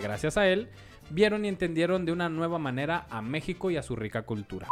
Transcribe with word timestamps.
que 0.00 0.06
gracias 0.06 0.36
a 0.36 0.46
él 0.48 0.68
vieron 1.10 1.44
y 1.44 1.48
entendieron 1.48 2.04
de 2.04 2.12
una 2.12 2.28
nueva 2.28 2.58
manera 2.58 3.06
a 3.10 3.22
México 3.22 3.70
y 3.70 3.76
a 3.76 3.82
su 3.82 3.96
rica 3.96 4.22
cultura. 4.22 4.66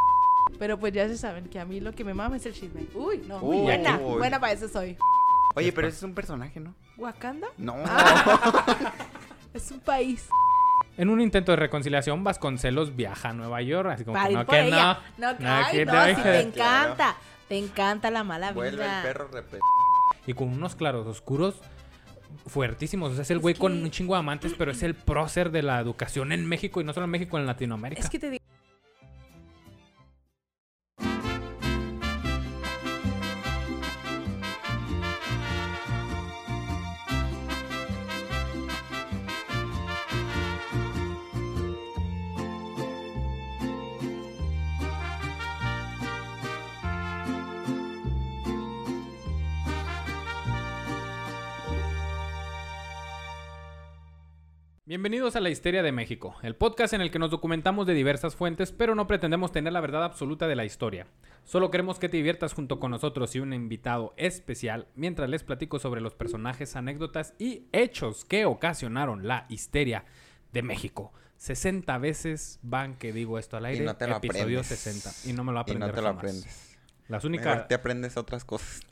Pero 0.58 0.78
pues 0.78 0.92
ya 0.92 1.08
se 1.08 1.16
saben 1.16 1.46
que 1.48 1.58
a 1.58 1.64
mí 1.64 1.80
lo 1.80 1.92
que 1.92 2.04
me 2.04 2.14
mama 2.14 2.36
es 2.36 2.46
el 2.46 2.52
chisme. 2.52 2.86
Uy, 2.94 3.22
no, 3.26 3.38
Uy, 3.40 3.62
buena, 3.62 3.98
uy. 3.98 4.18
buena 4.18 4.38
para 4.38 4.52
eso 4.52 4.68
soy. 4.68 4.96
Oye, 5.54 5.72
pero 5.72 5.88
ese 5.88 5.96
es 5.98 6.02
un 6.02 6.14
personaje, 6.14 6.60
¿no? 6.60 6.74
¿Wakanda? 6.98 7.48
No. 7.56 7.76
Es 9.54 9.70
un 9.70 9.80
país. 9.80 10.28
En 10.98 11.08
un 11.08 11.20
intento 11.20 11.52
de 11.52 11.56
reconciliación, 11.56 12.22
Vasconcelos 12.22 12.94
viaja 12.94 13.30
a 13.30 13.32
Nueva 13.32 13.62
York, 13.62 13.88
así 13.90 14.04
como 14.04 14.14
Para 14.18 14.26
que 14.28 14.32
ir 14.32 14.38
no, 14.38 14.44
por 14.46 14.54
que 14.54 14.66
ella. 14.66 14.98
no. 15.16 15.32
No, 15.32 15.38
que, 15.38 15.44
no, 15.44 15.50
ay, 15.50 15.64
que 15.76 15.86
no, 15.86 15.92
no, 15.94 16.04
si 16.04 16.10
hija 16.10 16.22
te 16.22 16.40
encanta. 16.40 17.16
Te 17.48 17.58
encanta 17.58 18.10
la 18.10 18.22
mala 18.24 18.52
Vuelve 18.52 18.82
vida. 18.82 18.98
el 18.98 19.02
perro 19.06 19.28
repetido. 19.32 19.60
Y 20.26 20.34
con 20.34 20.48
unos 20.48 20.74
claros 20.76 21.06
oscuros 21.06 21.60
fuertísimos. 22.46 23.12
O 23.12 23.14
sea, 23.14 23.22
es 23.22 23.30
el 23.30 23.38
Es 23.38 23.42
güey 23.42 23.54
con 23.54 23.72
un 23.72 23.90
chingo 23.90 24.14
de 24.14 24.20
amantes, 24.20 24.54
pero 24.56 24.70
es 24.70 24.82
el 24.82 24.94
prócer 24.94 25.50
de 25.50 25.62
la 25.62 25.80
educación 25.80 26.32
en 26.32 26.46
México 26.46 26.80
y 26.80 26.84
no 26.84 26.92
solo 26.92 27.04
en 27.04 27.10
México, 27.10 27.38
en 27.38 27.46
Latinoamérica. 27.46 28.02
Es 28.02 28.10
que 28.10 28.18
te 28.18 28.30
digo. 28.30 28.44
Bienvenidos 54.88 55.34
a 55.34 55.40
La 55.40 55.50
Histeria 55.50 55.82
de 55.82 55.90
México, 55.90 56.36
el 56.44 56.54
podcast 56.54 56.94
en 56.94 57.00
el 57.00 57.10
que 57.10 57.18
nos 57.18 57.32
documentamos 57.32 57.88
de 57.88 57.92
diversas 57.92 58.36
fuentes, 58.36 58.70
pero 58.70 58.94
no 58.94 59.08
pretendemos 59.08 59.50
tener 59.50 59.72
la 59.72 59.80
verdad 59.80 60.04
absoluta 60.04 60.46
de 60.46 60.54
la 60.54 60.64
historia. 60.64 61.08
Solo 61.42 61.72
queremos 61.72 61.98
que 61.98 62.08
te 62.08 62.18
diviertas 62.18 62.52
junto 62.52 62.78
con 62.78 62.92
nosotros 62.92 63.34
y 63.34 63.40
un 63.40 63.52
invitado 63.52 64.14
especial 64.16 64.86
mientras 64.94 65.28
les 65.28 65.42
platico 65.42 65.80
sobre 65.80 66.00
los 66.00 66.14
personajes, 66.14 66.76
anécdotas 66.76 67.34
y 67.36 67.66
hechos 67.72 68.24
que 68.24 68.44
ocasionaron 68.44 69.26
la 69.26 69.46
histeria 69.48 70.04
de 70.52 70.62
México. 70.62 71.12
60 71.38 71.98
veces 71.98 72.60
van 72.62 72.94
que 72.94 73.12
digo 73.12 73.40
esto 73.40 73.56
al 73.56 73.64
aire, 73.64 73.84
no 73.84 73.96
te 73.96 74.06
lo 74.06 74.18
episodio 74.18 74.60
aprendes. 74.60 74.78
60. 74.78 75.30
Y 75.30 75.32
no 75.32 75.42
me 75.42 75.50
lo 75.50 75.58
Y 75.58 75.62
aprendí 75.62 75.80
no 75.84 75.92
te 75.92 76.00
lo 76.00 76.08
aprendes. 76.10 76.78
Las 77.08 77.24
Mejor 77.24 77.26
únicas, 77.26 77.66
te 77.66 77.74
aprendes 77.74 78.16
otras 78.16 78.44
cosas. 78.44 78.82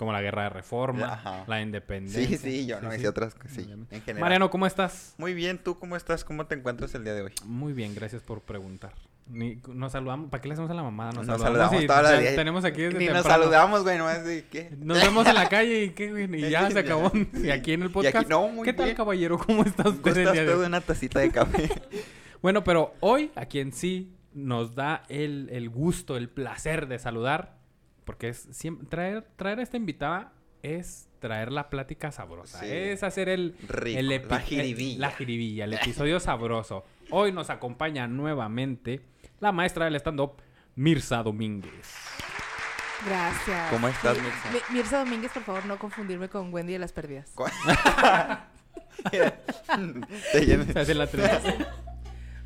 Como 0.00 0.14
la 0.14 0.22
guerra 0.22 0.44
de 0.44 0.48
reforma, 0.48 1.12
Ajá. 1.12 1.44
la 1.46 1.60
independencia. 1.60 2.26
Sí, 2.26 2.38
sí, 2.38 2.66
yo 2.66 2.80
no 2.80 2.90
sí. 2.90 2.96
hice 2.96 3.08
otras 3.08 3.34
cosas. 3.34 3.52
Sí, 3.52 3.70
en 3.70 3.86
general. 4.00 4.18
Mariano, 4.18 4.48
¿cómo 4.48 4.66
estás? 4.66 5.14
Muy 5.18 5.34
bien, 5.34 5.58
¿tú 5.58 5.78
cómo 5.78 5.94
estás? 5.94 6.24
¿Cómo 6.24 6.46
te 6.46 6.54
encuentras 6.54 6.94
el 6.94 7.04
día 7.04 7.12
de 7.12 7.20
hoy? 7.20 7.32
Muy 7.44 7.74
bien, 7.74 7.94
gracias 7.94 8.22
por 8.22 8.40
preguntar. 8.40 8.94
Ni, 9.26 9.60
nos 9.68 9.92
saludamos. 9.92 10.30
¿Para 10.30 10.40
qué 10.40 10.48
le 10.48 10.54
hacemos 10.54 10.70
a 10.70 10.74
la 10.74 10.82
mamada? 10.82 11.12
Nos, 11.12 11.26
Nos 11.26 11.38
saludamos, 11.38 11.70
saludamos 11.70 11.84
y 11.84 11.86
toda 11.86 12.02
la 12.14 12.34
tenemos 12.34 12.64
aquí 12.64 12.80
desde 12.80 12.98
Ni 12.98 13.08
nos 13.08 13.16
temprano. 13.16 13.42
saludamos, 13.42 13.82
güey, 13.82 13.98
nomás 13.98 14.24
de 14.24 14.46
qué. 14.46 14.70
Nos 14.78 15.02
vemos 15.02 15.26
en 15.26 15.34
la 15.34 15.50
calle 15.50 15.84
y, 15.84 15.90
¿qué, 15.90 16.10
güey? 16.10 16.46
y 16.46 16.48
ya 16.50 16.70
se 16.70 16.78
acabó. 16.78 17.12
Y 17.34 17.50
aquí 17.50 17.74
en 17.74 17.82
el 17.82 17.90
podcast. 17.90 18.16
aquí 18.16 18.26
no, 18.30 18.48
muy 18.48 18.64
¿Qué 18.64 18.72
tal, 18.72 18.94
caballero? 18.94 19.36
¿Cómo 19.36 19.64
está 19.64 19.86
usted 19.86 20.00
¿Cómo 20.00 20.14
el 20.14 20.20
estás 20.20 20.32
día 20.32 20.42
de 20.44 20.48
tú 20.48 20.54
hoy? 20.54 20.60
de 20.62 20.66
una 20.66 20.80
tacita 20.80 21.20
de 21.20 21.30
café? 21.30 21.68
Bueno, 22.40 22.64
pero 22.64 22.94
hoy 23.00 23.32
a 23.34 23.44
quien 23.44 23.70
sí 23.74 24.16
nos 24.32 24.74
da 24.74 25.02
el, 25.10 25.50
el 25.52 25.68
gusto, 25.68 26.16
el 26.16 26.30
placer 26.30 26.88
de 26.88 26.98
saludar, 26.98 27.59
porque 28.10 28.30
es 28.30 28.48
siempre, 28.50 28.88
traer, 28.88 29.22
traer 29.36 29.60
a 29.60 29.62
esta 29.62 29.76
invitada 29.76 30.32
es 30.64 31.08
traer 31.20 31.52
la 31.52 31.70
plática 31.70 32.10
sabrosa. 32.10 32.58
Sí. 32.58 32.66
Es 32.68 33.04
hacer 33.04 33.28
el, 33.28 33.54
Rico, 33.68 34.00
el 34.00 34.08
la 34.28 34.40
jiribilla. 34.40 34.98
La 34.98 35.10
jiribilla, 35.12 35.64
el 35.66 35.74
episodio 35.74 36.18
sabroso. 36.18 36.84
Hoy 37.10 37.30
nos 37.30 37.50
acompaña 37.50 38.08
nuevamente 38.08 39.00
la 39.38 39.52
maestra 39.52 39.84
del 39.84 39.94
stand-up, 39.94 40.42
Mirza 40.74 41.22
Domínguez. 41.22 41.94
Gracias. 43.06 43.70
¿Cómo 43.70 43.86
estás, 43.86 44.16
Mi- 44.18 44.24
Mirza? 44.24 44.50
Mi- 44.52 44.74
Mirza 44.76 44.98
Domínguez, 44.98 45.30
por 45.32 45.44
favor, 45.44 45.66
no 45.66 45.78
confundirme 45.78 46.28
con 46.28 46.52
Wendy 46.52 46.72
de 46.72 46.78
las 46.80 46.92
Perdidas. 46.92 47.30
Cu- 47.36 47.44
Te 50.32 50.46
llenas- 50.46 50.66
Se 50.72 50.80
hace 50.80 50.94
la. 50.94 51.06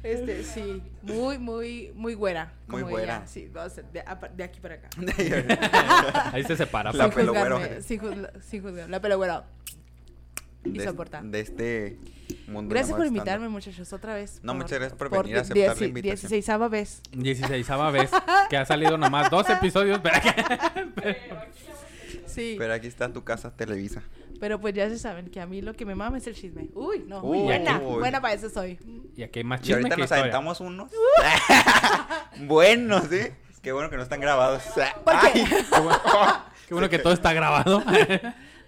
Este, 0.04 0.44
sí. 0.44 0.82
Muy, 1.02 1.38
muy, 1.38 1.90
muy 1.94 2.14
güera. 2.14 2.52
Muy 2.68 2.82
como 2.82 2.92
güera. 2.92 3.16
ella. 3.16 3.26
Sí, 3.26 3.48
vamos 3.52 3.62
a 3.62 3.72
hacer 3.72 3.84
de, 3.86 4.04
de 4.36 4.44
aquí 4.44 4.60
para 4.62 4.74
acá. 4.74 4.88
Ahí 6.32 6.44
se 6.44 6.56
separa. 6.56 6.92
La 6.92 7.10
pelo 7.10 7.32
güero. 7.32 7.58
sin, 7.82 8.00
juzga- 8.00 8.40
sin 8.42 8.62
juzgar. 8.62 8.88
La 8.90 9.00
pelo 9.00 9.16
güera. 9.16 9.44
Y 10.64 10.78
de, 10.78 10.84
soporta. 10.84 11.20
de 11.22 11.40
este 11.40 11.98
mundo. 12.48 12.70
Gracias 12.72 12.96
por 12.96 13.06
invitarme, 13.06 13.48
muchachos, 13.50 13.92
otra 13.92 14.14
vez. 14.14 14.40
No, 14.42 14.54
muchas 14.54 14.78
gracias 14.78 14.96
por 14.98 15.10
venir 15.10 15.36
a 15.36 15.40
aceptar 15.42 15.78
la 15.78 15.86
invitación. 15.86 16.30
16 16.30 16.70
vez. 16.70 17.02
16 17.12 17.68
vez 17.92 18.10
que 18.48 18.56
ha 18.56 18.64
salido 18.64 18.96
nomás 18.96 19.30
dos 19.30 19.48
episodios. 19.50 20.00
Pero 20.02 20.16
Sí. 22.26 22.56
Pero 22.58 22.72
aquí 22.72 22.86
está 22.88 23.12
tu 23.12 23.22
casa 23.22 23.50
Televisa. 23.54 24.02
Pero 24.44 24.60
pues 24.60 24.74
ya 24.74 24.90
se 24.90 24.98
saben 24.98 25.30
que 25.30 25.40
a 25.40 25.46
mí 25.46 25.62
lo 25.62 25.72
que 25.72 25.86
me 25.86 25.94
mama 25.94 26.18
es 26.18 26.26
el 26.26 26.34
chisme. 26.34 26.68
Uy, 26.74 27.02
no. 27.08 27.22
Uy, 27.22 27.38
buena, 27.44 27.78
uy. 27.80 27.98
buena 28.00 28.20
para 28.20 28.34
eso 28.34 28.50
soy. 28.50 28.78
Y 29.16 29.22
aquí 29.22 29.38
hay 29.38 29.44
más 29.44 29.60
Y 29.60 29.62
chisme 29.62 29.76
ahorita 29.76 29.94
que 29.94 30.00
nos 30.02 30.04
historia. 30.06 30.22
aventamos 30.24 30.60
unos. 30.60 30.90
Buenos, 32.40 33.04
¿sí? 33.08 33.20
Qué 33.62 33.72
bueno 33.72 33.88
que 33.88 33.96
no 33.96 34.02
están 34.02 34.20
grabados. 34.20 34.62
¿Por 35.02 35.18
qué? 35.20 35.28
Ay, 35.32 35.44
Qué 35.46 35.80
bueno, 35.80 36.00
qué 36.68 36.74
bueno 36.74 36.90
que 36.90 36.98
todo 36.98 37.14
está 37.14 37.32
grabado. 37.32 37.82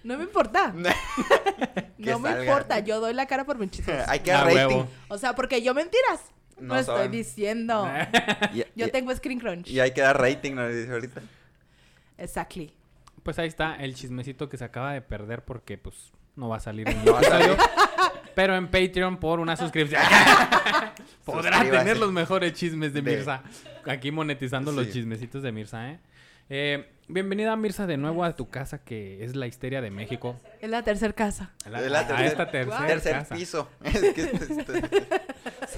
No 0.03 0.17
me 0.17 0.23
importa. 0.23 0.73
No 1.99 2.17
me 2.19 2.29
salga. 2.29 2.43
importa. 2.45 2.79
Yo 2.79 2.99
doy 3.01 3.13
la 3.13 3.25
cara 3.27 3.43
por 3.43 3.57
mis 3.59 3.69
chismes. 3.71 4.07
Hay 4.07 4.21
que 4.21 4.31
A 4.31 4.43
dar 4.45 4.53
rating. 4.53 4.85
O 5.09 5.17
sea, 5.19 5.35
porque 5.35 5.61
yo 5.61 5.73
mentiras. 5.75 6.21
No, 6.59 6.73
No 6.75 6.79
estoy 6.79 7.09
diciendo. 7.09 7.87
Y, 8.53 8.59
Yo 8.75 8.87
y- 8.87 8.91
tengo 8.91 9.13
screen 9.15 9.39
crunch. 9.39 9.67
y 9.67 9.79
hay 9.81 9.91
que 9.91 10.01
dar 10.01 10.17
rating, 10.19 10.53
¿no? 10.55 10.67
Dice 10.69 10.91
ahorita. 10.91 11.21
Exactly. 12.17 12.73
Pues 13.27 13.39
ahí 13.39 13.49
está 13.49 13.75
el 13.75 13.93
chismecito 13.93 14.47
que 14.47 14.55
se 14.55 14.63
acaba 14.63 14.93
de 14.93 15.01
perder 15.01 15.43
porque 15.43 15.77
pues 15.77 16.13
no 16.37 16.47
va 16.47 16.55
a 16.55 16.59
salir 16.61 16.87
en 16.87 16.97
el 16.99 17.03
No 17.07 17.11
va 17.11 17.19
a 17.19 17.23
episodio. 17.23 17.57
Pero 18.33 18.55
en 18.55 18.67
Patreon 18.69 19.17
por 19.17 19.41
una 19.41 19.57
suscripción. 19.57 20.01
Podrá 21.25 21.51
Suscríbase. 21.57 21.77
tener 21.79 21.97
los 21.97 22.13
mejores 22.13 22.53
chismes 22.53 22.93
de 22.93 23.01
De- 23.01 23.11
Mirza. 23.17 23.43
Aquí 23.85 24.11
monetizando 24.11 24.71
los 24.71 24.89
chismecitos 24.93 25.43
de 25.43 25.51
Mirza, 25.51 25.89
¿eh? 25.91 25.99
Eh, 26.49 26.89
Bienvenida 27.09 27.53
Mirza 27.57 27.85
de 27.85 27.97
nuevo 27.97 28.23
a 28.23 28.33
tu 28.33 28.49
casa 28.49 28.77
que 28.85 29.21
es 29.25 29.35
la 29.35 29.47
histeria 29.47 29.81
de 29.81 29.91
México. 29.91 30.39
Es 30.61 30.69
la 30.69 30.81
tercera 30.83 31.11
casa. 31.11 31.51
La- 31.69 31.81
la 31.81 31.99
a 31.99 32.07
tercer- 32.07 32.25
esta 32.27 32.49
tercera 32.49 32.87
Tercer 32.87 33.11
casa. 33.11 33.35
piso. 33.35 33.69
Es 33.83 33.99
que 33.99 34.21
este- 34.21 34.53
este- 34.53 34.81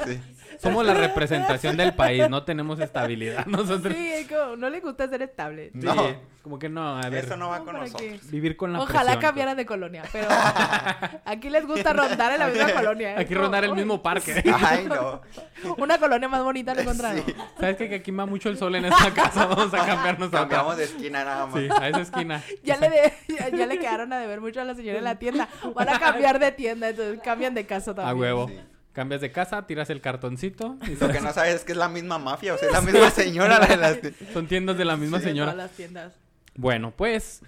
sí. 0.05 0.21
Somos 0.59 0.85
la 0.85 0.93
representación 0.93 1.77
del 1.77 1.95
país, 1.95 2.29
no 2.29 2.43
tenemos 2.43 2.79
estabilidad 2.79 3.47
nosotros. 3.47 3.95
Sí, 3.97 4.27
no 4.57 4.69
le 4.69 4.81
gusta 4.81 5.07
ser 5.07 5.23
estable. 5.23 5.71
Sí, 5.73 5.79
No. 5.81 5.95
Como 6.41 6.57
que 6.57 6.69
no, 6.69 6.97
a 6.97 7.09
ver, 7.09 7.25
Eso 7.25 7.35
no 7.37 7.49
va 7.49 7.59
No, 7.59 7.65
con 7.65 7.73
¿para 7.73 7.85
nosotros. 7.85 8.09
qué? 8.21 8.27
vivir 8.31 8.55
con 8.55 8.71
la 8.73 8.79
Ojalá 8.79 9.01
presión. 9.03 9.21
cambiaran 9.21 9.57
de 9.57 9.65
colonia, 9.65 10.03
pero 10.11 10.27
aquí 11.25 11.49
les 11.49 11.65
gusta 11.67 11.93
rondar 11.93 12.31
en 12.33 12.39
la 12.39 12.47
misma 12.47 12.71
colonia. 12.73 13.13
Es 13.15 13.19
Aquí 13.19 13.33
rondar 13.35 13.63
el 13.65 13.71
"Uy, 13.71 13.77
mismo 13.77 14.01
parque. 14.01 14.41
Ay, 14.61 14.85
no. 14.85 15.21
Una 15.77 15.97
colonia 15.97 16.27
más 16.29 16.41
bonita 16.43 16.73
lo 16.73 16.81
encontraron. 16.81 17.23
Sí. 17.25 17.35
¿Sabes 17.59 17.75
qué? 17.77 17.89
que 17.89 17.95
aquí 17.95 18.11
va 18.11 18.25
mucho 18.25 18.49
el 18.49 18.57
sol 18.57 18.73
en 18.75 18.85
esta 18.85 19.13
casa? 19.13 19.45
Vamos 19.45 19.73
a 19.73 19.85
cambiarnos 19.85 20.29
a. 20.33 20.37
Cambiamos 20.39 20.77
de 20.77 20.83
esquina 20.85 21.23
nada 21.25 21.45
más. 21.45 21.59
Sí, 21.61 21.67
a 21.69 21.87
esa 21.89 22.01
esquina. 22.01 22.43
Ya 22.63 22.77
le, 22.77 22.89
de- 22.89 23.13
ya, 23.27 23.49
ya 23.49 23.65
le 23.65 23.77
quedaron 23.79 24.11
a 24.13 24.19
deber 24.19 24.41
mucho 24.41 24.61
a 24.61 24.63
la 24.63 24.75
señora 24.75 24.97
en 24.99 25.03
la 25.03 25.15
tienda. 25.15 25.47
Van 25.75 25.89
a 25.89 25.99
cambiar 25.99 26.39
de 26.39 26.51
tienda, 26.51 26.89
entonces 26.89 27.19
cambian 27.23 27.53
de 27.53 27.65
casa 27.65 27.93
también. 27.93 28.15
A 28.17 28.19
huevo. 28.19 28.47
Sí. 28.47 28.59
Cambias 28.93 29.21
de 29.21 29.31
casa, 29.31 29.65
tiras 29.67 29.89
el 29.91 30.01
cartoncito. 30.01 30.75
y 30.87 30.95
Lo 30.95 31.09
que 31.09 31.21
no 31.21 31.31
sabes 31.31 31.55
es 31.55 31.63
que 31.63 31.71
es 31.73 31.77
la 31.77 31.87
misma 31.89 32.17
mafia, 32.17 32.55
o 32.55 32.57
sea, 32.57 32.67
es 32.69 32.73
la 32.73 32.81
misma 32.81 33.09
señora 33.11 33.59
la 33.59 33.65
de 33.67 33.77
las... 33.77 33.97
Son 34.33 34.47
tiendas 34.47 34.77
de 34.77 34.83
la 34.85 34.97
misma 34.97 35.19
Sí, 35.19 35.25
de 35.25 35.29
señora. 35.31 35.51
todas 35.53 35.67
las 35.67 35.75
tiendas. 35.77 36.13
Bueno, 36.59 36.91
pues, 36.91 37.41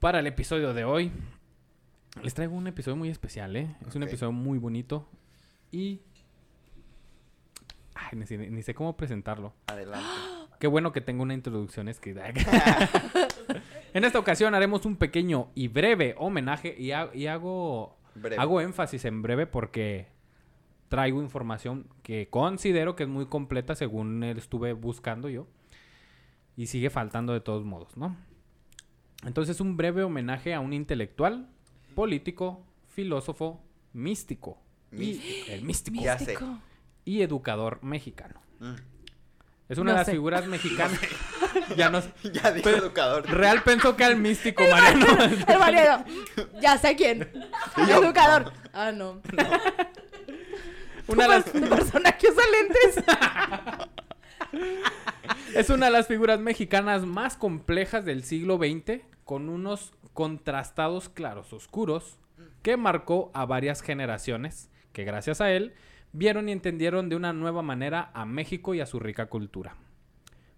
para 0.00 0.18
el 0.18 0.26
episodio 0.26 0.74
de 0.74 0.84
hoy, 0.84 1.10
les 2.22 2.34
traigo 2.34 2.54
un 2.54 2.66
episodio 2.66 2.94
muy 2.94 3.08
especial, 3.08 3.56
¿eh? 3.56 3.74
Es 3.88 3.94
un 3.94 4.02
episodio 4.02 4.32
muy 4.32 4.58
bonito. 4.58 5.08
Y. 5.72 6.02
Ay, 7.94 8.18
ni, 8.18 8.26
sé- 8.26 8.36
ni 8.50 8.60
sé 8.62 8.74
cómo 8.74 8.98
presentarlo. 8.98 9.54
Adelante. 9.68 10.06
Qué 10.60 10.66
bueno 10.66 10.92
que 10.92 11.00
tengo 11.00 11.22
una 11.22 11.32
introducción 11.32 11.88
escrita. 11.88 12.28
en 13.94 14.04
esta 14.04 14.18
ocasión 14.18 14.54
haremos 14.54 14.84
un 14.84 14.96
pequeño 14.96 15.48
y 15.54 15.68
breve 15.68 16.14
homenaje 16.18 16.74
y, 16.78 16.92
ha- 16.92 17.08
y 17.14 17.28
hago, 17.28 17.96
Breve. 18.14 18.36
hago 18.36 18.60
énfasis 18.60 19.06
en 19.06 19.22
breve 19.22 19.46
porque 19.46 20.08
traigo 20.90 21.22
información 21.22 21.88
que 22.02 22.28
considero 22.28 22.94
que 22.94 23.04
es 23.04 23.08
muy 23.08 23.24
completa 23.24 23.74
según 23.74 24.22
estuve 24.22 24.74
buscando 24.74 25.30
yo. 25.30 25.46
Y 26.58 26.66
sigue 26.66 26.90
faltando 26.90 27.32
de 27.32 27.40
todos 27.40 27.64
modos, 27.64 27.96
¿no? 27.96 28.14
Entonces 29.26 29.60
un 29.60 29.76
breve 29.76 30.02
homenaje 30.02 30.54
a 30.54 30.60
un 30.60 30.72
intelectual, 30.72 31.48
político, 31.94 32.64
filósofo, 32.88 33.62
místico. 33.92 34.58
Y, 34.92 35.20
el 35.48 35.62
místico. 35.62 36.00
Ya 36.02 36.18
sé. 36.18 36.26
Místico. 36.26 36.58
Y 37.04 37.22
educador 37.22 37.82
mexicano. 37.82 38.40
Mm. 38.60 38.74
Es 39.68 39.78
una 39.78 39.92
No 39.92 39.92
de 39.92 39.98
las 40.00 40.06
sé. 40.06 40.12
figuras 40.12 40.46
mexicanas. 40.48 41.00
ya 41.76 41.88
no. 41.90 42.00
Ya 42.32 42.50
dijo 42.52 42.64
Pero- 42.64 42.76
educador. 42.78 43.26
Real 43.30 43.62
pensó 43.62 43.96
que 43.96 44.04
era 44.04 44.12
el 44.12 44.20
místico 44.20 44.62
Mariano. 44.70 45.06
El 45.48 45.58
Mariano, 45.58 46.04
ya 46.60 46.76
sé 46.78 46.94
quién. 46.96 47.28
Yo, 47.88 48.02
Educador. 48.04 48.52
Ah, 48.72 48.92
no. 48.92 49.20
Una 51.08 51.22
de 51.24 51.28
las- 51.28 51.44
Tu 51.44 51.60
personaje 51.68 52.26
usa 52.30 52.44
lentes. 52.52 53.04
Es 55.54 55.70
una 55.70 55.86
de 55.86 55.92
las 55.92 56.06
figuras 56.06 56.38
mexicanas 56.40 57.04
más 57.04 57.36
complejas 57.36 58.04
del 58.04 58.22
siglo 58.24 58.56
XX, 58.58 59.00
con 59.24 59.48
unos 59.48 59.92
contrastados 60.12 61.08
claros 61.08 61.52
oscuros 61.52 62.18
que 62.62 62.76
marcó 62.76 63.30
a 63.34 63.44
varias 63.46 63.82
generaciones 63.82 64.70
que 64.92 65.04
gracias 65.04 65.40
a 65.40 65.50
él 65.50 65.74
vieron 66.12 66.48
y 66.48 66.52
entendieron 66.52 67.08
de 67.08 67.16
una 67.16 67.32
nueva 67.32 67.62
manera 67.62 68.10
a 68.14 68.24
México 68.24 68.74
y 68.74 68.80
a 68.80 68.86
su 68.86 69.00
rica 69.00 69.26
cultura. 69.26 69.76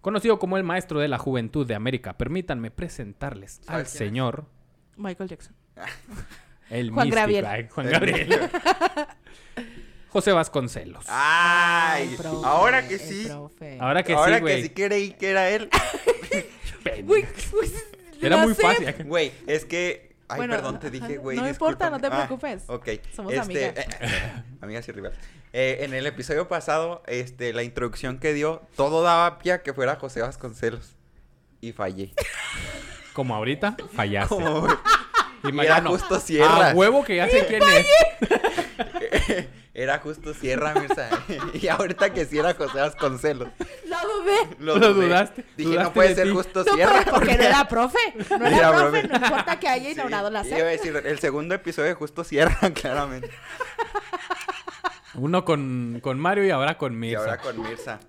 Conocido 0.01 0.39
como 0.39 0.57
el 0.57 0.63
maestro 0.63 1.01
de 1.01 1.09
la 1.09 1.19
juventud 1.19 1.67
de 1.67 1.75
América, 1.75 2.17
permítanme 2.17 2.71
presentarles 2.71 3.61
al 3.67 3.87
señor, 3.87 4.45
Michael 4.97 5.31
Jackson. 5.31 5.55
el 6.71 6.91
Juan 6.91 7.07
místico, 7.07 7.21
Gabriel. 7.21 7.47
ay, 7.47 7.69
Juan 7.69 7.91
Gabriel. 7.91 8.29
José 10.09 10.33
Vasconcelos. 10.33 11.05
Ay, 11.09 12.15
profe, 12.17 12.47
ahora 12.47 12.87
que 12.87 12.95
el 12.95 13.01
sí. 13.01 13.29
Ahora 13.81 14.03
que 14.03 14.15
ahora 14.15 14.37
sí, 14.37 14.41
güey. 14.41 14.57
que 14.57 14.63
sí 14.63 14.69
creí 14.71 15.11
que 15.13 15.31
era 15.31 15.51
él. 15.51 15.69
Uy, 17.05 17.27
uy, 17.53 17.73
Era 18.27 18.37
muy 18.39 18.55
fácil. 18.55 18.95
Güey, 19.05 19.33
es 19.47 19.65
que. 19.65 20.15
Ay, 20.29 20.39
Bueno, 20.39 20.55
perdón, 20.55 20.81
te 20.81 20.91
dije, 20.91 21.19
güey. 21.19 21.37
no 21.39 21.49
importa, 21.49 21.89
no 21.89 22.01
te 22.01 22.09
discúlpame. 22.11 22.27
preocupes. 22.27 22.65
Ah, 22.69 22.75
ok. 22.75 22.89
Somos 23.15 23.33
este, 23.33 23.69
amigas. 23.69 23.87
eh, 24.01 24.43
amigas 24.61 24.89
y 24.89 24.93
rivales. 24.93 25.19
Eh, 25.53 25.79
en 25.83 25.95
el 25.95 26.05
episodio 26.07 26.49
pasado, 26.49 27.03
este, 27.07 27.53
la 27.53 27.63
introducción 27.63 28.19
que 28.19 28.33
dio, 28.35 28.63
todo 28.75 29.03
daba 29.03 29.39
pie 29.39 29.53
a 29.53 29.63
que 29.63 29.73
fuera 29.73 29.95
José 29.97 30.23
Vasconcelos. 30.23 30.97
Y 31.61 31.73
fallé. 31.73 32.13
Como 33.13 33.35
ahorita, 33.37 33.77
fallaste. 33.95 34.29
Como- 34.35 34.67
Y 35.45 35.55
Y 35.55 35.61
era 35.61 35.81
justo 35.83 36.19
Sierra. 36.19 36.71
A 36.71 36.75
huevo 36.75 37.05
que 37.05 37.17
ya 37.17 37.29
sé 37.29 37.47
quién 37.47 37.63
es. 37.63 37.87
Era 39.75 39.99
justo 39.99 40.33
Sierra, 40.33 40.73
Mirza. 40.75 41.11
y 41.55 41.69
ahorita 41.69 42.11
que 42.15 42.25
sí 42.25 42.39
era 42.39 42.55
José 42.55 42.79
Vasconcelos. 42.79 43.49
Lo 43.87 43.97
dudé. 44.23 44.57
Lo, 44.59 44.79
dudaste, 44.95 45.45
Dije, 45.55 45.69
dudaste 45.71 45.85
no 45.85 45.93
puede 45.93 46.09
de 46.11 46.15
ser 46.15 46.25
ti. 46.29 46.31
justo 46.33 46.65
No, 46.65 46.73
Sierra. 46.75 47.05
porque 47.11 47.37
no 47.37 47.43
era 47.43 47.69
profe. 47.69 47.99
No 48.31 48.37
era, 48.47 48.57
Era 48.57 48.71
profe, 48.73 49.01
profe. 49.03 49.09
no 49.21 49.27
importa 49.27 49.61
que 49.61 49.69
haya 49.69 49.85
Sí, 49.87 49.93
inaugurado 49.93 50.31
la 50.31 50.47
Iba 50.47 50.57
a 50.57 50.59
SEP. 50.59 50.67
decir, 50.67 51.03
el 51.05 51.19
segundo 51.19 51.55
episodio 51.55 51.89
de 51.89 51.95
Justo 51.95 52.25
Sierra, 52.25 52.71
claramente. 52.73 53.31
Uno 55.15 55.45
con, 55.45 55.99
con 56.03 56.19
Mario 56.19 56.45
y 56.47 56.51
ahora 56.51 56.79
con 56.79 56.93
Y 56.95 56.97
Mirza. 56.97 57.21
ahora 57.21 57.39
con 57.39 57.63
Mirza. 57.63 58.01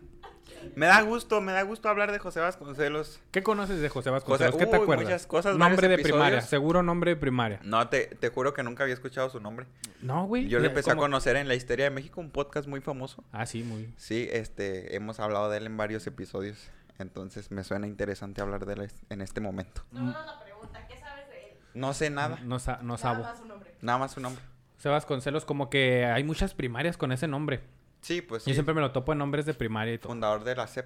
Me 0.78 0.86
da 0.86 1.02
gusto, 1.02 1.42
me 1.42 1.54
da 1.54 1.64
gusto 1.64 1.90
hablar 1.90 2.12
de 2.12 2.20
José 2.20 2.40
Vasconcelos. 2.40 3.20
¿Qué 3.32 3.42
conoces 3.42 3.82
de 3.82 3.90
José 3.90 4.12
Vasconcelos? 4.12 4.54
José- 4.54 4.64
¿Qué 4.66 4.70
te 4.72 4.78
uy, 4.78 4.84
acuerdas? 4.84 5.06
muchas 5.06 5.26
cosas, 5.26 5.58
Nombre 5.58 5.88
de 5.88 5.98
primaria, 5.98 6.42
seguro 6.42 6.84
nombre 6.84 7.12
de 7.12 7.16
primaria. 7.18 7.60
No, 7.64 7.88
te, 7.90 8.06
te 8.06 8.30
juro 8.30 8.54
que 8.54 8.62
nunca 8.62 8.84
había 8.84 8.94
escuchado 8.94 9.28
su 9.32 9.40
nombre. 9.40 9.66
No, 10.02 10.28
güey. 10.28 10.48
Yo 10.48 10.60
le 10.60 10.66
eh, 10.66 10.70
empecé 10.70 10.92
a 10.92 10.96
conocer 10.96 11.36
en 11.36 11.48
La 11.48 11.56
Histeria 11.56 11.86
de 11.86 11.90
México, 11.92 12.22
un 12.22 12.30
podcast 12.30 12.68
muy 12.68 12.80
famoso. 12.82 13.24
Ah, 13.32 13.48
sí, 13.48 13.64
muy. 13.64 13.92
Sí, 13.98 14.30
este, 14.32 14.96
hemos 14.96 15.20
hablado 15.20 15.50
de 15.50 15.58
él 15.58 15.66
en 15.66 15.78
varios 15.78 16.06
episodios. 16.06 16.70
Entonces 17.00 17.50
me 17.50 17.64
suena 17.64 17.88
interesante 17.88 18.42
hablar 18.42 18.66
de 18.68 18.74
él 18.74 18.92
en 19.10 19.22
este 19.22 19.42
momento. 19.42 19.82
la 19.92 20.40
pregunta, 20.44 20.86
¿qué 20.88 20.98
sabes 21.00 21.28
de 21.30 21.40
él? 21.40 21.58
No 21.74 21.94
sé 21.96 22.12
nada, 22.12 22.38
No, 22.44 22.60
sa- 22.60 22.80
no 22.84 22.98
sabo. 23.00 23.26
su 23.36 23.46
nombre. 23.46 23.74
nada 23.82 23.98
más 23.98 24.12
su 24.12 24.20
nombre. 24.22 24.44
José 24.76 24.90
Vasconcelos, 24.90 25.44
como 25.44 25.72
que 25.72 26.06
hay 26.06 26.24
muchas 26.24 26.54
primarias 26.54 26.98
con 26.98 27.12
ese 27.12 27.28
nombre. 27.28 27.62
Sí, 28.08 28.22
pues 28.22 28.44
Yo 28.46 28.52
sí, 28.52 28.54
siempre 28.54 28.74
me 28.74 28.80
lo 28.80 28.92
topo 28.92 29.12
en 29.12 29.18
nombres 29.18 29.46
de 29.46 29.54
primaria 29.54 29.94
y 29.94 29.98
todo. 29.98 30.10
fundador 30.12 30.46
de 30.46 30.56
la 30.56 30.66
SEP, 30.66 30.86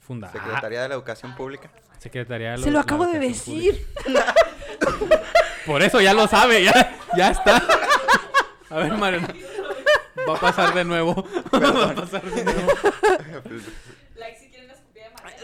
Funda. 0.00 0.28
Ah, 0.28 0.32
Secretaría 0.32 0.80
de 0.80 0.88
la 0.88 0.94
Educación 0.94 1.34
Pública. 1.36 1.70
Secretaría 1.98 2.52
de 2.52 2.56
Se 2.56 2.60
los- 2.62 2.66
lo 2.68 2.72
la 2.72 2.80
acabo 2.80 3.06
de 3.06 3.18
decir. 3.18 3.86
Por 5.66 5.82
eso 5.82 6.00
ya 6.00 6.14
lo 6.14 6.26
sabe, 6.26 6.64
ya, 6.64 6.96
ya 7.14 7.30
está. 7.30 7.62
A 8.70 8.76
ver, 8.78 8.92
Mariano. 8.94 9.28
Va 10.26 10.34
a 10.36 10.40
pasar 10.40 10.72
de 10.72 10.82
nuevo. 10.84 11.14
Va 11.52 11.90
a 11.90 11.94
pasar 11.94 12.22
de 12.22 12.42
nuevo. 12.42 12.72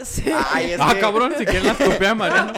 Sí. 0.03 0.23
Ay, 0.51 0.71
es 0.71 0.79
Ah, 0.81 0.93
que- 0.93 0.99
cabrón, 0.99 1.33
si 1.37 1.45
quieren 1.45 1.67
la 1.67 1.73
copia 1.75 2.09
de 2.09 2.15
Mariano. 2.15 2.53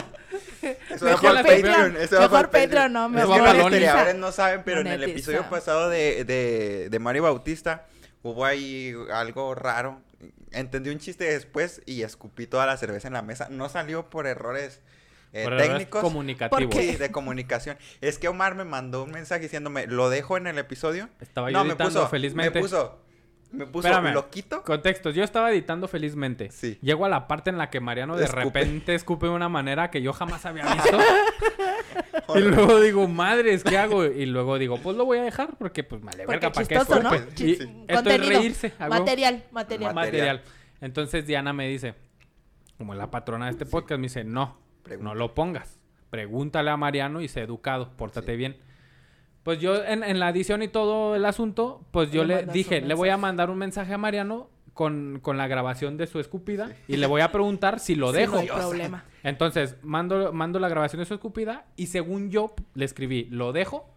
Eso 0.88 1.04
va 1.06 1.10
el 1.12 1.44
Patreon. 1.44 1.96
Eso 1.98 2.30
va 2.30 2.40
el 2.40 2.48
Patreon, 2.48 2.92
no, 2.92 3.04
Es 3.06 3.10
mejor 3.12 3.36
que 3.44 3.54
los 3.58 3.64
historiadores 3.64 4.14
no 4.14 4.32
saben, 4.32 4.62
pero 4.64 4.80
en 4.80 4.86
el 4.86 5.02
episodio 5.04 5.42
pasado 5.50 5.90
de, 5.90 6.24
de, 6.24 6.88
de 6.88 6.98
Mario 7.00 7.24
Bautista 7.24 7.86
hubo 8.22 8.44
ahí 8.44 8.94
algo 9.12 9.54
raro. 9.54 10.00
Entendí 10.52 10.90
un 10.90 10.98
chiste 10.98 11.24
después 11.24 11.82
y 11.86 12.02
escupí 12.02 12.46
toda 12.46 12.66
la 12.66 12.76
cerveza 12.76 13.08
en 13.08 13.14
la 13.14 13.22
mesa. 13.22 13.48
No 13.50 13.68
salió 13.68 14.10
por 14.10 14.26
errores 14.26 14.80
eh, 15.32 15.44
Por 15.44 15.54
errores 15.54 15.68
técnicos. 15.68 16.02
comunicativos. 16.02 16.62
¿Por 16.62 16.68
qué? 16.70 16.92
Sí, 16.92 16.96
de 16.96 17.10
comunicación. 17.10 17.78
Es 18.00 18.18
que 18.18 18.28
Omar 18.28 18.54
me 18.54 18.64
mandó 18.64 19.02
un 19.04 19.12
mensaje 19.12 19.42
diciéndome, 19.42 19.86
¿lo 19.86 20.10
dejo 20.10 20.36
en 20.36 20.46
el 20.46 20.58
episodio? 20.58 21.08
Estaba 21.20 21.50
yo 21.50 21.58
no, 21.58 21.64
me 21.64 21.74
puso, 21.76 22.06
felizmente. 22.08 22.58
me 22.58 22.60
puso, 22.60 22.98
me 23.52 23.66
puso, 23.66 23.88
Espérame. 23.88 24.14
¿lo 24.14 24.30
quito? 24.30 24.62
Contextos, 24.62 25.14
yo 25.14 25.22
estaba 25.24 25.50
editando 25.52 25.86
felizmente. 25.88 26.50
Sí. 26.50 26.78
Llego 26.82 27.04
a 27.04 27.08
la 27.08 27.28
parte 27.28 27.50
en 27.50 27.58
la 27.58 27.70
que 27.70 27.80
Mariano 27.80 28.16
de 28.16 28.24
Escupe. 28.24 28.44
repente 28.44 28.94
escupe 28.94 29.26
de 29.26 29.32
una 29.32 29.48
manera 29.48 29.90
que 29.90 30.00
yo 30.02 30.12
jamás 30.12 30.44
había 30.46 30.64
visto. 30.74 30.98
y 32.34 32.40
luego 32.40 32.80
digo, 32.80 33.08
madres, 33.08 33.62
¿qué 33.64 33.76
hago? 33.78 34.04
Y 34.04 34.26
luego 34.26 34.58
digo, 34.58 34.78
pues 34.78 34.96
lo 34.96 35.04
voy 35.04 35.18
a 35.18 35.22
dejar 35.22 35.56
porque 35.58 35.84
pues 35.84 36.00
vale, 36.02 36.24
Porque 36.24 36.46
verga, 36.46 36.52
¿para 36.52 36.66
qué 36.66 36.76
chistoso, 36.76 37.02
¿no? 37.02 37.14
Y 37.14 37.54
sí. 37.56 37.84
esto 37.88 38.10
es 38.10 38.26
reírse. 38.28 38.72
huevo. 38.80 38.90
Material, 38.94 39.44
material. 39.52 39.94
Ma- 39.94 40.00
material. 40.02 40.42
Entonces 40.80 41.26
Diana 41.26 41.52
me 41.52 41.68
dice, 41.68 41.94
como 42.78 42.94
la 42.94 43.10
patrona 43.10 43.46
de 43.46 43.52
este 43.52 43.66
podcast, 43.66 43.98
me 43.98 44.06
dice, 44.06 44.24
no, 44.24 44.56
Pregunta. 44.82 45.10
no 45.10 45.14
lo 45.14 45.34
pongas. 45.34 45.78
Pregúntale 46.10 46.70
a 46.70 46.76
Mariano 46.76 47.20
y 47.20 47.28
sé 47.28 47.40
educado, 47.42 47.90
pórtate 47.96 48.32
Sí. 48.32 48.36
bien. 48.36 48.56
Pues 49.42 49.58
yo 49.60 49.82
en, 49.84 50.04
en 50.04 50.20
la 50.20 50.28
edición 50.30 50.62
y 50.62 50.68
todo 50.68 51.16
el 51.16 51.24
asunto, 51.24 51.84
pues 51.90 52.10
yo 52.12 52.24
Le 52.24 52.44
dije, 52.46 52.80
le 52.80 52.94
voy 52.94 53.08
a 53.08 53.16
mandar 53.16 53.50
un 53.50 53.58
mensaje 53.58 53.92
a 53.92 53.98
Mariano 53.98 54.50
con, 54.72 55.18
con 55.20 55.36
la 55.36 55.48
grabación 55.48 55.96
de 55.96 56.06
su 56.06 56.20
escupida 56.20 56.70
y 56.88 56.96
le 56.96 57.06
voy 57.06 57.20
a 57.22 57.32
preguntar 57.32 57.80
si 57.80 57.94
lo 57.94 58.12
Sí, 58.12 58.18
dejo. 58.18 58.34
no 58.34 58.40
hay 58.40 58.48
problema. 58.48 59.04
Entonces, 59.24 59.76
mando, 59.82 60.32
mando 60.32 60.58
la 60.60 60.68
grabación 60.68 61.00
de 61.00 61.06
su 61.06 61.14
escupida 61.14 61.66
y 61.76 61.88
según 61.88 62.30
yo 62.30 62.54
le 62.74 62.84
escribí, 62.84 63.24
lo 63.30 63.52
dejo. 63.52 63.92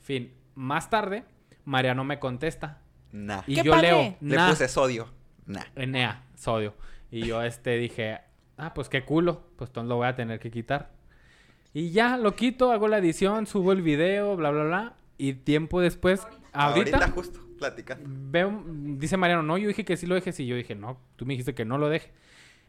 Fin, 0.00 0.34
más 0.54 0.90
tarde, 0.90 1.24
Mariano 1.64 2.04
me 2.04 2.18
contesta. 2.18 2.82
Nah. 3.12 3.42
Y 3.46 3.56
¡Qué 3.56 3.62
yo 3.62 3.72
padre! 3.72 3.90
leo, 3.90 4.16
Le 4.20 4.48
puse 4.50 4.68
sodio. 4.68 5.08
Nah. 5.46 5.62
Enea, 5.74 6.24
sodio. 6.34 6.74
Y 7.10 7.26
yo 7.26 7.42
este 7.42 7.76
dije, 7.76 8.20
ah, 8.56 8.72
pues 8.74 8.88
qué 8.88 9.04
culo, 9.04 9.42
pues 9.56 9.70
entonces 9.70 9.88
lo 9.88 9.96
voy 9.96 10.06
a 10.06 10.14
tener 10.14 10.38
que 10.38 10.50
quitar. 10.50 10.90
Y 11.74 11.90
ya 11.90 12.16
lo 12.16 12.34
quito, 12.36 12.72
hago 12.72 12.88
la 12.88 12.98
edición, 12.98 13.46
subo 13.46 13.72
el 13.72 13.82
video, 13.82 14.36
bla, 14.36 14.50
bla, 14.50 14.64
bla. 14.64 14.96
Y 15.18 15.34
tiempo 15.34 15.80
después, 15.80 16.26
ahorita, 16.52 16.96
Ahorita 16.98 17.10
justo, 17.12 17.40
platicando. 17.58 18.04
veo, 18.08 18.62
dice 18.66 19.16
Mariano, 19.16 19.42
no, 19.42 19.56
yo 19.56 19.68
dije 19.68 19.84
que 19.84 19.96
sí 19.96 20.06
lo 20.06 20.14
dejes. 20.14 20.38
Y 20.40 20.46
yo 20.46 20.56
dije, 20.56 20.74
no, 20.74 20.98
tú 21.16 21.24
me 21.24 21.32
dijiste 21.34 21.54
que 21.54 21.64
no 21.64 21.78
lo 21.78 21.88
deje. 21.88 22.10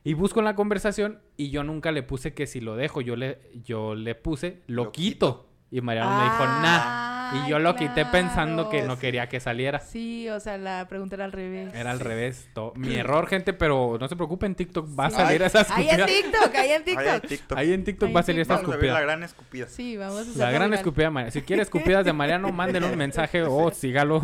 Y 0.06 0.14
busco 0.14 0.40
en 0.40 0.46
la 0.46 0.56
conversación 0.56 1.20
y 1.38 1.50
yo 1.50 1.64
nunca 1.64 1.92
le 1.92 2.04
puse 2.04 2.34
que 2.34 2.46
si 2.46 2.60
lo 2.60 2.76
dejo, 2.76 3.02
yo 3.02 3.16
le, 3.16 3.40
yo 3.64 3.96
le 3.96 4.16
puse, 4.16 4.62
lo, 4.68 4.86
Lo 4.86 4.92
quito. 4.92 5.50
Y 5.72 5.82
Mariano 5.82 6.18
me 6.18 6.24
dijo, 6.26 6.46
nah. 6.46 7.13
Y 7.46 7.50
yo 7.50 7.60
lo 7.60 7.76
quité 7.76 8.06
pensando 8.06 8.70
que 8.70 8.82
no 8.84 8.98
quería 9.00 9.28
que 9.30 9.40
saliera. 9.40 9.80
Sí, 9.80 10.30
o 10.30 10.40
sea, 10.40 10.58
la 10.58 10.88
pregunta 10.88 11.16
era 11.16 11.26
al 11.26 11.32
revés. 11.32 11.74
Era 11.74 11.92
al 11.92 12.00
revés. 12.00 12.50
to- 12.54 12.74
Mi 12.76 12.96
error, 12.96 13.28
gente, 13.28 13.54
pero 13.54 13.98
no 14.00 14.08
se 14.08 14.16
preocupen, 14.16 14.56
TikTok 14.56 14.88
va 15.00 15.08
a 15.08 15.10
salir 15.10 15.42
esa 15.42 15.66
Ahí 15.74 15.90
en 15.90 16.00
escupida. 16.02 16.06
TikTok, 16.06 16.56
ahí 16.56 16.72
en 16.72 16.84
Ahí 16.98 17.08
en 17.16 17.22
TikTok. 17.22 17.58
Ahí 17.58 17.74
en 17.74 17.84
TikTok 17.84 18.08
Ahí 18.08 18.14
va 18.14 18.20
a 18.20 18.24
salir 18.24 18.42
esa 18.42 18.56
Vamos 18.56 18.70
a 18.70 18.78
ver 18.78 18.80
la 18.82 18.88
escupida. 18.88 19.02
gran 19.02 19.24
escupida. 19.24 19.68
Sí, 19.68 19.98
vamos 19.98 20.18
a 20.18 20.22
hacer 20.22 20.38
La 20.38 20.52
gran 20.52 20.74
escupida 20.74 21.06
de 21.06 21.10
Mariano. 21.12 21.32
Si 21.32 21.42
quiere 21.42 21.62
escupidas 21.62 22.06
de 22.06 22.14
Mariano, 22.14 22.52
mándele 22.52 22.88
un 22.88 22.98
mensaje 22.98 23.42
o 23.44 23.72
sígalo. 23.74 24.22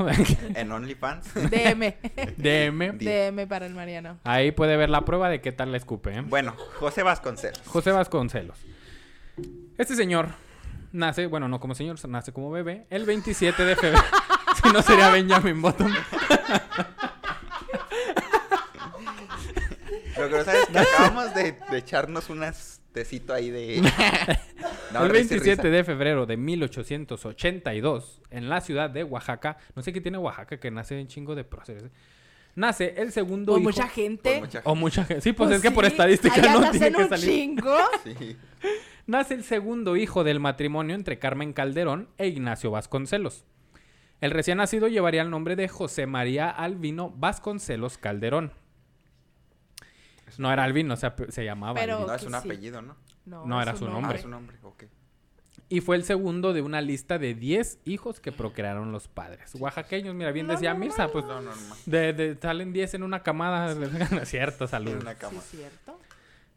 En 0.56 0.72
OnlyFans. 0.72 1.34
DM. 1.34 1.94
DM. 2.38 2.98
DM 2.98 3.48
para 3.48 3.66
el 3.66 3.74
Mariano. 3.74 4.18
Ahí 4.24 4.52
puede 4.52 4.78
ver 4.78 4.90
la 4.90 5.02
prueba 5.06 5.30
de 5.30 5.42
qué 5.42 5.52
tal 5.52 5.72
la 5.72 5.78
escupe. 5.78 6.12
¿eh? 6.14 6.22
Bueno, 6.26 6.54
José 6.80 7.04
Vasconcelos. 7.04 7.62
José 7.66 7.92
Vasconcelos. 7.92 8.58
Este 9.78 9.96
señor 9.96 10.28
nace, 10.92 11.28
bueno, 11.28 11.48
no 11.48 11.60
como 11.60 11.76
señor, 11.76 11.98
nace 12.08 12.32
como 12.34 12.52
bebé, 12.52 12.86
el 12.90 13.06
27 13.06 13.64
de 13.64 13.76
febrero. 13.76 14.04
si 14.64 14.70
no 14.72 14.82
sería 14.82 15.10
Benjamin 15.10 15.62
Button. 15.62 15.94
Lo 20.18 20.30
que 20.30 20.38
no 20.38 20.44
sabes 20.44 20.62
es 20.64 20.68
que 20.68 20.80
acabamos 20.80 21.34
de, 21.34 21.56
de 21.72 21.78
echarnos 21.78 22.30
unas 22.30 22.82
tecito 22.92 23.34
ahí 23.34 23.50
de... 23.50 23.82
No, 24.92 25.04
el 25.06 25.12
risa 25.12 25.36
y 25.36 25.38
27 25.38 25.62
risa. 25.62 25.76
de 25.78 25.84
febrero 25.84 26.26
de 26.26 26.36
1882, 26.36 28.22
en 28.32 28.50
la 28.50 28.60
ciudad 28.60 28.90
de 28.90 29.04
Oaxaca, 29.04 29.58
no 29.76 29.84
sé 29.84 29.94
qué 29.94 30.02
tiene 30.02 30.18
Oaxaca, 30.18 30.60
que 30.60 30.72
nace 30.72 31.00
un 31.00 31.08
chingo 31.08 31.36
de 31.36 31.44
próceres. 31.44 31.84
Nace 32.56 32.96
el 32.98 33.12
segundo 33.12 33.52
hijo. 33.54 33.62
mucha 33.62 33.88
gente. 33.88 34.42
O 34.64 34.74
mucha 34.74 35.06
gente. 35.06 35.22
Sí, 35.22 35.32
pues, 35.34 35.52
es 35.52 35.62
que 35.62 35.70
por 35.70 35.86
estadística 35.86 36.34
allá 36.36 36.54
no 36.54 36.72
tiene 36.72 36.92
que 36.92 37.04
un 37.04 37.10
salir. 37.10 37.30
chingo. 37.30 37.78
Sí. 38.04 38.38
Nace 39.10 39.34
el 39.34 39.44
segundo 39.44 39.98
hijo 39.98 40.24
del 40.24 40.40
matrimonio 40.40 40.94
entre 40.94 41.18
Carmen 41.18 41.52
Calderón 41.52 42.10
e 42.20 42.28
Ignacio 42.28 42.70
Vasconcelos. 42.70 43.44
El 44.22 44.30
recién 44.30 44.60
nacido 44.60 44.88
llevaría 44.88 45.24
el 45.24 45.32
nombre 45.32 45.56
de 45.56 45.68
José 45.68 46.06
María 46.06 46.48
Albino 46.52 47.10
Vasconcelos 47.18 47.98
Calderón. 47.98 48.54
No 50.38 50.54
era 50.54 50.64
Alvin, 50.64 50.92
o 50.92 50.96
sea, 50.96 51.16
pe- 51.16 51.32
se 51.32 51.44
llamaba 51.44 51.74
Pero-. 51.80 52.06
No 52.06 52.14
es 52.14 52.22
un 52.22 52.30
sí. 52.34 52.36
apellido, 52.36 52.84
¿no? 52.84 52.96
No, 53.26 53.60
era 53.60 53.76
su 53.76 53.88
Ah, 53.88 53.90
nombre. 53.90 54.20
es 54.20 54.26
un 54.26 54.32
nombre, 54.32 54.58
ok. 54.62 54.84
Y 55.70 55.82
fue 55.82 55.96
el 55.96 56.04
segundo 56.04 56.54
de 56.54 56.62
una 56.62 56.80
lista 56.80 57.18
de 57.18 57.34
10 57.34 57.80
hijos 57.86 58.20
que 58.20 58.32
procrearon 58.32 58.92
los 58.92 59.08
padres. 59.08 59.56
Oaxaqueños, 59.56 60.14
mira, 60.14 60.32
bien 60.32 60.46
decía 60.46 60.76
Mirza, 60.76 61.08
pues 61.08 61.26
No, 61.26 61.42
de, 61.88 62.14
de- 62.14 62.38
salen 62.40 62.74
10 62.74 62.94
en 62.94 63.02
una 63.02 63.24
camada. 63.24 63.74
No 64.12 64.20
es 64.22 64.30
cierto, 64.30 64.66
En 64.66 64.70
salud. 64.70 64.94
una 65.02 65.14
Sí, 65.14 65.18
cama. 65.20 65.42
cierto. 65.42 66.00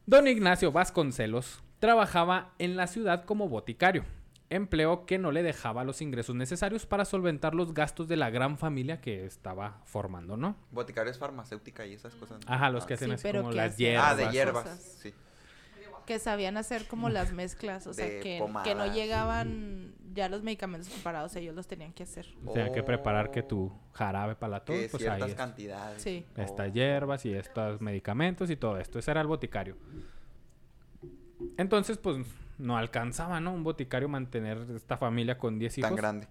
Don 0.05 0.29
Ignacio 0.29 0.71
Vasconcelos 0.71 1.63
trabajaba 1.87 2.53
en 2.61 2.77
la 2.77 2.87
ciudad 2.87 3.25
como 3.25 3.49
boticario, 3.49 4.05
empleo 4.51 5.05
que 5.05 5.19
no 5.19 5.33
le 5.33 5.43
dejaba 5.43 5.83
los 5.83 6.01
ingresos 6.01 6.37
necesarios 6.37 6.87
para 6.87 7.05
solventar 7.05 7.57
los 7.57 7.75
gastos 7.75 8.07
de 8.07 8.15
la 8.17 8.31
gran 8.31 8.57
familia 8.57 9.01
que 9.01 9.27
estaba 9.27 9.81
formando, 9.85 10.37
¿no? 10.37 10.55
Boticario 10.71 11.11
es 11.11 11.19
farmacéutica 11.19 11.85
y 11.85 11.95
esas 11.95 12.15
cosas. 12.15 12.39
¿no? 12.47 12.53
Ajá, 12.55 12.71
los 12.71 12.87
que 12.87 12.95
Ah, 12.95 12.97
hacen 12.97 13.09
Sí, 13.09 13.15
así 13.15 13.23
pero 13.25 13.41
como 13.41 13.51
que 13.51 13.57
las 13.57 13.73
hacen- 13.73 13.79
hierbas. 13.79 14.07
Ah, 14.13 14.15
de 14.15 14.29
hierbas. 14.31 14.63
Cosas. 14.63 14.99
Sí. 15.03 15.13
Que 16.07 16.19
sabían 16.21 16.57
hacer 16.57 16.87
como 16.87 17.09
las 17.09 17.33
mezclas, 17.33 17.89
o 17.89 17.93
sea, 17.95 18.07
que, 18.07 18.41
que 18.63 18.75
no 18.77 18.87
llegaban 18.95 19.93
ya 20.15 20.29
los 20.29 20.45
medicamentos 20.45 20.89
preparados, 20.89 21.35
ellos 21.35 21.57
los 21.57 21.67
tenían 21.67 21.93
que 21.93 22.05
hacer. 22.05 22.29
O 22.47 22.53
sea, 22.55 22.71
que 22.71 22.85
preparar 22.85 23.33
que 23.33 23.43
tu 23.43 23.73
jarabe 23.93 24.37
para 24.37 24.51
la 24.53 24.65
tos, 24.65 24.77
Que 24.77 24.89
pues 24.89 25.03
ciertas 25.03 25.31
es- 25.31 25.35
cantidades. 25.35 26.01
Sí. 26.01 26.25
estas 26.37 26.69
Oh. 26.71 26.73
hierbas 26.73 27.27
y 27.27 27.35
estos 27.35 27.81
medicamentos 27.81 28.51
y 28.51 28.57
todo 28.57 28.79
esto. 28.79 29.01
Ese 29.01 29.11
era 29.11 29.21
el 29.21 29.27
boticario. 29.27 29.77
Entonces, 31.57 31.99
pues 31.99 32.19
no 32.59 32.77
alcanzaba, 32.77 33.41
¿no? 33.41 33.53
Un 33.53 33.65
boticario 33.65 34.09
mantener 34.09 34.59
esta 34.75 34.97
familia 34.97 35.39
con 35.39 35.59
10 35.59 35.79
hijos. 35.79 35.89
Tan 35.91 35.97
grande. 35.97 36.29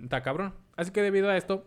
Está 0.00 0.22
cabrón. 0.22 0.54
Así 0.76 0.90
que 0.92 1.02
debido 1.02 1.28
a 1.28 1.36
esto, 1.36 1.64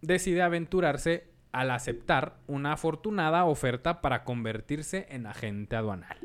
decide 0.00 0.42
aventurarse 0.42 1.28
al 1.52 1.70
aceptar 1.70 2.36
una 2.46 2.72
afortunada 2.74 3.44
oferta 3.44 4.00
para 4.00 4.24
convertirse 4.24 5.06
en 5.10 5.26
agente 5.26 5.76
aduanal. 5.76 6.16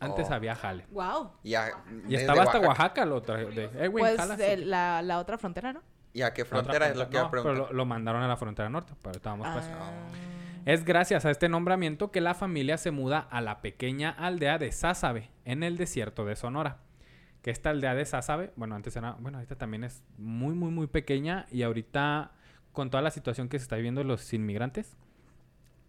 Antes 0.00 0.28
Oh. 0.30 0.34
había 0.34 0.54
jale. 0.54 0.86
Wow. 0.92 1.32
Y, 1.42 1.54
a, 1.54 1.70
Y 2.06 2.12
desde 2.12 2.16
estaba 2.16 2.44
hasta 2.44 2.60
Oaxaca 2.60 3.04
lo 3.04 3.20
de, 3.20 3.64
"Eh, 3.74 3.88
güey, 3.88 4.02
Pues 4.04 4.16
jalas". 4.16 4.38
de 4.38 4.56
la, 4.58 5.02
la 5.02 5.18
otra 5.18 5.36
frontera, 5.38 5.72
¿no? 5.72 5.82
¿Y 6.12 6.22
a 6.22 6.32
qué 6.32 6.42
La 6.42 6.46
otra 6.46 6.58
frontera 6.62 6.88
es 6.88 6.96
lo 6.96 7.08
que 7.08 7.16
iba 7.16 7.20
a 7.22 7.24
no, 7.24 7.30
pero 7.30 7.42
preguntar? 7.42 7.70
lo, 7.72 7.76
lo 7.76 7.84
mandaron 7.84 8.22
a 8.22 8.28
la 8.28 8.36
frontera 8.36 8.70
norte, 8.70 8.92
pero 9.02 9.16
estábamos 9.16 9.48
pues. 9.52 9.64
Ah. 9.74 9.90
Es 10.68 10.84
gracias 10.84 11.24
a 11.24 11.30
este 11.30 11.48
nombramiento 11.48 12.10
que 12.10 12.20
la 12.20 12.34
familia 12.34 12.76
se 12.76 12.90
muda 12.90 13.20
a 13.30 13.40
la 13.40 13.62
pequeña 13.62 14.10
aldea 14.10 14.58
de 14.58 14.70
Sázabe, 14.70 15.30
en 15.46 15.62
el 15.62 15.78
desierto 15.78 16.26
de 16.26 16.36
Sonora. 16.36 16.76
Que 17.40 17.50
esta 17.50 17.70
aldea 17.70 17.94
de 17.94 18.04
Sázabe, 18.04 18.52
bueno, 18.54 18.74
antes 18.74 18.94
era, 18.94 19.12
bueno, 19.12 19.38
ahorita 19.38 19.56
también 19.56 19.82
es 19.84 20.02
muy, 20.18 20.54
muy, 20.54 20.70
muy 20.70 20.86
pequeña 20.86 21.46
y 21.50 21.62
ahorita 21.62 22.32
con 22.72 22.90
toda 22.90 23.02
la 23.02 23.10
situación 23.10 23.48
que 23.48 23.58
se 23.58 23.62
está 23.62 23.76
viviendo 23.76 24.04
los 24.04 24.30
inmigrantes, 24.34 24.94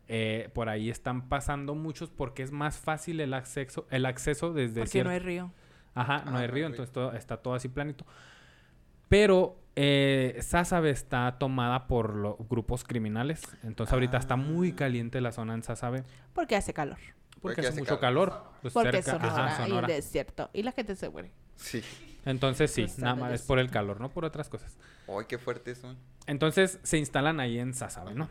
eh, 0.07 0.49
por 0.53 0.69
ahí 0.69 0.89
están 0.89 1.27
pasando 1.27 1.75
muchos 1.75 2.09
porque 2.09 2.41
es 2.41 2.53
más 2.53 2.77
fácil 2.77 3.19
el 3.19 3.33
acceso, 3.33 3.85
el 3.91 4.05
acceso 4.05 4.53
desde 4.53 4.75
Porque 4.79 4.91
cierto- 4.91 5.09
no 5.09 5.13
hay 5.13 5.19
río. 5.19 5.51
Ajá, 5.93 6.23
no 6.23 6.37
Ah, 6.37 6.39
hay 6.39 6.47
no 6.47 6.53
río, 6.53 6.67
hay 6.67 6.71
entonces 6.71 6.93
todo, 6.93 7.11
está 7.11 7.35
todo 7.35 7.53
así 7.53 7.67
planito. 7.67 8.05
Pero 9.09 9.57
eh, 9.75 10.37
Sázabe 10.41 10.89
está 10.91 11.37
tomada 11.39 11.87
por 11.87 12.15
los 12.15 12.35
grupos 12.49 12.83
criminales. 12.83 13.41
Entonces 13.63 13.93
ahorita 13.93 14.17
está 14.17 14.35
muy 14.35 14.71
Ah. 14.71 14.75
caliente 14.75 15.21
la 15.21 15.31
zona 15.31 15.53
en 15.53 15.63
Sázabe. 15.63 16.03
Porque 16.33 16.55
hace 16.55 16.73
calor. 16.73 16.97
Porque 16.97 17.39
Porque 17.41 17.61
hace 17.61 17.69
hace 17.69 17.79
mucho 17.81 17.99
calor. 17.99 18.29
calor. 18.29 18.43
pues, 18.61 18.73
Porque 18.73 19.01
cerca- 19.01 19.11
es 19.17 19.21
Sonora, 19.23 19.45
ajá, 19.45 19.67
y 19.67 19.81
desierto. 19.93 20.49
Y 20.53 20.63
la 20.63 20.71
gente 20.73 20.95
se 20.95 21.09
muere. 21.09 21.31
Sí. 21.55 21.81
Entonces 22.25 22.71
sí, 22.71 22.83
Pues 22.83 22.99
nada 22.99 23.15
más 23.15 23.33
es 23.33 23.41
por 23.43 23.59
el 23.59 23.69
calor, 23.71 24.01
no 24.01 24.09
por 24.09 24.25
otras 24.25 24.49
cosas. 24.49 24.77
Ay, 25.07 25.25
qué 25.27 25.37
fuerte 25.37 25.73
son. 25.75 25.97
Entonces 26.27 26.79
se 26.83 26.97
instalan 26.97 27.39
ahí 27.39 27.57
en 27.59 27.73
Sázabe, 27.73 28.13
¿no? 28.13 28.27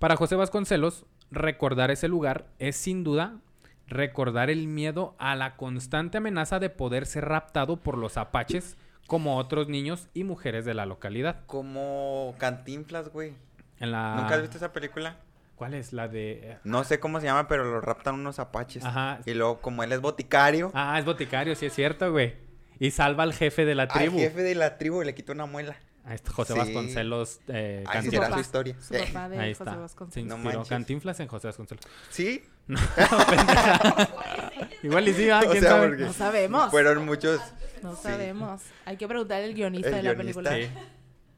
Para 0.00 0.16
José 0.16 0.34
Vasconcelos, 0.34 1.06
recordar 1.30 1.90
ese 1.92 2.08
lugar 2.08 2.46
es 2.58 2.76
sin 2.76 3.04
duda 3.04 3.38
recordar 3.86 4.48
el 4.50 4.66
miedo 4.66 5.14
a 5.18 5.36
la 5.36 5.56
constante 5.56 6.18
amenaza 6.18 6.58
de 6.58 6.70
poder 6.70 7.04
ser 7.06 7.26
raptado 7.26 7.76
por 7.76 7.98
los 7.98 8.16
apaches 8.16 8.76
como 9.06 9.36
otros 9.38 9.68
niños 9.68 10.08
y 10.14 10.24
mujeres 10.24 10.64
de 10.64 10.74
la 10.74 10.86
localidad. 10.86 11.40
Como 11.46 12.34
Cantinflas, 12.38 13.08
güey. 13.10 13.34
En 13.80 13.92
la... 13.92 14.16
¿Nunca 14.16 14.34
has 14.34 14.40
visto 14.42 14.56
esa 14.56 14.72
película? 14.72 15.16
¿Cuál 15.56 15.74
es? 15.74 15.92
La 15.92 16.08
de... 16.08 16.52
eh, 16.52 16.58
No 16.64 16.84
sé 16.84 16.98
cómo 17.00 17.20
se 17.20 17.26
llama, 17.26 17.46
pero 17.48 17.64
lo 17.64 17.80
raptan 17.80 18.14
unos 18.16 18.38
apaches. 18.38 18.84
Ajá. 18.84 19.20
Y 19.26 19.34
luego, 19.34 19.60
como 19.60 19.82
él 19.84 19.92
es 19.92 20.00
boticario, 20.00 20.70
Ah, 20.74 20.98
es 20.98 21.04
boticario, 21.04 21.54
sí 21.54 21.66
es 21.66 21.74
cierto, 21.74 22.10
güey. 22.10 22.34
Y 22.80 22.90
salva 22.90 23.22
al 23.22 23.32
jefe 23.34 23.64
de 23.64 23.74
la 23.74 23.84
al 23.84 23.88
tribu. 23.90 24.18
jefe 24.18 24.42
de 24.42 24.54
la 24.56 24.78
tribu 24.78 25.02
le 25.02 25.14
quita 25.14 25.32
una 25.32 25.46
muela. 25.46 25.76
A 26.06 26.14
este 26.14 26.28
José 26.30 26.52
Sí. 26.52 26.58
Vasconcelos 26.58 27.40
eh, 27.48 27.82
Ahí 27.86 28.02
sí 28.02 28.10
Su 28.14 28.38
historia. 28.40 28.76
Su 28.78 28.92
papá 28.92 29.28
de 29.30 29.38
Ahí 29.38 29.54
José 29.54 29.62
está. 29.64 29.72
Se 29.74 29.80
Vasconcelos. 29.80 30.28
No 30.28 30.34
inspiró 30.36 30.58
manches. 30.58 30.68
Cantinflas 30.68 31.20
en 31.20 31.28
José 31.28 31.46
Vasconcelos. 31.48 31.84
Sí, 32.10 32.44
Igual 34.82 35.08
y 35.08 35.14
sí, 35.14 35.30
ah, 35.30 35.40
O 35.44 35.50
quién 35.50 35.62
sea, 35.62 35.70
sabe. 35.70 35.88
porque- 35.88 36.04
No 36.04 36.12
sabemos. 36.12 36.70
fueron 36.70 37.06
muchos. 37.06 37.40
No 37.84 37.94
Sí. 37.94 38.02
sabemos. 38.02 38.62
Hay 38.84 38.96
que 38.96 39.06
preguntarle 39.06 39.44
al 39.46 39.54
guionista 39.54 39.88
El 39.90 39.94
de 39.96 40.02
la 40.02 40.14
guionista. 40.14 40.42
película. 40.42 40.74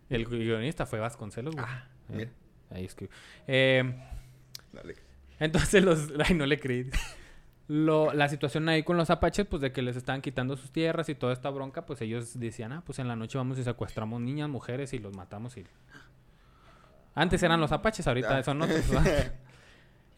Sí. 0.08 0.14
El 0.14 0.24
guionista 0.26 0.86
fue 0.86 0.98
Vasconcelos, 1.00 1.54
güey. 1.54 1.66
Ah, 1.68 1.88
Eh, 2.08 2.12
mira. 2.16 2.30
ahí 2.70 2.84
escribió. 2.84 3.14
Eh, 3.46 3.94
Dale. 4.72 4.94
entonces 5.40 5.82
los... 5.84 6.08
Ay, 6.26 6.34
no 6.34 6.46
le 6.46 6.58
creí. 6.58 6.88
Lo, 7.68 8.12
la 8.14 8.28
situación 8.28 8.68
ahí 8.68 8.84
con 8.84 8.96
los 8.96 9.10
apaches, 9.10 9.44
pues 9.46 9.60
de 9.60 9.72
que 9.72 9.82
les 9.82 9.96
estaban 9.96 10.22
quitando 10.22 10.56
sus 10.56 10.70
tierras 10.70 11.08
y 11.08 11.16
toda 11.16 11.32
esta 11.32 11.50
bronca, 11.50 11.84
pues 11.84 12.00
ellos 12.00 12.38
decían, 12.38 12.72
ah, 12.72 12.82
pues 12.86 13.00
en 13.00 13.08
la 13.08 13.16
noche 13.16 13.36
vamos 13.38 13.58
y 13.58 13.64
secuestramos 13.64 14.20
niñas, 14.20 14.48
mujeres 14.48 14.92
y 14.92 15.00
los 15.00 15.14
matamos 15.16 15.56
y... 15.56 15.64
Antes 17.14 17.42
eran 17.42 17.60
los 17.60 17.72
apaches, 17.72 18.06
ahorita 18.06 18.38
Ah. 18.38 18.42
son 18.42 18.62
otros. 18.62 18.88
¿verdad? 18.88 19.34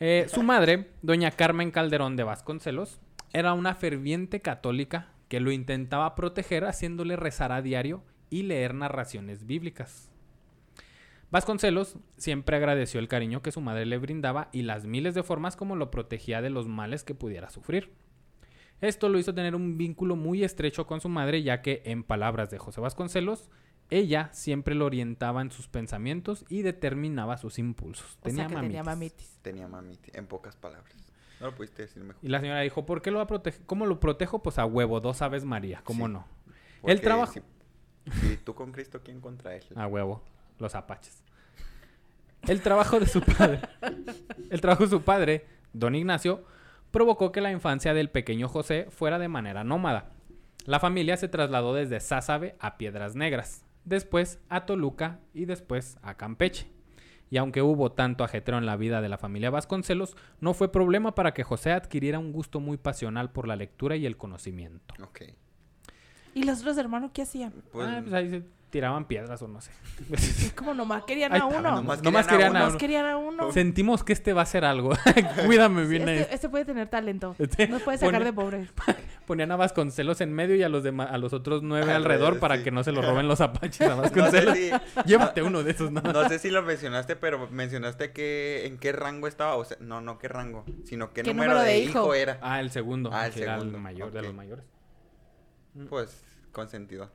Eh, 0.00 0.26
su 0.28 0.44
madre, 0.44 0.90
doña 1.02 1.32
Carmen 1.32 1.72
Calderón 1.72 2.14
de 2.14 2.22
Vasconcelos, 2.22 3.00
era 3.32 3.52
una 3.52 3.74
ferviente 3.74 4.40
católica 4.40 5.08
que 5.28 5.40
lo 5.40 5.50
intentaba 5.52 6.14
proteger 6.14 6.64
haciéndole 6.64 7.16
rezar 7.16 7.52
a 7.52 7.62
diario 7.62 8.02
y 8.30 8.42
leer 8.42 8.74
narraciones 8.74 9.46
bíblicas. 9.46 10.10
Vasconcelos 11.30 11.96
siempre 12.16 12.56
agradeció 12.56 13.00
el 13.00 13.08
cariño 13.08 13.42
que 13.42 13.52
su 13.52 13.60
madre 13.60 13.84
le 13.84 13.98
brindaba 13.98 14.48
y 14.50 14.62
las 14.62 14.86
miles 14.86 15.14
de 15.14 15.22
formas 15.22 15.56
como 15.56 15.76
lo 15.76 15.90
protegía 15.90 16.40
de 16.40 16.50
los 16.50 16.68
males 16.68 17.04
que 17.04 17.14
pudiera 17.14 17.50
sufrir. 17.50 17.92
Esto 18.80 19.08
lo 19.08 19.18
hizo 19.18 19.34
tener 19.34 19.54
un 19.54 19.76
vínculo 19.76 20.16
muy 20.16 20.44
estrecho 20.44 20.86
con 20.86 21.00
su 21.00 21.08
madre, 21.08 21.42
ya 21.42 21.62
que, 21.62 21.82
en 21.84 22.04
palabras 22.04 22.48
de 22.48 22.58
José 22.58 22.80
Vasconcelos, 22.80 23.50
ella 23.90 24.30
siempre 24.32 24.74
lo 24.74 24.86
orientaba 24.86 25.42
en 25.42 25.50
sus 25.50 25.68
pensamientos 25.68 26.44
y 26.48 26.62
determinaba 26.62 27.38
sus 27.38 27.58
impulsos. 27.58 28.18
O 28.22 28.30
sea, 28.30 28.46
que 28.46 28.54
mamitis. 28.54 28.68
tenía 28.68 28.84
mamitis. 28.84 29.38
Tenía 29.42 29.68
mami, 29.68 29.98
en 30.12 30.26
pocas 30.26 30.56
palabras. 30.56 31.07
No 31.40 31.46
lo 31.46 31.54
pudiste 31.54 31.82
decir 31.82 32.02
mejor. 32.02 32.22
Y 32.24 32.28
la 32.28 32.40
señora 32.40 32.60
dijo, 32.60 32.84
¿por 32.84 33.00
qué 33.02 33.10
lo 33.10 33.18
va 33.18 33.24
a 33.24 33.26
proteger? 33.26 33.64
¿Cómo 33.66 33.86
lo 33.86 34.00
protejo? 34.00 34.42
Pues 34.42 34.58
a 34.58 34.66
huevo, 34.66 35.00
dos 35.00 35.22
aves 35.22 35.44
María, 35.44 35.80
¿cómo 35.84 36.06
Sí. 36.06 36.12
no? 36.12 36.26
El 36.84 37.00
trabajo. 37.00 37.32
Si, 37.32 37.40
si 38.28 38.36
tú 38.38 38.54
con 38.54 38.72
Cristo, 38.72 39.00
¿quién 39.04 39.20
contra 39.20 39.54
él? 39.54 39.64
A 39.76 39.86
huevo, 39.86 40.22
los 40.58 40.74
apaches. 40.74 41.22
El 42.42 42.62
trabajo 42.62 42.98
de 43.00 43.06
su 43.06 43.20
padre, 43.20 43.60
el 44.50 44.60
trabajo 44.60 44.84
de 44.84 44.90
su 44.90 45.02
padre, 45.02 45.46
don 45.72 45.94
Ignacio, 45.94 46.44
provocó 46.90 47.32
que 47.32 47.40
la 47.40 47.50
infancia 47.50 47.94
del 47.94 48.10
pequeño 48.10 48.48
José 48.48 48.86
fuera 48.90 49.18
de 49.18 49.28
manera 49.28 49.64
nómada. 49.64 50.10
La 50.64 50.80
familia 50.80 51.16
se 51.16 51.28
trasladó 51.28 51.74
desde 51.74 52.00
Sázabe 52.00 52.56
a 52.60 52.76
Piedras 52.78 53.14
Negras, 53.16 53.64
después 53.84 54.38
a 54.48 54.66
Toluca 54.66 55.18
y 55.34 55.44
después 55.46 55.98
a 56.02 56.16
Campeche. 56.16 56.70
Y 57.30 57.36
aunque 57.36 57.62
hubo 57.62 57.92
tanto 57.92 58.24
ajetreo 58.24 58.58
en 58.58 58.66
la 58.66 58.76
vida 58.76 59.00
de 59.00 59.08
la 59.08 59.18
familia 59.18 59.50
Vasconcelos, 59.50 60.16
no 60.40 60.54
fue 60.54 60.72
problema 60.72 61.14
para 61.14 61.34
que 61.34 61.44
José 61.44 61.72
adquiriera 61.72 62.18
un 62.18 62.32
gusto 62.32 62.60
muy 62.60 62.76
pasional 62.76 63.30
por 63.30 63.46
la 63.46 63.56
lectura 63.56 63.96
y 63.96 64.06
el 64.06 64.16
conocimiento. 64.16 64.94
Ok. 65.02 65.22
¿Y 66.34 66.44
los 66.44 66.60
otros 66.60 66.78
hermanos 66.78 67.10
qué 67.12 67.22
hacían? 67.22 67.52
Pues, 67.72 67.88
Ah, 67.88 68.00
pues 68.00 68.14
ahí 68.14 68.30
se 68.30 68.42
tiraban 68.70 69.06
piedras 69.06 69.40
o 69.42 69.48
no 69.48 69.60
sé. 69.60 69.70
Es 70.12 70.52
como 70.54 70.74
nomás 70.74 71.04
querían 71.04 71.34
a 71.34 71.46
uno. 71.46 71.60
nomás 71.62 72.02
Nomás 72.02 72.26
querían 72.26 72.52
querían 72.52 72.56
a 72.62 72.68
uno. 72.68 72.78
querían 72.78 73.06
a 73.06 73.16
uno. 73.16 73.52
Sentimos 73.52 74.04
que 74.04 74.12
este 74.12 74.32
va 74.32 74.42
a 74.42 74.46
ser 74.46 74.64
algo. 74.64 74.90
Cuídame 75.46 75.86
bien 75.86 76.08
ahí. 76.08 76.18
Este, 76.18 76.34
este 76.34 76.48
puede 76.48 76.64
tener 76.64 76.88
talento. 76.88 77.34
Este, 77.38 77.66
Nos 77.68 77.82
puede 77.82 77.98
sacar 77.98 78.14
pone- 78.20 78.24
de 78.26 78.32
pobres. 78.32 78.68
Ponían 79.26 79.50
a 79.52 79.56
Vasconcelos 79.56 80.20
en 80.20 80.32
medio 80.32 80.54
y 80.56 80.62
a 80.62 80.68
los 80.68 80.82
demás, 80.82 81.08
a 81.10 81.18
los 81.18 81.32
otros 81.32 81.62
nueve 81.62 81.92
Alrededor, 81.92 82.38
para 82.38 82.62
que 82.62 82.70
no 82.70 82.82
se 82.84 82.92
lo 82.92 83.02
roben 83.02 83.26
los 83.28 83.40
apaches 83.40 83.80
a 83.82 83.96
no 83.96 84.02
Vasconcelos. 84.02 84.56
sé 84.56 84.70
si, 84.94 85.00
Llévate 85.06 85.42
uno 85.42 85.62
de 85.62 85.70
esos, 85.72 85.90
¿no? 85.90 86.00
no 86.00 86.28
sé 86.28 86.38
si 86.38 86.50
lo 86.50 86.62
mencionaste, 86.62 87.16
pero 87.16 87.48
mencionaste 87.50 88.12
que 88.12 88.66
en 88.66 88.78
qué 88.78 88.92
rango 88.92 89.26
estaba. 89.28 89.56
O 89.56 89.64
sea, 89.64 89.76
no, 89.80 90.00
no 90.00 90.18
qué 90.18 90.28
rango, 90.28 90.64
sino 90.84 91.12
qué, 91.12 91.22
¿Qué 91.22 91.32
número, 91.34 91.52
número 91.54 91.66
de, 91.66 91.72
de 91.74 91.78
hijo? 91.80 91.90
hijo? 92.00 92.14
era. 92.14 92.38
Ah, 92.42 92.60
el 92.60 92.70
segundo. 92.70 93.10
Ah, 93.12 93.26
el 93.26 93.32
que 93.32 93.42
era 93.42 93.54
el 93.54 93.60
segundo, 93.60 93.78
mayor 93.78 94.10
de 94.12 94.22
los 94.22 94.34
mayores. 94.34 94.64
Pues 95.88 96.22
consentido. 96.52 97.10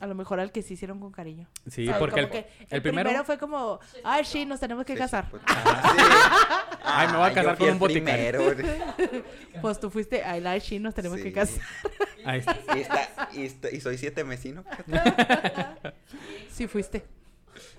A 0.00 0.06
lo 0.06 0.14
mejor 0.14 0.40
al 0.40 0.50
que 0.52 0.62
sí 0.62 0.74
hicieron 0.74 0.98
con 1.00 1.12
cariño. 1.12 1.46
Sí, 1.68 1.82
O 1.82 1.90
sea, 1.90 1.98
porque 1.98 2.20
el, 2.20 2.30
que 2.30 2.46
el 2.70 2.80
primero... 2.82 3.24
fue 3.24 3.36
como, 3.38 3.80
ay, 4.04 4.24
sí, 4.24 4.46
nos 4.46 4.58
tenemos 4.60 4.84
que 4.84 4.94
Sí, 4.94 4.98
casar. 4.98 5.24
sí, 5.24 5.30
pues, 5.32 5.42
ah, 5.46 5.92
sí. 5.96 6.76
Ay, 6.84 7.08
me 7.08 7.16
voy 7.18 7.26
a 7.28 7.32
casar 7.34 7.58
con 7.58 7.66
el 7.68 7.72
un 7.74 7.78
boticario. 7.78 8.40
Pues 9.60 9.78
tú 9.78 9.90
fuiste, 9.90 10.22
ay, 10.24 10.42
ay, 10.46 10.60
sí, 10.60 10.78
nos 10.78 10.94
tenemos 10.94 11.18
que 11.20 11.32
casar. 11.32 11.62
Ahí 12.24 12.40
está. 12.40 12.56
Y, 12.76 12.80
está- 12.80 13.28
y 13.34 13.42
está- 13.44 13.70
y 13.70 13.80
soy 13.80 13.98
siete 13.98 14.24
mesino. 14.24 14.64
Sí 16.50 16.66
fuiste. 16.66 17.04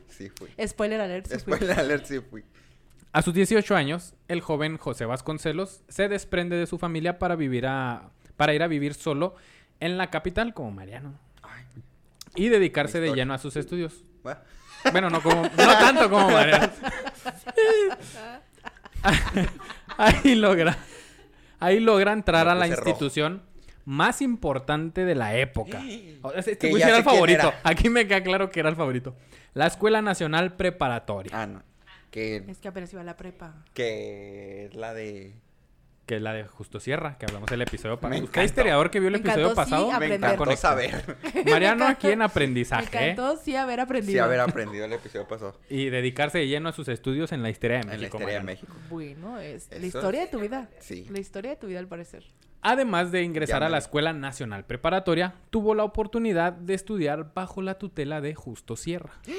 Sí, 0.09 0.29
fui. 0.29 0.49
Spoiler 0.67 1.01
alert, 1.01 1.27
sí. 1.27 1.39
Spoiler 1.39 1.79
alert, 1.79 2.05
sí 2.05 2.19
fui. 2.19 2.43
A 3.13 3.21
sus 3.21 3.33
18 3.33 3.75
años, 3.75 4.13
el 4.27 4.41
joven 4.41 4.77
José 4.77 5.05
Vasconcelos 5.05 5.81
se 5.89 6.07
desprende 6.07 6.55
de 6.55 6.65
su 6.67 6.77
familia 6.77 7.19
para 7.19 7.35
vivir 7.35 7.65
a 7.67 8.09
para 8.37 8.53
ir 8.53 8.63
a 8.63 8.67
vivir 8.67 8.93
solo 8.93 9.35
en 9.79 9.97
la 9.97 10.09
capital 10.09 10.53
como 10.53 10.71
Mariano 10.71 11.13
y 12.35 12.49
dedicarse 12.49 12.99
de 12.99 13.13
lleno 13.13 13.33
a 13.33 13.37
sus 13.37 13.55
estudios. 13.55 14.03
bueno. 14.23 14.39
Bueno, 14.91 15.09
no 15.11 15.21
como 15.21 15.43
no 15.43 15.49
tanto 15.55 16.09
como 16.09 16.29
Mariano. 16.31 16.69
ahí 19.97 20.35
logra 20.35 20.77
ahí 21.59 21.79
logra 21.79 22.13
entrar 22.13 22.47
a 22.47 22.55
la 22.55 22.65
rojo. 22.67 22.89
institución 22.89 23.43
más 23.85 24.21
importante 24.21 25.05
de 25.05 25.15
la 25.15 25.35
época. 25.35 25.81
Este 26.35 26.69
güey 26.69 26.81
era 26.83 26.97
el 26.97 27.03
favorito. 27.03 27.47
era. 27.49 27.59
Aquí 27.63 27.89
me 27.89 28.07
queda 28.07 28.21
claro 28.23 28.49
que 28.49 28.59
era 28.59 28.69
el 28.69 28.75
favorito. 28.75 29.15
La 29.53 29.67
Escuela 29.67 30.01
Nacional 30.01 30.55
Preparatoria, 30.55 31.31
Ah, 31.33 31.47
no. 31.47 31.63
Que, 32.11 32.43
Es 32.47 32.59
que 32.59 32.67
apenas 32.67 32.91
iba 32.93 33.01
a 33.01 33.05
la 33.05 33.17
prepa. 33.17 33.63
que 33.73 34.65
es 34.65 34.75
la 34.75 34.93
de... 34.93 35.33
que 36.05 36.15
es 36.17 36.21
la 36.21 36.33
de 36.33 36.43
Justo 36.45 36.79
Sierra, 36.79 37.17
que 37.17 37.25
hablamos 37.25 37.49
el 37.51 37.61
episodio 37.61 37.95
Me 37.95 38.01
pasado. 38.01 38.23
Usted 38.25 38.43
historiador 38.43 38.91
que 38.91 38.99
vio 38.99 39.07
el 39.07 39.13
Me 39.13 39.19
episodio 39.19 39.51
encantó, 39.51 39.63
sí, 39.65 39.71
pasado. 39.71 39.99
Me 39.99 40.15
encantó 40.15 40.55
saber. 40.57 41.17
Mariano 41.49 41.87
aquí 41.87 42.09
en 42.09 42.19
Me 42.19 42.25
aprendizaje. 42.25 42.97
¿eh? 42.97 43.11
encantó 43.11 43.37
sí 43.37 43.55
haber 43.55 43.79
aprendido. 43.79 44.11
Sí, 44.13 44.19
haber 44.19 44.39
aprendido 44.49 44.85
el 44.85 44.93
episodio 44.93 45.27
pasado. 45.27 45.57
Y 45.69 45.89
dedicarse 45.89 46.39
de 46.39 46.47
lleno 46.47 46.69
a 46.69 46.71
sus 46.73 46.87
estudios 46.89 47.31
en 47.31 47.43
la 47.43 47.49
historia 47.49 47.77
de 47.77 47.81
En 47.83 47.87
la 47.89 47.93
México. 47.97 48.17
historia 48.17 48.37
de. 48.39 48.43
México. 48.43 48.73
Bueno, 48.89 49.39
es 49.39 49.69
la 49.71 49.85
historia 49.85 50.23
es- 50.23 50.31
de 50.31 50.37
tu 50.37 50.41
vida. 50.41 50.69
Sí. 50.79 51.05
La 51.09 51.19
historia 51.19 51.51
de 51.51 51.57
tu 51.57 51.67
vida 51.67 51.79
al 51.79 51.87
parecer. 51.87 52.25
Además 52.63 53.11
de 53.11 53.23
ingresar 53.23 53.63
a 53.63 53.69
la. 53.69 53.77
Escuela 53.77 54.11
Nacional 54.13 54.65
Preparatoria, 54.65 55.33
tuvo 55.49 55.73
la 55.75 55.83
oportunidad 55.83 56.51
de 56.53 56.73
estudiar 56.75 57.33
bajo 57.33 57.61
la 57.61 57.75
tutela 57.79 58.21
de 58.21 58.35
Justo 58.35 58.75
Sierra. 58.75 59.13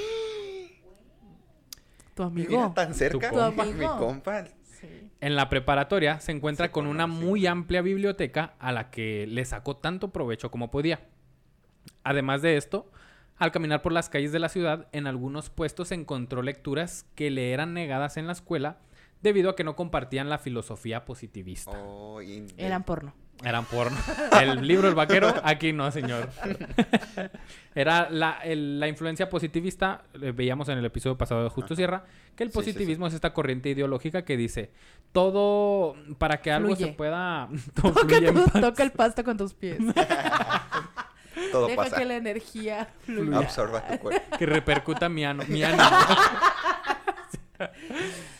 Tu 2.15 2.29
Mira, 2.29 2.47
amigo. 2.47 2.73
tan 2.75 2.93
cerca. 2.93 3.29
Tu 3.31 3.35
compa. 3.35 3.65
Mi 3.65 3.85
compa. 3.85 4.45
En 5.23 5.37
la 5.37 5.47
preparatoria 5.47 6.19
se 6.19 6.33
encuentra 6.33 6.65
Se 6.65 6.71
con 6.73 6.85
una 6.85 7.07
muy 7.07 7.47
amplia 7.47 7.81
biblioteca 7.81 8.55
a 8.59 8.73
la 8.73 8.91
que 8.91 9.25
le 9.25 9.45
sacó 9.45 9.77
tanto 9.77 10.11
provecho 10.11 10.51
como 10.51 10.69
podía. 10.69 10.99
Además 12.03 12.41
de 12.41 12.57
esto, 12.57 12.91
al 13.37 13.53
caminar 13.53 13.81
por 13.81 13.93
las 13.93 14.09
calles 14.09 14.33
de 14.33 14.39
la 14.39 14.49
ciudad, 14.49 14.89
en 14.91 15.07
algunos 15.07 15.49
puestos 15.49 15.93
encontró 15.93 16.41
lecturas 16.41 17.05
que 17.15 17.31
le 17.31 17.53
eran 17.53 17.73
negadas 17.73 18.17
en 18.17 18.27
la 18.27 18.33
escuela 18.33 18.79
debido 19.21 19.49
a 19.49 19.55
que 19.55 19.63
no 19.63 19.77
compartían 19.77 20.29
la 20.29 20.39
filosofía 20.39 21.05
positivista. 21.05 21.71
Oh, 21.71 22.19
Eran 22.57 22.83
porno. 22.83 23.13
Eran 23.43 23.65
porno. 23.65 23.97
El 24.41 24.65
libro 24.67 24.87
El 24.87 24.95
Vaquero, 24.95 25.33
aquí 25.43 25.73
no, 25.73 25.91
señor. 25.91 26.29
Era 27.75 28.09
la, 28.09 28.39
el- 28.43 28.79
la 28.79 28.87
influencia 28.87 29.29
positivista, 29.29 30.03
eh, 30.21 30.31
veíamos 30.33 30.69
en 30.69 30.77
el 30.77 30.85
episodio 30.85 31.17
pasado 31.17 31.43
de 31.43 31.49
Justo 31.49 31.73
Ajá. 31.73 31.75
Sierra, 31.75 32.03
que 32.35 32.43
el 32.43 32.49
Sí, 32.51 32.59
sí, 32.59 32.63
sí. 32.65 32.71
positivismo 32.73 33.07
es 33.07 33.13
esta 33.15 33.33
corriente 33.33 33.69
ideológica 33.69 34.23
que 34.23 34.37
dice, 34.37 34.71
todo, 35.11 35.95
para 36.19 36.39
que 36.41 36.51
algo 36.51 36.75
se 36.75 36.87
pueda... 36.89 37.49
todo 37.81 37.91
Toca, 37.93 38.07
fluye 38.07 38.27
en 38.29 38.35
tu- 38.35 38.45
paz". 38.45 38.61
toca 38.61 38.83
el 38.83 38.91
pasto 38.91 39.23
con 39.23 39.37
tus 39.37 39.53
pies. 39.53 39.77
Todo 41.51 41.65
Deja 41.67 41.83
pasa. 41.83 41.97
que 41.97 42.05
la 42.05 42.15
energía 42.15 42.87
fluya. 43.05 43.39
Absorba 43.39 43.85
tu 43.87 43.97
cuerpo. 43.99 44.37
que 44.37 44.45
repercuta 44.45 45.09
mi, 45.09 45.25
ano- 45.25 45.43
mi 45.47 45.63
ánimo. 45.63 45.83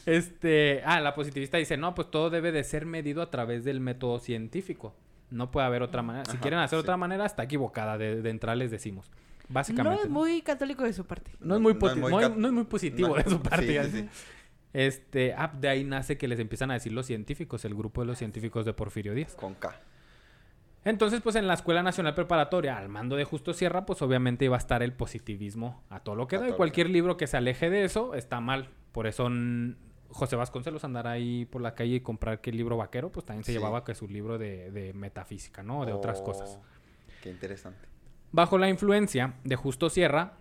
Este, 0.05 0.81
ah, 0.85 0.99
la 1.01 1.13
positivista 1.15 1.57
dice, 1.57 1.77
no, 1.77 1.95
pues 1.95 2.09
todo 2.11 2.29
debe 2.29 2.51
de 2.51 2.63
ser 2.63 2.85
medido 2.85 3.21
a 3.21 3.29
través 3.31 3.63
del 3.63 3.79
método 3.79 4.19
científico. 4.19 4.95
No 5.29 5.49
puede 5.51 5.65
haber 5.65 5.81
otra 5.81 6.01
manera. 6.01 6.25
Si 6.25 6.31
Ajá, 6.31 6.41
quieren 6.41 6.59
hacer 6.59 6.77
sí. 6.79 6.81
otra 6.83 6.97
manera, 6.97 7.25
está 7.25 7.43
equivocada. 7.43 7.97
De, 7.97 8.21
de 8.21 8.29
entrada 8.29 8.55
les 8.55 8.69
decimos. 8.71 9.09
No 9.09 9.53
Básicamente. 9.55 10.03
es 10.03 10.09
muy 10.09 10.41
católico 10.41 10.83
de 10.83 10.93
su 10.93 11.05
parte. 11.05 11.31
No 11.39 11.55
es 11.55 11.61
muy, 11.61 11.73
No 11.73 11.79
poti- 11.79 11.93
es 11.95 11.97
muy 11.97 12.11
no 12.11 12.19
es- 12.19 12.27
cat- 12.29 12.37
no 12.37 12.47
es 12.47 12.53
muy 12.53 12.63
positivo 12.65 13.07
no 13.09 13.15
de 13.15 13.23
su 13.23 13.41
parte. 13.41 13.83
sí. 13.91 14.09
Este, 14.73 15.33
ah, 15.37 15.51
de 15.59 15.69
ahí 15.69 15.83
nace 15.83 16.17
que 16.17 16.27
les 16.27 16.39
empiezan 16.39 16.71
a 16.71 16.75
decir 16.75 16.91
los 16.93 17.05
científicos, 17.05 17.63
el 17.65 17.75
grupo 17.75 18.01
de 18.01 18.07
los 18.07 18.17
científicos 18.17 18.65
de 18.65 18.73
Porfirio 18.73 19.13
Díaz. 19.13 19.35
Con 19.35 19.53
K. 19.55 19.75
Entonces, 20.85 21.21
pues 21.21 21.35
en 21.35 21.47
la 21.47 21.53
Escuela 21.53 21.81
Nacional 21.81 22.13
Preparatoria, 22.13 22.77
al 22.77 22.89
mando 22.89 23.15
de 23.15 23.23
Justo 23.23 23.53
Sierra, 23.53 23.85
pues 23.85 24.01
obviamente 24.01 24.45
iba 24.45 24.55
a 24.55 24.59
estar 24.59 24.83
el 24.83 24.91
positivismo 24.91 25.81
a 25.89 25.99
todo 26.01 26.15
lo 26.15 26.27
que 26.27 26.35
A 26.35 26.39
da. 26.41 26.49
Y 26.49 26.53
cualquier 26.53 26.89
libro 26.89 27.15
que 27.15 27.25
se 27.27 27.37
aleje 27.37 27.69
de 27.69 27.85
eso 27.85 28.15
está 28.15 28.41
mal. 28.41 28.69
Por 28.91 29.07
eso 29.07 29.29
José 30.13 30.35
Vasconcelos 30.35 30.83
andar 30.83 31.07
ahí 31.07 31.45
por 31.45 31.61
la 31.61 31.75
calle 31.75 31.95
y 31.95 31.99
comprar 32.01 32.39
que 32.41 32.51
el 32.51 32.57
libro 32.57 32.77
vaquero, 32.77 33.11
pues 33.11 33.25
también 33.25 33.43
se 33.43 33.51
Sí. 33.51 33.57
llevaba 33.57 33.83
que 33.83 33.95
su 33.95 34.07
libro 34.07 34.37
de, 34.37 34.71
de 34.71 34.93
metafísica, 34.93 35.63
¿no? 35.63 35.81
O 35.81 35.85
de 35.85 35.93
otras 35.93 36.21
cosas. 36.21 36.59
Oh, 36.59 36.63
Qué 37.21 37.29
interesante. 37.29 37.87
Bajo 38.31 38.57
la 38.57 38.69
influencia 38.69 39.35
de 39.43 39.55
Justo 39.55 39.89
Sierra, 39.89 40.33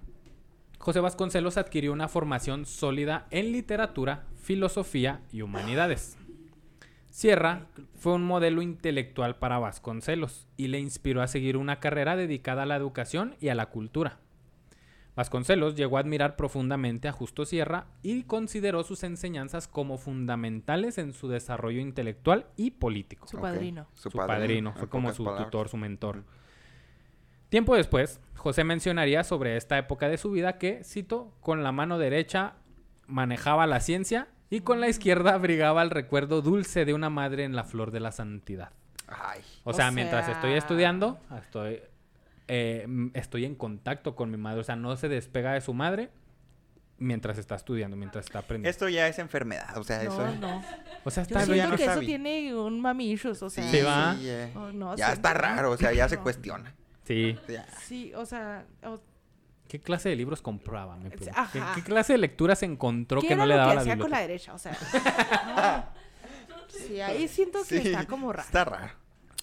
José 0.79 1.01
Vasconcelos 1.01 1.57
adquirió 1.59 1.93
una 1.93 2.09
formación 2.09 2.67
sólida 2.67 3.27
en 3.31 3.53
literatura, 3.53 4.25
filosofía 4.43 5.21
y 5.33 5.43
humanidades. 5.43 6.17
Sierra 7.11 7.67
fue 7.95 8.15
un 8.15 8.25
modelo 8.25 8.63
intelectual 8.63 9.37
para 9.37 9.59
Vasconcelos 9.59 10.49
y 10.57 10.69
le 10.69 10.81
inspiró 10.81 11.21
a 11.23 11.29
seguir 11.29 11.57
una 11.59 11.79
carrera 11.79 12.17
dedicada 12.17 12.63
a 12.63 12.67
la 12.67 12.77
educación 12.77 13.37
y 13.39 13.49
a 13.49 13.55
la 13.55 13.67
cultura. 13.67 14.19
Vasconcelos 15.15 15.75
llegó 15.75 15.99
a 15.99 16.01
admirar 16.01 16.37
profundamente 16.37 17.07
a 17.07 17.13
Justo 17.13 17.45
Sierra 17.45 17.87
y 18.03 18.23
consideró 18.23 18.83
sus 18.83 19.03
enseñanzas 19.03 19.69
como 19.69 19.99
fundamentales 19.99 20.97
en 20.97 21.13
su 21.13 21.29
desarrollo 21.29 21.81
intelectual 21.81 22.47
y 22.57 22.71
político 22.73 23.27
Su 23.27 23.39
padrino. 23.39 23.87
su 23.95 24.11
padrino, 24.11 24.73
fue 24.73 24.89
como 24.89 25.13
su 25.13 25.25
palabras. 25.25 25.47
tutor, 25.47 25.69
su 25.69 25.77
mentor. 25.77 26.25
Tiempo 27.51 27.77
después, 27.77 28.21
José 28.35 28.65
mencionaría 28.65 29.23
sobre 29.25 29.59
esta 29.59 29.77
época 29.77 30.09
de 30.09 30.17
su 30.17 30.31
vida 30.31 30.57
que, 30.57 30.83
cito, 30.83 31.35
con 31.43 31.63
la 31.63 31.73
mano 31.73 31.99
derecha 31.99 32.55
manejaba 33.07 33.67
la 33.67 33.81
ciencia 33.81 34.29
y 34.49 34.61
con 34.61 34.81
la 34.81 34.89
izquierda 34.89 35.35
abrigaba 35.35 35.83
el 35.83 35.91
recuerdo 35.91 36.41
dulce 36.41 36.87
de 36.87 36.95
una 36.95 37.11
madre 37.11 37.45
en 37.45 37.55
la 37.55 37.65
flor 37.65 37.91
de 37.91 38.01
la 38.01 38.13
santidad. 38.13 38.71
Ay. 39.07 39.43
O 39.65 39.71
O 39.71 39.73
sea, 39.75 39.91
mientras 39.91 40.27
estoy 40.29 40.53
estudiando, 40.53 41.19
estoy, 41.39 41.81
eh, 42.49 42.87
estoy 43.15 43.45
en 43.45 43.55
contacto 43.55 44.15
con 44.17 44.31
mi 44.31 44.37
madre. 44.37 44.61
O 44.61 44.65
sea, 44.65 44.77
no 44.77 44.97
se 44.97 45.09
despega 45.09 45.53
de 45.53 45.61
su 45.61 45.75
madre 45.75 46.11
mientras 46.99 47.37
está 47.39 47.57
estudiando, 47.57 47.97
mientras 47.97 48.25
está 48.27 48.41
aprendiendo. 48.41 48.71
Esto 48.71 48.89
ya 48.89 49.09
es 49.09 49.19
enfermedad, 49.19 49.77
o 49.77 49.83
sea, 49.83 50.03
eso... 50.03 50.31
No. 50.37 50.63
O 51.05 51.11
sea, 51.11 51.25
Yo 51.25 51.37
está 51.37 51.41
ya 51.41 51.47
siento 51.55 51.71
no 51.71 51.77
que 51.77 51.83
eso 51.85 51.93
sabe. 51.95 52.07
tiene 52.07 52.55
un 52.55 52.81
mami 52.81 53.11
issues, 53.11 53.43
o 53.43 53.51
sea. 53.51 53.69
Sí, 53.69 53.81
va. 53.83 54.17
eh. 54.21 54.53
Oh, 54.55 54.71
no, 54.71 54.91
ya 54.97 55.07
siento 55.07 55.15
está 55.15 55.35
raro, 55.35 55.73
o 55.73 55.77
sea, 55.77 55.93
ya 55.93 56.09
se 56.09 56.19
cuestiona. 56.19 56.75
Sí. 57.05 57.37
Ya. 57.49 57.67
Sí, 57.85 58.13
o 58.15 58.25
sea, 58.25 58.65
o- 58.85 59.01
¿Qué 59.67 59.81
clase 59.81 60.11
de 60.11 60.17
libros 60.17 60.43
compraba? 60.43 60.97
Me 60.97 61.09
pregunto. 61.11 61.33
¿Qué, 61.53 61.59
Ajá. 61.59 61.73
qué 61.75 61.83
clase 61.83 62.13
de 62.13 62.19
lecturas 62.19 62.63
encontró 62.63 63.21
¿qué 63.23 63.29
que 63.29 63.37
no 63.37 63.47
le 63.47 63.55
lo 63.55 63.61
daba 63.61 63.71
que 63.71 63.75
la 63.77 63.81
hacía 63.81 63.99
con 63.99 64.11
la 64.11 64.21
derecha? 64.21 64.53
O 64.55 64.59
sea, 64.59 64.73
no. 66.49 66.57
sí, 66.69 67.01
ahí 67.01 67.27
siento 67.27 67.61
que 67.61 67.81
Sí, 67.81 67.89
está 67.89 68.07
como 68.07 68.33
raro. 68.33 68.47
Está 68.47 68.65
raro. 68.65 68.93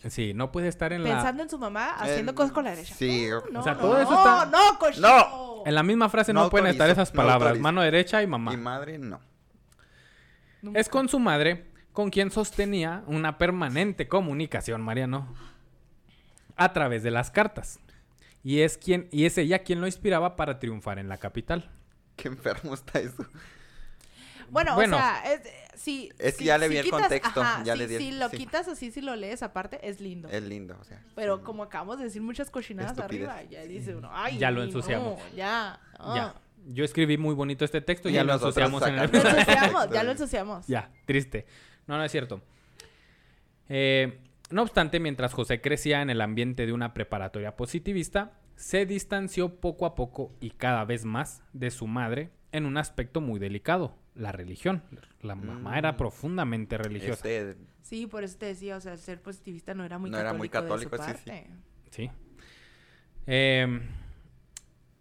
Sí, 0.07 0.33
no 0.33 0.51
puede 0.51 0.69
estar 0.69 0.93
en 0.93 1.03
la, 1.03 1.09
Pensando 1.15 1.43
en 1.43 1.49
su 1.49 1.57
mamá 1.59 1.91
haciendo 1.95 2.31
En- 2.31 2.35
cosas 2.35 2.51
con 2.53 2.63
la 2.63 2.69
derecha. 2.69 2.95
sí, 2.95 3.27
No, 3.29 3.37
o 3.39 3.49
no, 3.51 3.63
sea, 3.63 3.73
no, 3.73 3.79
todo 3.81 3.99
eso 4.01 4.11
no, 4.11 4.17
está- 4.17 4.45
no, 4.45 4.79
cochino. 4.79 5.07
No. 5.07 5.63
en 5.65 5.75
la 5.75 5.83
misma 5.83 6.07
frase 6.09 6.31
no, 6.31 6.43
No 6.43 6.49
pueden 6.49 6.67
estar 6.67 6.89
esas 6.89 7.11
palabras, 7.11 7.59
mano 7.59 7.81
derecha 7.81 8.21
y 8.23 8.27
mamá. 8.27 8.53
Y 8.53 8.57
madre, 8.57 8.97
no. 8.97 9.19
Nunca. 10.61 10.79
Es 10.79 10.87
con 10.89 11.09
su 11.09 11.19
madre 11.19 11.65
con 11.91 12.09
quien 12.11 12.31
sostenía 12.31 13.03
una 13.07 13.37
permanente 13.37 14.07
comunicación, 14.07 14.81
Mariano, 14.81 15.33
a 16.55 16.71
través 16.73 17.03
de 17.03 17.11
las 17.11 17.29
cartas. 17.31 17.79
Y 18.43 18.61
es 18.61 18.77
quien 18.77 19.09
y 19.11 19.25
es 19.25 19.37
ella 19.37 19.59
quien 19.63 19.81
lo 19.81 19.87
inspiraba 19.87 20.35
para 20.37 20.59
triunfar 20.59 20.97
en 20.99 21.09
la 21.09 21.17
capital. 21.17 21.69
Qué 22.15 22.29
enfermo 22.29 22.73
está 22.73 22.99
eso. 22.99 23.25
Bueno, 24.51 24.75
Bueno. 24.75 24.95
o 24.97 24.99
sea, 24.99 25.23
es, 25.33 25.41
sí, 25.75 26.09
Es 26.17 26.33
que 26.33 26.39
sí, 26.39 26.45
ya 26.45 26.57
le 26.57 26.67
si 26.67 26.71
vi 26.73 26.77
el 26.77 26.85
quitas- 26.85 26.99
contexto, 27.01 27.41
ajá, 27.41 27.63
ya 27.63 27.73
sí, 27.73 27.79
le 27.79 27.87
di 27.87 27.95
el- 27.95 28.01
Si 28.01 28.11
lo 28.11 28.29
sí. 28.29 28.37
quitas 28.37 28.67
así, 28.67 28.91
si 28.91 29.01
lo 29.01 29.15
lees 29.15 29.43
aparte, 29.43 29.79
es 29.87 29.99
lindo. 30.01 30.27
Es 30.29 30.43
lindo, 30.43 30.77
o 30.79 30.83
sea. 30.83 31.03
Pero 31.15 31.43
como 31.43 31.63
acabamos 31.63 31.97
de 31.97 32.05
decir 32.05 32.21
muchas 32.21 32.49
cochinadas 32.49 32.91
Estupidez. 32.97 33.29
arriba, 33.29 33.49
ya 33.49 33.61
dice 33.63 33.95
uno, 33.95 34.09
ay, 34.11 34.37
Ya 34.37 34.51
lo 34.51 34.59
no, 34.59 34.65
ensuciamos. 34.65 35.19
ya, 35.35 35.79
ah. 35.97 36.13
Ya. 36.15 36.35
Yo 36.73 36.83
escribí 36.83 37.17
muy 37.17 37.33
bonito 37.33 37.63
este 37.65 37.81
texto, 37.81 38.09
Y 38.09 38.13
ya 38.13 38.23
lo 38.23 38.33
ensuciamos 38.33 38.85
en 38.85 38.99
el 38.99 39.09
Lo 39.11 39.17
ensuciamos, 39.19 39.89
ya 39.91 40.03
lo 40.03 40.11
ensuciamos. 40.11 40.67
Ya, 40.67 40.91
triste. 41.05 41.45
No, 41.87 41.97
no 41.97 42.03
es 42.03 42.11
cierto. 42.11 42.41
Eh, 43.69 44.19
no 44.51 44.63
obstante, 44.63 44.99
mientras 44.99 45.33
José 45.33 45.61
crecía 45.61 46.01
en 46.01 46.09
el 46.09 46.21
ambiente 46.21 46.65
de 46.65 46.73
una 46.73 46.93
preparatoria 46.93 47.55
positivista, 47.55 48.33
se 48.55 48.85
distanció 48.85 49.55
poco 49.59 49.85
a 49.85 49.95
poco 49.95 50.33
y 50.41 50.51
cada 50.51 50.83
vez 50.85 51.05
más 51.05 51.41
de 51.53 51.71
su 51.71 51.87
madre 51.87 52.29
en 52.51 52.65
un 52.65 52.77
aspecto 52.77 53.21
muy 53.21 53.39
delicado, 53.39 53.95
la 54.19 54.31
religión. 54.31 54.83
La 55.21 55.35
mamá 55.35 55.77
era 55.77 55.93
Mm. 55.93 55.97
profundamente 55.97 56.77
religiosa. 56.77 57.27
Este, 57.27 57.57
Sí, 57.81 58.05
por 58.05 58.23
eso 58.23 58.37
te 58.37 58.45
decía, 58.45 58.77
o 58.77 58.81
sea, 58.81 58.97
ser 58.97 59.21
positivista 59.21 59.73
no 59.73 59.83
era 59.83 59.97
muy 59.97 60.11
No 60.11 60.17
católico. 60.17 60.29
era 60.29 60.37
muy 60.37 60.49
católico, 60.49 60.97
de 60.97 61.03
su 61.03 61.09
sí, 61.09 61.17
sí. 61.23 61.29
parte. 61.29 61.47
Sí. 61.89 62.11
Eh, 63.25 63.81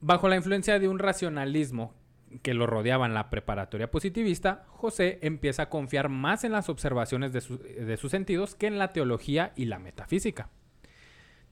bajo 0.01 0.29
la 0.29 0.37
influencia 0.37 0.79
de 0.79 0.89
un 0.89 0.99
racionalismo 0.99 1.95
que 2.43 2.55
lo 2.55 2.67
rodeaba 2.67 3.07
en 3.07 3.15
la 3.15 3.31
preparatoria 3.31 3.91
positivista, 3.91 4.65
José 4.69 5.19
empieza 5.23 5.63
a 5.65 5.69
confiar 5.71 6.09
más 6.09 6.45
en 6.45 6.53
las 6.53 6.69
observaciones 6.69 7.33
de, 7.33 7.41
su- 7.41 7.59
de 7.59 7.97
sus 7.97 8.11
sentidos 8.11 8.55
que 8.55 8.67
en 8.67 8.79
la 8.79 8.93
teología 8.93 9.53
y 9.57 9.65
la 9.65 9.79
metafísica. 9.79 10.51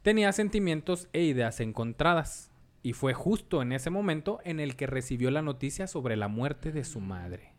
Tenía 0.02 0.32
sentimientos 0.32 1.08
e 1.12 1.22
ideas 1.22 1.60
encontradas, 1.60 2.50
y 2.82 2.92
fue 2.92 3.14
justo 3.14 3.62
en 3.62 3.72
ese 3.72 3.90
momento 3.90 4.38
en 4.44 4.60
el 4.60 4.76
que 4.76 4.86
recibió 4.86 5.30
la 5.32 5.42
noticia 5.42 5.86
sobre 5.88 6.14
la 6.16 6.28
muerte 6.28 6.70
de 6.72 6.84
su 6.84 7.00
madre. 7.00 7.52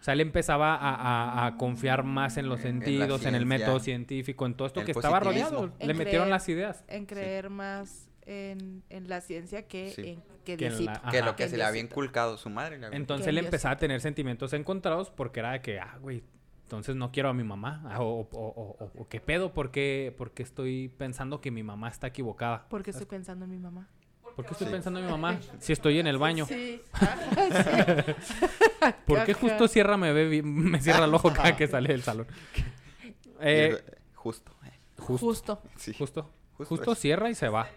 O 0.00 0.02
sea, 0.02 0.14
él 0.14 0.20
empezaba 0.22 0.74
a, 0.76 0.94
a- 0.94 1.46
a 1.46 1.56
confiar 1.56 2.04
más 2.04 2.38
en 2.38 2.48
los 2.48 2.60
sentidos, 2.60 3.26
en, 3.26 3.34
el 3.34 3.44
método 3.44 3.80
científico, 3.80 4.46
en 4.46 4.54
todo 4.54 4.66
esto 4.66 4.80
el 4.80 4.86
que 4.86 4.92
estaba 4.92 5.20
rodeado. 5.20 5.72
En 5.78 5.88
Le 5.88 5.94
metieron 5.94 6.30
las 6.30 6.48
ideas. 6.48 6.84
En 6.88 7.04
creer 7.06 7.50
más 7.50 8.08
en, 8.26 8.82
en 8.88 9.08
la 9.08 9.20
ciencia 9.20 9.66
que 9.68 9.90
Sí. 9.90 10.02
en 10.08 10.22
que 10.44 10.56
Que 10.56 10.66
en 10.66 10.70
Diosito. 10.70 10.92
la- 11.04 11.10
Que 11.10 11.20
lo 11.22 11.36
que 11.36 11.44
Que 11.44 11.48
se 11.50 11.56
le 11.58 11.64
había 11.64 11.82
inculcado 11.82 12.38
su 12.38 12.48
madre. 12.48 12.78
le 12.78 12.86
había 12.86 12.96
Entonces 12.96 13.26
él 13.28 13.38
empezaba 13.38 13.74
a 13.74 13.76
tener 13.76 14.00
sentimientos 14.00 14.52
encontrados 14.54 15.10
porque 15.10 15.40
era 15.40 15.52
de 15.52 15.60
que, 15.60 15.80
ah, 15.80 15.98
güey, 16.00 16.22
entonces 16.62 16.96
no 16.96 17.12
quiero 17.12 17.28
a 17.28 17.34
mi 17.34 17.44
mamá. 17.44 17.82
ah, 17.90 18.00
O, 18.00 18.20
o- 18.20 18.28
o- 18.32 18.76
o- 18.84 18.92
o 19.02 19.08
qué 19.08 19.20
pedo, 19.20 19.52
¿Por 19.52 19.70
qué, 19.70 20.14
porque 20.16 20.42
estoy 20.42 20.88
pensando 20.88 21.40
que 21.42 21.50
mi 21.50 21.62
mamá 21.62 21.88
está 21.88 22.06
equivocada. 22.06 22.66
Porque 22.70 22.90
estoy 22.90 23.06
pensando 23.06 23.44
en 23.44 23.50
mi 23.50 23.58
mamá. 23.58 23.88
¿Por 24.36 24.44
qué 24.46 24.52
estoy 24.52 24.66
Sí. 24.68 24.72
pensando 24.72 25.00
en 25.00 25.06
mi 25.06 25.12
mamá 25.12 25.38
si 25.60 25.72
estoy 25.72 25.98
en 25.98 26.06
el 26.06 26.18
baño? 26.18 26.46
Sí. 26.46 26.80
¿Por 29.06 29.24
qué 29.24 29.34
justo 29.34 29.68
cierra 29.68 29.96
me 29.96 30.12
ve 30.12 30.42
me 30.42 30.80
cierra 30.80 31.04
el 31.04 31.14
ojo 31.14 31.32
cada 31.34 31.56
que 31.56 31.66
sale 31.68 31.88
del 31.88 32.02
salón? 32.02 32.26
Eh, 33.40 33.78
justo. 34.14 34.52
eh, 34.64 34.70
justo, 34.98 35.26
Justo. 35.26 35.62
Sí. 35.76 35.94
justo, 35.94 36.30
Justo 36.56 36.76
justo 36.76 36.94
cierra 36.94 37.30
y 37.30 37.34
se 37.34 37.48
va. 37.48 37.68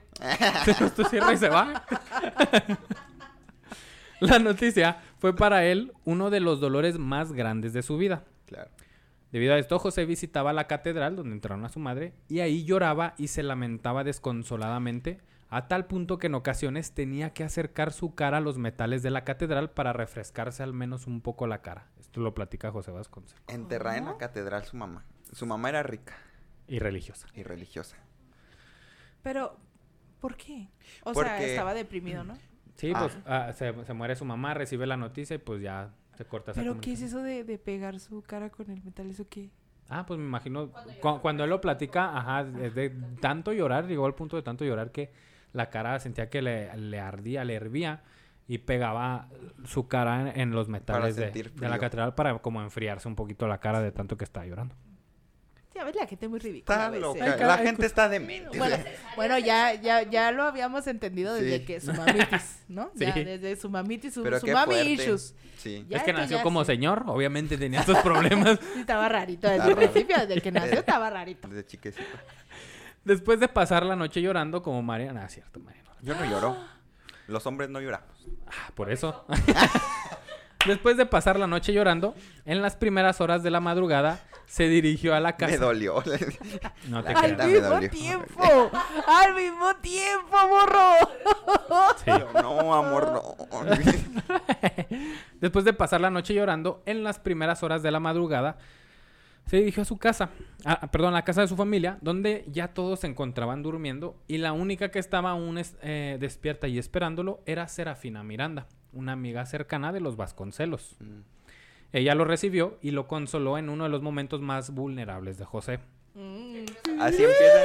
justo 0.80 1.06
cierra 1.06 1.34
y 1.34 1.38
se 1.38 1.50
va. 1.50 1.86
La 4.20 4.40
noticia 4.40 5.02
fue 5.20 5.36
para 5.36 5.66
él 5.66 5.94
uno 6.06 6.30
de 6.30 6.40
los 6.40 6.60
dolores 6.60 6.98
más 6.98 7.32
grandes 7.34 7.74
de 7.74 7.82
su 7.82 7.98
vida. 7.98 8.24
Claro. 8.46 8.70
Debido 9.32 9.54
a 9.54 9.58
esto, 9.58 9.80
José 9.80 10.06
visitaba 10.06 10.54
la 10.54 10.68
catedral 10.68 11.16
donde 11.16 11.34
entraron 11.34 11.66
a 11.66 11.70
su 11.70 11.80
madre 11.80 12.14
y 12.30 12.40
ahí 12.42 12.64
lloraba 12.66 13.16
y 13.18 13.28
se 13.30 13.42
lamentaba 13.44 14.04
desconsoladamente 14.04 15.20
a 15.56 15.68
tal 15.68 15.86
punto 15.86 16.18
que 16.18 16.28
en 16.28 16.36
ocasiones 16.36 16.94
tenía 16.94 17.32
que 17.34 17.44
acercar 17.44 17.92
su 17.94 18.16
cara 18.16 18.38
a 18.38 18.42
los 18.42 18.58
metales 18.58 19.04
de 19.04 19.10
la 19.12 19.24
catedral 19.24 19.70
para 19.72 19.94
refrescarse 19.94 20.64
al 20.64 20.74
menos 20.74 21.08
un 21.08 21.22
poco 21.22 21.48
la 21.48 21.62
cara. 21.62 21.88
Esto 22.00 22.22
lo 22.22 22.34
platica 22.34 22.72
José 22.72 22.92
Vasconcelos. 22.92 23.44
Enterrada 23.48 23.98
en 23.98 24.06
la 24.06 24.18
catedral 24.18 24.64
su 24.66 24.78
mamá. 24.78 25.06
Su 25.32 25.46
mamá 25.46 25.70
era 25.70 25.84
rica 25.84 26.16
Y 26.68 26.80
religiosa. 26.80 27.28
y 27.36 27.44
religiosa. 27.44 27.98
Pero, 29.22 29.58
¿por 30.20 30.36
qué? 30.36 30.70
O 31.04 31.14
sea, 31.14 31.42
estaba 31.42 31.74
deprimido, 31.74 32.24
¿no? 32.24 32.36
Sí, 32.76 32.92
Ah. 32.96 33.00
pues 33.02 33.18
ah, 33.26 33.54
se, 33.54 33.86
se 33.86 33.94
muere 33.94 34.16
su 34.16 34.26
mamá, 34.26 34.54
recibe 34.54 34.86
la 34.88 34.98
noticia 34.98 35.36
y 35.36 35.40
pues 35.40 35.62
ya 35.62 35.94
se 36.18 36.26
corta 36.26 36.52
esa 36.52 36.62
¿Pero 36.62 36.82
qué 36.82 36.94
es 36.94 37.02
eso 37.02 37.20
de, 37.22 37.44
de 37.44 37.58
pegar 37.58 38.00
su 38.00 38.22
cara 38.24 38.50
con 38.50 38.70
el 38.72 38.84
metal? 38.84 39.10
¿Eso 39.10 39.28
qué? 39.30 39.52
Ah, 39.90 40.06
pues 40.06 40.20
me 40.20 40.26
imagino, 40.26 40.72
cu- 41.02 41.20
cuando 41.22 41.44
él 41.44 41.50
lo 41.50 41.62
platica, 41.62 42.18
ajá, 42.18 42.48
es 42.62 42.74
de 42.74 42.90
tanto 43.22 43.54
llorar, 43.54 43.86
llegó 43.86 44.06
al 44.06 44.16
punto 44.16 44.36
de 44.36 44.42
tanto 44.42 44.66
llorar 44.66 44.92
que 44.92 45.12
la 45.54 45.70
cara 45.70 46.00
sentía 46.00 46.30
que 46.30 46.42
le, 46.42 46.76
le 46.78 47.00
ardía, 47.00 47.44
le 47.46 47.54
hervía 47.54 48.02
y 48.48 48.58
pegaba 48.58 49.30
su 49.66 49.88
cara 49.88 50.22
en, 50.32 50.40
en 50.42 50.52
los 50.52 50.68
metales 50.68 51.16
de, 51.16 51.52
la 51.60 51.80
catedral 51.80 52.14
para 52.16 52.38
como 52.40 52.62
enfriarse 52.62 53.08
un 53.08 53.16
poquito 53.16 53.48
la 53.48 53.60
cara 53.60 53.80
de 53.82 53.92
tanto 53.92 54.18
que 54.18 54.26
estaba 54.26 54.46
llorando. 54.46 54.76
Sí, 55.72 55.80
a 55.80 55.86
ver, 55.86 55.96
la 55.96 56.06
gente 56.06 56.26
es 56.26 56.30
muy 56.30 56.40
ridícula. 56.40 56.76
a 56.76 56.80
Está 56.86 56.90
veces. 56.92 57.02
loca. 57.02 57.34
Ay, 57.34 57.40
La 57.48 57.58
gente 57.58 57.86
está 57.88 58.08
demente. 58.08 58.56
Bueno, 58.60 58.76
bueno, 59.16 59.40
ya, 59.40 59.74
ya, 59.74 60.04
ya 60.04 60.32
lo 60.32 60.44
habíamos 60.44 60.86
entendido 60.86 61.34
desde 61.34 61.60
Sí. 61.60 61.66
que 61.66 61.82
su 61.82 61.94
mamitis, 61.94 62.60
¿no? 62.68 62.92
Sí. 62.96 63.06
Ya, 63.06 63.14
desde 63.14 63.56
su 63.56 63.70
mamitis, 63.72 64.14
su, 64.14 64.22
Pero 64.22 64.40
su 64.40 64.46
qué 64.46 64.54
mami 64.54 64.74
fuerte. 64.76 64.92
issues. 64.92 65.34
Sí. 65.58 65.84
Ya 65.90 65.98
es 65.98 66.04
que 66.04 66.14
nació 66.14 66.44
como 66.44 66.64
sí. 66.64 66.74
señor, 66.74 67.06
obviamente 67.08 67.58
tenía 67.58 67.80
estos 67.80 67.98
problemas. 68.00 68.60
Sí, 68.74 68.82
estaba 68.82 69.10
rarito 69.10 69.50
desde 69.50 69.70
el 69.70 69.76
principio, 69.76 70.16
desde 70.28 70.42
que 70.42 70.52
nació 70.52 70.74
estaba 70.80 71.10
rarito. 71.10 71.48
Desde 71.48 71.66
chiquecito. 71.66 72.18
Después 73.04 73.40
de 73.40 73.48
pasar 73.48 73.86
la 73.86 73.96
noche 73.96 74.22
llorando 74.22 74.62
como 74.62 74.82
Mariana, 74.82 75.24
ah, 75.26 75.30
cierto, 75.30 75.60
Mariana. 75.60 75.90
Yo 76.02 76.16
no 76.16 76.26
lloro. 76.26 76.58
Los 77.28 77.46
hombres 77.48 77.70
no 77.70 77.80
lloramos. 77.80 78.08
Ah, 78.48 78.72
por 78.76 78.92
eso. 78.92 79.26
Después 80.66 80.96
de 80.96 81.06
pasar 81.06 81.38
la 81.38 81.48
noche 81.48 81.74
llorando, 81.74 82.16
en 82.46 82.62
las 82.62 82.76
primeras 82.78 83.20
horas 83.20 83.44
de 83.44 83.52
la 83.52 83.60
madrugada 83.60 84.20
se 84.46 84.70
dirigió 84.70 85.14
a 85.14 85.20
la 85.20 85.30
Me 85.32 85.38
casa. 85.38 85.58
dolió. 85.58 86.02
No 86.88 87.04
te 87.04 87.12
Al 87.14 87.36
me 87.38 87.46
mismo 87.48 87.70
dolió. 87.70 87.90
tiempo, 87.90 88.72
al 89.08 89.36
mismo 89.36 89.76
tiempo, 89.82 90.38
morro. 90.50 90.94
Sí. 92.06 92.12
No, 92.42 92.74
amor, 92.74 93.12
no. 93.12 93.66
Después 95.42 95.66
de 95.66 95.74
pasar 95.74 96.00
la 96.02 96.10
noche 96.10 96.34
llorando, 96.34 96.82
en 96.86 97.04
las 97.04 97.20
primeras 97.20 97.64
horas 97.64 97.84
de 97.84 97.92
la 97.92 98.00
madrugada, 98.00 98.58
se 99.46 99.58
dirigió 99.58 99.82
a 99.84 99.86
su 99.86 99.98
casa, 99.98 100.30
ah, 100.66 100.90
perdón, 100.92 101.10
a 101.14 101.18
la 101.18 101.24
casa 101.26 101.42
de 101.42 101.48
su 101.48 101.56
familia, 101.56 101.98
donde 102.02 102.46
ya 102.48 102.70
todos 102.70 103.02
se 103.02 103.08
encontraban 103.08 103.62
durmiendo 103.64 104.16
y 104.28 104.38
la 104.38 104.54
única 104.54 104.90
que 104.90 105.00
estaba 105.00 105.32
aún 105.32 105.58
es- 105.58 105.76
eh, 105.82 106.18
despierta 106.20 106.68
y 106.68 106.78
esperándolo 106.80 107.42
era 107.46 107.68
Serafina 107.68 108.24
Miranda, 108.24 108.68
una 108.94 109.12
amiga 109.12 109.46
cercana 109.46 109.92
de 109.92 110.00
los 110.00 110.16
Vasconcelos. 110.16 110.96
Mm. 111.00 111.20
Ella 111.92 112.16
lo 112.16 112.26
recibió 112.26 112.78
y 112.82 112.92
lo 112.92 113.08
consoló 113.08 113.58
en 113.58 113.70
uno 113.70 113.84
de 113.84 113.90
los 113.90 114.02
momentos 114.02 114.42
más 114.42 114.72
vulnerables 114.74 115.38
de 115.38 115.46
José. 115.46 115.80
Mm. 116.16 116.66
Así 117.00 117.24
empiezan, 117.24 117.64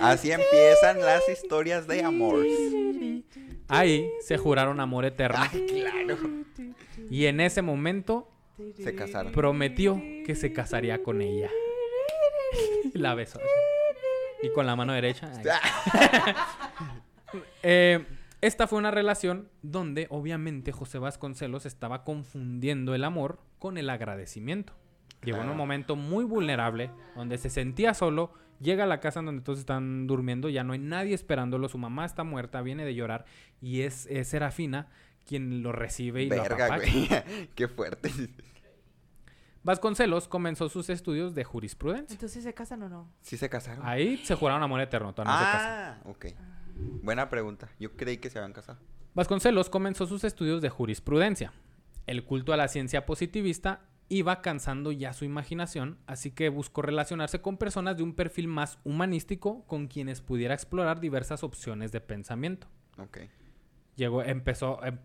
así 0.00 0.32
empiezan 0.32 1.00
las 1.00 1.28
historias 1.28 1.86
de 1.86 2.02
amor. 2.02 2.44
Ahí 3.68 4.10
se 4.20 4.36
juraron 4.36 4.80
amor 4.80 5.04
eterno 5.04 5.38
Ay, 5.40 5.66
claro. 5.66 6.16
y 7.08 7.26
en 7.26 7.40
ese 7.40 7.62
momento 7.62 8.28
Se 8.76 8.94
casaron. 8.94 9.32
prometió 9.32 10.00
que 10.24 10.34
se 10.34 10.52
casaría 10.52 11.02
con 11.02 11.20
ella. 11.22 11.50
La 12.94 13.14
besó. 13.14 13.40
Y 14.42 14.50
con 14.50 14.66
la 14.66 14.76
mano 14.76 14.92
derecha. 14.92 15.30
Eh, 17.62 18.04
esta 18.40 18.66
fue 18.66 18.78
una 18.80 18.90
relación 18.90 19.48
donde 19.62 20.08
obviamente 20.10 20.72
José 20.72 20.98
Vasconcelos 20.98 21.64
estaba 21.64 22.02
confundiendo 22.02 22.94
el 22.94 23.04
amor 23.04 23.38
con 23.60 23.78
el 23.78 23.88
agradecimiento. 23.88 24.72
Llegó 25.22 25.40
en 25.42 25.50
un 25.50 25.56
momento 25.56 25.94
muy 25.94 26.24
vulnerable, 26.24 26.90
donde 27.14 27.38
se 27.38 27.50
sentía 27.50 27.94
solo, 27.94 28.32
llega 28.60 28.84
a 28.84 28.86
la 28.86 28.98
casa 28.98 29.20
en 29.20 29.26
donde 29.26 29.42
todos 29.42 29.58
están 29.60 30.06
durmiendo, 30.06 30.48
ya 30.48 30.64
no 30.64 30.72
hay 30.72 30.78
nadie 30.78 31.14
esperándolo, 31.14 31.68
su 31.68 31.78
mamá 31.78 32.06
está 32.06 32.24
muerta, 32.24 32.62
viene 32.62 32.84
de 32.84 32.94
llorar, 32.94 33.26
y 33.60 33.82
es, 33.82 34.06
es 34.06 34.28
Serafina 34.28 34.88
quien 35.26 35.62
lo 35.62 35.70
recibe 35.72 36.22
y 36.22 36.30
lo 36.30 36.42
Verga, 36.42 36.66
apapacha. 36.66 36.90
güey. 36.90 37.48
Qué 37.54 37.68
fuerte. 37.68 38.10
Vasconcelos 39.62 40.26
comenzó 40.28 40.68
sus 40.68 40.88
estudios 40.88 41.34
de 41.34 41.44
jurisprudencia. 41.44 42.14
Entonces, 42.14 42.42
¿se 42.42 42.54
casan 42.54 42.82
o 42.82 42.88
no? 42.88 43.10
¿Sí 43.20 43.36
se 43.36 43.48
casaron? 43.50 43.86
Ahí 43.86 44.16
se 44.24 44.34
juraron 44.34 44.62
amor 44.62 44.80
eterno, 44.80 45.12
todavía 45.14 45.34
no 45.34 45.38
se 45.46 45.52
casan. 45.52 45.70
ah, 45.72 46.00
ok. 46.06 46.26
Buena 47.02 47.28
pregunta. 47.28 47.68
Yo 47.78 47.94
creí 47.96 48.16
que 48.18 48.30
se 48.30 48.38
habían 48.38 48.52
casado. 48.54 48.78
Vasconcelos 49.14 49.68
comenzó 49.68 50.06
sus 50.06 50.24
estudios 50.24 50.62
de 50.62 50.70
jurisprudencia. 50.70 51.52
El 52.06 52.24
culto 52.24 52.52
a 52.52 52.56
la 52.56 52.68
ciencia 52.68 53.04
positivista 53.04 53.82
iba 54.08 54.40
cansando 54.40 54.92
ya 54.92 55.12
su 55.12 55.24
imaginación, 55.24 55.98
así 56.06 56.30
que 56.30 56.48
buscó 56.48 56.82
relacionarse 56.82 57.40
con 57.42 57.58
personas 57.58 57.96
de 57.96 58.02
un 58.02 58.14
perfil 58.14 58.48
más 58.48 58.78
humanístico 58.84 59.64
con 59.66 59.86
quienes 59.88 60.20
pudiera 60.20 60.54
explorar 60.54 61.00
diversas 61.00 61.44
opciones 61.44 61.92
de 61.92 62.00
pensamiento. 62.00 62.66
Ok. 62.98 63.18
Llegó, 63.96 64.22
empezó, 64.22 64.82
em- 64.84 64.98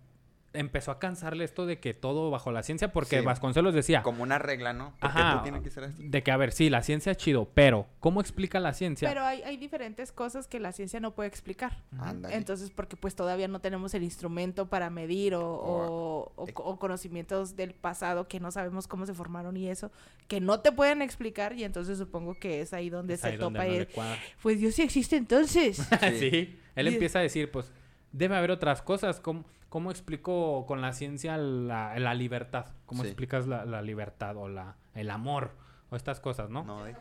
empezó 0.56 0.91
a 0.91 1.00
cansarle 1.00 1.44
esto 1.44 1.65
de 1.65 1.80
que 1.80 1.94
todo 1.94 2.30
bajo 2.32 2.52
la 2.52 2.63
ciencia, 2.63 2.91
porque 2.91 3.20
Sí. 3.20 3.26
Vasconcelos 3.26 3.74
decía, 3.74 4.04
Como 4.04 4.24
una 4.24 4.39
regla, 4.39 4.74
¿no? 4.74 4.94
Porque 5.00 5.18
Ajá. 5.20 5.32
todo 5.34 5.44
tiene 5.44 5.62
que 5.62 5.70
ser 5.70 5.86
así. 5.86 6.08
de 6.08 6.24
que 6.24 6.32
a 6.32 6.38
ver, 6.38 6.52
sí, 6.52 6.70
la 6.70 6.82
ciencia 6.84 7.12
es 7.12 7.18
chido, 7.18 7.50
pero 7.54 7.88
¿cómo 8.00 8.22
explica 8.22 8.60
la 8.60 8.74
ciencia? 8.74 9.08
Pero 9.10 9.24
hay, 9.24 9.41
hay 9.44 9.58
diferentes 9.58 10.12
cosas 10.12 10.48
que 10.48 10.60
la 10.60 10.72
ciencia 10.72 11.00
no 11.00 11.12
puede 11.15 11.30
explicar. 11.30 11.84
Ándale. 12.00 12.36
Entonces, 12.36 12.72
porque 12.72 12.96
pues 12.96 13.15
todavía 13.15 13.48
no 13.48 13.60
tenemos 13.60 13.94
el 13.94 14.04
instrumento 14.04 14.68
para 14.70 14.89
medir 14.89 15.36
o, 15.36 15.41
o- 15.46 16.32
o- 16.36 16.46
o 16.56 16.80
conocimientos 16.80 17.56
del 17.56 17.74
pasado 17.74 18.28
que 18.28 18.39
no 18.39 18.52
sabemos 18.52 18.88
cómo 18.88 19.06
se 19.06 19.13
formaron 19.13 19.58
y 19.58 19.68
eso, 19.70 19.91
que 20.28 20.39
no 20.41 20.60
te 20.60 20.72
pueden 20.72 21.02
explicar 21.02 21.54
y 21.58 21.63
entonces 21.63 21.98
supongo 21.98 22.36
que 22.39 22.62
es 22.62 22.74
ahí 22.74 22.89
donde 22.89 23.15
Es 23.15 23.22
se 23.22 23.28
ahí 23.28 23.38
donde 23.38 23.60
topa 23.60 24.04
no 24.06 24.13
y 24.15 24.20
pues 24.41 24.60
Dios 24.60 24.76
sí 24.76 24.82
existe 24.82 25.15
entonces. 25.18 25.78
sí. 26.20 26.30
Sí. 26.30 26.60
Él 26.76 26.88
Y- 26.89 26.94
empieza 26.94 27.20
a 27.20 27.22
decir, 27.22 27.50
pues, 27.52 27.72
debe 28.17 28.36
haber 28.36 28.51
otras 28.51 28.82
cosas. 28.82 29.19
¿Cómo, 29.19 29.45
cómo 29.69 29.91
explico 29.91 30.65
con 30.65 30.82
la 30.82 30.93
ciencia 30.93 31.38
la, 31.38 31.97
la 31.99 32.13
libertad? 32.13 32.67
¿Cómo 32.86 33.04
Sí. 33.04 33.10
explicas 33.10 33.47
la, 33.47 33.65
la 33.65 33.82
libertad 33.82 34.38
o 34.38 34.47
la, 34.47 34.75
el 34.93 35.10
amor? 35.12 35.51
O 35.89 35.95
estas 35.95 36.19
cosas, 36.19 36.49
¿no? 36.49 36.63
No, 36.63 36.84
de- 36.84 36.95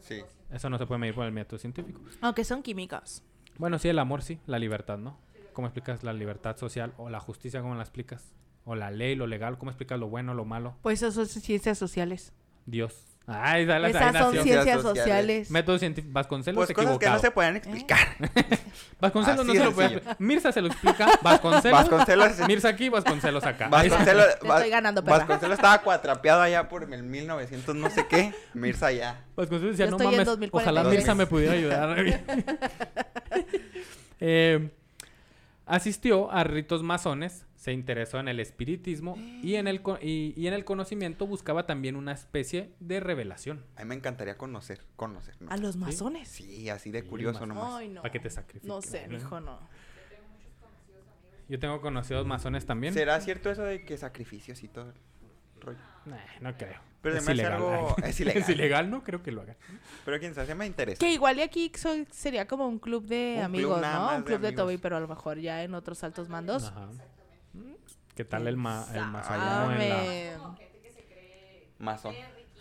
Sí. 0.00 0.22
Eso 0.50 0.70
no 0.70 0.78
se 0.78 0.86
puede 0.86 0.98
medir 1.00 1.14
por 1.14 1.26
el 1.26 1.32
método 1.32 1.58
científico. 1.58 2.00
Aunque 2.22 2.44
son 2.44 2.62
químicos. 2.62 3.22
Bueno, 3.58 3.78
sí, 3.78 3.88
el 3.88 3.98
amor 3.98 4.22
sí, 4.22 4.40
la 4.46 4.58
libertad, 4.58 4.96
¿no? 4.98 5.18
¿Cómo 5.52 5.66
explicas 5.66 6.02
la 6.04 6.12
libertad 6.12 6.56
social 6.56 6.94
o 6.96 7.10
la 7.10 7.20
justicia? 7.20 7.60
¿Cómo 7.60 7.74
la 7.74 7.82
explicas? 7.82 8.32
O 8.64 8.74
la 8.74 8.90
ley, 8.90 9.16
lo 9.16 9.26
legal, 9.26 9.58
¿cómo 9.58 9.70
explicas 9.70 9.98
lo 9.98 10.08
bueno, 10.08 10.32
lo 10.34 10.44
malo? 10.44 10.76
Pues 10.82 11.02
eso 11.02 11.10
son 11.24 11.26
ciencias 11.42 11.76
sociales. 11.78 12.32
Dios. 12.64 13.17
Ay, 13.30 13.66
dale, 13.66 13.90
Esas 13.90 14.16
son 14.16 14.32
ciencias 14.32 14.64
ciencias 14.64 14.80
sociales. 14.80 15.04
sociales. 15.04 15.50
Método 15.50 15.78
científico. 15.78 16.12
Vasconcelos 16.14 16.64
Pues 16.64 16.74
cosas 16.74 16.98
que 16.98 17.10
no 17.10 17.18
se 17.18 17.30
pueden 17.30 17.56
explicar. 17.56 17.98
Vasconcelos 19.00 19.44
no 19.44 19.52
se 19.52 19.64
lo 19.64 19.72
puede. 19.72 20.02
Mirza 20.18 20.50
se 20.50 20.62
lo 20.62 20.68
explica. 20.68 21.06
Vasconcelos. 21.20 21.78
Vasconcelos, 21.78 22.38
Mirza 22.48 22.68
aquí, 22.68 22.88
Vasconcelos 22.88 23.44
acá. 23.44 23.68
Vasconcelos, 23.68 24.26
Te 24.40 24.48
estoy 24.48 24.70
ganando, 24.70 25.04
perra. 25.04 25.18
Vasconcelos 25.18 25.56
estaba 25.56 25.82
cuatrapeado 25.82 26.40
allá 26.40 26.68
por 26.70 26.90
el 26.90 27.02
1900 27.02 27.76
no 27.76 27.90
sé 27.90 28.06
qué. 28.06 28.32
Mirza 28.54 28.86
allá. 28.86 29.20
Vasconcelos 29.36 29.76
decía, 29.76 29.84
Yo 29.84 29.90
no 29.90 29.96
estoy 29.98 30.06
en 30.06 30.12
mames, 30.12 30.26
2046. 30.26 30.76
ojalá 30.78 30.90
Mirza 30.90 31.14
me 31.14 31.26
pudiera 31.26 31.52
ayudar. 31.52 31.98
Eh, 34.20 34.70
asistió 35.68 36.30
a 36.32 36.42
ritos 36.44 36.82
masones 36.82 37.44
Se 37.56 37.72
interesó 37.72 38.18
en 38.20 38.28
el 38.28 38.40
espiritismo 38.40 39.16
y 39.42 39.54
en 39.56 39.66
el, 39.68 39.80
y, 40.02 40.32
y 40.36 40.46
en 40.46 40.54
el 40.54 40.64
conocimiento 40.64 41.26
buscaba 41.26 41.66
también 41.66 41.96
una 41.96 42.12
especie 42.12 42.72
de 42.80 43.00
revelación. 43.00 43.64
A 43.76 43.82
mí 43.82 43.88
me 43.88 43.94
encantaría 43.96 44.36
conocer, 44.38 44.80
conocer. 44.96 45.34
¿no? 45.40 45.50
A 45.50 45.56
los 45.56 45.76
masones. 45.76 46.28
Sí, 46.28 46.68
así 46.68 46.90
de 46.90 47.02
Sí, 47.02 47.08
curioso 47.08 47.40
más- 47.40 47.48
nomás. 47.48 47.74
Ay, 47.74 47.88
no. 47.88 48.02
Para 48.02 48.12
que 48.12 48.20
te 48.20 48.30
sacrifiquen. 48.30 48.68
No 48.68 48.80
sé, 48.82 49.06
mijo, 49.08 49.40
no. 49.40 49.58
Yo 51.48 51.58
tengo 51.58 51.80
conocidos 51.80 52.26
masones 52.26 52.66
también. 52.66 52.92
¿Será 52.92 53.20
cierto 53.20 53.50
eso 53.50 53.62
de 53.62 53.84
que 53.84 53.96
sacrificios 53.96 54.62
y 54.62 54.68
todo 54.68 54.90
el 54.90 54.94
rollo? 55.60 55.78
Nah, 56.06 56.16
no 56.40 56.56
creo. 56.56 56.80
Pero 57.00 57.16
es 57.16 57.24
se 57.24 57.26
me 57.28 57.32
hace 57.34 57.42
ilegal. 57.42 57.52
algo- 57.62 57.96
es 58.04 58.20
ilegal. 58.20 58.42
es 58.42 58.48
ilegal, 58.48 58.90
no 58.90 59.04
creo 59.04 59.22
que 59.22 59.30
lo 59.30 59.42
hagan. 59.42 59.56
Pero 60.04 60.18
quién 60.18 60.34
sabe, 60.34 60.54
me 60.54 60.66
interesa. 60.66 60.98
Que 60.98 61.12
igual 61.12 61.38
y 61.38 61.42
aquí 61.42 61.70
so- 61.76 61.94
sería 62.10 62.46
como 62.46 62.66
un 62.66 62.78
club 62.78 63.04
de 63.06 63.34
Un 63.38 63.44
amigos, 63.44 63.80
¿no? 63.80 63.86
más 63.86 64.12
Un 64.16 64.20
de 64.20 64.24
club 64.26 64.40
de, 64.40 64.48
amigos. 64.48 64.64
Toby, 64.66 64.78
pero 64.78 64.96
a 64.96 65.00
lo 65.00 65.06
mejor 65.08 65.38
ya 65.38 65.62
en 65.62 65.74
otros 65.74 66.02
altos 66.04 66.28
mandos. 66.28 66.64
Ajá. 66.64 66.88
Mm, 67.52 67.72
¿Qué 68.14 68.24
tal 68.24 68.48
el, 68.48 68.56
ma 68.56 68.86
el 68.94 69.04
masayano 69.06 69.72
en 69.80 69.88
la... 69.88 70.58
Masón. 71.78 72.14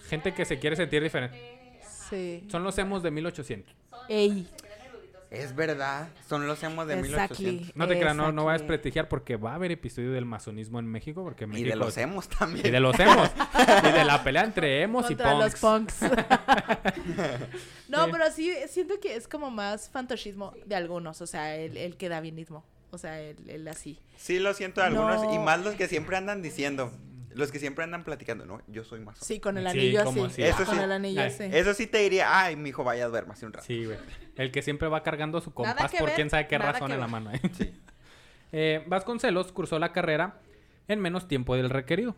Gente 0.08 0.34
que 0.34 0.46
se 0.46 0.60
quiere 0.60 0.76
sentir 0.76 1.02
diferente. 1.02 1.80
Sí. 2.10 2.46
Son 2.50 2.64
los 2.64 2.78
emos 2.78 3.02
de 3.04 3.12
1800. 3.12 3.76
Ey, 4.08 4.48
Es 5.30 5.56
verdad, 5.56 6.08
son 6.30 6.48
los 6.48 6.64
emos 6.64 6.88
de 6.88 6.98
exactly. 7.00 7.46
1800. 7.48 7.76
No 7.76 7.88
te 7.88 8.00
creas, 8.00 8.16
no, 8.16 8.32
no 8.32 8.44
voy 8.44 8.52
a 8.52 8.58
desprestigiar 8.58 9.10
porque 9.10 9.36
va 9.36 9.52
a 9.52 9.56
haber 9.56 9.72
episodio 9.74 10.14
del 10.14 10.24
masonismo 10.26 10.80
en 10.80 10.88
México. 10.88 11.22
Porque 11.24 11.44
Y 11.44 11.48
México 11.48 11.70
de 11.70 11.76
los 11.76 11.98
emos 11.98 12.30
también. 12.30 12.66
Y 12.66 12.70
de 12.70 12.80
los 12.80 12.98
emos. 12.98 13.30
y 13.84 13.92
de 13.92 14.06
la 14.06 14.24
pelea 14.24 14.46
entre 14.46 14.82
emos 14.84 15.06
y 15.12 15.16
Contra 15.16 15.34
los 15.34 15.56
punks. 15.56 15.96
punks. 15.96 16.12
no, 17.90 18.06
Sí. 18.06 18.12
pero 18.12 18.32
sí 18.32 18.54
siento 18.70 19.00
que 19.00 19.16
es 19.16 19.28
como 19.28 19.52
más 19.52 19.90
fantasismo 19.90 20.54
de 20.66 20.76
algunos. 20.76 21.22
O 21.22 21.28
sea, 21.28 21.56
el, 21.56 21.78
el 21.78 21.98
que 21.98 22.10
da 22.10 22.20
bienismo. 22.22 22.64
O 22.92 22.98
sea, 22.98 23.20
el, 23.20 23.38
el 23.50 23.68
así. 23.68 24.00
Sí, 24.16 24.40
lo 24.40 24.54
siento 24.54 24.82
de 24.82 24.88
algunos. 24.88 25.34
Y 25.34 25.40
más 25.40 25.60
los 25.64 25.76
que 25.76 25.88
siempre 25.88 26.16
andan 26.16 26.42
diciendo. 26.42 26.92
Los 27.38 27.52
que 27.52 27.60
siempre 27.60 27.84
andan 27.84 28.04
platicando. 28.04 28.46
No, 28.46 28.62
yo 28.68 28.84
soy 28.84 29.00
masón. 29.00 29.24
Sí, 29.26 29.40
con 29.40 29.58
el 29.58 29.64
Sí, 29.72 29.78
anillo 29.80 30.04
como 30.04 30.26
así. 30.26 30.36
si- 30.36 30.44
Eso 30.44 30.66
con 30.66 30.76
sí. 30.78 30.82
el 30.84 30.92
anillo 30.92 31.22
Ay, 31.22 31.28
así. 31.28 31.44
Eso 31.44 31.74
sí 31.74 31.88
te 31.88 32.00
diría, 32.00 32.40
ay, 32.44 32.56
mi 32.56 32.70
hijo, 32.70 32.84
vaya 32.84 33.06
a 33.06 33.08
duerma 33.10 33.34
hace 33.34 33.46
un 33.46 33.54
rato. 33.54 33.66
Sí, 33.66 33.86
güey. 33.86 33.98
El 34.36 34.52
que 34.52 34.62
siempre 34.62 34.88
va 34.88 35.04
cargando 35.04 35.40
su 35.42 35.54
compás 35.54 35.92
por 35.92 36.08
ver, 36.08 36.16
quién 36.16 36.30
sabe 36.30 36.48
qué 36.48 36.58
nada 36.60 36.74
razón 36.74 36.92
en 36.92 37.00
la 37.00 37.08
mano. 37.08 37.32
¿eh? 37.32 37.42
Sí. 37.54 37.74
Eh, 38.54 38.82
Vasconcelos 38.88 39.52
cursó 39.52 39.78
la 39.78 39.92
carrera 39.92 40.40
en 40.88 41.02
menos 41.02 41.28
tiempo 41.28 41.56
del 41.58 41.70
requerido. 41.70 42.16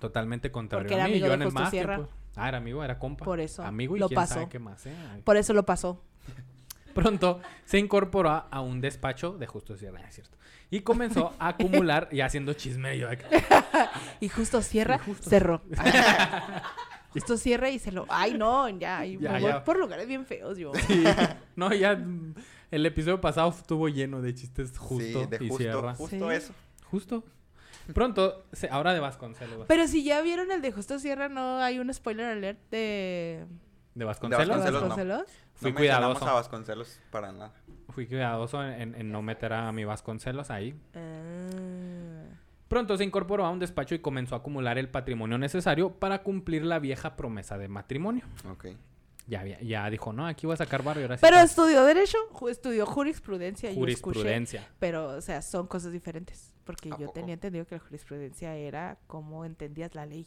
Totalmente 0.00 0.50
contrario 0.50 0.82
Porque 0.84 0.94
era 0.94 1.04
a 1.04 1.06
mí. 1.06 1.12
amigo 1.12 1.26
Yo 1.26 1.30
de 1.30 1.34
en 1.36 1.42
el 1.42 1.52
más 1.52 1.70
tiempo- 1.70 2.08
Ah, 2.34 2.48
era 2.48 2.58
amigo, 2.58 2.82
era 2.82 2.98
compa. 2.98 3.24
Por 3.24 3.38
eso, 3.38 3.62
Amigo 3.62 3.96
y 3.96 4.00
lo 4.00 4.08
quién 4.08 4.16
pasó. 4.16 4.34
sabe 4.34 4.48
qué 4.48 4.58
más. 4.58 4.84
¿eh? 4.86 4.92
Por 5.22 5.36
eso 5.36 5.52
lo 5.54 5.64
pasó. 5.64 6.02
Pronto 6.94 7.40
se 7.64 7.78
incorporó 7.78 8.46
a, 8.50 8.60
un 8.60 8.80
despacho 8.80 9.32
de 9.32 9.46
Justo 9.46 9.76
Sierra, 9.76 10.00
es 10.08 10.14
cierto. 10.14 10.36
Y 10.70 10.80
comenzó 10.80 11.34
a 11.38 11.48
acumular 11.48 12.08
y 12.10 12.20
haciendo 12.20 12.52
chisme 12.54 12.98
yo 12.98 13.08
acá. 13.10 13.26
Y 14.20 14.28
justo 14.28 14.62
cierra, 14.62 15.00
cerró. 15.20 15.60
justo 17.10 17.36
cierra 17.36 17.70
y 17.70 17.78
se 17.78 17.92
lo. 17.92 18.06
Ay, 18.08 18.34
no, 18.34 18.68
ya. 18.68 19.04
y 19.04 19.18
Ya, 19.18 19.32
me 19.32 19.40
voy 19.40 19.50
ya. 19.50 19.64
por 19.64 19.78
lugares 19.78 20.06
bien 20.06 20.24
feos 20.26 20.58
yo. 20.58 20.72
No, 21.56 21.72
ya 21.72 21.98
el 22.70 22.86
episodio 22.86 23.20
pasado 23.20 23.50
estuvo 23.50 23.88
lleno 23.88 24.20
de 24.20 24.34
chistes 24.34 24.76
justo 24.78 25.20
sí, 25.22 25.26
de 25.26 25.36
y 25.44 25.48
justo, 25.48 25.62
Sierra. 25.62 25.94
justo 25.94 26.30
Sí. 26.30 26.34
eso. 26.36 26.52
Justo. 26.90 27.24
Pronto, 27.92 28.46
se- 28.52 28.68
ahora 28.70 28.94
de 28.94 29.00
Vasconcelos. 29.00 29.66
Pero 29.68 29.86
si 29.86 30.04
ya 30.04 30.22
vieron 30.22 30.50
el 30.50 30.62
de 30.62 30.72
Justo 30.72 30.98
Sierra, 30.98 31.28
no 31.28 31.58
hay 31.58 31.78
un 31.78 31.92
spoiler 31.92 32.26
alert 32.26 32.58
de. 32.70 33.44
De 33.46 33.46
De 33.94 34.04
Vasconcelos. 34.04 34.48
Vasconcelos, 34.48 35.06
no. 35.06 35.24
Fui 35.54 35.70
no 35.70 35.76
cuidadoso. 35.76 36.26
a 36.28 36.32
Vasconcelos 36.34 36.98
para 37.10 37.32
nada. 37.32 37.52
Fui 37.90 38.06
cuidadoso 38.06 38.62
en, 38.64 38.94
en 38.94 39.10
no 39.12 39.22
meter 39.22 39.52
a 39.52 39.70
mi 39.72 39.84
Vasconcelos 39.84 40.50
ahí. 40.50 40.74
Ah. 40.94 42.24
Pronto 42.68 42.96
se 42.96 43.04
incorporó 43.04 43.44
a 43.46 43.50
un 43.50 43.58
despacho 43.60 43.94
y 43.94 44.00
comenzó 44.00 44.34
a 44.34 44.38
acumular 44.38 44.78
el 44.78 44.88
patrimonio 44.88 45.38
necesario 45.38 45.92
para 45.92 46.22
cumplir 46.22 46.64
la 46.64 46.78
vieja 46.78 47.14
promesa 47.16 47.56
de 47.58 47.68
matrimonio. 47.68 48.24
Ok. 48.50 48.66
Ya, 49.26 49.40
había- 49.40 49.60
ya 49.62 49.88
dijo, 49.88 50.12
no, 50.12 50.26
aquí 50.26 50.46
voy 50.46 50.54
a 50.54 50.56
sacar 50.58 50.82
barrio. 50.82 51.04
Ahora 51.04 51.16
sí 51.16 51.20
Pero 51.22 51.36
que- 51.38 51.42
estudió 51.44 51.84
Derecho, 51.84 52.18
estudió 52.50 52.84
Jurisprudencia. 52.84 53.70
yo 53.70 53.86
escuché, 53.86 54.02
jurisprudencia. 54.02 54.68
pero, 54.78 55.06
o 55.08 55.20
sea, 55.20 55.40
son 55.40 55.66
cosas 55.66 55.92
diferentes. 55.92 56.52
Porque 56.64 56.88
¿A 56.88 56.92
yo 56.98 57.06
poco? 57.06 57.12
tenía 57.12 57.34
entendido 57.34 57.64
que 57.66 57.76
la 57.76 57.80
jurisprudencia 57.80 58.54
era 58.56 58.98
cómo 59.06 59.44
entendías 59.44 59.94
la 59.94 60.04
ley. 60.06 60.26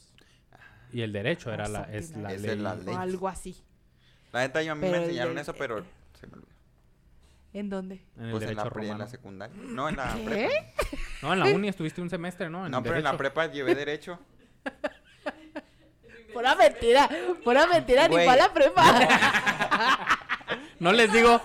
Y 0.93 1.01
el 1.01 1.11
derecho 1.11 1.51
era 1.51 1.67
la, 1.67 1.83
es 1.91 2.15
la 2.15 2.29
ley. 2.29 2.35
Es 2.49 2.57
la 2.59 2.75
ley. 2.75 2.95
O 2.95 2.97
algo 2.97 3.27
así. 3.27 3.57
La 4.31 4.39
neta, 4.41 4.61
yo 4.61 4.71
a 4.73 4.75
mí 4.75 4.81
Pero 4.81 4.91
me 4.93 5.03
enseñaron 5.03 5.37
eso, 5.37 5.53
pero 5.53 5.83
se 6.19 6.27
me 6.27 6.33
olvidó. 6.33 6.47
¿En 7.53 7.69
dónde? 7.69 8.01
En 8.17 8.25
el 8.25 8.31
Pues 8.31 8.43
en 8.43 8.55
la, 8.55 8.63
pri- 8.65 8.81
en 8.83 8.87
la 8.89 8.93
romano. 8.93 9.09
secundaria. 9.09 9.55
No, 9.63 9.89
en 9.89 9.95
la 9.95 10.13
¿Qué? 10.15 10.23
prepa. 10.25 10.97
No, 11.21 11.33
en 11.33 11.39
la 11.39 11.45
uni 11.47 11.67
estuviste 11.69 12.01
un 12.01 12.09
semestre, 12.09 12.49
¿no? 12.49 12.65
En 12.65 12.71
No, 12.71 12.83
pero 12.83 12.97
en 12.97 13.03
la 13.03 13.17
prepa 13.17 13.47
llevé 13.47 13.73
derecho. 13.75 14.19
Pura 16.33 16.53
mentira, 16.55 17.09
pura 17.43 17.65
mentira, 17.67 18.07
ni 18.07 18.15
para 18.15 18.35
la 18.35 18.53
prepa. 18.53 18.83
No 20.79 20.91
les 20.93 21.11
digo, 21.11 21.41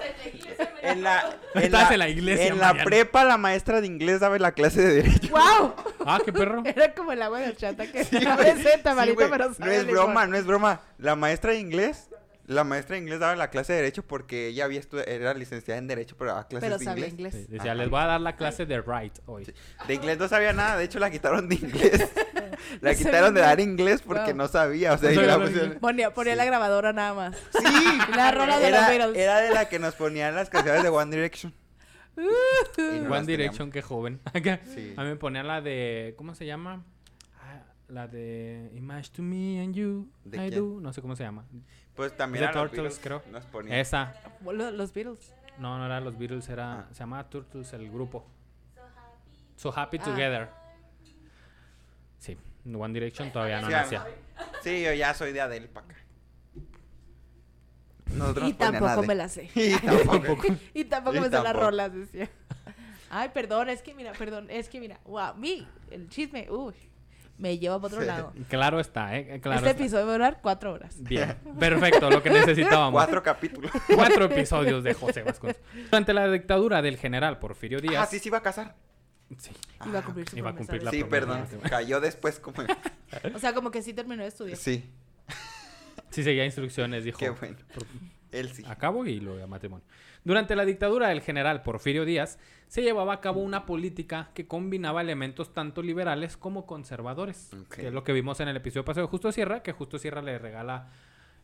En 0.83 1.03
la, 1.03 1.39
en 1.55 1.63
Estás 1.63 1.89
la, 1.89 1.93
en 1.95 1.99
la 2.01 2.09
iglesia, 2.11 2.47
en 2.49 2.59
la 2.59 2.67
Mariana. 2.69 2.85
prepa, 2.85 3.25
la 3.25 3.39
maestra 3.39 3.81
de 3.81 3.87
inglés 3.87 4.21
daba 4.21 4.39
la 4.39 4.53
clase 4.53 4.83
de 4.83 5.03
derecho. 5.03 5.29
¡Wow! 5.31 5.75
ah, 6.07 6.21
qué 6.23 6.33
perro. 6.35 6.63
Era 6.67 6.93
como 6.95 7.13
el 7.13 7.23
agua 7.23 7.41
de 7.41 7.57
chata 7.57 7.91
que 7.91 8.05
Sí, 8.05 8.17
a 8.27 8.35
güey. 8.37 8.55
veces 8.55 8.75
Sí, 8.75 8.81
pero 8.83 9.51
No 9.59 9.67
es 9.67 9.87
broma, 9.87 10.27
no 10.27 10.37
es 10.37 10.45
broma. 10.45 10.83
La 10.99 11.17
maestra 11.17 11.53
de 11.53 11.61
inglés, 11.61 12.11
la 12.47 12.65
maestra 12.65 12.95
de 12.97 13.03
inglés 13.03 13.21
daba 13.21 13.37
la 13.37 13.51
clase 13.51 13.73
de 13.73 13.79
derecho 13.81 14.03
porque 14.05 14.49
ella 14.49 14.65
había 14.65 14.81
era 15.07 15.33
licenciada 15.35 15.79
en 15.79 15.87
derecho, 15.87 16.17
pero 16.19 16.31
daba 16.33 16.49
clases 16.49 16.67
Pero 16.69 16.79
de 16.79 16.85
sabía 16.85 17.07
inglés. 17.09 17.35
inglés. 17.35 17.47
Sí, 17.47 17.53
decía, 17.53 17.73
Ajá. 17.73 17.81
les 17.83 17.91
voy 17.91 18.01
a 18.01 18.07
dar 18.07 18.21
la 18.21 18.37
clase 18.37 18.67
de 18.67 18.81
right 18.83 19.17
hoy. 19.27 19.45
Sí. 19.45 19.55
De 19.87 19.95
inglés 19.95 20.19
no 20.19 20.29
sabía 20.29 20.53
nada, 20.53 20.77
de 20.77 20.85
hecho 20.85 20.99
la 20.99 21.11
quitaron 21.11 21.49
de 21.49 21.55
inglés. 21.55 22.11
la 22.81 22.93
No 22.93 22.99
quitaron 22.99 23.35
de 23.35 23.41
dar 23.41 23.61
inglés 23.61 24.03
porque 24.03 24.31
Wow. 24.33 24.37
no 24.37 24.49
sabía, 24.49 24.93
o 24.95 24.99
sea, 24.99 25.13
No 25.13 25.23
la 25.23 25.39
pusieron-. 25.39 25.79
Ponía, 25.81 26.13
ponía 26.13 26.33
Sí. 26.33 26.39
la 26.39 26.45
grabadora 26.45 26.93
nada 26.93 27.15
más. 27.15 27.37
Sí, 27.53 27.63
La 28.17 28.33
rola 28.33 28.59
de 28.59 28.71
los 28.71 28.81
era, 28.81 28.89
Beatles. 28.89 29.17
era 29.19 29.41
de 29.41 29.51
la 29.51 29.69
que 29.69 29.79
nos 29.79 29.95
ponían 29.95 30.35
las 30.35 30.51
canciones 30.51 30.83
de 30.83 30.89
One 30.89 31.15
Direction. 31.15 31.55
No 32.17 33.15
One 33.15 33.27
Direction, 33.27 33.71
qué 33.71 33.83
joven. 33.83 34.21
Acá, 34.25 34.61
Sí. 34.75 34.95
A 34.97 35.03
mí 35.03 35.09
me 35.09 35.17
ponían 35.17 35.47
la 35.47 35.61
de. 35.61 36.15
¿Cómo 36.19 36.35
se 36.35 36.45
llama? 36.47 36.85
La 37.93 38.09
de 38.09 38.71
Image 38.75 39.11
to 39.11 39.23
me 39.23 39.61
and 39.63 39.75
you. 39.75 40.09
¿De 40.25 40.39
I 40.47 40.49
quién? 40.51 40.61
do. 40.61 40.81
No 40.81 40.93
sé 40.95 41.03
cómo 41.03 41.15
se 41.15 41.25
llama. 41.25 41.45
Pues 41.95 42.17
también 42.17 42.43
The 42.45 42.49
a 42.49 42.53
los 42.53 42.71
Turtles, 42.71 42.99
Beatles 43.03 43.23
creo. 43.23 43.33
nos 43.33 43.45
ponían. 43.45 43.79
Esa. 43.79 44.15
Lo- 44.45 44.71
Los 44.71 44.95
Beatles. 44.95 45.35
No, 45.59 45.77
no 45.77 45.85
era 45.85 46.01
los 46.01 46.17
Beatles, 46.17 46.49
era. 46.49 46.81
Ah. 46.81 46.89
Se 46.93 47.01
llamaba 47.01 47.29
Turtles 47.29 47.71
el 47.75 47.91
grupo. 47.91 48.25
So 49.57 49.71
Happy 49.79 49.99
Ah. 50.01 50.05
Together. 50.05 50.49
Sí, 52.19 52.39
One 52.75 52.95
Direction 52.95 53.31
todavía 53.31 53.61
no 53.61 53.67
Sí, 53.67 53.73
nacía. 53.75 54.07
Sí, 54.63 54.83
yo 54.83 54.93
ya 54.95 55.13
soy 55.13 55.33
de 55.33 55.43
Adele 55.43 55.69
para 55.69 55.87
acá. 55.87 55.97
Nosotros 58.15 58.49
Y 58.49 58.53
tampoco 58.55 59.03
me 59.03 59.15
la 59.15 59.29
sé. 59.29 59.51
Y 59.55 59.77
tampoco. 60.07 60.43
Y 60.73 60.85
tampoco 60.85 61.17
Y 61.17 61.21
me 61.21 61.27
sé 61.29 61.43
las 61.43 61.55
rolas, 61.57 61.93
decía. 61.93 62.31
Ay, 63.11 63.29
perdón, 63.35 63.69
es 63.69 63.83
que 63.83 63.95
mira, 63.95 64.13
perdón, 64.13 64.47
es 64.51 64.71
que 64.71 64.81
mira, 64.81 64.99
wow, 65.05 65.35
mi, 65.37 65.67
el 65.91 66.09
chisme, 66.09 66.51
uy, 66.51 66.73
me 67.43 67.59
lleva 67.59 67.77
para 67.81 67.89
otro 67.95 68.01
Sí. 68.01 68.07
lado. 68.07 68.33
Claro 68.49 68.79
está, 68.81 69.17
¿eh? 69.19 69.41
Claro 69.43 69.59
este 69.59 69.71
está. 69.71 69.83
episodio 69.83 70.07
va 70.07 70.11
a 70.13 70.15
durar 70.15 70.39
cuatro 70.41 70.73
horas. 70.73 70.95
Bien, 71.03 71.37
perfecto, 71.59 72.09
lo 72.09 72.23
que 72.23 72.31
necesitábamos. 72.31 72.93
Cuatro 72.93 73.23
capítulos. 73.23 73.71
Cuatro 73.95 74.25
episodios 74.27 74.85
de 74.85 74.95
José 74.95 75.23
Vasconcelos. 75.23 75.61
Durante 75.91 76.15
la 76.15 76.31
dictadura 76.31 76.81
del 76.81 76.97
general 76.97 77.39
Porfirio 77.41 77.79
Ah, 77.79 77.83
Díaz. 77.83 78.11
sí, 78.11 78.19
se 78.21 78.29
iba 78.29 78.39
a 78.39 78.43
casar. 78.43 78.77
sí, 79.37 79.51
Iba 79.87 79.99
a 79.99 80.03
cumplir 80.03 80.29
su 80.29 80.37
Iba 80.39 80.51
a 80.51 80.55
cumplir 80.55 80.83
la 80.85 80.91
Sí, 80.93 81.03
promesa. 81.05 81.47
perdón. 81.47 81.61
Cayó 81.69 82.01
después 82.01 82.39
como... 82.39 82.63
O 83.35 83.39
sea, 83.39 83.53
como 83.53 83.71
que 83.71 83.83
sí 83.83 83.93
terminó 83.93 84.23
de 84.23 84.29
estudiar. 84.29 84.57
Sí, 84.57 84.89
Sí, 86.11 86.23
seguía 86.23 86.45
instrucciones, 86.45 87.05
dijo. 87.05 87.19
qué 87.19 87.31
bueno. 87.31 87.57
Él 88.33 88.51
sí. 88.53 88.65
a 88.67 88.77
cabo 88.77 89.07
y 89.07 89.21
luego 89.21 89.43
a 89.43 89.47
matrimonio. 89.47 89.85
Durante 90.25 90.57
la 90.57 90.65
dictadura 90.65 91.09
del 91.09 91.21
general 91.21 91.63
Porfirio 91.63 92.05
Díaz, 92.05 92.39
se 92.69 92.83
llevaba 92.83 93.15
a 93.15 93.21
cabo 93.21 93.41
una 93.41 93.67
política 93.67 94.31
que 94.35 94.47
combinaba 94.47 95.01
elementos 95.01 95.53
tanto 95.53 95.83
liberales 95.83 96.37
como 96.37 96.65
conservadores. 96.67 97.51
Que 97.75 97.89
es 97.89 97.93
lo 97.93 98.05
que 98.05 98.13
vimos 98.13 98.41
en 98.41 98.49
el 98.49 98.57
episodio 98.57 98.85
pasado 98.85 99.07
de 99.07 99.11
Justo 99.11 99.33
Sierra, 99.33 99.63
que 99.63 99.73
Justo 99.73 99.99
Sierra 99.99 100.23
le 100.23 100.39
regala 100.39 100.89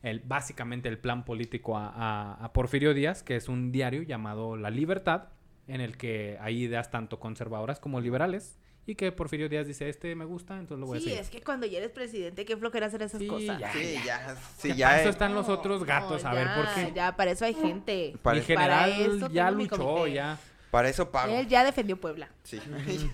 el, 0.03 0.21
básicamente 0.21 0.89
el 0.89 0.99
plan 0.99 1.25
político 1.25 1.77
a, 1.77 1.89
a- 1.89 2.35
a 2.45 2.53
Porfirio 2.53 2.95
Díaz, 2.95 3.23
que 3.23 3.37
es 3.37 3.49
un 3.49 3.73
diario 3.73 4.03
llamado 4.03 4.57
La 4.57 4.71
Libertad, 4.71 5.25
en 5.67 5.81
el 5.81 5.97
que 5.99 6.39
hay 6.41 6.63
ideas 6.63 6.91
tanto 6.91 7.19
conservadoras 7.21 7.81
como 7.81 8.01
liberales. 8.01 8.59
Y 8.91 8.95
que 8.95 9.13
Porfirio 9.13 9.51
Díaz 9.51 9.67
dice, 9.67 9.87
este 9.91 10.15
me 10.15 10.25
gusta, 10.25 10.55
entonces 10.59 10.81
lo 10.81 10.87
voy 10.87 10.97
a 10.97 11.01
Sí, 11.01 11.05
seguir. 11.09 11.21
es 11.21 11.29
que 11.29 11.43
cuando 11.43 11.67
ya 11.67 11.77
eres 11.77 11.91
presidente, 11.91 12.47
qué 12.47 12.57
flojera 12.57 12.87
hacer 12.87 13.03
esas 13.03 13.21
Sí, 13.21 13.27
cosas. 13.27 13.59
ya. 13.61 13.71
Sí, 13.73 13.97
ya. 14.03 14.37
Sí, 14.57 14.75
ya. 14.75 14.87
para 14.89 15.01
eso 15.03 15.11
están 15.11 15.35
los 15.35 15.49
otros 15.51 15.85
gatos, 15.85 16.25
No, 16.25 16.31
a 16.31 16.33
ver 16.35 16.47
ya, 16.47 16.55
por 16.55 16.75
qué. 16.75 16.93
Ya, 16.95 17.15
para 17.17 17.31
eso 17.33 17.45
hay 17.45 17.53
gente. 17.53 18.15
Para- 18.23 18.37
Para 18.41 18.47
general 18.47 18.91
esto 18.99 19.29
ya 19.31 19.51
luchó, 19.51 20.07
ya. 20.07 20.39
Para 20.71 20.89
eso 20.89 21.11
pago. 21.11 21.35
Él 21.37 21.47
ya 21.49 21.65
defendió 21.65 22.01
Puebla. 22.01 22.31
Sí. 22.45 22.59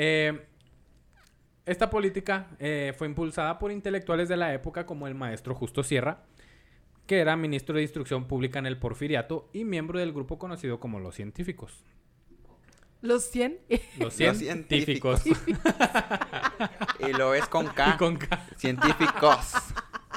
Eh, 0.00 0.46
esta 1.66 1.90
política 1.90 2.46
eh, 2.60 2.94
fue 2.96 3.08
impulsada 3.08 3.58
por 3.58 3.72
intelectuales 3.72 4.28
de 4.28 4.36
la 4.36 4.54
época 4.54 4.86
como 4.86 5.06
el 5.08 5.14
maestro 5.16 5.54
Justo 5.56 5.82
Sierra, 5.82 6.22
que 7.06 7.18
era 7.18 7.36
ministro 7.36 7.74
de 7.76 7.82
Instrucción 7.82 8.26
Pública 8.28 8.58
en 8.60 8.66
el 8.66 8.78
Porfiriato 8.78 9.48
y 9.52 9.64
miembro 9.64 9.98
del 9.98 10.12
grupo 10.12 10.38
conocido 10.38 10.78
como 10.80 11.00
los 11.00 11.14
científicos. 11.16 11.84
Los 13.00 13.24
100. 13.30 13.60
Los 13.98 14.14
científicos. 14.14 15.22
Y 17.00 17.12
lo 17.12 17.34
es 17.34 17.46
con 17.46 17.68
K. 17.68 17.94
Y 17.94 17.96
con 17.96 18.16
K. 18.16 18.44
Científicos. 18.56 19.52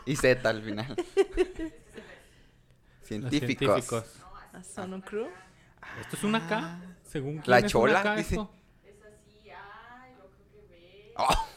Y 0.06 0.16
Z 0.16 0.50
al 0.50 0.64
final. 0.64 0.96
Los 0.96 1.06
Científicos. 3.04 4.06
Son 4.74 4.94
un 4.94 5.02
crew. 5.02 5.28
¿Esto 6.00 6.16
es 6.16 6.24
una 6.24 6.48
K? 6.48 6.80
Según 7.04 7.34
quién 7.34 7.44
La 7.46 7.58
es 7.58 7.64
una 7.64 7.70
chola, 7.70 8.04
K 8.04 8.16
dice. 8.16 8.36
esto? 8.36 8.52
Oh. 11.18 11.48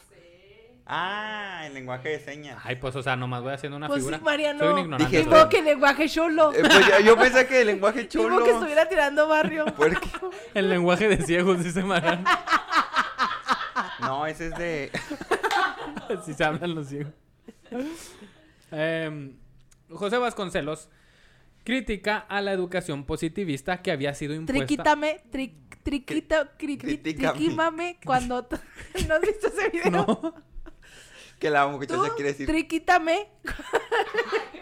Ah, 0.87 1.63
el 1.65 1.73
lenguaje 1.73 2.09
de 2.09 2.19
señas. 2.19 2.59
Ay, 2.63 2.75
pues, 2.75 2.95
o 2.95 3.01
sea, 3.01 3.15
nomás 3.15 3.41
voy 3.41 3.53
haciendo 3.53 3.75
una 3.77 3.87
Pues 3.87 3.99
figura. 4.01 4.17
sí, 4.19 4.23
Mariano. 4.23 4.59
Soy 4.59 4.73
un 4.73 4.79
ignorante. 4.79 5.17
Dije, 5.17 5.27
modo 5.29 5.49
que 5.49 5.61
lenguaje 5.63 6.07
cholo. 6.07 6.53
Eh, 6.53 6.59
pues 6.61 6.87
yo, 6.87 6.99
yo 6.99 7.17
pensé 7.17 7.47
que 7.47 7.61
el 7.61 7.67
lenguaje 7.67 8.07
chulo. 8.09 8.29
modo 8.35 8.43
que 8.45 8.51
estuviera 8.51 8.87
tirando 8.87 9.27
barrio. 9.27 9.65
Porque... 9.77 10.07
El 10.53 10.69
lenguaje 10.69 11.07
de 11.07 11.17
ciegos, 11.25 11.63
dice 11.63 11.81
Mariano. 11.83 12.23
No, 14.01 14.27
ese 14.27 14.47
es 14.47 14.57
de. 14.57 14.91
Así 16.19 16.33
se 16.35 16.43
hablan 16.43 16.75
los 16.75 16.87
ciegos. 16.87 17.13
Em, 18.71 19.35
José 19.89 20.17
Vasconcelos 20.17 20.89
critica 21.63 22.17
a 22.29 22.41
la 22.41 22.51
educación 22.51 23.05
positivista 23.05 23.81
que 23.81 23.91
había 23.91 24.13
sido 24.13 24.35
impuesta. 24.35 24.65
Triquítame, 24.67 25.23
tri, 25.31 25.57
triquito, 25.81 26.35
cri, 26.57 26.77
tri- 26.77 26.79
Critícame. 27.01 27.37
triquímame 27.39 27.99
cuando... 28.05 28.47
¿No 29.07 29.15
has 29.15 29.21
visto 29.21 29.47
ese 29.47 29.69
video? 29.69 29.89
No. 29.91 30.35
Que 31.39 31.49
la 31.49 31.63
Tú, 31.65 31.71
muchacha 31.71 32.13
quiere 32.15 32.31
decir. 32.31 32.47
triquítame, 32.47 33.27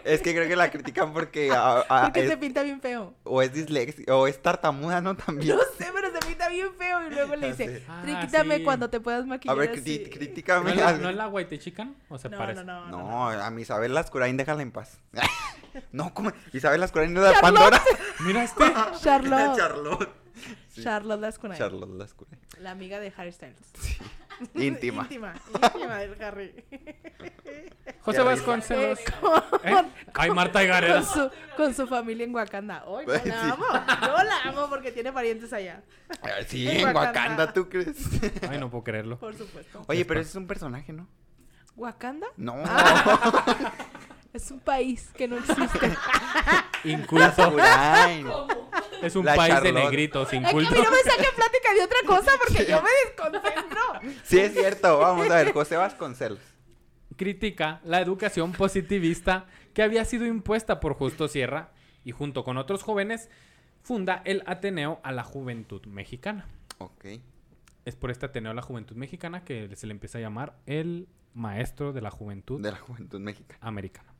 Es 0.04 0.22
que 0.22 0.34
creo 0.34 0.48
que 0.48 0.56
la 0.56 0.70
critican 0.72 1.14
porque. 1.14 1.50
ah, 1.56 1.86
ah, 1.88 2.02
porque 2.06 2.22
es- 2.24 2.30
se 2.30 2.38
pinta 2.38 2.64
bien 2.64 2.82
feo. 2.82 3.14
O 3.24 3.42
es 3.42 3.54
dislexia. 3.54 4.06
O 4.16 4.28
es 4.28 4.42
tartamuda, 4.42 5.00
¿no? 5.00 5.16
También. 5.16 5.56
No 5.56 5.62
sé, 5.78 5.88
pero 5.94 6.12
se 6.12 6.20
pinta 6.28 6.50
bien 6.50 6.74
feo. 6.78 7.08
Y 7.08 7.14
luego 7.14 7.36
le 7.36 7.48
dice, 7.50 7.78
Sí. 7.80 7.86
Ah, 7.88 8.02
triquítame 8.04 8.58
sí. 8.58 8.64
cuando 8.64 8.90
te 8.90 9.00
puedas 9.00 9.26
maquillar 9.26 9.56
A 9.56 9.60
ver, 9.60 9.70
así". 9.70 10.04
¿No 10.48 10.70
es 10.70 10.76
la, 10.76 10.88
al- 10.90 11.02
¿no 11.02 11.10
es 11.10 11.16
la 11.16 11.28
Guaytechican? 11.28 11.96
¿O 12.10 12.18
se 12.18 12.30
No, 12.30 12.38
parece? 12.38 12.64
no, 12.64 12.86
no, 12.88 12.92
no, 12.92 12.98
No, 13.10 13.30
a 13.30 13.50
mi 13.52 13.62
Isabel 13.62 13.94
Lascurain, 13.94 14.36
déjala 14.36 14.62
en 14.64 14.72
paz. 14.72 15.00
no, 15.92 16.14
¿cómo? 16.14 16.32
Isabel 16.52 16.82
Lascurain 16.82 17.16
es 17.16 17.24
la 17.24 17.30
de. 17.30 17.40
Pandora. 17.40 17.82
Mira 18.26 18.44
este. 18.44 18.64
Charlotte. 19.02 19.58
Charlotte. 19.58 20.10
Sí, 20.70 20.84
Charlotte 20.84 21.22
Lascurain. 21.22 21.58
Charlotte 21.58 21.92
Lascurain. 21.98 22.40
La 22.60 22.72
amiga 22.72 23.00
de 23.00 23.14
Harry 23.16 23.32
Styles. 23.32 23.58
Íntima. 24.56 25.04
íntima. 25.04 25.34
Íntima 25.74 25.98
del 25.98 26.22
Harry. 26.24 26.54
José. 28.02 28.22
Vasconcelos. 28.22 29.00
Eh, 29.00 29.04
con, 29.22 29.42
¿Eh? 29.64 29.86
Ay, 30.14 30.32
Marta 30.32 30.64
y 30.64 30.70
con 30.70 31.06
su, 31.06 31.32
con 31.56 31.74
su 31.74 31.88
familia 31.88 32.26
en 32.26 32.36
Wakanda. 32.36 32.84
Ay, 32.86 33.06
yo 33.08 33.14
Sí. 33.20 33.30
la 33.30 33.42
amo. 33.52 33.66
Yo 34.02 34.24
la 34.24 34.42
amo 34.46 34.70
porque 34.70 34.92
tiene 34.92 35.12
parientes 35.14 35.52
allá. 35.54 35.82
Ay, 36.22 36.46
Sí, 36.48 36.68
En 36.68 36.78
en 36.78 36.86
Wakanda. 36.88 37.02
Wakanda, 37.22 37.54
¿tú 37.54 37.70
crees? 37.70 37.98
Ay, 38.50 38.60
no 38.60 38.70
puedo 38.70 38.84
creerlo. 38.84 39.18
Por 39.20 39.36
supuesto. 39.36 39.84
Oye, 39.88 40.04
pero 40.06 40.20
ese 40.20 40.32
es 40.32 40.36
un 40.36 40.48
personaje, 40.48 40.92
¿no? 40.94 41.08
¿Wakanda? 41.76 42.28
No. 42.38 42.56
Es 44.34 44.50
un 44.52 44.60
país 44.60 45.10
que 45.16 45.28
no 45.28 45.38
existe. 45.38 45.96
Inculto. 46.86 47.56
Lascurain. 47.56 48.28
Es 49.04 49.16
un 49.16 49.26
La 49.26 49.36
país 49.36 49.62
de 49.62 49.72
negritos, 49.74 50.24
Es 50.24 50.30
que 50.32 50.38
a 50.38 50.40
inculto. 50.50 50.72
mí 50.72 50.78
no 50.84 50.92
me 50.92 50.98
saquen 50.98 51.36
plática 51.36 51.74
de 51.74 51.82
otra 51.84 51.98
cosa 52.06 52.32
porque 52.38 52.66
yo 52.66 52.82
me 52.82 52.90
desconcentro. 53.06 53.80
Sí, 54.24 54.40
es 54.40 54.54
cierto. 54.54 55.00
Vamos 55.00 55.30
a 55.30 55.36
ver, 55.36 55.52
José 55.54 55.76
Vasconcelos. 55.78 56.40
critica 57.18 57.80
la 57.84 58.00
educación 58.02 58.54
positivista 58.54 59.46
que 59.74 59.84
había 59.84 60.06
sido 60.06 60.26
impuesta 60.26 60.80
por 60.80 60.94
Justo 60.96 61.28
Sierra 61.28 61.72
y 62.04 62.12
junto 62.12 62.44
con 62.44 62.58
otros 62.58 62.84
jóvenes 62.84 63.30
funda 63.82 64.22
el 64.26 64.44
Ateneo 64.46 65.00
a 65.04 65.12
la 65.12 65.24
Juventud 65.24 65.86
Mexicana. 65.86 66.48
Ok. 66.80 67.06
Es 67.86 67.96
por 67.96 68.12
este 68.12 68.26
Ateneo 68.26 68.52
a 68.52 68.56
la 68.56 68.62
Juventud 68.62 68.96
Mexicana 68.96 69.44
que 69.44 69.70
se 69.76 69.88
le 69.88 69.92
empieza 69.92 70.18
a 70.18 70.22
llamar 70.22 70.56
el 70.66 71.08
Maestro 71.34 71.92
de 71.94 72.02
la 72.02 72.12
Juventud 72.12 72.62
De 72.62 72.72
la 72.72 72.78
Juventud 72.78 73.20
Mexicana. 73.20 73.60
Americana. 73.62 74.13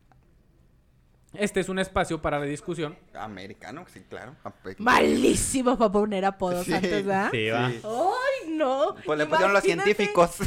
Este 1.34 1.60
es 1.60 1.70
un 1.70 1.80
espacio 1.80 2.22
para 2.22 2.40
la 2.40 2.46
discusión. 2.46 2.96
Americano, 3.14 3.86
sí, 3.92 4.02
claro. 4.08 4.36
Malísimo 4.78 5.78
para 5.78 5.92
poner 5.92 6.26
apodos 6.26 6.66
Sí. 6.66 6.74
antes, 6.74 7.06
¿verdad? 7.06 7.30
Sí, 7.32 7.50
va. 7.50 7.70
Sí. 7.72 7.82
¡Ay, 7.84 8.56
no! 8.56 8.96
Pues 9.06 9.18
le 9.18 9.26
pusieron 9.26 9.54
los 9.54 9.64
científicos. 9.64 10.32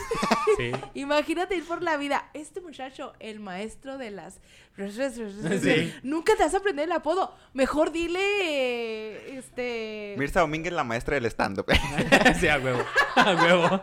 Sí. 0.59 0.70
Imagínate 0.94 1.57
ir 1.57 1.66
por 1.66 1.83
la 1.83 1.96
vida. 1.99 2.31
Este 2.33 2.61
muchacho, 2.62 3.12
el 3.18 3.40
maestro 3.40 3.99
de 3.99 4.11
las... 4.12 4.40
Sí. 4.77 5.92
Nunca 6.03 6.35
te 6.37 6.44
vas 6.44 6.55
a 6.55 6.59
aprender 6.59 6.85
el 6.87 6.92
apodo. 6.92 7.35
Mejor 7.53 7.90
dile, 7.92 9.37
este... 9.37 10.14
Mirza 10.16 10.40
Domínguez, 10.40 10.72
la 10.72 10.85
maestra 10.85 11.16
del 11.16 11.27
stand-up. 11.27 11.66
sí, 12.40 12.49
a 12.49 12.59
huevo. 12.59 12.83
A 13.16 13.35
huevo. 13.35 13.83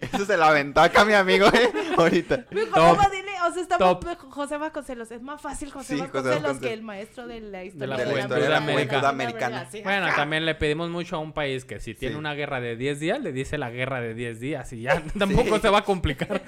Eso 0.00 0.24
se 0.24 0.36
la 0.36 0.48
aventó 0.48 0.80
acá 0.80 1.04
mi 1.04 1.12
amigo, 1.14 1.46
¿eh? 1.48 1.70
Ahorita. 1.96 2.44
Nomás 2.50 3.10
dile, 3.10 3.30
o 3.48 3.52
sea, 3.52 3.62
está 3.62 3.78
Top. 3.78 4.04
José 4.30 4.56
Vasconcelos. 4.56 5.10
Es 5.10 5.22
más 5.22 5.40
fácil 5.40 5.70
José 5.70 5.94
Sí, 5.94 6.00
José 6.00 6.12
Vasconcelos 6.12 6.58
que 6.58 6.72
el 6.72 6.82
maestro 6.82 7.26
de 7.26 7.40
la 7.40 7.64
historia 7.64 7.86
la 7.88 7.96
de 7.96 8.04
la 8.04 8.10
juventud 8.10 8.22
historia 8.36 8.44
de 8.44 8.50
la 8.50 8.56
América. 8.58 9.08
americana. 9.08 9.66
Sí, 9.70 9.80
Bueno, 9.82 10.06
también 10.16 10.44
le 10.46 10.54
pedimos 10.54 10.90
mucho 10.90 11.16
a 11.16 11.18
un 11.18 11.32
país 11.32 11.64
que 11.64 11.80
si 11.80 11.94
tiene 11.94 12.14
Sí. 12.14 12.18
una 12.18 12.34
guerra 12.34 12.60
de 12.60 12.76
10 12.76 13.00
días, 13.00 13.20
le 13.20 13.32
dice 13.32 13.58
la 13.58 13.70
guerra 13.70 14.00
de 14.00 14.14
10 14.14 14.40
días 14.40 14.72
y 14.72 14.82
ya 14.82 15.02
tampoco 15.18 15.56
Sí. 15.56 15.62
se 15.62 15.68
va 15.70 15.78
a 15.78 15.84
complicar. 15.84 16.42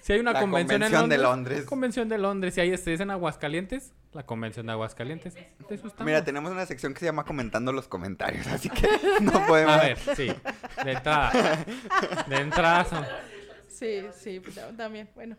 Si 0.00 0.12
hay 0.12 0.18
una 0.18 0.32
La 0.32 0.40
convención, 0.40 0.80
convención 0.80 1.04
en 1.04 1.08
de 1.10 1.18
Londres, 1.18 1.22
Londres. 1.22 1.64
Convención 1.64 2.08
de 2.08 2.18
Londres. 2.18 2.54
Si 2.54 2.60
hay 2.60 2.70
este, 2.72 2.92
es 2.92 3.00
en 3.00 3.10
Aguascalientes, 3.12 3.92
la 4.12 4.24
convención 4.26 4.66
de 4.66 4.72
Aguascalientes. 4.72 5.34
De 5.34 5.40
eso 5.70 5.86
estamos. 5.86 6.04
Mira, 6.06 6.24
tenemos 6.24 6.52
una 6.52 6.66
sección 6.66 6.92
que 6.92 7.00
se 7.00 7.06
llama 7.06 7.24
comentando 7.24 7.72
los 7.72 7.88
comentarios, 7.88 8.46
así 8.46 8.68
que 8.68 8.88
no 9.20 9.46
podemos. 9.46 9.74
A 9.74 9.80
ver, 9.82 9.98
sí. 10.16 10.32
De 10.84 10.92
entrada. 10.92 11.64
De 12.28 12.36
entrada 12.36 12.84
son- 12.84 13.06
Sí, 13.68 14.02
sí, 14.14 14.40
pues, 14.40 14.60
también, 14.76 15.08
bueno. 15.14 15.36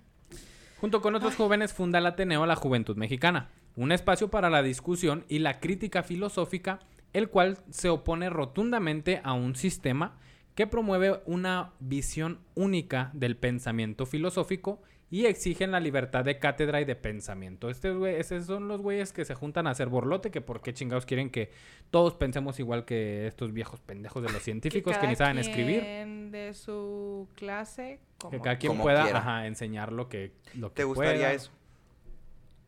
Junto 0.81 1.01
con 1.01 1.15
otros 1.15 1.35
jóvenes 1.35 1.71
funda 1.73 1.99
el 1.99 2.05
Ateneo 2.05 2.45
la 2.45 2.55
Juventud 2.57 2.97
Mexicana, 2.97 3.49
un 3.75 3.91
espacio 3.93 4.29
para 4.29 4.49
la 4.49 4.61
discusión 4.61 5.23
y 5.29 5.39
la 5.39 5.59
crítica 5.61 6.03
filosófica, 6.03 6.79
el 7.13 7.29
cual 7.29 7.59
se 7.69 7.87
opone 7.89 8.29
rotundamente 8.29 9.21
a 9.23 9.33
un 9.33 9.55
sistema 9.55 10.17
que 10.55 10.67
promueve 10.67 11.21
una 11.25 11.71
visión 11.79 12.39
única 12.53 13.11
del 13.13 13.37
pensamiento 13.37 14.05
filosófico 14.05 14.81
y 15.13 15.27
exigen 15.27 15.69
la 15.69 15.79
libertad 15.79 16.25
de 16.25 16.39
cátedra 16.39 16.81
y 16.81 16.85
de 16.85 16.95
pensamiento. 16.95 17.69
Este 17.69 17.91
güey, 17.91 18.15
esos 18.15 18.47
son 18.47 18.67
los 18.67 18.81
güeyes 18.81 19.13
que 19.13 19.25
se 19.25 19.35
juntan 19.35 19.67
a 19.67 19.69
hacer 19.69 19.87
borlote, 19.87 20.31
que 20.31 20.41
por 20.41 20.63
qué 20.63 20.73
chingados 20.73 21.05
quieren 21.05 21.29
que 21.29 21.51
todos 21.91 22.15
pensemos 22.15 22.59
igual 22.59 22.83
que 22.83 23.27
estos 23.27 23.53
viejos 23.53 23.79
pendejos 23.79 24.23
de 24.23 24.31
los 24.31 24.41
científicos 24.43 24.97
que, 24.97 25.05
ni 25.05 25.15
saben 25.15 25.37
escribir. 25.37 25.81
quien 25.81 26.31
de 26.31 26.55
su 26.55 27.27
clase, 27.35 27.99
como... 28.17 28.31
Que 28.31 28.39
cada 28.41 28.57
quien 28.57 28.71
Como 28.71 28.81
pueda 28.81 29.03
ajá, 29.03 29.45
enseñar 29.45 29.91
lo 29.93 30.09
que, 30.09 30.31
lo 30.55 30.69
que 30.69 30.77
¿Te 30.77 30.83
gustaría 30.83 31.13
pueda. 31.13 31.33
eso? 31.33 31.51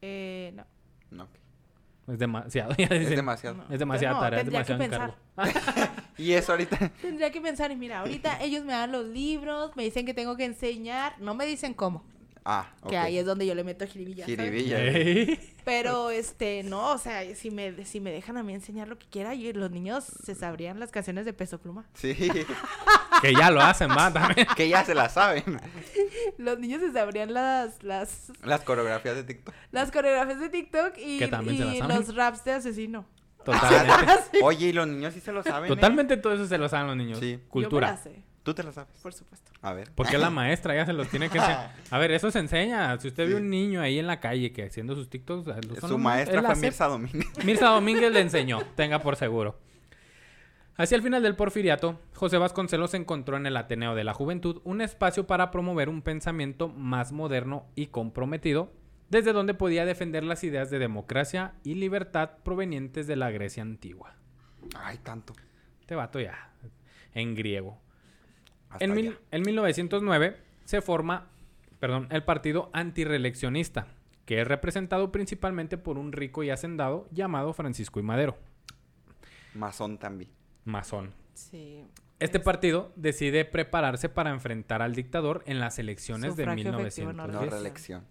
Eh, 0.03 0.53
no. 0.53 0.65
No. 1.10 1.27
Es 2.13 2.19
demasiado. 2.19 2.75
ya 2.77 2.86
Es 2.86 3.10
demasiado. 3.10 3.55
no. 3.58 3.73
Es 3.73 3.79
demasiada 3.79 4.13
No, 4.13 4.19
tarea, 4.21 4.39
es 4.41 4.45
que 4.45 4.51
demasiado 4.51 4.79
pensar. 4.79 5.15
encargo. 5.36 5.95
Y 6.19 6.31
eso 6.34 6.51
ahorita. 6.53 6.89
Tendría 7.01 7.31
que 7.31 7.41
pensar, 7.41 7.71
y 7.71 7.75
mira, 7.75 8.01
ahorita 8.01 8.39
ellos 8.41 8.63
me 8.63 8.73
dan 8.73 8.91
los 8.91 9.05
libros, 9.05 9.75
me 9.75 9.84
dicen 9.84 10.05
que 10.05 10.13
tengo 10.13 10.38
que 10.38 10.45
enseñar, 10.45 11.19
no 11.19 11.34
me 11.34 11.45
dicen 11.45 11.73
cómo, 11.73 12.05
Ah, 12.47 12.69
ok. 12.84 12.89
que 12.91 12.97
ahí 12.97 13.17
es 13.17 13.25
donde 13.25 13.45
yo 13.47 13.55
le 13.55 13.63
meto 13.63 13.88
jiribilla. 13.88 14.25
Jiribilla. 14.25 14.77
Pero, 15.65 16.12
este, 16.12 16.62
no, 16.62 16.91
o 16.91 16.97
sea, 16.99 17.23
si 17.36 17.49
me, 17.49 17.84
si 17.86 17.99
me 17.99 18.12
dejan 18.12 18.38
a 18.38 18.43
mí 18.43 18.53
enseñar 18.53 18.88
lo 18.88 18.99
que 18.99 19.08
quiera, 19.08 19.34
yo- 19.34 19.51
los 19.53 19.71
niños 19.71 20.03
se 20.23 20.36
sabrían 20.36 20.79
las 20.79 20.91
canciones 20.91 21.25
de 21.25 21.34
Peso 21.34 21.58
Pluma. 21.60 21.86
Sí, 21.95 22.13
Que 23.21 23.34
ya 23.34 23.49
lo 23.49 23.62
hacen, 23.62 23.89
va, 23.89 24.13
también. 24.13 24.45
que 24.55 24.69
ya 24.69 24.86
se 24.86 24.93
la 24.93 25.10
saben. 25.10 25.43
Los 26.38 26.60
niños 26.60 26.81
se 26.81 26.91
sabrían 26.91 27.34
las, 27.34 27.81
las, 27.81 28.31
Las 28.43 28.62
coreografías 28.62 29.15
de 29.15 29.23
TikTok. 29.23 29.55
las 29.71 29.89
coreografías 29.91 30.39
de 30.39 30.49
TikTok 30.49 30.97
y, 30.97 31.19
las 31.25 31.43
y 31.47 31.81
los 31.81 32.13
raps 32.15 32.43
de 32.43 32.51
asesino. 32.51 33.05
Totalmente. 33.43 34.39
Oye, 34.43 34.67
y 34.67 34.73
los 34.73 34.88
niños 34.88 35.13
sí 35.13 35.21
se 35.21 35.31
lo 35.31 35.41
saben. 35.43 35.65
¿eh? 35.71 35.75
Totalmente 35.75 36.17
todo 36.17 36.34
eso 36.34 36.45
se 36.45 36.58
lo 36.58 36.67
saben 36.69 36.88
los 36.88 36.97
niños. 36.97 37.19
Sí. 37.19 37.31
Yo 37.34 37.38
me 37.39 37.49
Cultura. 37.49 37.91
la 37.91 37.97
sé, 37.97 38.21
Tú 38.45 38.53
te 38.53 38.63
lo 38.63 38.71
sabes. 38.71 38.97
por 39.01 39.12
supuesto. 39.12 39.51
A 39.62 39.73
ver. 39.73 39.91
Porque 39.95 40.17
la 40.17 40.29
maestra 40.29 40.73
ya 40.75 40.86
se 40.86 40.93
los 40.93 41.10
tiene 41.10 41.29
que 41.29 41.39
enseñar. 41.39 41.73
A 41.91 41.97
ver, 41.97 42.11
eso 42.11 42.32
se 42.32 42.39
enseña. 42.39 42.97
Si 42.99 43.09
usted 43.09 43.26
Sí. 43.26 43.34
ve 43.34 43.39
un 43.39 43.49
niño 43.49 43.82
ahí 43.82 43.99
en 43.99 44.07
la 44.07 44.19
calle 44.22 44.53
que 44.53 44.63
haciendo 44.63 44.95
sus 44.95 45.09
TikToks, 45.09 45.45
son 45.45 45.76
Su 45.82 45.88
los- 45.89 45.99
maestra 45.99 46.41
fue 46.41 46.55
Mirza 46.55 46.86
Domínguez. 46.88 47.26
Mirza 47.45 47.65
Domínguez 47.67 48.11
le 48.13 48.22
enseñó, 48.22 48.61
tenga 48.76 48.99
por 48.99 49.15
seguro. 49.17 49.59
Hacia 50.78 50.95
el 50.97 51.01
final 51.03 51.24
del 51.24 51.36
porfiriato, 51.36 51.99
José 52.13 52.38
Vasconcelos 52.38 52.93
encontró 52.93 53.38
en 53.38 53.45
el 53.45 53.55
Ateneo 53.57 53.95
de 53.95 54.03
la 54.03 54.13
Juventud 54.13 54.61
un 54.65 54.82
espacio 54.82 55.26
para 55.26 55.49
promover 55.49 55.88
un 55.89 56.01
pensamiento 56.01 56.67
más 56.67 57.13
moderno 57.13 57.65
y 57.76 57.88
comprometido, 57.88 58.72
desde 59.09 59.32
donde 59.34 59.53
podía 59.53 59.86
defender 59.86 60.24
las 60.24 60.43
ideas 60.43 60.69
de 60.69 60.80
democracia 60.80 61.53
y 61.63 61.76
libertad 61.76 62.32
provenientes 62.43 63.07
de 63.07 63.15
la 63.15 63.32
Grecia 63.32 63.63
antigua. 63.63 64.15
Ay, 64.78 64.97
tanto. 64.97 65.34
Este 65.80 65.95
vato 65.95 66.19
ya, 66.19 66.51
en 67.13 67.36
griego. 67.36 67.80
En, 68.80 68.93
mil, 68.93 69.17
1909 69.32 70.38
se 70.65 70.82
forma 70.82 71.28
perdón, 71.80 72.07
el 72.09 72.23
partido 72.23 72.69
antireeleccionista, 72.73 73.88
que 74.26 74.41
es 74.41 74.47
representado 74.47 75.11
principalmente 75.11 75.78
por 75.78 75.97
un 75.97 76.11
rico 76.11 76.43
y 76.43 76.49
hacendado 76.49 77.07
llamado 77.11 77.53
Francisco 77.53 77.99
y 77.99 78.03
Madero. 78.03 78.38
Masón 79.53 79.97
también. 79.97 80.32
Masón. 80.63 81.13
Sí. 81.34 81.86
Este 82.19 82.39
partido 82.39 82.91
decide 82.95 83.45
prepararse 83.45 84.09
para 84.09 84.32
enfrentar 84.32 84.82
al 84.82 84.95
dictador 84.95 85.43
en 85.45 85.59
las 85.59 85.80
elecciones 85.80 86.36
de 86.36 86.47
1910. 86.47 87.51
reelección. 87.51 88.05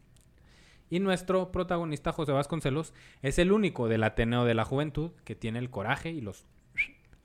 Y 0.91 1.01
nuestro 1.01 1.51
protagonista 1.51 2.13
José 2.13 2.33
Vasconcelos 2.33 2.93
es 3.23 3.39
el 3.39 3.51
único 3.51 3.89
del 3.89 4.05
Ateneo 4.05 4.45
de 4.45 4.55
la 4.55 4.65
Juventud 4.65 5.13
que 5.25 5.35
tiene 5.35 5.59
el 5.59 5.71
coraje 5.71 6.11
y 6.11 6.21
los 6.21 6.45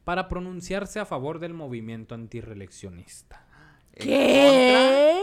para 0.09 0.27
pronunciarse 0.27 0.99
a 0.99 1.05
favor 1.05 1.37
del 1.37 1.53
movimiento 1.53 2.15
antireeleccionista. 2.15 3.45
¿Qué? 3.93 5.21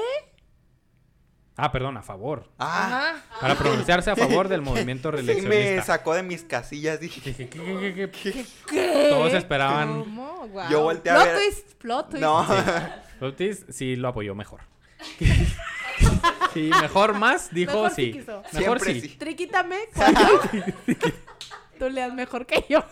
Ah, 1.57 1.72
perdón, 1.72 1.97
a 1.97 2.03
favor. 2.03 2.53
Ah. 2.61 3.16
Para 3.41 3.57
pronunciarse 3.57 4.12
a 4.12 4.14
favor 4.14 4.47
del 4.47 4.62
movimiento 4.62 5.11
reeleccionista. 5.11 5.74
Me 5.74 5.82
sacó 5.82 6.14
de 6.14 6.22
mis 6.22 6.45
casillas, 6.45 7.01
dije. 7.01 7.20
¿Qué? 7.20 7.49
qué, 7.49 8.47
qué, 8.68 9.09
Todos 9.11 9.34
esperaban. 9.34 10.05
¿Cómo? 10.05 10.49
Yo 10.70 10.82
volteé 10.82 11.11
a 11.11 11.18
ver. 11.18 11.34
Plot 11.34 11.43
twist, 11.43 11.74
plot 11.78 12.11
twist. 12.11 12.22
No. 12.22 12.47
Sí. 12.47 12.55
Plot 13.18 13.37
twist 13.37 13.70
sí 13.70 13.97
lo 13.97 14.07
apoyó 14.07 14.37
mejor. 14.37 14.61
sí, 16.55 16.70
mejor 16.80 17.18
más, 17.18 17.53
dijo 17.53 17.91
sí. 17.91 18.12
sí 18.12 18.18
mejor 18.20 18.78
Siempre 18.78 18.95
sí. 18.95 19.01
sí. 19.01 19.09
Triquítame. 19.16 19.78
Tú 21.76 21.91
leas 21.91 22.14
mejor 22.14 22.47
que 22.47 22.64
yo. 22.68 22.84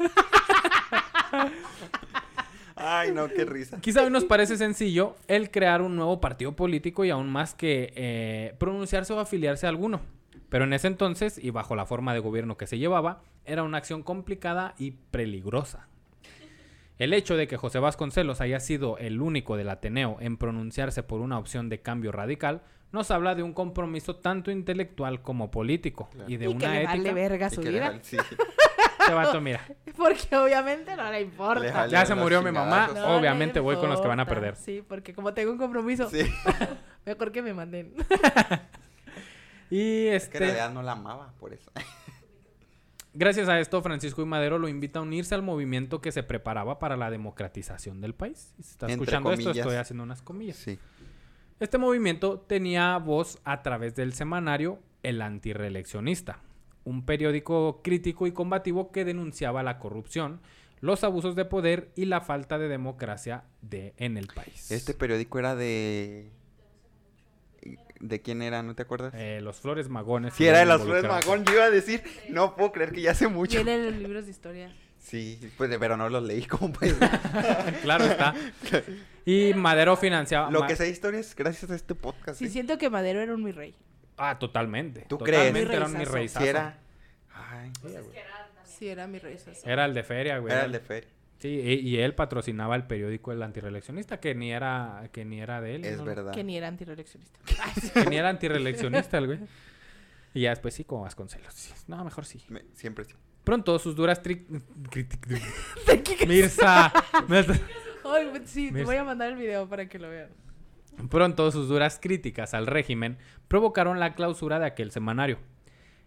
Ay, 2.77 3.13
no, 3.13 3.29
qué 3.29 3.45
risa. 3.45 3.81
Quizá 3.81 4.03
hoy 4.03 4.11
nos 4.11 4.25
parece 4.25 4.57
sencillo 4.57 5.17
el 5.29 5.51
crear 5.51 5.81
un 5.81 5.97
nuevo 5.97 6.21
partido 6.21 6.57
político 6.57 7.05
y 7.05 7.11
aún 7.11 7.31
más 7.31 7.55
que 7.55 7.93
eh, 7.95 8.55
pronunciarse 8.59 9.13
o 9.13 9.21
afiliarse 9.21 9.67
a 9.67 9.69
alguno. 9.69 10.01
Pero 10.49 10.65
en 10.65 10.73
ese 10.73 10.89
entonces, 10.89 11.39
y 11.39 11.51
bajo 11.51 11.77
la 11.77 11.87
forma 11.87 12.15
de 12.15 12.21
gobierno 12.21 12.57
que 12.57 12.67
se 12.67 12.79
llevaba, 12.79 13.23
era 13.45 13.63
una 13.63 13.79
acción 13.79 14.03
complicada 14.03 14.75
y 14.79 14.93
peligrosa. 15.11 15.89
El 16.99 17.13
hecho 17.13 17.37
de 17.37 17.49
que 17.49 17.57
José 17.57 17.81
Vasconcelos 17.81 18.41
haya 18.41 18.61
sido 18.61 18.99
el 18.99 19.21
único 19.21 19.57
del 19.57 19.69
Ateneo 19.69 20.17
en 20.21 20.37
pronunciarse 20.37 21.03
por 21.03 21.21
una 21.21 21.39
opción 21.39 21.69
de 21.69 21.81
cambio 21.81 22.13
radical 22.13 22.63
nos 22.93 23.11
habla 23.11 23.35
de 23.35 23.43
un 23.43 23.53
compromiso 23.53 24.17
tanto 24.17 24.53
intelectual 24.53 25.21
como 25.21 25.51
político 25.51 26.09
y 26.29 26.37
de 26.37 26.47
una 26.47 26.77
ética. 26.77 26.93
Vale 26.93 27.03
sí. 28.03 28.17
Este 29.05 29.93
porque 29.97 30.37
obviamente 30.37 30.97
no 30.97 31.11
le 31.11 31.21
importa. 31.21 31.87
Ya 31.87 32.07
se 32.07 32.15
murió 32.15 32.43
mi 32.43 32.51
mamá, 32.51 32.91
obviamente 33.07 33.61
voy 33.61 33.77
con 33.77 33.89
los 33.89 34.01
que 34.01 34.09
van 34.09 34.21
a 34.21 34.27
perder. 34.27 34.57
Sí, 34.57 34.85
porque 34.87 35.15
como 35.15 35.35
tengo 35.35 35.53
un 35.53 35.59
compromiso, 35.59 36.09
sí. 36.11 36.23
mejor 37.07 37.33
que 37.33 37.43
me 37.43 37.55
manden. 37.55 37.95
y 39.71 40.07
este... 40.07 40.17
Es 40.17 40.29
que 40.29 40.39
en 40.39 40.43
este- 40.45 40.47
realidad 40.47 40.71
no 40.73 40.83
la 40.83 40.93
amaba, 40.93 41.33
por 41.39 41.53
eso. 41.53 41.71
Gracias 43.17 43.49
a 43.49 43.61
esto, 43.61 43.81
Francisco 43.81 44.23
y 44.23 44.25
Madero 44.25 44.59
lo 44.59 44.69
invita 44.69 44.99
a 44.99 45.03
unirse 45.03 45.37
al 45.37 45.43
movimiento 45.43 46.01
que 46.01 46.11
se 46.11 46.25
preparaba 46.25 46.81
para 46.81 46.97
la 46.97 47.11
democratización 47.11 48.01
del 48.01 48.13
país. 48.15 48.53
Si 48.57 48.73
está 48.73 48.87
escuchando 48.89 49.33
esto, 49.33 49.53
estoy 49.53 49.77
haciendo 49.77 50.03
unas 50.03 50.21
comillas. 50.21 50.67
Este 51.61 51.79
movimiento 51.79 52.41
tenía 52.41 52.97
voz 52.99 53.39
a 53.45 53.63
través 53.63 53.95
del 53.95 54.13
semanario 54.15 54.81
El 55.05 55.23
Antireeleccionista, 55.23 56.41
un 56.85 57.05
periódico 57.05 57.81
crítico 57.83 58.27
y 58.27 58.33
combativo 58.33 58.93
que 58.93 59.05
denunciaba 59.05 59.63
la 59.63 59.79
corrupción, 59.79 60.41
los 60.81 61.03
abusos 61.03 61.35
de 61.35 61.45
poder 61.45 61.91
y 61.97 62.05
la 62.05 62.21
falta 62.21 62.59
de 62.59 62.69
democracia 62.69 63.45
de, 63.63 63.95
en 63.97 64.17
el 64.17 64.27
país. 64.29 64.71
Este 64.71 64.95
periódico 64.95 65.39
era 65.39 65.57
de... 65.57 66.31
¿De 68.01 68.21
quién 68.21 68.43
era? 68.43 68.63
¿No 68.63 68.75
te 68.75 68.83
acuerdas? 68.83 69.15
Eh, 69.17 69.41
los 69.41 69.61
Flores 69.61 69.89
Magones. 69.89 70.35
Sí, 70.35 70.45
era 70.45 70.59
de 70.59 70.67
los 70.67 70.83
Flores 70.83 71.05
Magón. 71.05 71.47
Yo 71.47 71.55
iba 71.55 71.65
a 71.65 71.71
decir, 71.71 72.03
no 72.29 72.55
puedo 72.55 72.73
creer 72.73 72.93
que 72.93 73.01
ya 73.01 73.13
hace 73.13 73.29
mucho. 73.29 73.57
Tiene 73.57 73.91
los 73.91 73.95
libros 73.95 74.27
de 74.27 74.31
historia. 74.31 74.77
Sí, 74.99 75.41
pues, 75.57 75.75
pero 75.79 75.97
no 75.97 76.11
los 76.11 76.23
leí, 76.23 76.45
compadre. 76.45 76.95
claro 77.83 78.05
está. 78.05 78.35
Y 79.25 79.55
Madero 79.55 79.97
financiaba... 79.97 80.51
Lo 80.51 80.67
que 80.67 80.77
sé 80.77 80.85
de 80.85 80.91
historia 80.91 81.21
es 81.21 81.35
gracias 81.35 81.71
a 81.71 81.75
este 81.77 81.95
podcast. 81.95 82.39
Sí, 82.39 82.47
¿eh? 82.47 82.49
siento 82.51 82.77
que 82.77 82.91
Madero 82.91 83.21
era 83.21 83.35
un 83.35 83.43
mi 83.43 83.53
rey. 83.53 83.75
Ah, 84.17 84.39
totalmente. 84.39 85.07
¿Tú 85.09 85.19
totalmente 85.19 85.67
crees? 85.67 85.81
Era 85.81 85.89
mi 85.89 86.05
rey 86.05 86.29
Si 86.29 86.45
era... 86.45 86.79
Ay, 87.33 87.73
sí, 88.65 88.89
era 88.89 89.07
mi 89.07 89.19
rey 89.19 89.37
Era 89.65 89.85
el 89.85 89.95
de 89.95 90.03
feria, 90.05 90.39
güey. 90.39 90.53
Era 90.53 90.65
el 90.65 90.73
de 90.73 90.81
feria. 90.81 91.11
Sí, 91.39 91.49
y, 91.49 91.99
él 91.99 92.15
patrocinaba 92.15 92.75
el 92.75 92.85
periódico 92.85 93.31
El 93.31 93.43
Antireeleccionista, 93.43 94.19
que 94.19 94.35
ni 94.35 94.53
era, 94.53 95.11
que 95.13 95.27
ni 95.27 95.43
era 95.43 95.61
de 95.61 95.75
él. 95.75 95.85
Es 95.85 96.03
verdad. 96.03 96.33
Que 96.33 96.43
ni 96.43 96.57
era 96.57 96.69
antireeleccionista. 96.69 97.39
que 97.93 98.07
ni 98.07 98.17
era 98.17 98.31
antireeleccionista 98.31 99.19
el 99.19 99.27
güey. 99.27 99.41
Y 100.33 100.43
ya 100.43 100.51
después 100.51 100.73
sí, 100.73 100.85
como 100.85 101.03
vas 101.03 101.15
con 101.15 101.29
celos. 101.29 101.75
No, 101.87 102.03
mejor 102.03 102.25
sí. 102.25 102.43
Siempre 102.73 103.05
sí. 103.05 103.15
Pronto 103.45 103.79
sus 103.79 103.95
duras 103.95 104.21
críticas. 104.21 104.63
Mirza. 106.27 106.91
Ay, 108.05 108.43
sí, 108.47 108.73
te 108.73 108.85
voy 108.85 108.97
a 108.97 109.05
mandar 109.05 109.31
el 109.31 109.37
video 109.37 109.69
para 109.69 109.87
que 109.87 109.99
lo 109.99 110.09
veas. 110.09 110.31
Pronto 111.11 111.51
sus 111.51 111.69
duras 111.69 111.99
críticas 112.01 112.55
al 112.55 112.67
régimen 112.67 113.19
provocaron 113.49 114.01
la 114.01 114.15
clausura 114.15 114.59
de 114.59 114.67
aquel 114.67 114.91
semanario. 114.91 115.39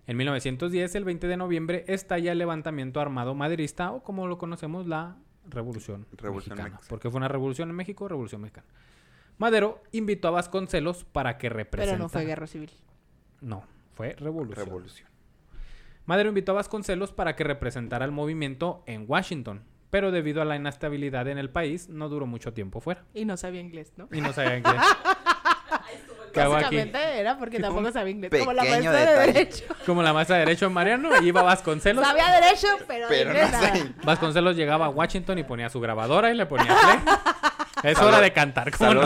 En 0.05 0.17
1910, 0.17 0.95
el 0.95 1.03
20 1.03 1.27
de 1.27 1.37
noviembre, 1.37 1.85
estalla 1.87 2.31
el 2.31 2.37
levantamiento 2.37 3.01
armado 3.01 3.35
maderista 3.35 3.91
o 3.91 4.03
como 4.03 4.27
lo 4.27 4.37
conocemos 4.37 4.87
la 4.87 5.17
Revolución, 5.49 6.05
Mexicana, 6.21 6.79
porque 6.89 7.09
fue 7.09 7.17
una 7.17 7.27
revolución 7.27 7.69
en 7.69 7.75
México, 7.75 8.07
Revolución 8.07 8.41
Mexicana. 8.41 8.67
Madero 9.37 9.81
invitó 9.91 10.27
a 10.29 10.31
Vasconcelos 10.31 11.03
para 11.05 11.37
que 11.37 11.49
representara. 11.49 11.97
Pero 11.97 12.03
no 12.03 12.09
fue 12.09 12.25
guerra 12.25 12.47
civil. 12.47 12.71
No, 13.39 13.63
fue 13.93 14.13
revolución. 14.13 14.65
Revolución. 14.65 15.09
Madero 16.05 16.29
invitó 16.29 16.53
a 16.53 16.55
Vasconcelos 16.55 17.11
para 17.11 17.35
que 17.35 17.43
representara 17.43 18.03
al 18.03 18.11
movimiento 18.11 18.83
en 18.87 19.05
Washington, 19.07 19.63
pero 19.89 20.11
debido 20.11 20.41
a 20.41 20.45
la 20.45 20.55
inestabilidad 20.55 21.27
en 21.27 21.37
el 21.37 21.49
país 21.49 21.89
no 21.89 22.09
duró 22.09 22.25
mucho 22.25 22.53
tiempo 22.53 22.81
fuera. 22.81 23.03
Y 23.13 23.25
no 23.25 23.37
sabía 23.37 23.61
inglés, 23.61 23.93
¿no? 23.97 24.07
Y 24.11 24.21
no 24.21 24.33
sabía 24.33 24.57
inglés. 24.57 24.81
Básicamente 26.35 27.19
era 27.19 27.37
porque 27.37 27.59
tampoco 27.59 27.91
sabía 27.91 28.11
inglés. 28.11 28.31
Como 28.37 28.53
la 28.53 28.63
maestra 28.63 28.91
detalle. 28.91 29.27
de 29.27 29.33
Derecho. 29.33 29.65
Como 29.85 30.03
la 30.03 30.13
maestra 30.13 30.37
de 30.37 30.45
Derecho 30.45 30.69
Mariano, 30.69 31.09
iba 31.21 31.41
a 31.41 31.43
Vasconcelos. 31.43 32.05
Sabía 32.05 32.31
Derecho, 32.31 32.67
pero, 32.87 33.07
pero 33.09 33.33
no 33.33 33.39
nada. 33.39 33.75
Sé. 33.75 33.91
Vasconcelos 34.03 34.55
llegaba 34.55 34.85
a 34.85 34.89
Washington 34.89 35.39
y 35.39 35.43
ponía 35.43 35.69
su 35.69 35.79
grabadora 35.79 36.31
y 36.31 36.35
le 36.35 36.45
ponía 36.45 36.75
es 37.83 37.99
hora 37.99 38.19
de 38.21 38.33
cantar. 38.33 38.71
¿Cómo 38.71 39.01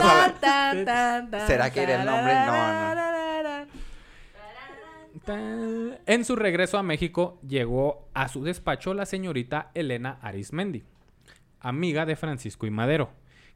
¿Será 1.48 1.70
que 1.72 1.84
era 1.84 2.02
el 2.02 2.06
nombre? 2.06 2.34
No, 2.34 2.96
no. 2.96 3.11
En 5.28 6.26
su 6.26 6.36
regreso 6.36 6.78
a 6.78 6.84
México 6.84 7.40
llegó 7.48 8.08
a 8.14 8.28
su 8.28 8.44
despacho 8.44 8.94
la 8.94 9.06
señorita 9.06 9.72
Elena 9.74 10.18
Arismendi, 10.22 10.84
amiga 11.60 12.06
de 12.06 12.16
Francisco 12.16 12.66
y 12.66 12.72
Madero, 12.72 13.12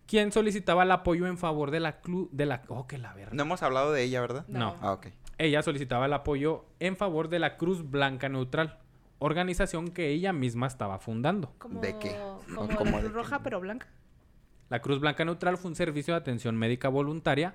quien 0.05 0.32
solicitaba 0.32 0.84
el 0.84 0.91
apoyo 0.91 1.26
en 1.26 1.38
favor 1.38 1.72
de 1.72 1.80
la 1.80 2.01
club 2.01 2.30
de 2.32 2.45
la 2.45 2.61
oh, 2.68 2.86
que 2.86 2.97
la 2.97 3.13
verdad. 3.13 3.34
No 3.34 3.43
hemos 3.43 3.63
hablado 3.63 3.91
de 3.91 4.03
ella, 4.03 4.22
¿verdad? 4.22 4.45
No. 4.47 4.59
no. 4.59 4.76
Ah, 4.82 4.93
ok. 4.93 5.07
Ella 5.38 5.63
solicitaba 5.63 6.05
el 6.05 6.13
apoyo 6.13 6.66
en 6.80 6.95
favor 6.95 7.30
de 7.30 7.39
la 7.39 7.57
Cruz 7.57 7.89
Blanca 7.89 8.30
Neutral, 8.30 8.80
organización 9.20 9.89
que 9.89 10.09
ella 10.09 10.34
misma 10.34 10.68
estaba 10.68 10.99
fundando. 10.99 11.53
¿Cómo, 11.57 11.82
¿De 11.82 11.97
qué? 11.97 12.16
Como 12.53 12.70
la 12.70 12.99
Cruz 12.99 13.13
Roja 13.13 13.39
pero 13.43 13.59
blanca. 13.59 13.88
La 14.70 14.82
Cruz 14.82 14.99
Blanca 14.99 15.26
Neutral 15.26 15.57
fue 15.57 15.70
un 15.70 15.76
servicio 15.76 16.13
de 16.13 16.20
atención 16.20 16.55
médica 16.55 16.89
voluntaria 16.89 17.53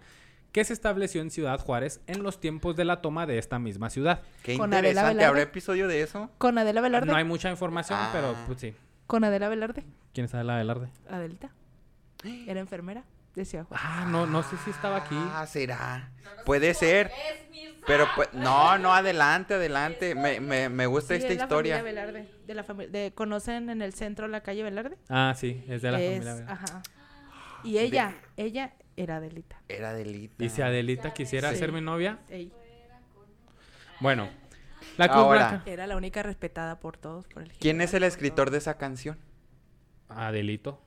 que 0.52 0.64
se 0.64 0.72
estableció 0.72 1.20
en 1.22 1.30
Ciudad 1.30 1.60
Juárez 1.60 2.00
en 2.06 2.22
los 2.22 2.40
tiempos 2.40 2.74
de 2.76 2.84
la 2.84 3.00
toma 3.00 3.26
de 3.26 3.38
esta 3.38 3.58
misma 3.58 3.88
ciudad. 3.90 4.22
Qué 4.42 4.56
Con 4.58 4.72
Adela 4.74 4.88
interesante. 4.88 5.24
¿Habrá 5.24 5.42
episodio 5.42 5.86
de 5.88 6.02
eso? 6.02 6.30
Con 6.38 6.58
Adela 6.58 6.80
Velarde. 6.80 7.06
No 7.10 7.16
hay 7.16 7.24
mucha 7.24 7.50
información, 7.50 7.98
Ah. 8.00 8.10
pero 8.12 8.34
pues 8.46 8.60
sí. 8.60 8.74
Con 9.06 9.24
Adela 9.24 9.48
Velarde. 9.48 9.84
¿Quién 10.12 10.28
sabe 10.28 10.44
la 10.44 10.56
Velarde? 10.56 10.88
Adelita. 11.08 11.50
Era 12.46 12.60
enfermera. 12.60 13.04
Decía 13.34 13.62
Juan. 13.64 13.80
Ah, 13.82 14.06
no, 14.10 14.26
no 14.26 14.42
sé 14.42 14.56
si 14.64 14.70
estaba 14.70 14.96
aquí. 14.96 15.14
Ah, 15.16 15.46
será. 15.46 16.10
Puede 16.44 16.74
ser. 16.74 17.12
Pero 17.86 18.06
pues, 18.16 18.28
no, 18.34 18.76
no, 18.76 18.92
adelante, 18.92 19.54
adelante. 19.54 20.16
Me, 20.16 20.40
me, 20.40 20.68
me 20.68 20.86
gusta 20.86 21.14
Sí, 21.14 21.20
esta 21.20 21.32
es 21.32 21.38
la 21.38 21.44
historia. 21.44 21.78
familia 21.78 22.02
Velarde. 22.02 22.30
De 22.46 22.54
la 22.54 22.64
familia. 22.64 22.90
De, 22.90 23.12
¿Conocen 23.14 23.70
en 23.70 23.82
el 23.82 23.94
centro 23.94 24.26
la 24.26 24.42
calle 24.42 24.64
Velarde? 24.64 24.98
Ah, 25.08 25.32
sí, 25.36 25.64
es 25.68 25.80
de 25.80 25.90
la 25.92 26.00
Es- 26.00 26.12
familia 26.18 26.34
Velarde. 26.34 26.52
Ajá. 26.52 26.82
Y 27.62 27.78
ella, 27.78 28.14
ella 28.36 28.72
era 29.02 29.16
Adelita. 29.16 29.60
Era 29.68 29.92
delita. 29.94 30.44
Y 30.44 30.48
si 30.50 30.62
Adelita 30.62 31.12
quisiera 31.14 31.50
Sí. 31.52 31.56
ser 31.56 31.72
mi 31.72 31.80
novia, 31.80 32.18
Ey, 32.28 32.52
bueno. 34.00 34.28
La 34.96 35.06
Ahora. 35.06 35.62
Era 35.66 35.86
la 35.86 35.96
única 35.96 36.22
respetada 36.22 36.80
por 36.80 36.96
todos. 36.96 37.26
Por 37.28 37.42
el 37.42 37.52
¿Quién 37.52 37.80
es 37.80 37.94
el 37.94 38.02
escritor 38.02 38.50
de 38.50 38.58
esa 38.58 38.76
canción? 38.78 39.18
Adelito. 40.08 40.80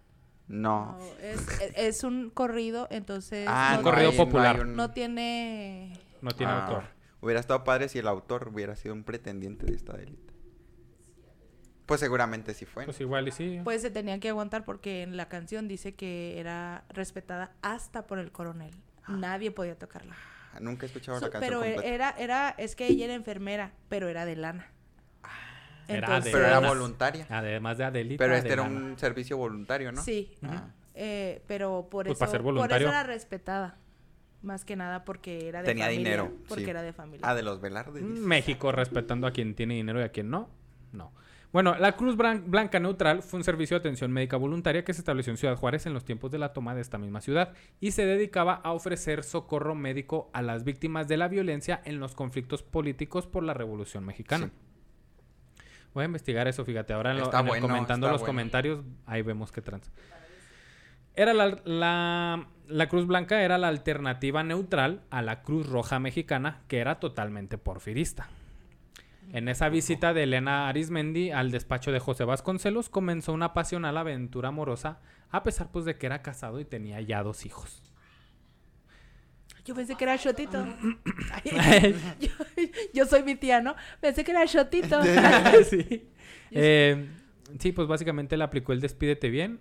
No. 0.48 0.98
No, 0.98 1.06
es, 1.22 1.48
es- 1.62 1.74
es 1.78 2.04
un 2.04 2.30
corrido, 2.30 2.88
entonces 2.92 3.48
Ah, 3.50 3.70
no, 3.74 3.78
un 3.80 3.84
corrido 3.84 4.12
hay- 4.12 4.18
popular. 4.18 4.60
un- 4.62 4.76
no 4.76 4.92
tiene... 4.92 5.94
No 6.22 6.32
tiene 6.32 6.52
Ah, 6.52 6.66
autor. 6.68 6.84
Hubiera 7.22 7.40
estado 7.40 7.64
padre 7.64 7.88
si 7.88 8.00
el 8.00 8.08
autor 8.08 8.50
hubiera 8.54 8.76
sido 8.76 8.94
un 8.94 9.04
pretendiente 9.04 9.66
de 9.66 9.76
esta 9.76 9.96
delita. 9.96 10.33
Pues 11.86 12.00
seguramente 12.00 12.54
sí 12.54 12.66
fue. 12.66 12.86
Pues 12.86 13.00
igual 13.02 13.28
y 13.28 13.32
sí. 13.32 13.60
Pues 13.64 13.82
se 13.82 13.92
tenían 13.92 14.20
que 14.20 14.30
aguantar 14.30 14.64
porque 14.64 15.02
en 15.04 15.18
la 15.18 15.28
canción 15.28 15.68
dice 15.68 15.96
que 15.96 16.40
era 16.40 16.86
respetada 16.90 17.52
hasta 17.62 18.08
por 18.08 18.20
el 18.20 18.32
coronel. 18.32 18.74
Nadie 19.08 19.52
podía 19.52 19.78
tocarla. 19.78 20.16
Nunca 20.62 20.86
he 20.86 20.88
escuchado 20.88 21.20
So- 21.20 21.26
la 21.26 21.32
canción 21.32 21.50
pero 21.62 21.62
completa. 21.74 21.94
era, 21.94 22.10
era, 22.18 22.50
es 22.58 22.76
que 22.76 22.88
ella 22.88 23.06
era 23.06 23.16
enfermera, 23.16 23.74
pero 23.90 24.08
era 24.08 24.26
de 24.26 24.36
lana. 24.36 24.68
Era 25.88 26.08
Entonces- 26.08 26.32
Pero 26.32 26.46
era 26.46 26.60
voluntaria. 26.60 27.28
Además 27.30 27.78
de 27.78 27.84
Adelita. 27.84 28.24
Pero 28.24 28.36
este 28.36 28.54
era 28.54 28.62
un 28.62 28.98
servicio 28.98 29.36
voluntario, 29.38 29.92
¿no? 29.92 30.02
Sí, 30.02 30.32
Ah. 30.44 30.68
eh, 30.94 31.44
pero 31.48 31.88
por 31.92 32.06
Pues 32.06 32.16
eso, 32.16 32.20
para 32.20 32.32
ser 32.32 32.42
por 32.42 32.72
eso 32.72 32.88
era 32.90 33.04
respetada. 33.04 33.78
Más 34.42 34.64
que 34.66 34.76
nada 34.76 35.04
porque 35.06 35.48
era 35.50 35.60
de 35.62 35.66
Tenía 35.66 35.86
familia. 35.86 36.04
dinero, 36.12 36.34
Porque 36.48 36.64
sí. 36.66 36.70
era 36.70 36.82
de 36.82 36.94
familia. 36.94 37.28
Ah, 37.30 37.34
de 37.36 37.44
los 37.44 37.60
Velarde. 37.62 38.02
dices. 38.02 38.20
México 38.20 38.72
respetando 38.72 39.26
a 39.28 39.32
quien 39.32 39.56
tiene 39.56 39.74
dinero 39.76 40.00
y 40.00 40.04
a 40.04 40.10
quien 40.10 40.30
no. 40.30 40.50
No. 40.94 41.12
Bueno, 41.54 41.76
la 41.78 41.92
Cruz 41.92 42.18
Blanca 42.18 42.80
Neutral 42.80 43.22
fue 43.22 43.38
un 43.38 43.44
servicio 43.44 43.76
de 43.76 43.80
atención 43.82 44.12
médica 44.12 44.38
voluntaria 44.38 44.84
que 44.84 44.92
se 44.94 45.02
estableció 45.02 45.30
en 45.32 45.38
Ciudad 45.38 45.56
Juárez 45.56 45.86
en 45.86 45.94
los 45.94 46.04
tiempos 46.04 46.32
de 46.32 46.40
la 46.40 46.52
toma 46.52 46.74
de 46.74 46.82
esta 46.82 46.98
misma 46.98 47.22
ciudad 47.22 47.54
y 47.80 47.92
se 47.92 48.06
dedicaba 48.08 48.56
a 48.56 48.72
ofrecer 48.72 49.24
socorro 49.24 49.76
médico 49.76 50.32
a 50.34 50.42
las 50.42 50.64
víctimas 50.64 51.08
de 51.08 51.18
la 51.18 51.28
violencia 51.28 51.80
en 51.86 52.00
los 52.00 52.16
conflictos 52.16 52.64
políticos 52.64 53.28
por 53.28 53.44
la 53.44 53.54
Revolución 53.54 54.04
Mexicana. 54.04 54.48
Sí. 54.48 54.52
Voy 55.94 56.02
a 56.02 56.06
investigar 56.06 56.48
eso, 56.48 56.66
fíjate. 56.66 56.92
Ahora 56.94 57.12
en 57.12 57.20
lo- 57.20 57.32
en 57.32 57.46
bueno, 57.46 57.68
comentando 57.68 58.08
los 58.08 58.22
bueno. 58.22 58.32
comentarios, 58.32 58.84
ahí 59.06 59.22
vemos 59.22 59.52
qué 59.52 59.62
trans. 59.62 59.92
Era 61.16 61.36
la, 61.36 61.62
la, 61.66 62.48
la 62.68 62.90
Cruz 62.90 63.06
Blanca 63.06 63.44
era 63.44 63.60
la 63.60 63.68
alternativa 63.68 64.44
neutral 64.44 65.04
a 65.12 65.22
la 65.22 65.44
Cruz 65.44 65.70
Roja 65.70 66.00
Mexicana, 66.00 66.62
que 66.68 66.80
era 66.80 67.00
totalmente 67.00 67.60
porfirista. 67.60 68.28
En 69.32 69.48
esa 69.48 69.70
visita 69.70 70.14
de 70.14 70.24
Elena 70.24 70.68
Arismendi 70.68 71.32
al 71.32 71.50
despacho 71.52 71.92
de 71.92 72.00
José 72.00 72.24
Vasconcelos 72.24 72.90
comenzó 72.90 73.34
una 73.34 73.54
pasional 73.54 73.98
aventura 73.98 74.50
amorosa, 74.50 75.00
a 75.32 75.42
pesar 75.44 75.72
pues 75.72 75.86
de 75.86 75.98
que 75.98 76.06
era 76.06 76.22
casado 76.22 76.60
y 76.60 76.66
tenía 76.66 77.02
ya 77.02 77.24
dos 77.24 77.46
hijos. 77.46 77.82
Yo 79.66 79.74
pensé 79.74 79.96
que 79.96 80.04
era 80.04 80.18
Shotito. 80.18 80.66
Ay, 81.58 81.96
yo, 82.20 82.30
yo 82.94 83.06
soy 83.06 83.24
mi 83.24 83.36
tía, 83.36 83.62
¿no? 83.62 83.76
Pensé 84.02 84.24
que 84.24 84.32
era 84.32 84.46
Shotito. 84.46 85.02
sí. 85.70 86.10
Eh, 86.56 87.08
sí, 87.58 87.72
pues 87.72 87.88
básicamente 87.88 88.38
le 88.38 88.44
aplicó 88.44 88.74
el 88.74 88.80
despídete 88.80 89.32
bien. 89.32 89.60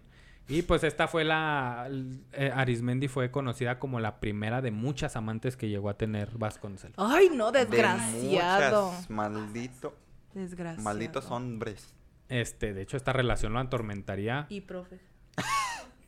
Y 0.48 0.62
pues 0.62 0.84
esta 0.84 1.08
fue 1.08 1.24
la... 1.24 1.88
eh, 2.32 2.50
Arismendi 2.54 3.08
fue 3.08 3.30
conocida 3.30 3.78
como 3.78 4.00
la 4.00 4.18
primera 4.20 4.60
de 4.60 4.70
muchas 4.70 5.16
amantes 5.16 5.56
que 5.56 5.68
llegó 5.68 5.88
a 5.88 5.96
tener 5.96 6.30
Vasconcelos. 6.36 6.96
Ay, 6.98 7.30
no, 7.34 7.52
De 7.52 7.60
desgraciado. 7.64 8.90
muchas, 8.90 9.08
maldito, 9.10 9.96
Desgraciado. 10.34 10.82
malditos 10.82 11.30
hombres. 11.30 11.94
Este, 12.28 12.74
de 12.74 12.82
hecho, 12.82 12.96
esta 12.96 13.12
relación 13.12 13.52
lo 13.52 13.60
atormentaría. 13.60 14.46
Y 14.48 14.62
profe. 14.62 14.98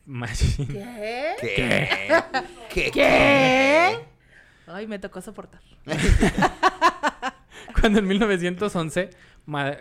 ¿Qué? 0.07 1.35
¿Qué? 1.41 1.89
¿Qué? 2.70 2.91
¿Qué? 2.91 3.99
Ay, 4.66 4.87
me 4.87 4.99
tocó 4.99 5.20
soportar. 5.20 5.61
Cuando 7.80 7.99
en 7.99 8.07
1911, 8.07 9.11
Ma- 9.11 9.18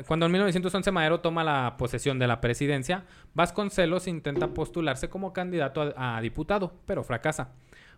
cuando 0.08 0.26
en 0.26 0.32
1911 0.32 0.92
Madero 0.92 1.22
toma 1.22 1.44
la 1.44 1.76
posesión 1.78 2.20
de 2.20 2.28
la 2.28 2.42
presidencia, 2.42 3.06
Vasconcelos 3.34 4.08
intenta 4.08 4.54
postularse 4.54 5.10
como 5.10 5.32
candidato 5.34 5.94
a, 5.96 6.18
a 6.18 6.22
diputado, 6.22 6.74
pero 6.86 7.04
fracasa, 7.04 7.52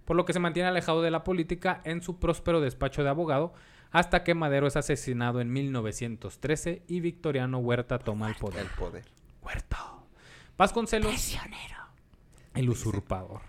por 0.05 0.15
lo 0.15 0.25
que 0.25 0.33
se 0.33 0.39
mantiene 0.39 0.69
alejado 0.69 1.01
de 1.01 1.11
la 1.11 1.23
política 1.23 1.81
en 1.83 2.01
su 2.01 2.19
próspero 2.19 2.61
despacho 2.61 3.03
de 3.03 3.09
abogado 3.09 3.53
hasta 3.91 4.23
que 4.23 4.35
Madero 4.35 4.67
es 4.67 4.75
asesinado 4.75 5.39
en 5.41 5.51
1913 5.53 6.83
y 6.87 6.99
Victoriano 6.99 7.59
Huerta 7.59 7.97
toma 7.97 8.27
el 8.27 8.35
poder. 8.35 8.61
El 8.63 8.69
poder. 8.71 9.05
Huerta. 9.41 9.93
Vasconcelos, 10.57 11.11
Prisionero. 11.11 11.77
el 12.53 12.69
usurpador. 12.69 13.41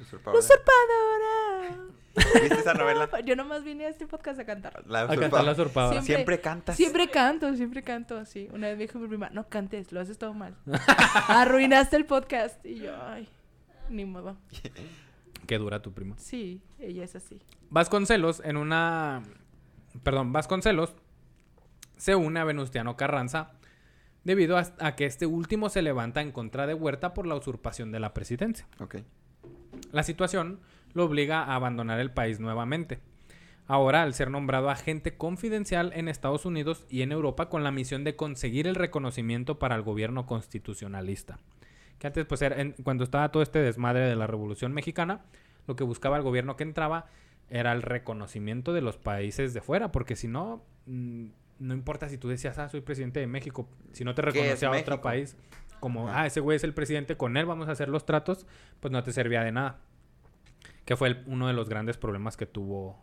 Usurpadora. 0.00 0.38
Usurpadora. 0.38 1.84
¿Viste 2.14 2.54
esa 2.60 2.74
novela? 2.74 3.08
Yo 3.24 3.36
nomás 3.36 3.64
vine 3.64 3.86
a 3.86 3.88
este 3.88 4.06
podcast 4.06 4.38
a 4.40 4.44
cantar. 4.44 4.84
La 4.86 5.02
A 5.02 5.16
cantar 5.16 5.44
la. 5.44 5.54
Siempre- 5.54 6.02
Siempre 6.02 6.40
cantas. 6.40 6.76
Siempre 6.76 7.10
canto, 7.10 7.54
siempre 7.56 7.82
canto 7.82 8.16
así. 8.16 8.48
Una 8.52 8.68
vez 8.68 8.76
me 8.76 8.84
dijo 8.84 8.98
mi 8.98 9.08
prima, 9.08 9.30
no 9.30 9.48
cantes, 9.48 9.92
lo 9.92 10.00
haces 10.00 10.18
todo 10.18 10.32
mal. 10.34 10.54
Arruinaste 11.28 11.96
el 11.96 12.06
podcast. 12.06 12.64
Y 12.64 12.76
yo, 12.76 12.92
ay, 13.02 13.28
ni 13.88 14.04
modo. 14.04 14.36
Que 15.46 15.58
dura 15.58 15.82
tu 15.82 15.92
primo. 15.92 16.14
Sí, 16.16 16.62
ella 16.78 17.04
es 17.04 17.14
así. 17.16 17.38
Vasconcelos 17.68 18.40
en 18.42 18.56
una... 18.56 19.22
Perdón, 20.02 20.32
Vasconcelos 20.32 20.94
se 21.98 22.14
une 22.14 22.40
a 22.40 22.44
Venustiano 22.44 22.96
Carranza 22.96 23.52
debido 24.24 24.56
a, 24.56 24.64
a 24.78 24.96
que 24.96 25.04
este 25.04 25.26
último 25.26 25.68
se 25.68 25.82
levanta 25.82 26.22
en 26.22 26.32
contra 26.32 26.66
de 26.66 26.72
Huerta 26.72 27.12
por 27.12 27.26
la 27.26 27.34
usurpación 27.34 27.92
de 27.92 28.00
la 28.00 28.14
presidencia. 28.14 28.66
Ok. 28.80 28.96
La 29.92 30.02
situación 30.02 30.60
lo 30.94 31.04
obliga 31.04 31.42
a 31.42 31.54
abandonar 31.56 32.00
el 32.00 32.10
país 32.10 32.40
nuevamente. 32.40 33.00
Ahora, 33.66 34.02
al 34.02 34.12
ser 34.14 34.30
nombrado 34.30 34.68
agente 34.68 35.16
confidencial 35.16 35.92
en 35.94 36.08
Estados 36.08 36.44
Unidos 36.44 36.86
y 36.90 37.02
en 37.02 37.12
Europa 37.12 37.48
con 37.48 37.64
la 37.64 37.70
misión 37.70 38.04
de 38.04 38.14
conseguir 38.14 38.66
el 38.66 38.74
reconocimiento 38.74 39.58
para 39.58 39.74
el 39.74 39.82
gobierno 39.82 40.26
constitucionalista. 40.26 41.38
Que 41.98 42.08
antes, 42.08 42.26
pues, 42.26 42.42
era 42.42 42.60
en- 42.60 42.72
cuando 42.82 43.04
estaba 43.04 43.30
todo 43.30 43.42
este 43.42 43.60
desmadre 43.60 44.00
de 44.06 44.16
la 44.16 44.26
Revolución 44.26 44.72
Mexicana, 44.72 45.22
lo 45.66 45.76
que 45.76 45.84
buscaba 45.84 46.16
el 46.18 46.22
gobierno 46.22 46.56
que 46.56 46.64
entraba 46.64 47.06
era 47.48 47.72
el 47.72 47.82
reconocimiento 47.82 48.72
de 48.72 48.82
los 48.82 48.98
países 48.98 49.54
de 49.54 49.60
fuera, 49.62 49.92
porque 49.92 50.14
si 50.16 50.28
no, 50.28 50.62
mm, 50.86 51.26
no 51.60 51.72
importa 51.74 52.08
si 52.10 52.18
tú 52.18 52.28
decías, 52.28 52.58
ah, 52.58 52.68
soy 52.68 52.82
presidente 52.82 53.20
de 53.20 53.26
México, 53.26 53.66
si 53.92 54.04
no 54.04 54.14
te 54.14 54.22
¿Qué 54.22 54.28
es 54.28 54.34
reconocía 54.34 54.70
otro 54.70 55.00
país, 55.00 55.36
como, 55.80 56.08
ah, 56.10 56.26
ese 56.26 56.40
güey 56.40 56.56
es 56.56 56.64
el 56.64 56.74
presidente, 56.74 57.16
con 57.16 57.36
él 57.38 57.46
vamos 57.46 57.68
a 57.68 57.72
hacer 57.72 57.88
los 57.88 58.04
tratos, 58.04 58.46
pues 58.80 58.92
no 58.92 59.02
te 59.02 59.12
servía 59.12 59.42
de 59.42 59.52
nada. 59.52 59.78
Que 60.84 60.96
fue 60.96 61.08
el- 61.08 61.22
uno 61.26 61.46
de 61.48 61.52
los 61.54 61.68
grandes 61.68 61.96
problemas 61.96 62.36
que 62.36 62.46
tuvo 62.46 63.02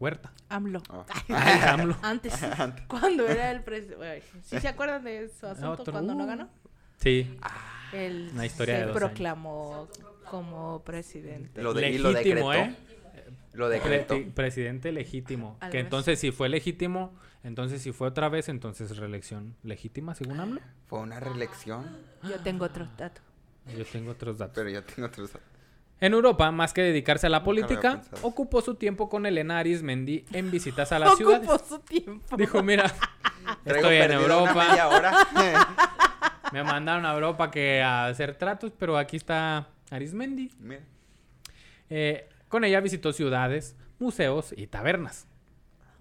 Huerta. 0.00 0.32
AMLO. 0.48 0.80
Ah. 0.90 1.04
AMLO. 1.74 1.96
Antes, 2.02 2.34
cuando 2.86 3.26
era 3.26 3.50
el 3.50 3.62
presidente. 3.64 4.22
¿Sí 4.44 4.60
se 4.60 4.68
acuerdan 4.68 5.02
de 5.04 5.28
su 5.28 5.46
asunto 5.46 5.82
Otro- 5.82 5.92
cuando 5.92 6.14
no 6.14 6.26
ganó? 6.26 6.48
Sí, 6.98 7.38
Él 7.92 8.30
Una 8.34 8.44
historia 8.46 8.74
se 8.74 8.80
de 8.80 8.86
dos 8.86 8.96
años. 8.96 9.08
proclamó 9.10 9.88
como 10.30 10.82
presidente. 10.84 11.62
Lo 11.62 11.72
de- 11.74 11.90
y 11.90 11.98
lo 11.98 12.10
legítimo, 12.12 12.50
decretó. 12.52 12.70
¿eh? 12.70 12.76
Lo 13.54 13.66
Pre- 13.66 13.74
decretó. 13.80 14.34
presidente 14.34 14.92
legítimo. 14.92 15.56
Algo 15.60 15.72
Que 15.72 15.78
así. 15.78 15.84
entonces 15.84 16.18
si 16.20 16.30
fue 16.32 16.48
legítimo, 16.48 17.12
entonces 17.42 17.82
si 17.82 17.92
fue 17.92 18.08
otra 18.08 18.28
vez, 18.28 18.48
entonces 18.48 18.96
reelección 18.96 19.56
legítima 19.64 20.14
según 20.14 20.38
AMLO. 20.38 20.60
Fue 20.86 21.00
una 21.00 21.18
reelección. 21.18 21.84
Yo 22.22 22.38
tengo 22.40 22.66
otro 22.66 22.86
dato. 22.96 23.20
Yo 23.76 23.84
tengo 23.84 24.12
otros 24.12 24.38
datos. 24.38 24.54
Pero 24.54 24.70
yo 24.70 24.84
tengo 24.84 25.06
otros. 25.08 25.30
En 26.00 26.12
Europa, 26.12 26.50
más 26.52 26.72
que 26.72 26.82
dedicarse 26.82 27.26
a 27.26 27.30
la 27.30 27.42
política, 27.42 28.02
ocupó 28.22 28.60
su 28.60 28.76
tiempo 28.76 29.08
con 29.08 29.26
Elena 29.26 29.58
Arismendi 29.58 30.24
en 30.32 30.50
visitas 30.50 30.92
a 30.92 30.98
las 31.00 31.16
ciudades. 31.16 31.48
Ocupó 31.48 31.64
su 31.64 31.78
tiempo. 31.80 32.36
Dijo, 32.36 32.62
mira, 32.62 32.92
estoy 33.64 33.96
en 33.96 34.12
Europa. 34.12 34.54
media 34.54 34.88
hora. 34.88 35.12
Me 36.52 36.62
mandaron 36.62 37.04
a 37.04 37.12
Europa 37.12 37.50
que 37.50 37.82
a 37.82 38.06
hacer 38.06 38.36
tratos, 38.36 38.72
pero 38.78 38.96
aquí 38.96 39.16
está 39.16 39.68
Arismendi. 39.90 40.50
Mira. 40.60 40.82
Eh, 41.90 42.28
con 42.48 42.64
ella 42.64 42.80
visitó 42.80 43.12
ciudades, 43.12 43.76
museos 43.98 44.54
y 44.56 44.66
tabernas. 44.68 45.26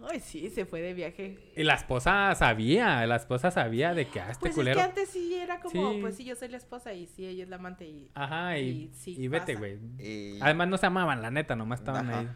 Ay, 0.09 0.19
sí, 0.19 0.49
se 0.51 0.65
fue 0.65 0.81
de 0.81 0.93
viaje. 0.93 1.39
Y 1.55 1.63
la 1.63 1.73
esposa 1.73 2.33
sabía, 2.35 3.05
la 3.07 3.15
esposa 3.15 3.49
sabía 3.49 3.93
de 3.95 4.07
que 4.07 4.19
a 4.19 4.29
este 4.29 4.41
Pues 4.41 4.53
culero. 4.55 4.79
es 4.79 4.85
que 4.85 4.89
antes 4.89 5.09
sí 5.09 5.33
era 5.35 5.59
como, 5.59 5.91
Sí. 5.93 5.97
pues 6.01 6.15
sí, 6.15 6.23
yo 6.25 6.35
soy 6.35 6.49
la 6.49 6.57
esposa 6.57 6.93
y 6.93 7.07
sí, 7.07 7.25
ella 7.25 7.43
es 7.43 7.49
la 7.49 7.55
amante 7.55 7.85
y... 7.87 8.09
Ajá, 8.13 8.59
y, 8.59 8.69
y 8.69 8.91
sí 8.93 9.15
y 9.17 9.27
vete, 9.27 9.55
güey. 9.55 9.79
Y... 9.97 10.39
Además 10.41 10.67
no 10.67 10.77
se 10.77 10.85
amaban, 10.85 11.21
la 11.23 11.31
neta, 11.31 11.55
nomás 11.55 11.79
estaban 11.79 12.09
Ajá. 12.09 12.19
ahí. 12.19 12.27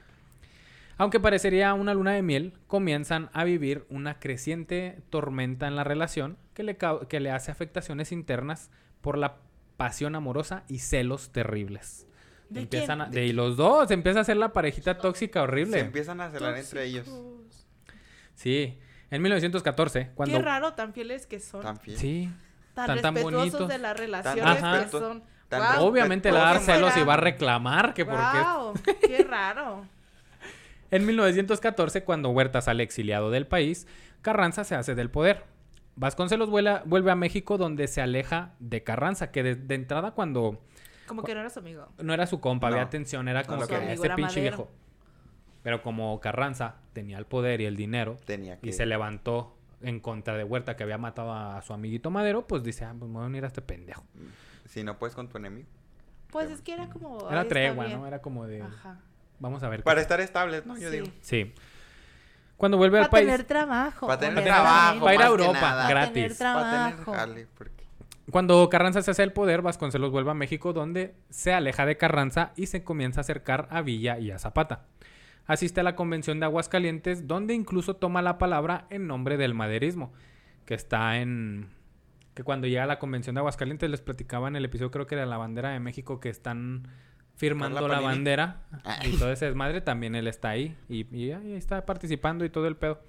Aunque 0.97 1.19
parecería 1.19 1.73
una 1.75 1.93
luna 1.93 2.13
de 2.13 2.21
miel, 2.23 2.53
comienzan 2.67 3.29
a 3.33 3.43
vivir 3.43 3.85
una 3.89 4.19
creciente 4.19 4.99
tormenta 5.09 5.67
en 5.67 5.75
la 5.75 5.83
relación 5.83 6.37
que 6.53 6.63
le, 6.63 6.77
que 7.09 7.19
le 7.19 7.31
hace 7.31 7.51
afectaciones 7.51 8.11
internas 8.11 8.71
por 9.01 9.17
la 9.17 9.37
pasión 9.77 10.15
amorosa 10.15 10.63
y 10.67 10.79
celos 10.79 11.31
terribles. 11.31 12.07
¿De 12.49 12.61
Empiezan 12.61 12.99
quién? 12.99 13.07
a- 13.07 13.11
de 13.11 13.33
los 13.33 13.55
dos, 13.55 13.89
empieza 13.91 14.19
a 14.19 14.23
ser 14.23 14.37
la 14.37 14.51
parejita 14.51 14.97
tóxica 14.97 15.41
horrible. 15.43 15.79
Se 15.79 15.85
empiezan 15.85 16.21
a 16.21 16.29
celar 16.31 16.57
entre 16.57 16.85
ellos. 16.85 17.07
Sí, 18.35 18.77
en 19.09 19.21
1914, 19.21 20.11
cuando... 20.15 20.37
Qué 20.37 20.43
raro, 20.43 20.73
tan 20.73 20.93
fieles 20.93 21.27
que 21.27 21.39
son. 21.39 21.61
Tan 21.61 21.77
fiel. 21.79 21.97
Sí, 21.97 22.29
tan, 22.73 22.87
tan- 22.87 23.01
tan 23.01 23.15
respetuosos 23.15 23.51
bonitos. 23.51 23.67
de 23.69 23.77
las 23.77 23.97
relaciones 23.97 24.83
que 24.83 24.89
son. 24.89 25.23
Obviamente 25.79 26.31
le 26.31 26.37
va 26.39 26.49
a 26.49 26.53
dar 26.53 26.61
celos 26.61 26.95
y 26.97 27.03
va 27.03 27.15
a 27.15 27.17
reclamar 27.17 27.93
que 27.93 28.05
porque... 28.05 28.21
guau, 28.21 28.73
qué 29.05 29.23
raro. 29.23 29.85
En 30.91 31.05
1914, 31.05 32.03
cuando 32.03 32.29
Huerta 32.31 32.59
sale 32.61 32.83
exiliado 32.83 33.31
del 33.31 33.47
país, 33.47 33.87
Carranza 34.21 34.65
se 34.65 34.75
hace 34.75 34.93
del 34.93 35.09
poder. 35.09 35.45
Vasconcelos 35.95 36.49
vuela- 36.49 36.83
vuelve 36.85 37.11
a 37.11 37.15
México 37.15 37.57
donde 37.57 37.87
se 37.87 38.01
aleja 38.01 38.55
de 38.59 38.83
Carranza, 38.83 39.31
que 39.31 39.41
de, 39.41 39.55
de 39.55 39.75
entrada 39.75 40.11
cuando 40.11 40.61
Como 41.07 41.23
que 41.23 41.33
no 41.33 41.39
era 41.41 41.49
su 41.49 41.59
amigo. 41.59 41.87
no 42.01 42.13
era 42.13 42.27
su 42.27 42.41
compa, 42.41 42.69
No. 42.69 42.75
había 42.75 42.89
tensión, 42.89 43.29
era 43.29 43.43
como 43.45 43.65
que 43.67 43.75
este 43.93 44.05
Era 44.05 44.15
pinche 44.17 44.39
Madero. 44.41 44.57
viejo. 44.57 44.71
Pero 45.63 45.81
como 45.83 46.19
Carranza 46.19 46.75
tenía 46.93 47.17
el 47.17 47.25
poder 47.25 47.61
y 47.61 47.65
el 47.65 47.75
dinero 47.75 48.17
Tenía 48.25 48.59
que... 48.59 48.69
y 48.69 48.73
se 48.73 48.85
levantó 48.85 49.55
en 49.81 49.99
contra 49.99 50.35
de 50.37 50.43
Huerta 50.43 50.75
que 50.75 50.83
había 50.83 50.97
matado 50.97 51.33
a 51.33 51.61
su 51.61 51.73
amiguito 51.73 52.09
Madero, 52.11 52.47
pues 52.47 52.63
dice, 52.63 52.85
ah, 52.85 52.93
pues 52.97 53.09
me 53.09 53.15
voy 53.17 53.23
a 53.23 53.27
unir 53.27 53.43
a 53.43 53.47
este 53.47 53.61
pendejo. 53.61 54.03
Si 54.65 54.83
no 54.83 54.97
puedes 54.97 55.15
con 55.15 55.27
tu 55.29 55.37
enemigo. 55.37 55.67
Pues 56.31 56.49
es 56.49 56.61
que 56.61 56.73
era 56.73 56.87
como. 56.87 57.17
Era 57.29 57.41
"Ay, 57.41 57.47
está 57.47 57.49
tregua, 57.49 57.85
bien". 57.85 57.99
¿no? 57.99 58.07
Era 58.07 58.21
como 58.21 58.47
de, 58.47 58.61
Ajá. 58.61 58.99
vamos 59.39 59.61
a 59.63 59.69
ver. 59.69 59.79
qué 59.81 59.83
Para 59.83 60.01
estar 60.01 60.21
estables, 60.21 60.65
¿no? 60.65 60.77
Yo 60.77 60.89
Sí. 60.89 60.95
digo. 60.95 61.07
Sí. 61.21 61.53
Cuando 62.57 62.77
vuelve 62.77 62.97
Para 62.99 63.05
al 63.05 63.09
país, 63.11 63.25
tener 63.25 63.43
trabajo. 63.45 64.07
Para 64.07 64.19
tener 64.19 64.43
trabajo, 64.43 64.99
para 65.01 65.15
ir 65.15 65.21
a 65.21 65.25
Europa, 65.27 65.59
nada. 65.59 65.89
gratis. 65.89 66.03
Para 66.03 66.13
tener 66.13 66.37
trabajo. 66.37 67.13
porque... 67.57 67.83
cuando 68.31 68.69
Carranza 68.69 69.01
se 69.01 69.11
hace 69.11 69.23
el 69.23 69.33
poder, 69.33 69.61
Vasconcelos 69.63 70.11
vuelve 70.11 70.31
a 70.31 70.35
México, 70.35 70.71
donde 70.73 71.15
se 71.31 71.53
aleja 71.53 71.85
de 71.87 71.97
Carranza 71.97 72.51
y 72.55 72.67
se 72.67 72.83
comienza 72.83 73.19
a 73.19 73.21
acercar 73.21 73.67
a 73.71 73.81
Villa 73.81 74.19
y 74.19 74.29
a 74.31 74.37
Zapata. 74.39 74.85
Asiste 75.47 75.81
a 75.81 75.83
la 75.83 75.95
convención 75.95 76.39
de 76.39 76.45
Aguascalientes, 76.45 77.27
donde 77.27 77.53
incluso 77.53 77.95
toma 77.95 78.21
la 78.21 78.37
palabra 78.37 78.85
en 78.89 79.07
nombre 79.07 79.37
del 79.37 79.53
maderismo, 79.53 80.13
que 80.65 80.73
está 80.75 81.17
en... 81.19 81.69
que 82.33 82.43
cuando 82.43 82.67
llega 82.67 82.83
a 82.83 82.87
la 82.87 82.99
convención 82.99 83.35
de 83.35 83.39
Aguascalientes 83.39 83.89
les 83.89 84.01
platicaba 84.01 84.47
en 84.47 84.55
el 84.55 84.65
episodio, 84.65 84.91
creo 84.91 85.07
que 85.07 85.15
era 85.15 85.25
la 85.25 85.37
bandera 85.37 85.71
de 85.71 85.79
México, 85.79 86.19
que 86.19 86.29
están 86.29 86.87
firmando 87.35 87.87
la 87.87 87.99
bandera 87.99 88.61
Ah. 88.83 88.99
y 89.03 89.17
todo 89.17 89.31
ese 89.31 89.45
desmadre, 89.45 89.81
también 89.81 90.15
él 90.15 90.27
está 90.27 90.49
ahí 90.49 90.77
y, 90.87 91.05
y 91.15 91.31
ahí 91.31 91.53
está 91.53 91.85
participando 91.85 92.45
y 92.45 92.49
todo 92.49 92.67
el 92.67 92.75
pedo. 92.75 93.01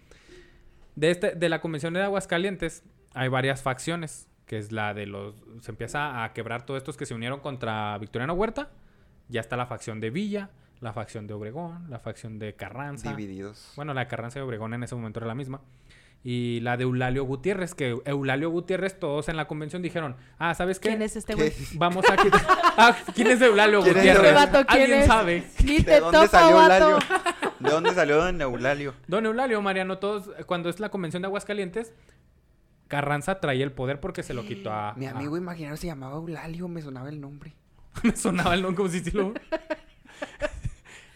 De, 0.97 1.11
este, 1.11 1.35
de 1.35 1.49
la 1.49 1.61
convención 1.61 1.93
de 1.95 2.03
Aguascalientes 2.03 2.83
hay 3.14 3.28
varias 3.28 3.62
facciones, 3.62 4.28
que 4.47 4.59
es 4.59 4.72
la 4.72 4.95
de 4.95 5.07
los... 5.07 5.35
Se 5.61 5.70
empieza 5.70 6.24
a 6.24 6.33
quebrar 6.33 6.66
todos 6.66 6.78
estos 6.78 6.97
que 6.97 7.07
se 7.07 7.14
unieron 7.14 7.41
contra 7.41 7.97
Victoriano 7.99 8.33
Huerta. 8.35 8.70
Ya 9.28 9.41
está 9.41 9.57
la 9.57 9.66
facción 9.66 10.01
de 10.01 10.11
Villa, 10.11 10.51
la 10.83 10.93
facción 10.93 11.26
de 11.26 11.35
Obregón, 11.35 11.89
la 11.89 11.99
facción 12.01 12.39
de 12.39 12.55
Carranza. 12.55 13.11
Divididos. 13.14 13.72
Bueno, 13.76 13.95
la 13.95 14.03
de 14.03 14.07
Carranza 14.09 14.41
y 14.41 14.43
Obregón 14.43 14.74
en 14.74 14.83
ese 14.83 14.95
momento 14.95 15.20
era 15.20 15.28
la 15.28 15.35
misma. 15.35 15.61
Y 16.24 16.61
la 16.61 16.76
de 16.76 16.85
Eulalio 16.85 17.24
Gutiérrez, 17.24 17.74
que 17.74 17.97
Eulalio 18.05 18.51
Gutiérrez 18.51 18.99
todos 18.99 19.28
en 19.28 19.37
la 19.37 19.47
convención 19.49 19.83
dijeron, 19.83 20.16
ah, 20.39 20.55
¿sabes 20.55 20.78
qué? 20.78 20.91
¿Quién 20.91 21.03
es 21.03 21.16
este 21.16 21.35
güey? 21.35 21.53
Vamos 21.74 22.05
a 22.09 22.16
quitar... 22.16 22.41
ah, 22.76 22.97
¿quién 23.14 23.28
es 23.28 23.41
Eulalio 23.41 23.80
¿Quién 23.83 23.97
es 23.97 24.03
Gutiérrez? 24.03 24.35
Vato, 24.35 24.66
¿quién 24.66 24.83
¿Alguien 24.83 25.01
es? 25.01 25.07
sabe? 25.07 25.45
Ni 25.64 25.78
¿De 25.78 25.83
te 25.85 26.01
dónde 26.01 26.28
salió 26.28 26.57
vato. 26.57 26.74
Eulalio? 26.91 26.99
¿De 27.59 27.70
dónde 27.70 27.91
salió 27.95 28.16
Don 28.16 28.41
Eulalio? 28.41 28.95
Don 29.09 29.26
Eulalio, 29.26 29.62
Mariano, 29.62 29.99
todos, 29.99 30.30
cuando 30.47 30.68
es 30.68 30.78
la 30.78 30.91
convención 30.91 31.22
de 31.22 31.26
Aguascalientes, 31.26 31.93
Carranza 32.87 33.41
traía 33.41 33.64
el 33.64 33.72
poder 33.72 33.99
porque 33.99 34.22
se 34.22 34.35
lo 34.35 34.45
quitó 34.45 34.72
a... 34.72 34.95
Mi 34.97 35.07
a- 35.07 35.12
amigo 35.12 35.37
imaginario 35.37 35.76
se 35.76 35.87
llamaba 35.89 36.16
Eulalio, 36.16 36.68
me 36.68 36.83
sonaba 36.83 37.09
el 37.09 37.20
nombre. 37.20 37.55
Me 38.05 38.16
sonaba 38.16 38.55
el 38.55 38.62
nombre 38.62 38.76
como 38.76 38.89
si 38.89 39.01
sí 39.01 39.11
lo... 39.11 39.35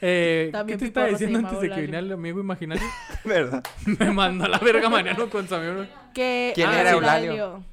Eh, 0.00 0.52
¿Qué 0.66 0.76
te 0.76 0.84
estaba 0.86 1.06
diciendo 1.06 1.38
antes 1.38 1.60
de 1.60 1.70
que 1.70 1.80
viniera 1.80 2.00
el 2.00 2.12
amigo 2.12 2.40
imaginario? 2.40 2.86
¿Verdad? 3.24 3.64
Me 3.98 4.10
mandó 4.10 4.44
a 4.44 4.48
la 4.48 4.58
verga 4.58 4.88
Mariano 4.88 5.30
con 5.30 5.48
su 5.48 5.54
amigo. 5.54 5.86
Que 6.12 6.52
¿Quién 6.54 6.70
era 6.70 6.90
Eulalio? 6.90 7.64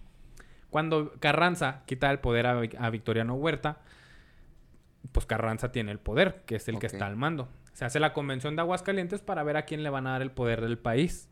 Cuando 0.69 1.13
Carranza 1.19 1.84
quita 1.86 2.09
el 2.09 2.19
poder 2.19 2.47
a, 2.47 2.61
a 2.80 2.89
Victoriano 2.89 3.36
Huerta, 3.36 3.80
pues 5.11 5.26
Carranza 5.26 5.71
tiene 5.71 5.91
el 5.91 5.99
poder, 5.99 6.43
que 6.45 6.55
es 6.55 6.67
el 6.67 6.80
que 6.80 6.88
está 6.88 7.05
al 7.05 7.15
mando. 7.15 7.49
Se 7.74 7.86
hace 7.86 7.99
la 7.99 8.13
convención 8.13 8.55
de 8.55 8.61
Aguascalientes 8.61 9.21
para 9.21 9.43
ver 9.43 9.57
a 9.57 9.65
quién 9.65 9.84
le 9.84 9.89
van 9.89 10.07
a 10.07 10.11
dar 10.11 10.21
el 10.21 10.32
poder 10.32 10.61
del 10.61 10.78
país. 10.78 11.30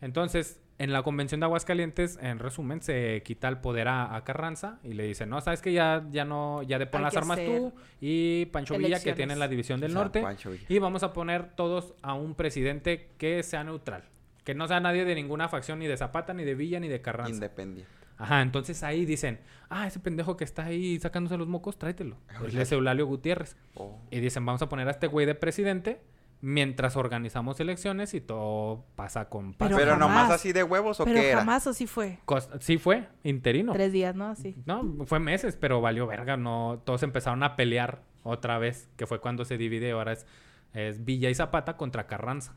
Entonces, 0.00 0.60
en 0.78 0.92
la 0.92 1.02
convención 1.02 1.40
de 1.40 1.46
Aguascalientes, 1.46 2.18
en 2.20 2.38
resumen, 2.38 2.82
se 2.82 3.22
quita 3.24 3.48
el 3.48 3.58
poder 3.58 3.88
a, 3.88 4.14
a 4.14 4.24
Carranza 4.24 4.78
y 4.82 4.92
le 4.92 5.04
dicen, 5.04 5.30
no, 5.30 5.40
sabes 5.40 5.62
que 5.62 5.72
ya, 5.72 6.04
ya 6.10 6.24
no, 6.24 6.62
ya 6.62 6.78
de 6.78 6.86
pon 6.86 7.00
Hay 7.00 7.04
las 7.04 7.16
armas 7.16 7.38
tú 7.38 7.72
y 8.00 8.46
Pancho 8.46 8.76
Villa, 8.76 9.00
que 9.00 9.14
tienen 9.14 9.38
la 9.38 9.48
división 9.48 9.80
del 9.80 9.94
norte. 9.94 10.22
Y 10.68 10.78
vamos 10.78 11.02
a 11.02 11.12
poner 11.12 11.54
todos 11.54 11.94
a 12.02 12.14
un 12.14 12.34
presidente 12.34 13.08
que 13.16 13.42
sea 13.42 13.64
neutral. 13.64 14.04
Que 14.44 14.54
no 14.54 14.68
sea 14.68 14.78
nadie 14.80 15.04
de 15.04 15.14
ninguna 15.14 15.48
facción, 15.48 15.78
ni 15.78 15.86
de 15.86 15.96
Zapata, 15.96 16.32
ni 16.34 16.44
de 16.44 16.54
Villa, 16.54 16.78
ni 16.78 16.88
de 16.88 17.00
Carranza. 17.00 17.32
Independiente. 17.32 17.90
Ajá, 18.18 18.40
entonces 18.42 18.82
ahí 18.82 19.04
dicen, 19.04 19.40
ah, 19.68 19.86
ese 19.86 20.00
pendejo 20.00 20.36
que 20.36 20.44
está 20.44 20.66
ahí 20.66 20.98
sacándose 21.00 21.36
los 21.36 21.48
mocos, 21.48 21.78
tráetelo. 21.78 22.16
Ah, 22.28 22.40
es 22.50 22.72
Eulalio 22.72 23.06
Gutiérrez. 23.06 23.56
Oh. 23.74 23.98
Y 24.10 24.20
dicen, 24.20 24.46
vamos 24.46 24.62
a 24.62 24.68
poner 24.68 24.88
a 24.88 24.92
este 24.92 25.06
güey 25.06 25.26
de 25.26 25.34
presidente 25.34 26.00
mientras 26.40 26.96
organizamos 26.96 27.58
elecciones 27.60 28.14
y 28.14 28.20
todo 28.20 28.84
pasa 28.94 29.28
con 29.28 29.54
paz. 29.54 29.68
Pero 29.68 29.78
Pero, 29.78 29.90
jamás. 29.92 30.08
nomás 30.08 30.30
así 30.30 30.52
de 30.52 30.62
huevos 30.62 31.00
o 31.00 31.04
Pero 31.04 31.20
qué 31.20 31.30
era? 31.30 31.38
jamás 31.40 31.66
o 31.66 31.72
sí 31.72 31.86
fue. 31.86 32.18
Cos- 32.26 32.48
Sí 32.60 32.78
fue, 32.78 33.08
interino. 33.24 33.72
Tres 33.72 33.92
días, 33.92 34.14
¿no? 34.14 34.28
Así. 34.28 34.54
No, 34.66 35.04
fue 35.06 35.18
meses, 35.18 35.56
pero 35.56 35.80
valió 35.80 36.06
verga. 36.06 36.36
No, 36.36 36.82
todos 36.84 37.02
empezaron 37.02 37.42
a 37.42 37.56
pelear 37.56 38.02
otra 38.22 38.58
vez, 38.58 38.88
que 38.96 39.06
fue 39.06 39.20
cuando 39.20 39.44
se 39.44 39.56
divide. 39.56 39.92
Ahora 39.92 40.12
es, 40.12 40.26
es 40.72 41.04
Villa 41.04 41.30
y 41.30 41.34
Zapata 41.34 41.76
contra 41.76 42.06
Carranza. 42.06 42.54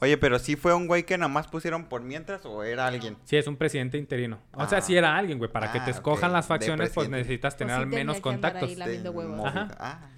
Oye, 0.00 0.18
pero 0.18 0.40
sí 0.40 0.56
fue 0.56 0.74
un 0.74 0.88
güey 0.88 1.04
que 1.04 1.16
nomás 1.16 1.46
pusieron 1.46 1.84
por 1.84 2.02
mientras 2.02 2.44
o 2.44 2.64
era 2.64 2.86
alguien. 2.88 3.16
Sí, 3.24 3.36
es 3.36 3.46
un 3.46 3.56
presidente 3.56 3.98
interino. 3.98 4.40
O 4.52 4.66
sea, 4.66 4.78
Ah. 4.78 4.82
sí 4.82 4.96
era 4.96 5.16
alguien, 5.16 5.38
güey. 5.38 5.50
Para 5.50 5.70
que 5.70 5.78
Ah, 5.78 5.84
te 5.84 5.92
escojan 5.92 6.30
ok. 6.30 6.34
las 6.34 6.46
facciones, 6.48 6.90
pues 6.92 7.08
necesitas 7.08 7.56
tener 7.56 7.76
Pues 7.76 7.88
sí 7.88 7.94
al 7.94 7.98
menos 8.00 8.20
contactos. 8.20 8.68
ahí 8.68 8.74
la- 8.74 8.86
Lamiendo 8.86 9.12
De 9.12 9.16
huevos. 9.16 9.36
movida. 9.36 9.62
Ajá. 9.62 9.76
Ah. 9.78 10.08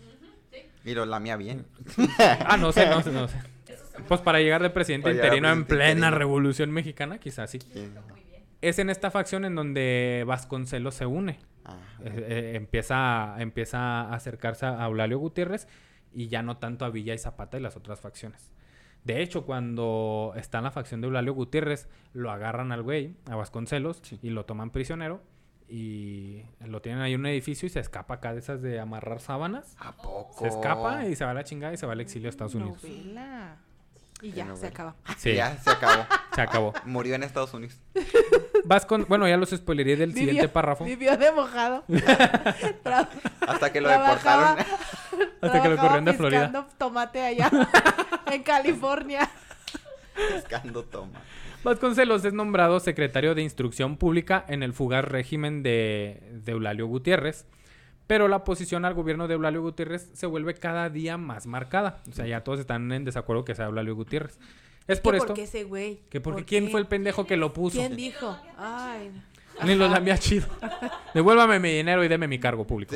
Y 0.85 0.95
lo 0.95 1.07
lamía 1.07 1.37
bien. 1.37 1.66
Ah, 2.47 2.57
no 2.57 2.72
sé, 2.72 2.87
no 2.89 3.03
sé, 3.03 3.11
no 3.12 3.28
sé. 3.28 3.39
Pues 4.09 4.20
para 4.20 4.41
llegar 4.41 4.62
de 4.62 4.70
presidente 4.70 5.11
interino 5.11 5.51
en 5.51 5.64
plena 5.64 5.91
interino. 5.91 6.18
revolución 6.18 6.70
mexicana, 6.70 7.18
quizás 7.18 7.51
sí. 7.51 7.61
Sí. 7.61 7.91
Es 8.61 8.78
en 8.78 8.91
esta 8.91 9.11
facción 9.11 9.45
en 9.45 9.55
donde 9.55 10.24
Vasconcelos 10.26 10.95
se 10.95 11.07
une. 11.07 11.39
Ah, 11.64 11.76
Eh, 12.05 12.26
eh, 12.28 12.53
empieza, 12.57 13.37
empieza 13.39 13.78
a 13.78 14.14
acercarse 14.14 14.66
a 14.66 14.85
Eulalio 14.85 15.18
Gutiérrez 15.18 15.68
y 16.12 16.28
ya 16.28 16.43
no 16.43 16.59
tanto 16.59 16.85
a 16.85 16.91
Villa 16.91 17.14
y 17.14 17.18
Zapata 17.18 17.57
y 17.57 17.61
las 17.61 17.76
otras 17.76 18.01
facciones. 18.01 18.53
De 19.05 19.22
hecho, 19.22 19.45
cuando 19.45 20.32
está 20.37 20.59
en 20.59 20.64
la 20.64 20.70
facción 20.70 21.01
de 21.01 21.07
Eulalio 21.07 21.35
Gutiérrez, 21.35 21.89
lo 22.14 22.30
agarran 22.30 22.72
al 22.72 22.82
güey, 22.82 23.14
a 23.30 23.37
Vasconcelos, 23.37 24.01
y 24.22 24.30
lo 24.30 24.45
toman 24.47 24.70
prisionero. 24.70 25.20
Y 25.69 26.43
lo 26.61 26.81
tienen 26.83 27.01
ahí 27.03 27.15
en 27.15 27.21
un 27.21 27.27
edificio 27.27 27.67
y 27.67 27.71
se 27.71 27.81
escapa 27.81 28.15
acá 28.15 28.33
de 28.33 28.41
esas 28.41 28.61
de 28.62 28.79
amarrar 28.81 29.21
sábanas. 29.21 29.75
¿A 29.79 29.93
poco? 29.93 30.37
Se 30.39 30.49
escapa 30.49 31.07
y 31.07 31.17
se 31.17 31.25
va 31.25 31.31
a 31.31 31.35
la 31.35 31.45
chingada 31.45 31.73
y 31.73 31.77
se 31.77 31.87
va 31.87 31.93
al 31.95 32.01
exilio 32.01 32.29
a 32.29 32.31
Estados 32.31 32.55
Unidos. 32.55 32.83
Novela. 32.85 33.57
Y 34.23 34.31
ya, 34.33 34.45
novela. 34.45 34.61
se 34.61 34.67
acaba. 34.69 34.95
Sí, 35.19 35.35
Ya 35.35 35.57
se 35.59 35.71
acabó. 35.71 36.07
se 36.35 36.41
acabó. 36.41 36.73
Murió 36.85 37.15
en 37.15 37.23
Estados 37.25 37.53
Unidos. 37.55 37.79
Vascon, 38.65 39.05
bueno, 39.09 39.29
ya 39.29 39.37
los 39.37 39.51
spoileré 39.51 39.97
del 39.97 40.15
siguiente 40.15 40.49
párrafo. 40.49 40.85
Vivió 40.85 41.17
de 41.17 41.33
mojado. 41.33 41.85
Tra- 41.89 43.09
Hasta 43.47 43.73
que 43.73 43.81
lo 43.81 43.89
Trabajaba- 43.89 44.57
deportaron. 44.57 45.31
Hasta 45.43 45.62
que 45.62 45.69
lo 45.69 45.77
corrieron 45.77 46.05
de 46.05 46.12
Florida. 46.15 46.47
piscando 46.47 46.69
tomate 46.79 47.23
allá 47.23 47.51
en 48.31 48.43
California. 48.43 49.29
Pescando 50.15 50.85
toma. 50.85 51.21
Vasconcelos 51.65 52.23
es 52.27 52.35
nombrado 52.35 52.79
secretario 52.79 53.35
de 53.35 53.41
Instrucción 53.43 53.97
Pública 53.97 54.45
en 54.49 54.62
el 54.62 54.75
fugaz 54.75 55.03
régimen 55.03 55.62
de, 55.62 56.23
de 56.45 56.53
Eulalio 56.53 56.87
Gutiérrez, 56.87 57.47
pero 58.07 58.29
la 58.29 58.37
oposición 58.37 58.85
al 58.85 58.93
gobierno 58.93 59.29
de 59.29 59.35
Eulalio 59.35 59.62
Gutiérrez 59.62 60.11
se 60.12 60.27
vuelve 60.27 60.53
cada 60.53 60.91
día 60.91 61.17
más 61.17 61.47
marcada. 61.47 62.03
O 62.07 62.12
sea, 62.12 62.27
ya 62.27 62.45
todos 62.45 62.61
están 62.61 62.93
en 62.93 63.07
desacuerdo 63.07 63.47
que 63.47 63.55
sea 63.55 63.65
Eulalio 63.65 63.95
Gutiérrez. 63.95 64.39
Es 64.87 65.01
por 65.01 65.15
¿Qué 65.15 65.19
esto 65.19 65.29
¿Por 65.29 65.37
qué 65.37 65.43
ese 65.45 65.65
güey? 65.65 66.01
que 66.11 66.21
porque 66.21 66.43
¿Por 66.43 66.47
quién 66.47 66.67
qué? 66.67 66.71
fue 66.71 66.81
el 66.81 66.87
pendejo 66.87 67.27
que 67.27 67.39
lo 67.39 67.55
puso. 67.55 67.79
¿Quién 67.79 67.97
dijo? 67.97 68.39
Ay. 68.59 69.11
Ni 69.65 69.75
los 69.75 69.91
lambía 69.91 70.19
chido. 70.19 70.47
Devuélvame 71.15 71.61
mi 71.61 71.71
dinero 71.71 72.05
y 72.05 72.09
deme 72.09 72.29
mi 72.29 72.39
cargo 72.39 72.67
público. 72.67 72.95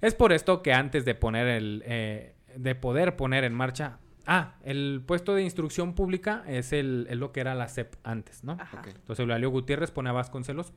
Es 0.00 0.14
por 0.14 0.32
esto 0.32 0.62
que 0.62 0.72
antes 0.72 1.04
de 1.04 1.16
poner 1.16 1.48
el 1.48 1.82
eh, 1.84 2.34
de 2.54 2.74
poder 2.76 3.16
poner 3.16 3.42
en 3.42 3.54
marcha 3.54 3.98
ah, 4.28 4.54
el 4.62 5.02
puesto 5.04 5.34
de 5.34 5.42
instrucción 5.42 5.94
pública 5.94 6.44
es 6.46 6.72
el 6.72 7.06
es 7.10 7.16
lo 7.16 7.32
que 7.32 7.40
era 7.40 7.54
la 7.56 7.68
CEP 7.68 7.96
antes, 8.04 8.44
¿no? 8.44 8.52
Ajá. 8.52 8.82
Entonces 8.86 9.20
Eulalio 9.20 9.50
Gutiérrez 9.50 9.90
pone 9.90 10.10
a 10.10 10.12
Vasconcelos 10.12 10.72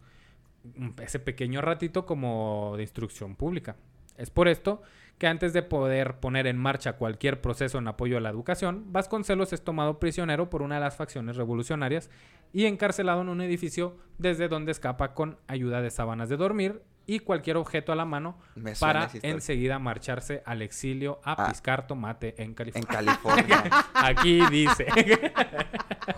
mm, 0.75 0.89
ese 1.01 1.19
pequeño 1.19 1.61
ratito 1.61 2.05
como 2.05 2.73
de 2.77 2.83
instrucción 2.83 3.35
pública. 3.35 3.75
Es 4.17 4.29
por 4.29 4.47
esto 4.47 4.81
que 5.17 5.27
antes 5.27 5.53
de 5.53 5.61
poder 5.61 6.19
poner 6.19 6.47
en 6.47 6.57
marcha 6.57 6.93
cualquier 6.93 7.41
proceso 7.41 7.77
en 7.77 7.87
apoyo 7.87 8.17
a 8.17 8.21
la 8.21 8.29
educación, 8.29 8.91
Vasconcelos 8.91 9.53
es 9.53 9.63
tomado 9.63 9.99
prisionero 9.99 10.49
por 10.49 10.63
una 10.63 10.75
de 10.75 10.81
las 10.81 10.95
facciones 10.95 11.35
revolucionarias 11.35 12.09
y 12.53 12.65
encarcelado 12.65 13.21
en 13.21 13.29
un 13.29 13.41
edificio 13.41 13.97
desde 14.17 14.47
donde 14.47 14.71
escapa 14.71 15.13
con 15.13 15.37
ayuda 15.47 15.81
de 15.81 15.91
sábanas 15.91 16.29
de 16.29 16.37
dormir 16.37 16.81
y 17.07 17.19
cualquier 17.19 17.57
objeto 17.57 17.91
a 17.91 17.95
la 17.95 18.05
mano 18.05 18.37
Me 18.55 18.73
para 18.75 19.09
enseguida 19.23 19.79
marcharse 19.79 20.43
al 20.45 20.61
exilio 20.61 21.19
a 21.23 21.33
Ah. 21.45 21.49
piscar 21.49 21.87
tomate 21.87 22.35
en 22.37 22.49
En 22.49 22.53
California. 22.53 22.87
California. 22.87 23.63
Aquí 23.93 24.41
dice. 24.49 24.85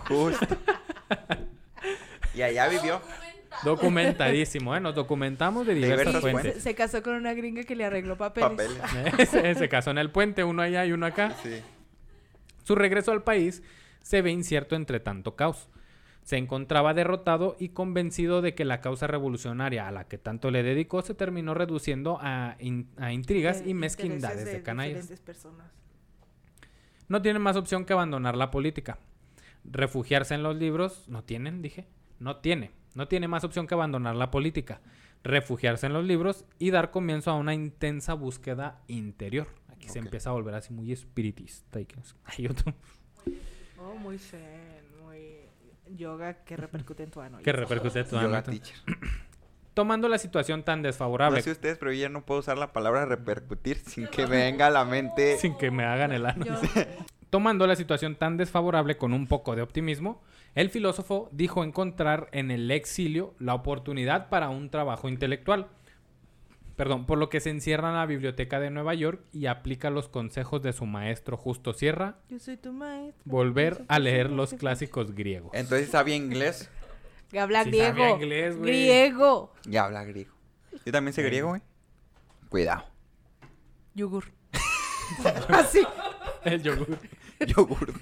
Justo. 0.08 0.46
Y 2.34 2.42
allá 2.42 2.68
vivió. 2.68 3.00
Documentadísimo, 3.64 4.74
¿eh? 4.76 4.80
Nos 4.80 4.94
documentamos 4.94 5.66
de 5.66 5.74
diversas 5.74 6.06
diversas 6.06 6.20
fuentes. 6.32 6.54
Se, 6.54 6.60
se 6.60 6.74
casó 6.74 7.02
con 7.02 7.14
una 7.14 7.32
gringa 7.34 7.62
que 7.64 7.76
le 7.76 7.84
arregló 7.84 8.16
papeles. 8.16 8.50
Papeles. 8.50 9.28
se, 9.30 9.54
se 9.54 9.68
casó 9.68 9.90
en 9.92 9.98
el 9.98 10.10
puente, 10.10 10.42
uno 10.44 10.60
allá 10.62 10.84
y 10.84 10.92
uno 10.92 11.06
acá. 11.06 11.34
Sí. 11.42 11.62
Su 12.64 12.74
regreso 12.74 13.12
al 13.12 13.22
país 13.22 13.62
se 14.02 14.22
ve 14.22 14.30
incierto 14.32 14.74
entre 14.76 14.98
tanto 15.00 15.36
caos. 15.36 15.68
Se 16.24 16.38
encontraba 16.38 16.94
derrotado 16.94 17.54
y 17.58 17.68
convencido 17.68 18.40
de 18.42 18.54
que 18.54 18.64
la 18.64 18.80
causa 18.80 19.06
revolucionaria 19.06 19.86
a 19.86 19.92
la 19.92 20.08
que 20.08 20.18
tanto 20.18 20.50
le 20.50 20.62
dedicó 20.62 21.02
se 21.02 21.14
terminó 21.14 21.54
reduciendo 21.54 22.18
a, 22.20 22.56
in- 22.60 22.88
a 22.96 23.12
intrigas 23.12 23.62
De 23.62 23.70
y 23.70 23.74
mezquindades 23.74 24.38
intereses 24.38 24.58
de 24.58 24.62
canallas. 24.62 25.12
No 27.08 27.20
tienen 27.20 27.42
más 27.42 27.56
opción 27.56 27.84
que 27.84 27.92
abandonar 27.92 28.36
la 28.36 28.50
política. 28.50 28.98
Refugiarse 29.64 30.34
en 30.34 30.42
los 30.42 30.56
libros, 30.56 31.08
no 31.08 31.24
tienen, 31.24 31.60
dije. 31.60 31.86
No 32.18 32.36
tiene. 32.38 32.70
No 32.94 33.06
tiene 33.08 33.28
más 33.28 33.44
opción 33.44 33.66
que 33.66 33.74
abandonar 33.74 34.16
la 34.16 34.30
política. 34.30 34.80
Refugiarse 35.22 35.86
en 35.86 35.92
los 35.92 36.04
libros 36.06 36.46
y 36.58 36.70
dar 36.70 36.90
comienzo 36.90 37.30
a 37.30 37.34
una 37.34 37.52
intensa 37.52 38.14
búsqueda 38.14 38.80
interior. 38.88 39.48
Aquí 39.68 39.88
se 39.90 39.98
empieza 39.98 40.30
a 40.30 40.32
volver 40.32 40.54
así 40.54 40.72
muy 40.72 40.90
espiritista. 40.92 41.80
Y 41.80 41.84
que... 41.84 41.96
Hay 42.24 42.46
otro. 42.46 42.72
Oh, 43.78 43.94
muy 43.96 44.18
zen, 44.18 44.40
yoga 45.88 46.44
que 46.44 46.56
repercute 46.56 47.02
en 47.04 47.10
tu 47.10 47.20
ano. 47.20 47.38
Que 47.42 47.52
repercute 47.52 48.00
en 48.00 48.06
tu 48.08 48.16
Yoga 48.20 48.38
ámbito. 48.38 48.50
teacher. 48.50 48.76
Tomando 49.74 50.08
la 50.08 50.18
situación 50.18 50.62
tan 50.62 50.82
desfavorable 50.82 51.38
No 51.38 51.42
sé 51.44 51.50
ustedes, 51.50 51.78
pero 51.78 51.92
yo 51.92 52.02
ya 52.02 52.08
no 52.08 52.24
puedo 52.24 52.38
usar 52.40 52.56
la 52.58 52.72
palabra 52.72 53.06
repercutir 53.06 53.76
sin 53.78 54.06
que 54.06 54.24
me 54.26 54.36
venga 54.44 54.68
a 54.68 54.70
la 54.70 54.84
mente. 54.84 55.36
sin 55.38 55.56
que 55.58 55.70
me 55.72 55.84
hagan 55.84 56.12
el 56.12 56.26
ano. 56.26 56.44
Yo- 56.46 56.54
Tomando 57.30 57.66
la 57.66 57.74
situación 57.74 58.14
tan 58.14 58.36
desfavorable 58.36 58.96
con 58.96 59.12
un 59.12 59.26
poco 59.26 59.56
de 59.56 59.62
optimismo, 59.62 60.22
el 60.54 60.70
filósofo 60.70 61.28
dijo 61.32 61.64
encontrar 61.64 62.28
en 62.30 62.52
el 62.52 62.70
exilio 62.70 63.34
la 63.40 63.54
oportunidad 63.54 64.28
para 64.28 64.48
un 64.50 64.70
trabajo 64.70 65.08
intelectual. 65.08 65.66
Perdón, 66.76 67.06
por 67.06 67.18
lo 67.18 67.28
que 67.28 67.38
se 67.40 67.50
encierra 67.50 67.88
en 67.90 67.94
la 67.96 68.06
biblioteca 68.06 68.58
de 68.58 68.70
Nueva 68.70 68.94
York 68.94 69.22
y 69.32 69.46
aplica 69.46 69.90
los 69.90 70.08
consejos 70.08 70.60
de 70.62 70.72
su 70.72 70.86
maestro 70.86 71.36
Justo 71.36 71.72
Sierra, 71.72 72.18
Yo 72.28 72.38
soy 72.40 72.56
tu 72.56 72.72
maestro. 72.72 73.22
volver 73.24 73.84
a 73.88 73.98
leer 74.00 74.30
los 74.30 74.54
clásicos 74.54 75.14
griegos. 75.14 75.52
Entonces 75.54 75.90
sabía 75.90 76.16
inglés 76.16 76.68
Que 77.30 77.38
habla 77.38 77.62
Sí 77.64 77.70
griego. 77.70 77.86
sabía 77.96 78.10
inglés, 78.10 78.56
güey. 78.56 78.70
griego. 78.70 79.54
y 79.70 79.76
habla 79.76 80.04
griego. 80.04 80.32
Yo 80.84 80.90
también 80.92 81.12
sé 81.12 81.22
griego, 81.22 81.50
güey. 81.50 81.62
Cuidado. 82.48 82.84
Yogur. 83.94 84.24
Así. 85.50 85.80
El 86.44 86.60
yogur. 86.62 86.98
Yogur. 87.46 87.92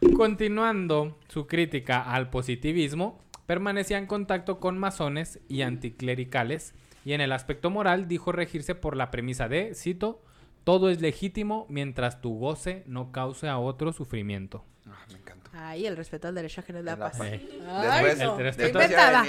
Continuando 0.16 1.18
su 1.28 1.46
crítica 1.46 2.02
al 2.02 2.30
positivismo, 2.30 3.22
permanecía 3.54 3.98
en 3.98 4.06
contacto 4.06 4.60
con 4.60 4.78
masones 4.78 5.40
y 5.48 5.62
anticlericales 5.62 6.72
y 7.04 7.14
en 7.14 7.20
el 7.20 7.32
aspecto 7.32 7.68
moral 7.68 8.06
dijo 8.06 8.30
regirse 8.30 8.76
por 8.76 8.96
la 8.96 9.10
premisa 9.10 9.48
de, 9.48 9.74
cito, 9.74 10.22
todo 10.62 10.88
es 10.88 11.00
legítimo 11.00 11.66
mientras 11.68 12.20
tu 12.20 12.38
goce 12.38 12.84
no 12.86 13.10
cause 13.10 13.48
a 13.48 13.58
otro 13.58 13.92
sufrimiento. 13.92 14.64
Ah, 14.86 15.04
me 15.10 15.18
encantó. 15.18 15.50
Ay, 15.52 15.84
el 15.86 15.96
respeto 15.96 16.28
al 16.28 16.36
derecho 16.36 16.60
ajeno 16.60 16.78
es 16.78 16.84
la 16.84 16.96
paz. 16.96 17.18
Eh, 17.24 17.40
Ay, 17.66 18.04
Después, 18.04 18.18
no. 18.20 18.38
el 18.38 18.44
respeto- 18.44 18.78
a 18.78 18.82
Inventada. 18.84 19.24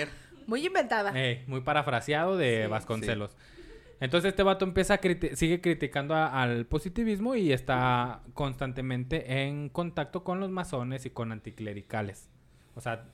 Muy 0.46 0.68
inventada. 0.68 1.12
eh, 1.16 1.44
muy 1.48 1.62
parafraseado 1.62 2.38
de 2.38 2.66
Sí. 2.66 2.70
Vasconcelos. 2.70 3.36
Entonces 4.02 4.30
este 4.30 4.44
vato 4.44 4.66
empieza 4.66 4.94
a 4.94 5.02
criti- 5.02 5.34
sigue 5.34 5.62
criticando 5.62 6.14
a- 6.14 6.44
al 6.44 6.68
positivismo 6.68 7.34
y 7.34 7.52
está 7.54 8.22
constantemente 8.36 9.42
en 9.48 9.70
contacto 9.70 10.24
con 10.24 10.40
los 10.40 10.52
masones 10.52 11.08
y 11.08 11.10
con 11.10 11.32
anticlericales. 11.32 12.30
O 12.76 12.82
sea, 12.82 13.06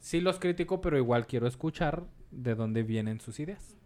sí 0.00 0.20
los 0.20 0.38
critico, 0.38 0.80
pero 0.80 0.96
igual 0.98 1.26
quiero 1.26 1.46
escuchar 1.46 2.04
de 2.30 2.54
dónde 2.54 2.82
vienen 2.82 3.20
sus 3.20 3.38
ideas. 3.40 3.76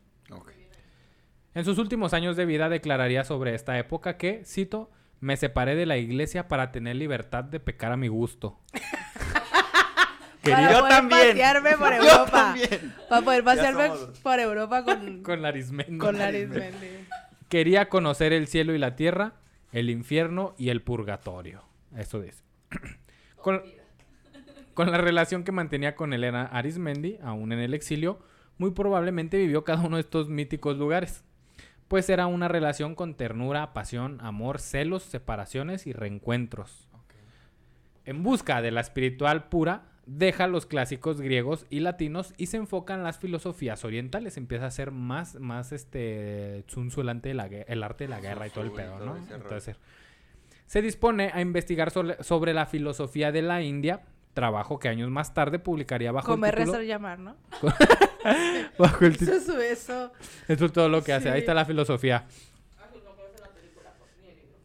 En 1.54 1.64
sus 1.64 1.78
últimos 1.78 2.14
años 2.14 2.36
de 2.36 2.46
vida 2.46 2.68
declararía 2.68 3.22
sobre 3.24 3.54
esta 3.54 3.78
época 3.78 4.16
que, 4.16 4.42
cito, 4.44 4.90
me 5.20 5.36
separé 5.36 5.76
de 5.76 5.86
la 5.86 5.96
iglesia 5.98 6.48
para 6.48 6.72
tener 6.72 6.96
libertad 6.96 7.44
de 7.44 7.60
pecar 7.60 7.92
a 7.92 7.96
mi 7.96 8.08
gusto. 8.08 8.58
Para 10.42 10.72
Yo 10.72 10.78
poder 10.80 10.90
también. 10.94 11.28
pasearme 11.30 11.76
por 11.78 11.88
Yo 11.96 12.02
Europa. 12.02 12.30
también. 12.30 12.94
Para 13.08 13.22
poder 13.24 13.44
pasearme 13.44 13.86
somos- 13.88 14.18
por 14.20 14.38
Europa 14.40 14.84
con, 14.84 15.22
con 15.22 15.40
la 15.42 15.48
Arismendi. 15.48 15.96
con 15.98 16.18
la 16.18 16.26
Arismendi. 16.26 16.86
Quería 17.48 17.88
conocer 17.88 18.32
el 18.34 18.46
cielo 18.46 18.74
y 18.74 18.78
la 18.78 18.94
tierra, 18.94 19.34
el 19.72 19.88
infierno 19.88 20.54
y 20.58 20.68
el 20.68 20.82
purgatorio. 20.82 21.62
Eso 21.96 22.20
dice. 22.20 22.42
con, 23.36 23.62
con 24.74 24.90
la 24.90 24.98
relación 24.98 25.44
que 25.44 25.52
mantenía 25.52 25.94
con 25.94 26.12
Elena 26.12 26.44
Arismendi, 26.46 27.18
aún 27.22 27.52
en 27.52 27.60
el 27.60 27.74
exilio, 27.74 28.18
muy 28.58 28.72
probablemente 28.72 29.38
vivió 29.38 29.64
cada 29.64 29.82
uno 29.82 29.96
de 29.96 30.02
estos 30.02 30.28
míticos 30.28 30.76
lugares. 30.76 31.24
Pues 31.88 32.08
era 32.08 32.26
una 32.26 32.48
relación 32.48 32.94
con 32.94 33.14
ternura, 33.14 33.72
pasión, 33.72 34.18
amor, 34.20 34.60
celos, 34.60 35.02
separaciones 35.02 35.86
y 35.86 35.92
reencuentros. 35.92 36.88
En 38.04 38.22
busca 38.22 38.62
de 38.62 38.70
la 38.70 38.80
espiritual 38.80 39.48
pura, 39.48 39.84
deja 40.06 40.46
los 40.46 40.66
clásicos 40.66 41.20
griegos 41.20 41.66
y 41.70 41.80
latinos 41.80 42.34
y 42.36 42.46
se 42.46 42.56
enfoca 42.56 42.94
en 42.94 43.02
las 43.02 43.18
filosofías 43.18 43.84
orientales. 43.84 44.36
Empieza 44.36 44.66
a 44.66 44.70
ser 44.70 44.90
más, 44.90 45.36
más 45.36 45.72
este 45.72 46.64
Sun 46.68 46.88
Tzu, 46.88 47.02
el 47.02 47.08
arte 47.08 47.28
de 47.28 47.34
la, 47.34 47.46
el 47.46 47.82
arte 47.82 48.04
de 48.04 48.08
la 48.08 48.20
guerra 48.20 48.46
y 48.46 48.50
todo 48.50 48.64
el 48.64 48.72
pedo, 48.72 48.98
¿no? 48.98 49.16
Entonces, 49.16 49.76
se 50.66 50.82
dispone 50.82 51.30
a 51.32 51.40
investigar 51.40 51.90
sobre 51.90 52.54
la 52.54 52.66
filosofía 52.66 53.32
de 53.32 53.42
la 53.42 53.62
India, 53.62 54.02
trabajo 54.34 54.78
que 54.78 54.88
años 54.88 55.08
más 55.10 55.32
tarde 55.32 55.58
publicaría 55.58 56.12
bajo 56.12 56.26
Comer, 56.28 56.54
el 56.54 56.58
título... 56.60 56.78
rezar, 56.78 56.86
llamar, 56.86 57.18
¿no? 57.20 57.36
bajo 58.78 59.04
el 59.04 59.12
Eso 59.14 59.24
título- 59.24 59.36
es 59.36 59.46
su- 59.46 59.60
eso. 59.60 60.12
Eso 60.48 60.64
es 60.66 60.72
todo 60.72 60.88
lo 60.88 61.02
que 61.02 61.12
hace. 61.12 61.30
Ahí 61.30 61.40
está 61.40 61.54
la 61.54 61.64
filosofía. 61.64 62.24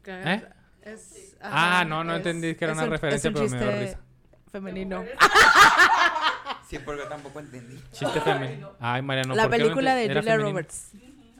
¿Eh? 0.05 0.43
es- 0.81 1.35
Ah, 1.41 1.77
ajá, 1.77 1.85
no, 1.85 2.03
no 2.03 2.11
es- 2.13 2.17
entendí 2.17 2.55
que 2.55 2.65
era 2.65 2.73
es 2.73 2.77
una 2.79 2.85
un- 2.87 2.91
referencia, 2.91 3.29
es 3.29 3.35
un 3.35 3.41
pero 3.49 3.49
me 3.65 3.71
dio 3.73 3.81
risa. 3.81 3.99
Femenino. 4.51 5.05
Sí, 6.67 6.77
porque 6.77 7.01
tampoco 7.05 7.39
entendí. 7.39 7.81
Chiste 7.91 8.21
femenino. 8.21 8.73
Ay, 8.79 9.01
Mariano. 9.01 9.33
la 9.33 9.43
¿por 9.43 9.51
qué 9.53 9.57
no 9.57 9.63
película 9.63 9.95
de 9.95 10.05
Julia 10.07 10.21
femenino? 10.21 10.49
Roberts. 10.49 10.91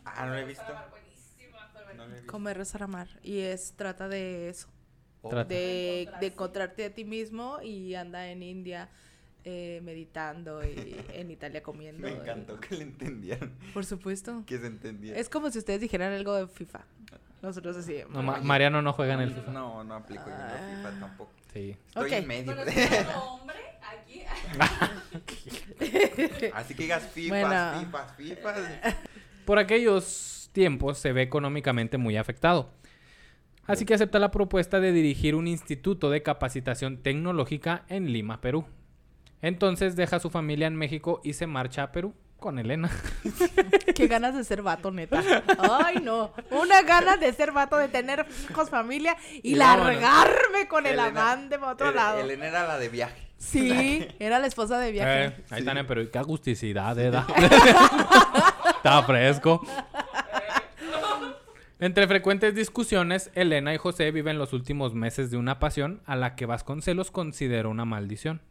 Ah, 0.04 0.26
no 0.26 0.32
lo 0.34 0.38
he 0.40 0.46
visto. 0.46 0.64
No 1.96 2.04
he 2.04 2.08
visto. 2.08 2.32
Comer, 2.32 2.58
rezar, 2.58 2.82
amar. 2.84 3.08
Y 3.22 3.40
es, 3.42 3.74
trata 3.76 4.08
de 4.08 4.50
eso. 4.50 4.70
Oh. 5.22 5.36
De, 5.44 6.10
de 6.20 6.28
encontrarte 6.28 6.86
a 6.86 6.94
ti 6.94 7.04
mismo 7.04 7.60
y 7.62 7.94
anda 7.96 8.28
en 8.30 8.42
India 8.42 8.88
eh, 9.44 9.82
meditando 9.84 10.64
y 10.64 10.96
en 11.14 11.30
Italia 11.32 11.62
comiendo. 11.64 12.02
Me 12.08 12.14
y- 12.14 12.16
encantó 12.18 12.60
que 12.60 12.76
le 12.76 12.84
entendieran. 12.84 13.52
por 13.74 13.86
supuesto. 13.86 14.44
Que 14.46 14.58
se 14.58 14.68
entendiera. 14.68 15.20
Es 15.20 15.28
como 15.30 15.50
si 15.52 15.58
ustedes 15.60 15.82
dijeran 15.82 16.14
algo 16.14 16.34
de 16.36 16.48
FIFA. 16.48 16.86
Nosotros 17.42 17.78
así. 17.78 17.98
No, 18.10 18.22
Ma- 18.22 18.40
Mariano 18.42 18.82
no 18.82 18.92
juega 18.94 19.14
en 19.14 19.22
el 19.22 19.34
FIFA. 19.34 19.52
No, 19.52 19.84
no 19.84 19.96
aplico 19.96 20.24
yo 20.26 20.32
en 20.34 20.38
la 20.40 20.56
Ah. 20.56 20.76
FIFA 20.76 21.00
tampoco. 21.00 21.32
Sí. 21.54 21.76
Estoy 21.88 22.06
Ok. 22.08 22.12
en 22.14 22.28
medio. 22.28 22.52
hombre 23.24 23.58
aquí. 23.82 24.24
Así 26.54 26.76
que 26.76 26.84
digas 26.84 27.04
FIFA, 27.14 27.30
Bueno. 27.30 27.80
FIFA, 27.80 28.08
FIFA. 28.16 28.54
Por 29.46 29.58
aquellos 29.60 30.50
tiempos 30.52 30.98
se 30.98 31.12
ve 31.14 31.22
económicamente 31.24 31.98
muy 31.98 32.18
afectado. 32.18 32.72
Así 33.70 33.86
que 33.86 33.94
acepta 33.94 34.18
la 34.18 34.32
propuesta 34.32 34.80
de 34.80 34.92
dirigir 34.92 35.36
un 35.36 35.48
instituto 35.48 36.10
de 36.10 36.24
capacitación 36.24 36.98
tecnológica 36.98 37.84
en 37.88 38.12
Lima, 38.12 38.42
Perú. 38.42 38.66
Entonces 39.44 39.96
deja 39.96 40.16
a 40.16 40.20
su 40.20 40.32
familia 40.32 40.66
en 40.68 40.76
México 40.76 41.22
y 41.24 41.34
se 41.34 41.46
marcha 41.46 41.84
a 41.84 41.92
Perú 41.92 42.16
con 42.40 42.58
Elena. 42.58 42.90
Qué 43.96 44.08
ganas 44.08 44.36
de 44.36 44.44
ser 44.44 44.64
vato, 44.64 44.90
neta. 44.92 45.22
Ay, 45.60 45.98
no. 46.02 46.34
Una 46.50 46.82
ganas 46.82 47.20
de 47.20 47.32
ser 47.32 47.52
vato, 47.52 47.78
de 47.78 47.90
tener 47.90 48.26
hijos, 48.50 48.70
familia 48.72 49.16
y, 49.44 49.54
largarme 49.54 50.68
con 50.68 50.88
el 50.88 51.00
amante 51.00 51.60
para 51.60 51.74
otro 51.74 51.90
El- 51.90 51.96
lado. 51.96 52.20
Elena 52.22 52.48
era 52.48 52.68
la 52.68 52.80
de 52.80 52.90
viaje. 52.90 53.30
Sí, 53.38 54.06
era 54.20 54.40
la 54.40 54.48
esposa 54.48 54.80
de 54.80 54.92
viaje. 54.92 55.26
Eh, 55.26 55.46
ahí 55.52 55.60
están 55.60 55.78
en 55.78 55.88
Perú. 55.88 56.10
Qué 56.12 56.18
agusticidad, 56.18 56.98
¿eh? 57.00 57.12
da. 57.12 57.26
Está 58.78 59.04
fresco. 59.04 59.62
Entre 61.80 62.08
frecuentes 62.08 62.54
discusiones, 62.56 63.32
Elena 63.36 63.74
y 63.74 63.78
José 63.78 64.12
viven 64.12 64.38
los 64.38 64.52
últimos 64.54 64.94
meses 64.94 65.32
de 65.32 65.38
una 65.38 65.60
pasión 65.60 66.02
a 66.06 66.16
la 66.18 66.36
que 66.36 66.46
Vasconcelos 66.46 67.10
consideró 67.12 67.70
una 67.70 67.86
maldición. 67.86 68.42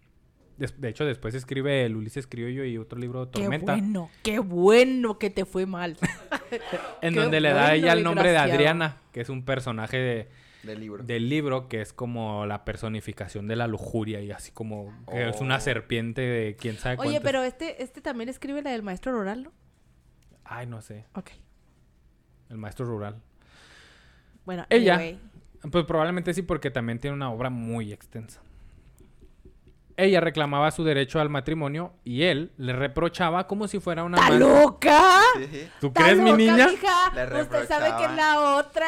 De 0.57 0.89
hecho, 0.89 1.05
después 1.05 1.35
escribe 1.35 1.85
el 1.85 1.95
Ulises 1.95 2.27
Criollo 2.27 2.65
y 2.65 2.79
otro 2.79 2.99
libro, 2.99 3.31
Qué 3.31 3.41
Tormenta, 3.43 3.75
bueno, 3.75 4.11
qué 4.25 4.39
bueno 4.41 5.17
que 5.19 5.31
te 5.31 5.45
fue 5.45 5.67
mal. 5.67 5.97
en 7.01 7.15
qué 7.15 7.21
donde 7.21 7.41
le 7.41 7.51
da 7.51 7.69
bueno, 7.69 7.75
ella 7.75 7.93
el 7.93 8.03
nombre 8.03 8.31
de. 8.33 8.39
Adriana, 8.39 8.97
que 9.13 9.21
es 9.21 9.29
un 9.29 9.45
personaje 9.45 9.99
de- 9.99 10.29
Del 10.65 10.81
libro. 10.81 11.05
del 11.05 11.29
libro 11.29 11.69
que 11.69 11.81
es 11.81 11.93
como 11.93 12.45
la 12.47 12.65
personificación 12.65 13.47
de 13.47 13.55
la 13.55 13.69
lujuria 13.69 14.21
y 14.21 14.33
así 14.33 14.51
como 14.51 14.93
que 15.09 15.29
es 15.29 15.41
una 15.41 15.59
Oh. 15.59 15.61
serpiente 15.61 16.23
de 16.23 16.57
quién 16.57 16.77
sabe 16.77 16.97
Oye, 16.99 17.11
cuántos- 17.11 17.23
pero 17.23 17.43
este, 17.45 17.81
este 17.83 18.01
también 18.01 18.29
escribe 18.29 18.61
la 18.63 18.71
del 18.73 18.83
maestro 18.83 19.13
rural, 19.13 19.45
¿no? 19.45 19.53
Ay, 20.45 20.67
no 20.67 20.81
sé. 20.83 21.05
Ok. 21.15 21.31
El 22.51 22.59
maestro 22.59 22.87
rural. 22.87 23.17
Bueno, 24.45 24.67
Ella. 24.71 24.95
anyway. 24.95 25.21
Pues 25.71 25.85
probablemente 25.85 26.33
sí, 26.35 26.43
porque 26.43 26.71
también 26.71 26.99
tiene 26.99 27.15
una 27.17 27.31
obra 27.31 27.51
muy 27.51 27.93
extensa. 27.93 28.41
Ella 29.97 30.21
reclamaba 30.21 30.71
su 30.71 30.85
derecho 30.85 31.19
al 31.19 31.29
matrimonio 31.29 31.93
y 32.05 32.23
él 32.23 32.53
le 32.57 32.73
reprochaba 32.73 33.49
como 33.49 33.67
si 33.67 33.81
fuera 33.81 34.05
una 34.05 34.17
¿Está 34.19 34.31
loca? 34.39 35.21
Sí. 35.37 35.69
¿Tú 35.81 35.89
¿Está 35.89 36.05
crees, 36.05 36.19
mi 36.21 36.33
niña? 36.35 36.69
mija? 36.69 37.13
Le 37.17 37.43
Usted 37.43 37.67
sabe 37.67 37.97
que 37.99 38.05
es 38.05 38.13
la 38.13 38.41
otra. 38.59 38.87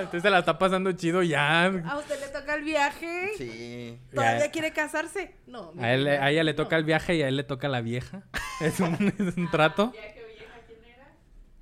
Usted 0.04 0.20
se 0.20 0.30
la 0.30 0.38
está 0.38 0.56
pasando 0.56 0.92
chido 0.92 1.24
ya. 1.24 1.64
¿A 1.64 1.98
usted 1.98 2.20
le 2.20 2.28
toca 2.28 2.54
el 2.54 2.62
viaje? 2.62 3.30
Sí. 3.36 3.98
¿Todavía 4.14 4.48
quiere 4.52 4.72
casarse? 4.72 5.34
No. 5.48 5.72
A, 5.80 5.92
él, 5.92 6.06
a 6.06 6.30
ella 6.30 6.44
le 6.44 6.54
toca 6.54 6.76
el 6.76 6.84
viaje 6.84 7.16
y 7.16 7.22
a 7.22 7.28
él 7.28 7.34
le 7.36 7.42
toca 7.42 7.68
la 7.68 7.80
vieja. 7.80 8.22
Es 8.60 8.78
un, 8.78 9.12
es 9.18 9.36
un 9.36 9.50
trato. 9.50 9.90
Que 9.90 9.98
vieja, 9.98 10.54
¿quién 10.66 10.78
era? 10.94 11.08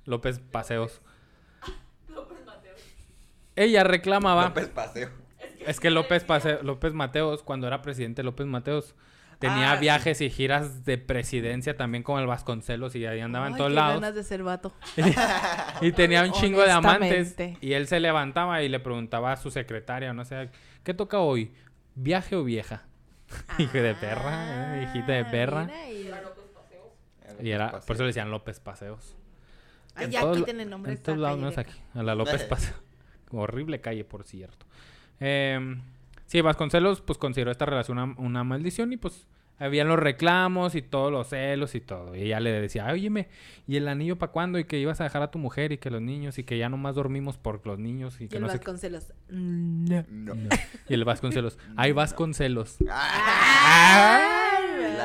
López 0.05 0.37
Paseos. 0.39 1.01
López. 3.55 3.65
Ella 3.69 3.83
reclamaba. 3.83 4.45
López 4.45 4.67
Paseo. 4.69 5.09
Es 5.65 5.79
que 5.79 5.89
López, 5.89 6.23
Pase- 6.23 6.59
López 6.63 6.93
Mateos, 6.93 7.41
cuando 7.43 7.67
era 7.67 7.81
presidente 7.81 8.21
López 8.23 8.45
Mateos, 8.47 8.95
tenía 9.39 9.71
Ah, 9.71 9.75
sí. 9.75 9.81
viajes 9.81 10.21
y 10.21 10.29
giras 10.29 10.85
de 10.85 10.97
presidencia 10.97 11.75
también 11.75 12.03
con 12.03 12.19
el 12.19 12.27
Vasconcelos 12.27 12.95
y 12.95 13.05
ahí 13.05 13.19
andaba 13.19 13.47
en 13.47 13.55
todos 13.57 13.69
qué 13.71 13.75
lados. 13.75 13.95
ganas 14.01 14.15
de 14.15 14.23
ser 14.23 14.43
vato. 14.43 14.73
Y 15.81 15.91
tenía 15.91 16.23
un 16.23 16.31
chingo 16.31 16.61
de 16.63 16.71
amantes. 16.71 17.35
Y 17.61 17.73
él 17.73 17.87
se 17.87 17.99
levantaba 17.99 18.61
y 18.63 18.69
le 18.69 18.79
preguntaba 18.79 19.31
a 19.33 19.37
su 19.37 19.51
secretaria, 19.51 20.13
no 20.13 20.23
sé, 20.25 20.49
¿qué 20.83 20.93
toca 20.93 21.19
hoy? 21.19 21.53
¿Viaje 21.95 22.35
o 22.35 22.43
vieja? 22.43 22.83
Hijo 23.57 23.77
de 23.77 23.95
perra, 23.95 24.77
eh, 24.77 24.83
hijita 24.83 25.13
de 25.13 25.25
perra. 25.25 25.61
Ah, 25.61 25.65
Mira, 25.87 25.91
y- 25.91 27.45
Y 27.47 27.51
era, 27.51 27.71
por 27.81 27.95
eso 27.95 28.03
le 28.03 28.07
decían 28.07 28.29
López 28.31 28.59
Paseos. 28.59 29.15
Ay, 29.95 30.05
En 30.05 30.11
ya 30.11 30.21
todos- 30.21 30.37
quiten 30.37 30.59
el 30.59 30.69
nombre 30.69 30.91
En 30.93 31.01
todos 31.01 31.17
lados, 31.17 31.39
menos 31.39 31.57
aquí. 31.57 31.73
A 31.93 32.03
la 32.03 32.13
López 32.15 32.43
Paseo. 32.43 32.73
Horrible 33.35 33.81
calle, 33.81 34.03
por 34.03 34.23
cierto. 34.23 34.65
Eh, 35.19 35.77
sí, 36.25 36.41
Vasconcelos 36.41 37.01
pues 37.01 37.17
consideró 37.17 37.51
esta 37.51 37.65
relación 37.65 37.97
una, 37.97 38.15
una 38.17 38.43
maldición 38.43 38.93
y 38.93 38.97
pues 38.97 39.27
habían 39.57 39.87
los 39.87 39.97
reclamos 39.97 40.75
y 40.75 40.81
todos 40.81 41.11
los 41.11 41.27
celos 41.29 41.75
y 41.75 41.81
todo. 41.81 42.15
Y 42.15 42.23
ella 42.23 42.39
le 42.39 42.51
decía, 42.59 42.87
óyeme, 42.91 43.29
¿y 43.67 43.77
el 43.77 43.87
anillo 43.87 44.17
para 44.17 44.31
cuándo? 44.31 44.59
Y 44.59 44.65
que 44.65 44.77
ibas 44.79 44.99
a 45.01 45.05
dejar 45.05 45.21
a 45.21 45.31
tu 45.31 45.39
mujer 45.39 45.71
y 45.71 45.77
que 45.77 45.89
los 45.89 46.01
niños 46.01 46.37
y 46.37 46.43
que 46.43 46.57
ya 46.57 46.69
nomás 46.69 46.95
dormimos 46.95 47.37
por 47.37 47.65
los 47.65 47.79
niños 47.79 48.19
y 48.19 48.25
Y 48.25 48.27
que 48.27 48.37
el 48.37 48.43
no. 48.43 48.47
Vasconcelos. 48.49 49.13
No. 49.29 50.03
No. 50.09 50.35
No. 50.35 50.49
Y 50.89 50.93
el 50.93 51.05
Vasconcelos, 51.05 51.57
ay 51.77 51.93
Vasconcelos. 51.93 52.77
Ay, 52.89 54.21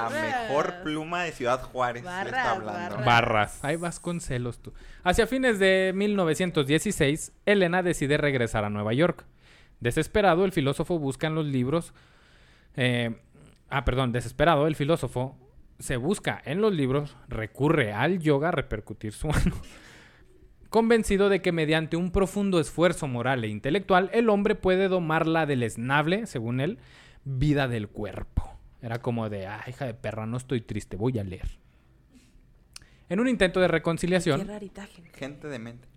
La 0.09 0.48
mejor 0.48 0.82
pluma 0.82 1.24
de 1.24 1.32
Ciudad 1.32 1.62
Juárez. 1.62 2.03
le 2.03 2.09
Barras, 2.09 2.26
está 2.26 2.51
hablando. 2.53 2.96
barras. 2.96 3.05
Barras. 3.07 3.64
Ahí 3.64 3.76
Vasconcelos 3.76 4.59
tú. 4.61 4.72
Hacia 5.05 5.26
fines 5.26 5.59
de 5.59 5.92
1916, 5.94 7.32
Elena 7.46 7.82
decide 7.82 8.16
regresar 8.16 8.64
a 8.64 8.70
Nueva 8.70 8.92
York. 8.92 9.24
Desesperado, 9.80 10.44
el 10.44 10.53
filósofo 10.53 10.98
busca 10.98 11.26
en 11.26 11.34
los 11.34 11.46
libros. 11.46 11.92
eh, 12.76 13.20
ah, 13.68 13.84
perdón, 13.84 14.12
desesperado, 14.12 14.66
el 14.66 14.76
filósofo 14.76 15.36
se 15.78 15.96
busca 15.96 16.40
en 16.44 16.61
los 16.61 16.72
libros, 16.74 17.16
recurre 17.28 17.92
al 17.92 18.20
yoga 18.20 18.48
a 18.48 18.53
repercutir 18.53 19.12
su 19.12 19.28
mano. 19.28 19.57
Convencido 20.68 21.28
de 21.28 21.42
que 21.42 21.51
mediante 21.51 21.96
un 21.96 22.12
profundo 22.12 22.61
esfuerzo 22.61 23.09
moral 23.09 23.42
e 23.42 23.48
intelectual, 23.48 24.09
el 24.12 24.28
hombre 24.28 24.55
puede 24.55 24.86
domar 24.88 25.26
la 25.26 25.46
deleznable, 25.46 26.26
según 26.26 26.61
él, 26.61 26.78
vida 27.24 27.66
del 27.66 27.88
cuerpo. 27.88 28.59
Era 28.83 28.99
como 29.01 29.28
de, 29.28 29.47
ah, 29.47 29.62
hija 29.68 29.85
de 29.87 29.95
perra, 29.95 30.26
no 30.26 30.37
estoy 30.37 30.61
triste, 30.62 30.97
voy 30.97 31.18
a 31.18 31.24
leer. 31.24 31.49
En 33.09 33.20
un 33.20 33.28
intento 33.28 33.61
de 33.61 33.66
Qué 33.66 33.72
reconciliación, 33.72 34.47
rarita 34.47 34.87
gente. 34.87 35.18
Gente 35.18 35.49
de 35.49 35.59
mente. 35.59 35.89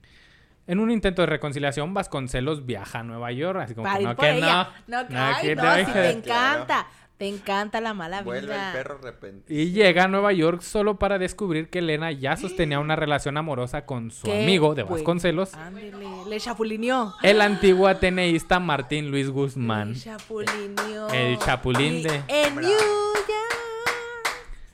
en 0.66 0.80
un 0.80 0.90
intento 0.92 1.22
de 1.22 1.28
reconciliación, 1.28 1.94
Vasconcelos 1.94 2.66
viaja 2.66 3.00
a 3.00 3.04
Nueva 3.04 3.32
York, 3.32 3.60
así 3.62 3.76
como 3.76 3.84
Para 3.86 3.98
que 3.98 4.02
ir 4.04 4.08
no, 4.10 4.16
por 4.16 4.26
que 4.26 4.38
ella. 4.38 4.70
no. 4.88 5.04
No, 5.04 5.10
no, 5.10 5.20
ay, 5.20 5.48
que 5.48 5.56
no, 5.56 5.64
no, 5.64 5.86
si 5.86 5.92
te 5.92 6.10
encanta. 6.12 6.88
Te 7.24 7.30
encanta 7.30 7.80
la 7.80 7.94
mala 7.94 8.22
Vuelve 8.22 8.48
vida. 8.48 8.72
el 8.72 8.78
perro 8.78 8.98
repentino. 8.98 9.58
Y 9.58 9.72
llega 9.72 10.04
a 10.04 10.08
Nueva 10.10 10.34
York 10.34 10.62
solo 10.62 11.00
para 11.00 11.18
descubrir 11.18 11.70
que 11.70 11.80
Elena 11.80 12.12
ya 12.12 12.36
sostenía 12.36 12.82
una 12.82 12.98
relación 12.98 13.38
amorosa 13.38 13.86
con 13.86 14.12
su 14.12 14.24
Qué 14.28 14.44
amigo 14.44 14.76
de. 14.76 14.84
Vasconcelos, 14.84 15.54
Ándele, 15.54 16.06
le 16.28 16.40
chapulineó. 16.42 17.14
el 17.24 17.40
antiguo 17.40 17.88
ateneísta 17.88 18.60
Martín 18.60 19.10
Luis 19.10 19.30
Guzmán. 19.30 19.94
Le 19.94 20.00
chapulineó. 20.00 21.08
El 21.14 21.38
chapulín 21.40 21.94
Y 21.94 22.04
de- 22.04 22.24
En 22.28 22.56
Bravo. 22.56 22.68
New 22.68 22.78
York. 22.78 23.30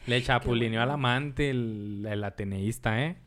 Le 0.07 0.23
chapulineó 0.23 0.81
al 0.81 0.89
amante, 0.89 1.51
el, 1.51 2.07
el 2.09 2.23
ateneísta, 2.23 2.99
¿eh? 3.03 3.17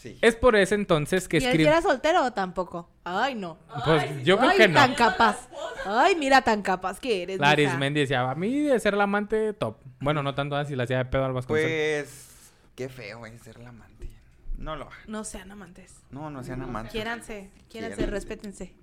Sí. 0.00 0.16
Es 0.22 0.34
por 0.34 0.56
ese 0.56 0.76
entonces 0.76 1.28
que 1.28 1.36
¿Y 1.36 1.40
él 1.40 1.46
escribe... 1.48 1.68
era 1.68 1.82
soltero 1.82 2.24
o 2.24 2.32
tampoco? 2.32 2.88
Ay, 3.04 3.34
no. 3.34 3.58
Pues 3.84 4.24
yo 4.24 4.38
creo 4.38 4.48
Ay, 4.48 4.56
que 4.56 4.68
no. 4.68 4.74
tan 4.74 4.94
capaz. 4.94 5.46
Ay, 5.84 6.16
mira 6.16 6.40
tan 6.40 6.62
capaz 6.62 6.98
que 6.98 7.22
eres. 7.22 7.38
La 7.38 7.48
mija. 7.48 7.52
Arismendi 7.68 8.00
decía, 8.00 8.22
a 8.30 8.34
mí 8.34 8.60
de 8.62 8.80
ser 8.80 8.94
la 8.94 9.04
amante, 9.04 9.52
top. 9.52 9.76
Bueno, 10.00 10.22
no 10.22 10.34
tanto 10.34 10.56
así, 10.56 10.74
la 10.74 10.84
hacía 10.84 10.96
de 10.96 11.04
pedo 11.04 11.26
al 11.26 11.34
Vasconcelos. 11.34 11.70
Pues. 11.70 12.52
Qué 12.76 12.88
feo 12.88 13.26
es 13.26 13.42
ser 13.42 13.58
la 13.58 13.68
amante. 13.68 14.08
No 14.56 14.74
lo 14.74 14.86
hagan. 14.86 14.98
No 15.06 15.22
sean 15.22 15.50
amantes. 15.50 15.92
No, 16.10 16.30
no 16.30 16.42
sean 16.44 16.62
amantes. 16.62 16.92
Quiéranse, 16.92 17.50
quiéranse, 17.68 17.96
Quiéranse. 17.96 18.06
respétense. 18.06 18.74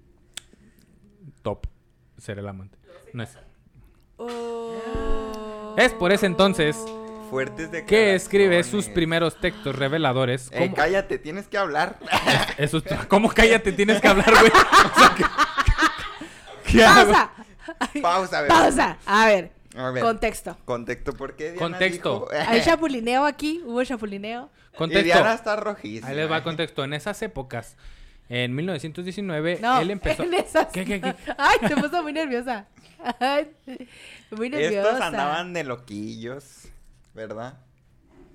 Top. 1.41 1.65
Ser 2.19 2.37
el 2.37 2.47
amante. 2.47 2.77
No 3.13 3.23
es. 3.23 3.35
Oh. 4.17 5.73
Es 5.79 5.93
por 5.93 6.11
ese 6.11 6.27
entonces 6.27 6.77
Fuertes 7.29 7.71
de 7.71 7.85
que 7.85 8.15
escribe 8.15 8.63
sus 8.63 8.87
primeros 8.87 9.39
textos 9.39 9.75
reveladores. 9.75 10.49
Eh, 10.51 10.59
como- 10.59 10.75
cállate, 10.75 11.17
tienes 11.19 11.47
que 11.47 11.57
hablar. 11.57 11.97
esos- 12.57 12.83
¿Cómo 13.07 13.29
cállate? 13.29 13.71
Tienes 13.71 14.01
que 14.01 14.07
hablar, 14.07 14.29
güey. 14.31 14.51
O 14.51 14.99
sea, 14.99 15.15
¿qué- 15.15 16.71
¿Qué 16.71 16.83
hago? 16.83 17.11
Pausa. 17.13 17.31
Pausa, 18.01 18.37
bebé. 18.41 18.49
Pausa. 18.53 18.97
A 19.05 19.25
ver. 19.27 19.51
A 19.75 19.89
ver. 19.91 20.03
Contexto. 20.03 20.57
Contexto, 20.65 21.13
¿por 21.13 21.35
qué 21.35 21.51
Diana 21.51 21.59
Contexto. 21.59 22.27
dijo- 22.31 22.49
¿Hay 22.49 22.61
chapulineo 22.61 23.25
aquí? 23.25 23.61
¿Hubo 23.65 23.83
chapulineo? 23.83 24.49
Y 24.73 24.77
Contexto. 24.77 25.05
Diana 25.05 25.33
está 25.33 25.55
rojísima. 25.55 26.07
Ahí 26.07 26.15
les 26.15 26.29
va 26.31 26.43
contexto. 26.43 26.83
En 26.83 26.93
esas 26.93 27.21
épocas, 27.21 27.75
en 28.29 28.55
1919, 28.55 29.59
No, 29.61 29.79
él 29.79 29.91
empezó. 29.91 30.23
en 30.23 30.33
esas- 30.33 30.67
¿Qué, 30.67 30.83
qué, 30.85 30.99
qué? 31.01 31.15
Ay, 31.37 31.57
se 31.67 31.75
puso 31.77 32.01
muy 32.03 32.13
nerviosa. 32.13 32.65
Ay, 33.19 33.47
muy 34.31 34.49
nerviosa. 34.49 34.89
Estos 34.89 35.01
andaban 35.01 35.53
de 35.53 35.63
loquillos, 35.63 36.63
¿verdad? 37.17 37.57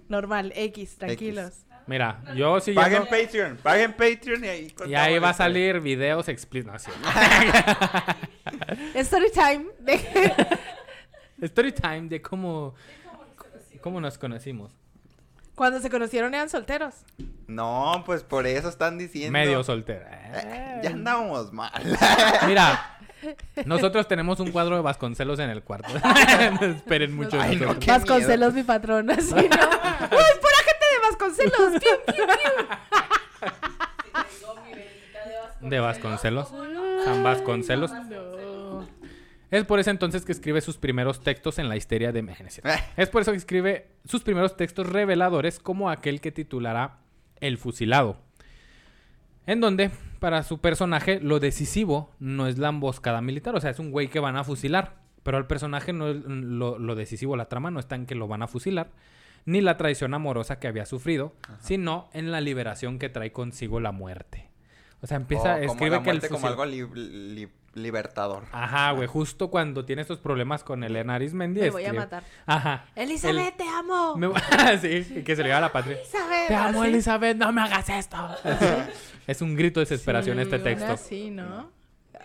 Normal, 0.09 0.53
X, 0.57 0.97
tranquilos. 0.99 1.65
Mira, 1.87 2.21
yo 2.37 2.59
Paguen 2.59 2.63
siguiendo. 2.63 3.09
Patreon, 3.09 3.57
paguen 3.63 3.93
Patreon 3.93 4.45
y 4.45 4.49
ahí 4.49 4.75
Y 4.87 4.95
ahí 4.95 5.19
va 5.19 5.31
a 5.31 5.35
salir 5.35 5.81
videos 5.81 6.29
explícitos. 6.29 6.87
Story 8.95 9.31
time. 9.33 9.67
de- 9.81 10.59
Story 11.47 11.73
time 11.73 12.03
de 12.09 12.23
cómo, 12.23 12.75
cómo 13.81 14.01
nos 14.01 14.19
conocimos. 14.19 14.73
Cuando 15.55 15.81
se 15.81 15.91
conocieron 15.91 16.35
eran 16.35 16.49
solteros. 16.49 16.95
No, 17.47 18.03
pues 18.07 18.23
por 18.23 18.47
eso 18.47 18.69
están 18.69 18.99
diciendo. 18.99 19.33
Medio 19.33 19.63
soltera. 19.65 20.09
Eh, 20.35 20.81
Ya 20.85 20.91
andábamos 20.91 21.53
mal. 21.53 21.73
Mira, 22.47 22.99
nosotros 23.67 24.09
tenemos 24.09 24.41
un 24.41 24.51
cuadro 24.51 24.77
de 24.77 24.83
Vasconcelos 24.83 25.39
en 25.39 25.51
el 25.51 25.63
cuarto. 25.63 25.89
Esperen 26.61 27.15
mucho. 27.15 27.41
Ay, 27.41 27.57
no, 27.57 27.67
nosotros. 27.67 27.85
qué 27.85 27.91
Vasconcelos, 27.91 28.55
mi 28.55 28.63
patrón. 28.63 29.11
Así, 29.11 29.35
¿no? 29.35 29.41
¡Ay, 29.41 30.09
pura 30.11 30.59
gente 30.65 30.87
de 30.93 31.01
Vasconcelos! 31.11 31.81
¡Piu, 31.81 32.15
piu, 32.15 32.27
piu! 32.27 32.67
Tengo 34.41 34.55
mi 34.65 34.71
velita 34.75 35.25
de 35.29 35.39
Vasconcelos. 35.39 35.71
De 35.71 35.81
Vasconcelos. 35.81 36.49
San 37.05 37.23
Vasconcelos. 37.23 37.93
No. 37.93 38.43
Es 39.53 39.65
por 39.65 39.79
ese 39.79 39.91
entonces 39.91 40.25
que 40.25 40.33
escribe 40.33 40.63
sus 40.63 40.79
primeros 40.79 41.21
textos 41.21 41.59
en 41.59 41.69
la 41.69 41.77
histeria 41.77 42.11
de 42.11 42.23
México. 42.23 42.67
Eh. 42.67 42.83
Es 42.97 43.11
por 43.11 43.21
eso 43.21 43.33
que 43.33 43.37
escribe 43.37 43.87
sus 44.07 44.23
primeros 44.23 44.57
textos 44.57 44.89
reveladores 44.89 45.59
como 45.59 45.91
aquel 45.91 46.23
que 46.23 46.33
titulará 46.33 47.01
El 47.39 47.59
fusilado. 47.59 48.17
En 49.47 49.61
donde, 49.61 49.91
para 50.23 50.43
su 50.45 50.59
personaje, 50.59 51.21
lo 51.21 51.39
decisivo 51.41 52.11
no 52.21 52.47
es 52.47 52.57
la 52.57 52.69
emboscada 52.69 53.21
militar. 53.21 53.55
O 53.57 53.61
sea, 53.61 53.71
es 53.71 53.79
un 53.79 53.91
güey 53.91 54.09
que 54.09 54.21
van 54.21 54.37
a 54.37 54.45
fusilar. 54.45 54.95
Pero 55.23 55.37
al 55.37 55.47
personaje 55.47 55.93
no 55.93 56.09
es 56.09 56.17
lo, 56.25 56.79
lo 56.79 56.95
decisivo, 56.95 57.37
la 57.37 57.45
trama 57.49 57.71
no 57.71 57.79
está 57.81 57.95
en 57.97 58.07
que 58.07 58.15
lo 58.15 58.27
van 58.29 58.43
a 58.43 58.49
fusilar. 58.49 58.91
Ni 59.45 59.61
la 59.61 59.77
traición 59.77 60.15
amorosa 60.15 60.59
que 60.59 60.69
había 60.69 60.87
sufrido. 60.87 61.33
Sino 61.61 62.09
en 62.13 62.31
la 62.33 62.41
liberación 62.41 62.99
que 62.99 63.09
trae 63.09 63.33
consigo 63.33 63.79
la 63.81 63.93
muerte. 63.93 64.49
O 65.01 65.07
sea, 65.07 65.17
empieza, 65.19 65.57
O 65.57 65.59
como 65.59 65.73
escribe 65.73 65.91
que 66.03 66.11
el 66.11 66.17
muerte 66.17 66.29
como 66.29 66.47
fusil- 66.47 66.51
algo 66.51 66.65
li- 66.65 67.35
li- 67.35 67.49
libertador. 67.75 68.45
Ajá, 68.53 68.93
güey, 68.93 69.07
justo 69.09 69.49
cuando 69.51 69.85
tiene 69.85 70.03
estos 70.03 70.19
problemas 70.19 70.63
con 70.65 70.85
Elena 70.85 71.15
Arismendi. 71.15 71.61
Me 71.63 71.71
voy 71.71 71.85
a 71.87 71.93
matar. 71.93 72.23
Ajá. 72.47 72.85
Elizabeth, 72.95 73.57
te 73.57 73.67
amo. 73.69 74.15
El- 74.15 74.21
me- 74.21 74.79
sí, 75.05 75.23
que 75.23 75.35
se 75.37 75.43
le 75.43 75.51
va 75.51 75.59
a 75.59 75.61
la 75.63 75.73
patria. 75.73 75.97
Elizabeth. 75.97 76.49
Te 76.49 76.55
amo, 76.55 76.83
así. 76.83 76.91
Elizabeth, 76.91 77.37
no 77.37 77.53
me 77.53 77.63
hagas 77.63 77.89
esto. 77.89 78.17
Es 79.27 79.41
un 79.41 79.55
grito 79.57 79.79
de 79.81 79.85
desesperación 79.87 80.37
Sí, 80.37 80.43
este 80.43 80.59
texto. 80.59 80.93
así, 80.93 81.31
¿no? 81.31 81.71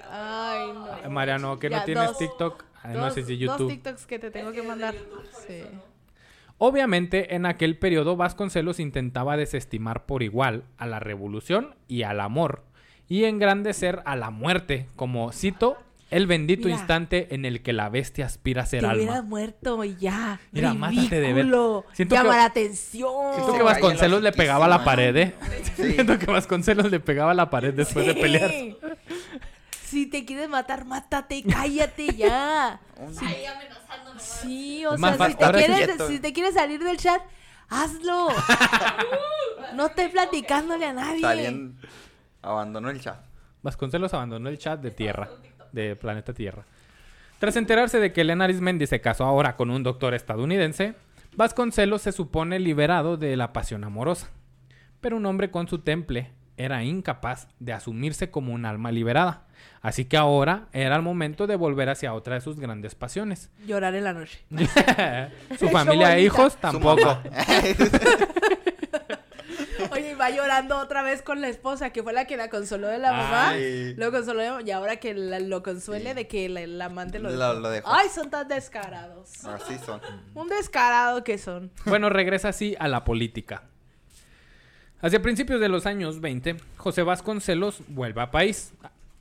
Ay, 0.10 0.72
no. 1.04 1.10
Mariano, 1.12 1.60
que 1.60 1.70
no 1.70 1.84
tienes 1.84 2.08
dos- 2.08 2.18
TikTok, 2.18 2.64
ah, 2.84 2.88
no 2.90 3.00
dos- 3.06 3.14
sé 3.14 3.24
si 3.24 3.38
Dos 3.46 3.58
YouTube. 3.58 3.70
TikToks 3.72 4.06
que 4.08 4.18
te 4.20 4.32
tengo 4.32 4.52
que 4.52 4.64
mandar. 4.64 4.96
Sí. 5.48 5.64
Obviamente, 6.58 7.36
en 7.36 7.46
aquel 7.46 7.78
periodo, 7.78 8.16
Vasconcelos 8.18 8.80
intentaba 8.80 9.38
desestimar 9.38 10.06
por 10.08 10.24
igual 10.24 10.64
a 10.78 10.88
la 10.88 11.00
revolución 11.00 11.76
y 11.88 12.02
al 12.04 12.20
amor, 12.20 12.64
y 13.10 13.24
engrandecer 13.26 14.02
a 14.06 14.16
la 14.16 14.30
muerte, 14.30 14.88
como 14.96 15.32
cito, 15.32 15.78
el 16.10 16.26
bendito 16.26 16.68
Mira. 16.68 16.78
instante 16.78 17.36
en 17.36 17.44
el 17.44 17.62
que 17.62 17.74
la 17.74 17.90
bestia 17.90 18.26
aspira 18.26 18.64
a 18.64 18.66
ser 18.66 18.80
Te 18.82 18.88
hubieras 18.88 19.18
alma. 19.18 19.28
muerto 19.30 19.84
y 19.84 19.96
ya. 19.98 20.40
Mira, 20.54 20.74
mátate 20.74 21.20
de 21.20 21.34
ver-. 21.34 21.46
Siento 21.94 22.16
que- 22.16 22.22
Llama 22.22 22.38
la 22.38 22.46
atención. 22.46 23.12
Siento 23.36 23.54
que 23.54 23.64
Vasconcelos 23.64 24.22
le 24.24 24.32
pegaba 24.32 24.66
a 24.66 24.70
la 24.70 24.84
pared, 24.86 25.16
¿eh? 25.18 25.36
Sí. 25.76 25.84
Siento 25.94 26.18
que 26.18 26.26
Vasconcelos 26.28 26.90
le 26.92 27.00
pegaba 27.02 27.32
a 27.32 27.34
la 27.36 27.50
pared 27.50 27.74
después 27.74 28.06
de 28.06 28.14
Sí. 28.14 28.20
pelear. 28.22 28.52
Si 29.86 30.06
te 30.06 30.26
quieres 30.26 30.48
matar, 30.50 30.86
mátate, 30.86 31.44
cállate 31.44 32.08
ya. 32.16 32.80
Ahí 33.26 33.46
amenazándome. 33.46 34.20
Sí, 34.20 34.86
o 34.86 34.98
sea, 34.98 35.12
si 35.14 35.18
te, 35.36 35.46
sí- 35.46 35.52
quieres, 35.66 35.90
si 36.08 36.20
te 36.20 36.34
quieres 36.34 36.54
salir 36.54 36.82
del 36.84 36.98
chat, 36.98 37.22
hazlo. 37.70 38.28
no 39.76 39.88
estés 39.88 40.10
platicándole 40.10 40.86
a 40.86 40.94
nadie. 40.94 41.22
Salían... 41.22 41.78
Abandonó 42.42 42.90
el 42.90 43.02
chat. 43.02 43.20
Vasconcelos 43.62 44.14
abandonó 44.14 44.50
el 44.50 44.58
chat 44.58 44.80
de 44.80 44.92
Tierra, 44.92 45.30
de 45.72 45.96
Planeta 45.96 46.34
Tierra. 46.34 46.64
Tras 47.40 47.56
enterarse 47.56 48.00
de 48.00 48.14
que 48.14 48.22
Elena 48.22 48.46
Arismendi 48.46 48.88
se 48.88 49.02
casó 49.02 49.26
ahora 49.26 49.56
con 49.56 49.70
un 49.70 49.84
doctor 49.84 50.14
estadounidense, 50.14 50.96
Vasconcelos 51.36 52.02
se 52.02 52.12
supone 52.12 52.60
liberado 52.60 53.16
de 53.16 53.38
la 53.38 53.54
pasión 53.54 53.84
amorosa. 53.84 54.32
Pero 55.02 55.18
un 55.18 55.26
hombre 55.28 55.52
con 55.52 55.68
su 55.68 55.80
temple 55.80 56.32
era 56.58 56.84
incapaz 56.84 57.48
de 57.60 57.74
asumirse 57.74 58.32
como 58.32 58.54
un 58.54 58.66
alma 58.66 58.92
liberada. 58.92 59.46
Así 59.82 60.06
que 60.06 60.18
ahora 60.18 60.68
era 60.74 60.96
el 60.96 61.04
momento 61.04 61.46
de 61.46 61.56
volver 61.56 61.90
hacia 61.90 62.16
otra 62.16 62.36
de 62.36 62.42
sus 62.42 62.60
grandes 62.60 62.96
pasiones. 62.96 63.52
Llorar 63.68 63.94
en 63.94 64.04
la 64.04 64.14
noche. 64.14 64.44
su 65.60 65.70
familia 65.70 66.18
e 66.18 66.24
hijos 66.24 66.54
Su 66.54 66.60
tampoco. 66.60 67.20
va 70.30 70.36
llorando 70.36 70.78
otra 70.80 71.02
vez 71.04 71.22
con 71.22 71.42
la 71.42 71.48
esposa, 71.50 71.92
que 71.92 72.04
fue 72.04 72.14
la 72.14 72.26
que 72.26 72.38
la 72.38 72.50
consoló 72.50 72.88
de 72.88 72.98
la 72.98 73.12
mamá. 73.12 73.50
Ay. 73.50 73.94
Lo 73.96 74.12
consoló 74.12 74.62
y 74.62 74.72
ahora 74.72 74.98
que 74.98 75.14
la- 75.14 75.40
lo 75.40 75.64
consuele 75.64 76.10
Sí. 76.12 76.16
de 76.16 76.28
que 76.28 76.50
la, 76.50 76.62
el 76.62 76.82
amante 76.82 77.20
lo, 77.20 77.30
Lo- 77.30 77.54
lo 77.60 77.70
dejó. 77.70 77.90
Ay, 77.92 78.08
son 78.14 78.30
tan 78.30 78.48
descarados. 78.48 79.44
Así 79.46 79.78
son. 79.86 80.02
Un 80.34 80.48
descarado 80.48 81.24
que 81.24 81.38
son. 81.38 81.72
Bueno, 81.86 82.10
regresa 82.10 82.50
así 82.50 82.76
a 82.80 82.88
la 82.88 83.04
política. 83.04 83.64
Hacia 85.00 85.22
principios 85.22 85.60
de 85.62 85.70
los 85.70 85.86
años 85.86 86.22
20, 86.22 86.58
José 86.78 87.04
Vasconcelos 87.04 87.82
vuelve 87.88 88.22
a 88.22 88.32
país. 88.32 88.74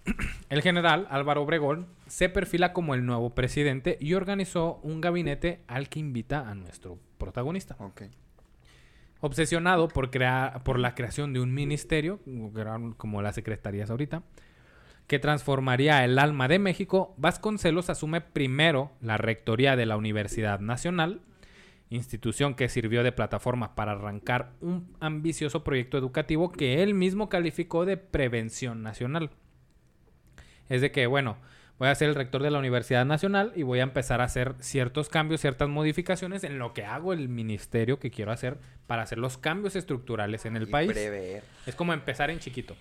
El 0.49 0.63
general 0.63 1.07
Álvaro 1.11 1.43
Obregón 1.43 1.87
se 2.07 2.29
perfila 2.29 2.73
como 2.73 2.95
el 2.95 3.05
nuevo 3.05 3.35
presidente 3.35 3.99
y 4.01 4.15
organizó 4.15 4.79
un 4.85 5.01
gabinete 5.01 5.61
al 5.67 5.89
que 5.89 5.99
invita 5.99 6.49
a 6.49 6.55
nuestro 6.55 6.99
protagonista. 7.19 7.77
Ok. 7.81 8.03
Obsesionado 9.21 9.89
por, 9.89 10.11
crear, 10.11 10.62
por 10.62 10.79
la 10.79 10.95
creación 10.95 11.33
de 11.33 11.41
un 11.41 11.55
ministerio, 11.55 12.21
como 12.97 13.23
las 13.23 13.35
secretarías 13.35 13.91
ahorita, 13.91 14.23
que 15.07 15.19
transformaría 15.19 16.05
el 16.05 16.19
alma 16.19 16.49
de 16.49 16.59
México, 16.59 17.14
Vasconcelos 17.17 17.91
asume 17.91 18.21
primero 18.21 18.93
la 19.01 19.17
rectoría 19.17 19.77
de 19.77 19.87
la 19.87 19.97
Universidad 19.97 20.61
Nacional, 20.61 21.23
institución 21.91 22.55
que 22.55 22.69
sirvió 22.69 23.05
de 23.05 23.12
plataforma 23.12 23.75
para 23.75 23.93
arrancar 23.93 24.53
un 24.61 24.97
ambicioso 25.01 25.62
proyecto 25.62 25.97
educativo 25.97 26.51
que 26.51 26.83
él 26.83 26.95
mismo 26.95 27.29
calificó 27.29 27.85
de 27.85 27.97
prevención 27.97 28.83
nacional. 28.83 29.31
Es 30.69 30.81
de 30.81 30.91
que, 30.91 31.07
bueno, 31.07 31.37
voy 31.79 31.89
a 31.89 31.95
ser 31.95 32.09
el 32.09 32.14
rector 32.14 32.43
de 32.43 32.51
la 32.51 32.59
Universidad 32.59 33.05
Nacional 33.05 33.53
y 33.55 33.62
voy 33.62 33.81
a 33.81 33.83
empezar 33.83 34.20
a 34.20 34.24
hacer 34.24 34.55
ciertos 34.61 35.09
cambios, 35.09 35.41
ciertas 35.41 35.68
modificaciones 35.68 36.45
en 36.45 36.59
lo 36.59 36.72
que 36.74 36.85
hago 36.85 37.12
el 37.12 37.29
ministerio 37.29 37.99
que 37.99 38.11
quiero 38.11 38.33
hacer 38.33 38.59
para 38.87 39.03
hacer 39.03 39.18
los 39.18 39.37
cambios 39.39 39.77
estructurales 39.77 40.45
en 40.47 40.57
el 40.57 40.64
Y 40.64 40.66
país. 40.66 40.93
prever. 40.93 41.43
Es 41.66 41.74
como 41.74 41.93
empezar 41.93 42.31
en 42.31 42.39
chiquito. 42.39 42.77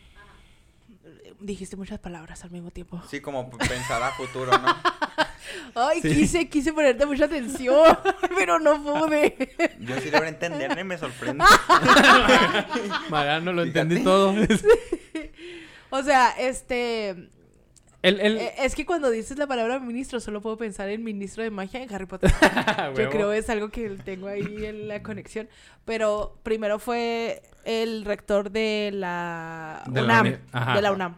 Dijiste 1.42 1.76
muchas 1.76 2.00
palabras 2.00 2.44
al 2.46 2.52
mismo 2.52 2.72
tiempo. 2.72 3.02
Sí, 3.10 3.20
como 3.20 3.50
pensar 3.58 4.02
a 4.02 4.12
futuro, 4.12 4.52
¿no? 4.58 4.68
Ay, 5.76 6.02
Sí. 6.02 6.10
quise, 6.16 6.50
quise 6.50 6.72
ponerte 6.74 7.06
mucha 7.06 7.26
atención, 7.26 7.98
pero 8.38 8.60
no 8.60 8.82
pude. 8.82 9.36
Yo 9.80 10.00
sí 10.00 10.10
logro 10.10 10.28
entenderme, 10.28 10.84
me 10.86 10.98
sorprende. 10.98 11.44
Mariano, 13.10 13.52
lo 13.54 13.64
Fíjate. 13.64 13.82
entendí 13.82 14.04
todo. 14.04 14.34
O 15.90 16.02
sea, 16.04 16.32
este. 16.40 17.30
El, 18.08 18.20
el- 18.22 18.38
eh, 18.38 18.54
Es 18.60 18.76
que 18.76 18.86
cuando 18.86 19.10
dices 19.10 19.38
la 19.38 19.48
palabra 19.48 19.80
ministro, 19.80 20.20
solo 20.20 20.42
puedo 20.42 20.58
pensar 20.58 20.90
en 20.90 21.04
ministro 21.04 21.44
de 21.44 21.50
magia 21.50 21.82
en 21.84 21.94
Harry 21.94 22.06
Potter. 22.06 22.32
Yo 22.98 23.10
creo 23.10 23.32
es 23.34 23.50
algo 23.50 23.70
que 23.70 23.90
tengo 24.04 24.28
ahí 24.28 24.66
en 24.66 24.88
la 24.88 25.02
conexión. 25.04 25.48
Pero 25.86 26.38
primero 26.44 26.80
fue 26.80 27.42
el 27.64 28.06
rector 28.06 28.52
de 28.52 28.92
la 28.94 29.84
De 29.88 30.02
la 30.02 30.22
UNAM. 30.22 30.38
de 30.76 30.82
la 30.82 30.92
UNAM. 30.92 31.18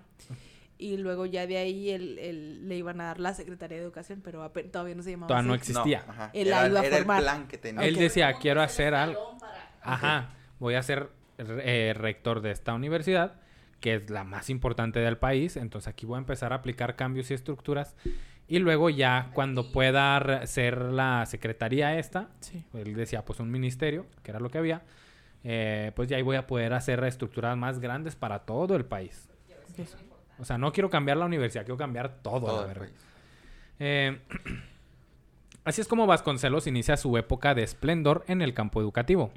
Y 0.80 0.98
luego 0.98 1.26
ya 1.26 1.48
de 1.48 1.58
ahí 1.58 1.90
él- 1.90 2.20
él- 2.20 2.68
le 2.70 2.76
iban 2.78 3.02
a 3.02 3.06
dar 3.06 3.20
la 3.20 3.34
Secretaría 3.34 3.78
de 3.78 3.84
Educación, 3.84 4.22
pero 4.24 4.48
todavía 4.72 4.94
no 4.94 5.02
se 5.02 5.10
llamaba 5.12 5.28
Todavía 5.28 5.48
no 5.48 5.56
existía. 5.56 6.04
No, 6.06 6.14
ajá. 6.14 6.30
Él 6.34 6.50
la 6.52 6.60
Era, 6.60 6.68
iba 6.70 6.80
a 6.82 6.86
era 6.86 6.98
el 6.98 7.04
formar. 7.04 7.22
plan 7.24 7.48
que 7.48 7.58
tenía. 7.58 7.84
Él 7.84 7.96
decía, 7.96 8.34
quiero 8.34 8.62
hacer 8.62 8.94
algo. 8.94 9.38
Para- 9.40 9.72
Ajá, 9.82 10.30
voy 10.60 10.76
a 10.76 10.84
ser 10.84 11.10
eh, 11.40 11.94
rector 11.98 12.42
de 12.42 12.52
esta 12.52 12.74
universidad, 12.76 13.40
que 13.80 13.96
es 13.96 14.10
la 14.10 14.24
más 14.24 14.50
importante 14.50 15.00
del 15.00 15.18
país. 15.18 15.58
Entonces 15.58 15.88
aquí 15.88 16.06
voy 16.06 16.16
a 16.16 16.20
empezar 16.20 16.52
a 16.54 16.58
aplicar 16.58 16.96
cambios 16.96 17.30
y 17.32 17.34
estructuras. 17.34 17.96
Y 18.48 18.60
luego 18.60 18.90
ya 18.90 19.30
cuando 19.34 19.72
pueda 19.72 20.46
ser 20.48 20.78
la 20.82 21.26
secretaría 21.26 21.98
esta, 22.00 22.30
Sí. 22.40 22.64
él 22.74 22.94
decía 22.96 23.26
pues 23.26 23.40
un 23.40 23.52
ministerio, 23.52 24.06
que 24.24 24.32
era 24.32 24.40
lo 24.40 24.50
que 24.50 24.58
había, 24.58 24.84
eh, 25.44 25.92
pues 25.96 26.08
ya 26.10 26.18
ahí 26.18 26.24
voy 26.24 26.38
a 26.38 26.48
poder 26.48 26.74
hacer 26.74 27.04
estructuras 27.04 27.58
más 27.58 27.80
grandes 27.80 28.16
para 28.16 28.40
todo 28.40 28.76
el 28.76 28.86
país. 28.86 29.30
Eso. 29.78 29.98
O 30.40 30.46
sea, 30.46 30.58
no 30.58 30.72
quiero 30.72 30.90
cambiar 30.90 31.18
la 31.18 31.26
universidad, 31.26 31.64
quiero 31.66 31.78
cambiar 31.78 32.22
todo, 32.22 32.40
Todo 32.42 32.56
la 32.58 32.62
el 32.62 32.68
verdad. 32.68 32.86
país. 32.86 33.06
Eh, 33.80 34.20
así 35.66 35.82
es 35.82 35.88
como 35.88 36.08
Vasconcelos 36.08 36.68
inicia 36.68 36.96
su 36.98 37.18
época 37.18 37.54
de 37.54 37.64
esplendor 37.64 38.24
en 38.28 38.42
el 38.42 38.54
campo 38.54 38.80
educativo. 38.82 39.32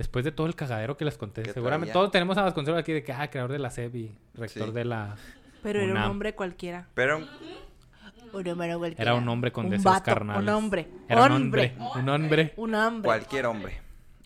Después 0.00 0.24
de 0.24 0.32
todo 0.32 0.46
el 0.46 0.54
cagadero 0.54 0.96
que 0.96 1.04
les 1.04 1.18
conté, 1.18 1.44
seguramente 1.52 1.92
todos 1.92 2.10
tenemos 2.10 2.38
a 2.38 2.42
Vasconcelos 2.44 2.80
aquí 2.80 2.90
de 2.90 3.02
que, 3.02 3.12
ah, 3.12 3.28
creador 3.28 3.52
de 3.52 3.58
la 3.58 3.68
SEB 3.68 3.94
y 3.96 4.18
rector 4.32 4.68
Sí. 4.68 4.72
de 4.72 4.86
la... 4.86 5.14
Pero 5.62 5.78
era 5.78 5.92
un 5.92 5.98
hombre 5.98 6.34
cualquiera. 6.34 6.88
Pero 6.94 7.18
Un 7.18 8.48
hombre 8.48 8.74
cualquiera. 8.78 9.02
Era 9.02 9.14
un 9.14 9.28
hombre 9.28 9.52
con 9.52 9.66
un 9.66 9.72
deseos 9.72 9.92
vato, 9.92 10.06
carnales. 10.06 10.42
Un 10.42 10.48
hombre. 10.48 10.88
Era 11.06 11.26
un 11.26 11.32
hombre. 11.32 11.74
hombre. 11.78 12.00
Un 12.00 12.08
hombre. 12.08 12.54
Un 12.56 12.74
hombre. 12.74 13.06
cualquier 13.08 13.44
hombre. 13.44 13.82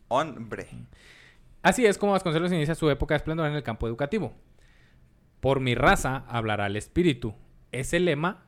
Hombre. 0.06 0.68
Así 1.60 1.84
es 1.84 1.98
como 1.98 2.12
Vasconcelos 2.12 2.52
inicia 2.52 2.76
su 2.76 2.88
época 2.88 3.14
de 3.14 3.16
esplendor 3.16 3.48
en 3.48 3.54
el 3.54 3.64
campo 3.64 3.88
educativo. 3.88 4.32
Por 5.40 5.58
mi 5.58 5.74
raza 5.74 6.24
hablará 6.28 6.68
el 6.68 6.76
espíritu. 6.76 7.34
Es 7.72 7.92
el 7.94 8.04
lema 8.04 8.44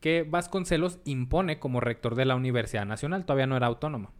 que 0.00 0.22
Vasconcelos 0.26 0.98
impone 1.04 1.58
como 1.58 1.80
rector 1.80 2.14
de 2.14 2.24
la 2.24 2.36
Universidad 2.36 2.86
Nacional, 2.86 3.26
todavía 3.26 3.46
no 3.46 3.58
era 3.58 3.66
autónoma. 3.66 4.12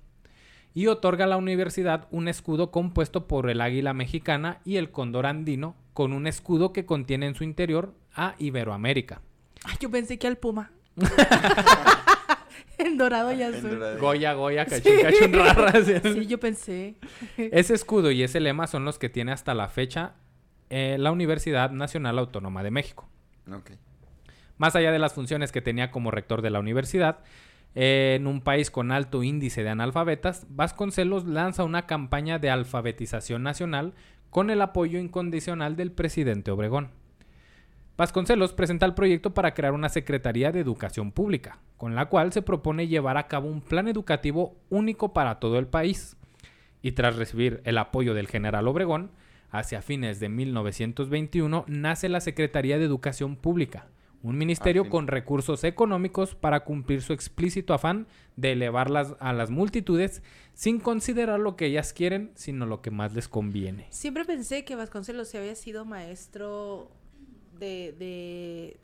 Y 0.75 0.89
otorga 0.89 1.25
a 1.25 1.29
la 1.29 1.37
universidad 1.37 2.09
un 2.11 2.29
escudo 2.29 2.71
compuesto 2.71 3.29
por 3.29 3.49
el 3.49 3.61
águila 3.61 3.95
mexicana 3.95 4.61
y 4.65 4.77
el 4.77 4.91
cóndor 4.91 5.27
andino, 5.27 5.77
con 5.93 6.13
un 6.13 6.27
escudo 6.27 6.73
que 6.73 6.85
contiene 6.85 7.27
en 7.27 7.37
su 7.37 7.45
interior 7.45 7.95
a 8.15 8.35
Iberoamérica. 8.39 9.23
Ay, 9.65 9.77
yo 9.81 9.91
pensé 9.91 10.19
que 10.19 10.27
al 10.27 10.37
puma. 10.37 10.73
en 12.79 12.99
dorado 12.99 13.33
y 13.33 13.43
azul. 13.43 13.71
dorado. 13.71 13.99
Goya, 14.01 14.33
Goya, 14.35 14.67
cachín, 14.67 15.01
cachín, 15.01 15.33
rara. 15.33 15.73
Sí, 15.83 16.27
yo 16.27 16.39
pensé. 16.41 16.97
Ese 17.37 17.75
escudo 17.75 18.11
y 18.11 18.23
ese 18.23 18.41
lema 18.41 18.67
son 18.67 18.85
los 18.85 18.99
que 18.99 19.09
tiene 19.09 19.33
hasta 19.33 19.55
la 19.55 19.69
fecha 19.69 20.15
eh, 20.71 20.97
la 20.99 21.13
Universidad 21.13 21.71
Nacional 21.71 22.19
Autónoma 22.19 22.63
de 22.63 22.71
México. 22.71 23.09
Ok. 23.51 23.73
Más 24.57 24.75
allá 24.77 24.93
de 24.93 24.99
las 24.99 25.13
funciones 25.13 25.53
que 25.53 25.61
tenía 25.61 25.91
como 25.91 26.11
rector 26.11 26.43
de 26.43 26.51
la 26.51 26.61
universidad, 26.61 27.19
eh, 27.75 28.17
en 28.17 28.27
un 28.27 28.41
país 28.41 28.71
con 28.71 28.93
alto 28.93 29.23
índice 29.23 29.63
de 29.63 29.71
analfabetas, 29.71 30.47
Vasconcelos 30.49 31.25
lanza 31.25 31.65
una 31.65 31.87
campaña 31.87 32.39
de 32.39 32.51
alfabetización 32.51 33.43
nacional 33.43 33.95
con 34.31 34.51
el 34.51 34.63
apoyo 34.63 34.99
incondicional 34.99 35.77
del 35.77 35.93
presidente 35.93 36.51
Obregón. 36.51 36.91
Vasconcelos 37.97 38.53
presenta 38.53 38.87
el 38.87 38.95
proyecto 38.95 39.35
para 39.35 39.55
crear 39.55 39.73
una 39.73 39.89
Secretaría 39.89 40.51
de 40.51 40.59
Educación 40.59 41.13
Pública, 41.13 41.61
con 41.77 41.95
la 41.95 42.07
cual 42.07 42.33
se 42.33 42.43
propone 42.43 42.89
llevar 42.89 43.17
a 43.17 43.29
cabo 43.29 43.49
un 43.49 43.61
plan 43.61 43.87
educativo 43.87 44.57
único 44.69 45.13
para 45.13 45.39
todo 45.39 45.59
el 45.59 45.69
país. 45.69 46.17
Y 46.83 46.93
tras 46.93 47.17
recibir 47.17 47.61
el 47.65 47.79
apoyo 47.79 48.13
del 48.13 48.27
general 48.27 48.67
Obregón, 48.67 49.13
hacia 49.51 49.83
fines 49.83 50.19
de 50.19 50.29
1921 50.29 51.65
nace 51.69 52.09
la 52.09 52.21
Secretaría 52.21 52.79
de 52.79 52.85
Educación 52.85 53.37
Pública, 53.37 53.87
un 54.25 54.39
ministerio 54.39 54.83
fin. 54.85 54.91
con 54.91 55.07
recursos 55.07 55.63
económicos 55.65 56.35
para 56.35 56.65
cumplir 56.65 57.03
su 57.03 57.13
explícito 57.13 57.75
afán 57.75 58.07
de 58.37 58.53
elevarlas 58.53 59.15
a 59.21 59.33
las 59.33 59.51
multitudes 59.51 60.23
sin 60.55 60.81
considerar 60.81 61.39
lo 61.41 61.57
que 61.57 61.67
ellas 61.67 61.93
quieren, 61.93 62.33
sino 62.35 62.67
lo 62.67 62.81
que 62.83 62.91
más 62.91 63.15
les 63.15 63.29
conviene. 63.29 63.87
Siempre 63.91 64.25
pensé 64.25 64.65
que 64.65 64.77
Vasconcelos 64.77 65.29
se 65.29 65.39
había 65.39 65.55
sido 65.55 65.85
maestro 65.85 66.91
de, 67.59 67.95
de, 67.99 68.77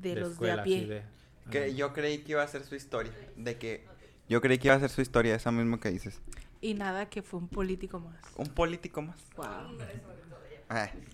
de, 0.00 0.14
los 0.20 0.32
escuela, 0.32 0.54
de 0.56 0.60
a 0.60 0.64
pie. 0.64 0.86
de- 0.86 1.02
Que 1.50 1.74
yo 1.74 1.92
creí 1.92 2.18
que 2.18 2.32
iba 2.32 2.42
a 2.42 2.48
ser 2.48 2.64
su 2.64 2.74
historia. 2.74 3.12
De 3.36 3.56
que. 3.58 3.84
Yo 4.28 4.40
creí 4.40 4.58
que 4.58 4.68
iba 4.68 4.74
a 4.76 4.80
ser 4.80 4.90
su 4.90 5.00
historia, 5.02 5.34
esa 5.36 5.52
misma 5.52 5.78
que 5.78 5.90
dices. 5.90 6.20
Y 6.60 6.74
nada, 6.74 7.08
que 7.08 7.22
fue 7.22 7.38
un 7.38 7.48
político 7.48 8.00
más. 8.00 8.16
Un 8.36 8.48
político 8.48 9.02
más. 9.02 9.16
Wow. 9.36 9.46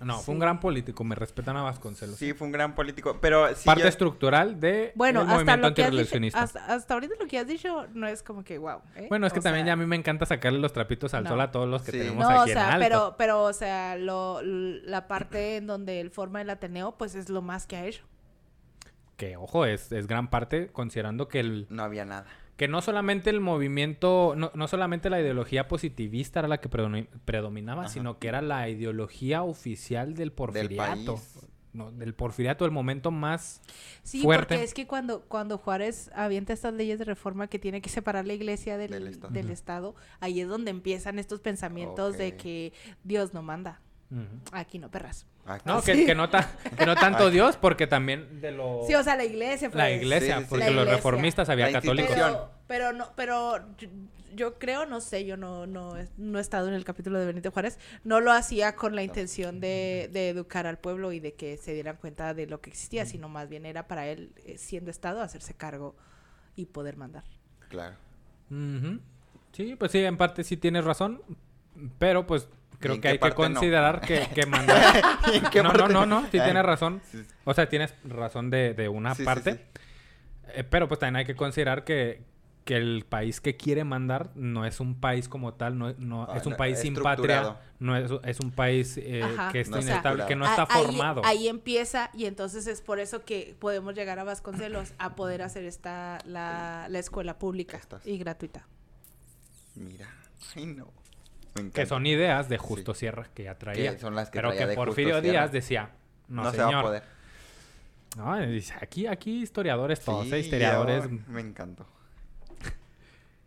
No, 0.03 0.18
fue 0.20 0.32
un 0.32 0.40
gran 0.40 0.61
político, 0.61 1.05
me 1.05 1.14
respetan 1.14 1.57
a 1.59 1.62
Vasconcelos. 1.62 2.16
sí, 2.16 2.32
fue 2.32 2.46
un 2.46 2.53
gran 2.53 2.74
político. 2.74 3.18
Pero 3.20 3.55
sí. 3.55 3.66
Parte 3.66 3.82
yo- 3.82 3.88
estructural 3.88 4.59
de 4.59 4.92
Bueno, 4.94 5.20
el 5.20 5.26
hasta 5.26 5.34
movimiento 5.36 5.68
lo 5.68 5.74
que 5.74 5.82
has 5.82 5.90
dicho, 5.90 5.98
antirreeleccionista. 5.98 6.42
hasta, 6.42 6.66
hasta 6.74 6.94
ahorita 6.94 7.14
lo 7.20 7.26
que 7.26 7.38
has 7.38 7.46
dicho 7.46 7.86
no 7.92 8.07
es 8.07 8.22
como 8.22 8.44
que 8.44 8.57
wow. 8.57 8.80
¿eh? 8.96 9.07
Bueno, 9.11 9.26
es 9.26 9.32
que 9.34 9.40
O 9.40 9.42
también 9.42 9.64
sea, 9.66 9.70
ya 9.70 9.72
a 9.74 9.76
mí 9.76 9.84
me 9.86 9.96
encanta 9.96 10.24
sacarle 10.24 10.59
los 10.59 10.72
trapitos 10.72 11.12
al 11.12 11.24
No. 11.24 11.30
sol 11.30 11.40
a 11.42 11.50
todos 11.53 11.68
los 11.68 11.82
que 11.82 11.92
Sí. 11.92 11.98
tenemos 11.98 12.20
No, 12.26 12.28
o 12.34 12.40
aquí 12.40 12.50
en 12.53 12.57
sea, 12.57 12.68
alto. 12.72 12.78
pero, 12.86 13.14
pero, 13.18 13.42
o 13.42 13.53
sea, 13.53 13.96
lo, 13.96 14.40
la 14.42 15.07
parte 15.07 15.57
en 15.57 15.66
donde 15.66 16.00
él 16.00 16.11
forma 16.11 16.40
el 16.40 16.48
Ateneo, 16.48 16.96
pues 16.96 17.14
es 17.14 17.28
lo 17.28 17.42
más 17.42 17.66
que 17.66 17.76
ha 17.76 17.84
hecho. 17.84 18.05
Que, 19.18 19.36
ojo, 19.36 19.66
es, 19.66 19.92
es 19.92 20.07
gran 20.07 20.30
parte 20.30 20.68
considerando 20.72 21.28
que 21.28 21.40
el... 21.40 21.66
No 21.68 21.82
había 21.84 22.05
nada. 22.07 22.24
Que 22.57 22.68
no 22.68 22.80
solamente 22.82 23.30
el 23.30 23.40
movimiento, 23.40 24.34
no, 24.36 24.50
no 24.55 24.68
solamente 24.68 25.11
la 25.11 25.20
ideología 25.20 25.68
positivista 25.68 26.40
era 26.40 26.48
la 26.48 26.61
que 26.61 26.70
predomi- 26.70 27.09
predominaba, 27.24 27.82
Ajá. 27.84 27.90
sino 27.92 28.18
que 28.18 28.28
era 28.28 28.42
la 28.42 28.68
ideología 28.68 29.42
oficial 29.42 30.09
del 30.09 30.16
Del 30.16 30.32
porfiriato. 30.32 31.14
país. 31.16 31.48
no, 31.72 31.90
del 31.90 32.12
porfiriato, 32.14 32.66
el 32.66 32.70
momento 32.70 33.11
más 33.11 33.62
Sí, 34.03 34.20
fuerte. 34.22 34.55
porque 34.57 34.62
es 34.64 34.74
que 34.74 34.86
cuando, 34.86 35.22
cuando 35.22 35.57
Juárez 35.57 36.11
avienta 36.14 36.53
estas 36.53 36.74
leyes 36.74 36.98
de 36.98 37.07
reforma 37.07 37.46
que 37.46 37.59
tiene 37.59 37.80
que 37.80 37.88
separar 37.88 38.26
la 38.26 38.34
iglesia 38.34 38.76
del, 38.76 38.90
Del 38.90 39.05
del, 39.05 39.12
Estado. 39.14 39.38
Estado. 39.53 39.94
Ahí 40.20 40.42
es 40.42 40.48
donde 40.48 40.70
empiezan 40.70 41.18
estos 41.18 41.40
pensamientos 41.40 42.18
de 42.18 42.36
que 42.36 42.74
Dios 43.05 43.32
no 43.32 43.42
manda. 43.42 43.80
Aquí 44.53 44.78
no, 44.78 44.90
perras. 44.90 45.24
Aquí. 45.45 45.62
No, 45.66 45.82
que, 45.82 46.07
que 46.07 46.14
no, 46.14 46.30
ta- 46.30 46.53
que 46.78 46.86
no 46.86 46.95
tanto 46.95 47.28
Dios, 47.30 47.57
porque 47.57 47.86
también 47.88 48.40
de 48.40 48.53
lo... 48.53 48.82
Sí, 48.86 48.95
o 48.95 49.03
sea, 49.03 49.16
la 49.16 49.24
iglesia. 49.24 49.68
la 49.74 49.84
pues. 49.86 49.97
iglesia, 50.03 50.34
Sí, 50.36 50.40
sí, 50.40 50.45
sí. 50.45 50.51
porque 50.51 50.64
La 50.66 50.70
los 50.84 50.88
reformistas 50.88 51.49
había 51.49 51.66
La 51.66 51.72
católicos. 51.72 52.12
Pero, 52.14 52.51
pero 52.68 52.93
no, 52.93 53.09
pero 53.16 53.59
yo, 53.76 53.88
yo 54.34 54.59
creo, 54.61 54.86
no 54.86 55.01
sé, 55.01 55.24
yo 55.24 55.36
no, 55.36 55.66
no, 55.66 55.99
he- 55.99 56.09
no 56.16 56.38
he 56.38 56.40
estado 56.40 56.68
en 56.68 56.74
el 56.74 56.84
capítulo 56.84 57.18
de 57.18 57.26
Benito 57.26 57.51
Juárez, 57.51 57.80
no 58.05 58.20
lo 58.20 58.30
hacía 58.30 58.76
con 58.76 58.95
la 58.95 59.03
intención 59.03 59.59
de, 59.61 60.09
de 60.12 60.28
educar 60.28 60.66
al 60.68 60.78
pueblo 60.78 61.11
y 61.12 61.18
de 61.18 61.34
que 61.34 61.57
se 61.57 61.74
dieran 61.74 61.97
cuenta 61.97 62.34
de 62.34 62.47
lo 62.47 62.61
que 62.61 62.70
existía, 62.70 63.05
sino 63.05 63.28
más 63.28 63.49
bien 63.49 63.66
era 63.66 63.88
para 63.88 64.07
él, 64.07 64.32
eh, 64.47 64.59
siendo 64.59 64.93
Estado, 64.93 65.22
hacerse 65.22 65.55
cargo 65.55 65.97
y 66.55 66.66
poder 66.66 66.97
mandar. 66.97 67.24
Claro. 67.68 67.97
Sí, 69.53 69.74
pues 69.76 69.90
sí, 69.90 69.99
en 70.05 70.16
parte 70.16 70.45
sí 70.45 70.57
tienes 70.57 70.84
razón, 70.84 71.20
pero 71.99 72.26
pues 72.26 72.45
¿Y 72.45 72.62
creo 72.83 73.01
que 73.01 73.09
hay 73.09 73.18
que 73.18 73.28
no? 73.28 73.35
considerar 73.35 74.01
que, 74.03 74.28
que 74.35 74.45
mandar... 74.47 75.03
¿Y 75.33 75.37
en 75.37 75.45
qué 75.47 75.62
no, 75.62 75.72
no, 75.72 75.89
no, 75.89 76.05
no, 76.07 76.20
sí 76.30 76.39
Ay, 76.39 76.45
tienes 76.45 76.62
razón. 76.64 77.01
O 77.45 77.55
sea, 77.55 77.68
tienes 77.68 77.95
razón 78.05 78.51
de, 78.51 78.74
de 78.74 78.89
una 78.89 79.14
Sí, 79.14 79.24
parte, 79.24 79.53
sí. 79.55 79.59
eh, 80.55 80.64
pero 80.64 80.89
pues 80.89 81.01
también 81.01 81.16
hay 81.16 81.24
que 81.24 81.35
considerar 81.35 81.85
que, 81.85 82.22
que 82.64 82.76
el 82.76 83.05
país 83.09 83.41
que 83.41 83.57
quiere 83.57 83.83
mandar 83.85 84.30
no 84.37 84.64
es 84.64 84.78
un 84.78 85.01
país 85.01 85.28
como 85.28 85.55
tal, 85.55 85.76
no, 85.78 85.95
no 85.99 86.24
Ah, 86.30 86.37
es 86.37 86.47
un 86.47 86.55
país 86.57 86.78
sin 86.78 86.95
patria, 86.95 87.57
no 87.80 87.97
es, 87.97 88.11
es 88.24 88.39
un 88.39 88.53
país 88.53 88.97
eh, 88.99 89.22
que 89.51 89.61
está 89.61 89.76
No 89.76 89.78
está 89.80 89.91
inestable, 89.93 90.26
que 90.26 90.37
no 90.37 90.45
A- 90.45 90.51
está 90.51 90.68
ahí- 90.70 90.85
formado. 90.85 91.22
Ahí, 91.24 91.49
empieza 91.49 92.11
y 92.14 92.26
entonces 92.26 92.66
es 92.68 92.80
por 92.80 93.01
eso 93.01 93.24
que 93.24 93.57
podemos 93.59 93.95
llegar 93.97 94.18
a 94.20 94.24
Vasconcelos 94.24 94.93
a 94.99 95.16
poder 95.16 95.43
hacer 95.43 95.64
esta 95.64 96.18
la, 96.24 96.87
la 96.89 96.99
escuela 97.01 97.37
pública 97.39 97.76
Estas. 97.78 98.07
y 98.07 98.16
gratuita. 98.18 98.66
Mira. 99.74 100.07
Ay, 100.55 100.66
no. 100.66 100.87
Me 101.55 101.70
que 101.70 101.86
son 101.86 102.07
ideas 102.07 102.48
de 102.48 102.57
Justo 102.59 102.94
Sierra 102.94 103.28
que 103.34 103.44
ya 103.44 103.57
traía. 103.59 103.92
Que 103.94 103.98
son 103.98 104.14
las 104.14 104.30
que 104.30 104.38
pero 104.38 104.48
traía 104.48 104.62
que 104.62 104.68
de 104.70 104.74
Justo 104.76 104.86
Porfirio 104.86 105.20
Sierra. 105.20 105.40
Díaz 105.40 105.53
decía, 105.53 105.90
no, 106.28 106.44
No, 106.44 106.50
se 106.50 106.59
va 106.62 106.78
a 106.78 106.82
poder. 106.82 107.03
No, 108.16 108.38
dice, 108.46 108.74
aquí, 108.80 109.07
aquí 109.07 109.42
historiadores 109.42 110.00
todos, 110.00 110.26
Sí, 110.26 110.34
¿eh? 110.34 110.38
historiadores. 110.40 111.05
yo- 111.05 111.18
Me 111.28 111.40
encantó. 111.40 111.86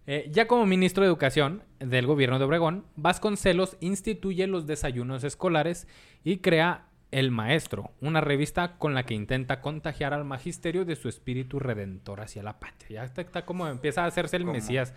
Eh, 0.07 0.27
ya 0.31 0.47
como 0.47 0.67
ministro 0.67 1.01
de 1.03 1.07
Educación 1.07 1.63
del 1.79 2.05
gobierno 2.05 2.37
de 2.37 2.45
Obregón, 2.45 2.85
Vasconcelos 2.95 3.75
instituye 3.79 4.45
los 4.45 4.67
desayunos 4.67 5.23
escolares 5.23 5.87
y 6.23 6.37
crea 6.37 6.85
El 7.09 7.31
Maestro, 7.31 7.89
una 8.01 8.21
revista 8.21 8.77
con 8.77 8.93
la 8.93 9.01
que 9.03 9.15
intenta 9.15 9.61
contagiar 9.61 10.13
al 10.13 10.23
magisterio 10.23 10.85
de 10.85 10.95
su 10.95 11.09
espíritu 11.09 11.57
redentor 11.59 12.21
hacia 12.21 12.43
la 12.43 12.59
patria. 12.59 13.01
Ya 13.01 13.03
está, 13.03 13.21
está 13.21 13.45
como 13.45 13.67
empieza 13.67 14.03
a 14.03 14.05
hacerse 14.07 14.35
el 14.37 14.45
Mesías. 14.45 14.93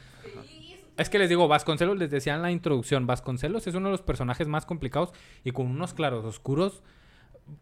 Es 0.99 1.09
que 1.09 1.19
les 1.19 1.29
digo, 1.29 1.49
Vasconcelos, 1.49 1.97
les 1.97 2.11
decía 2.11 2.35
en 2.35 2.43
la 2.43 2.51
introducción, 2.51 3.07
Vasconcelos 3.07 3.67
es 3.67 3.75
uno 3.75 3.87
de 3.89 3.93
los 3.93 4.03
personajes 4.03 4.49
más 4.49 4.67
complicados 4.67 5.13
y 5.45 5.53
con 5.53 5.67
unos 5.67 5.95
claros 5.95 6.25
oscuros 6.25 6.83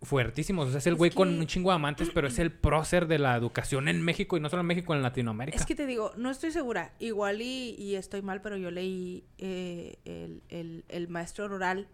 fuertísimos. 0.03 0.66
O 0.68 0.70
sea, 0.70 0.78
es 0.78 0.87
el 0.87 0.95
Es 0.95 0.99
güey 0.99 1.11
con 1.11 1.32
que- 1.32 1.39
un 1.41 1.47
chingo 1.47 1.70
de 1.70 1.76
amantes, 1.76 2.11
pero 2.12 2.26
es 2.26 2.39
el 2.39 2.51
prócer 2.51 3.07
de 3.07 3.18
la 3.18 3.37
educación 3.37 3.89
en 3.89 4.03
México 4.03 4.37
y 4.37 4.41
no 4.41 4.49
solo 4.49 4.61
en 4.62 4.66
México, 4.66 4.95
en 4.95 5.03
Latinoamérica. 5.03 5.57
Es 5.57 5.64
que 5.66 5.74
te 5.74 5.87
digo, 5.87 6.12
no 6.16 6.30
estoy 6.30 6.51
segura, 6.51 6.93
igual 6.99 7.41
y, 7.41 7.76
y 7.78 7.95
estoy 7.95 8.22
mal, 8.22 8.41
pero 8.43 8.57
yo 8.57 8.70
leí 8.70 9.24
eh, 9.39 9.99
el, 10.05 10.43
el- 10.49 10.84
el 10.89 11.09
maestro 11.09 11.47
rural 11.47 11.89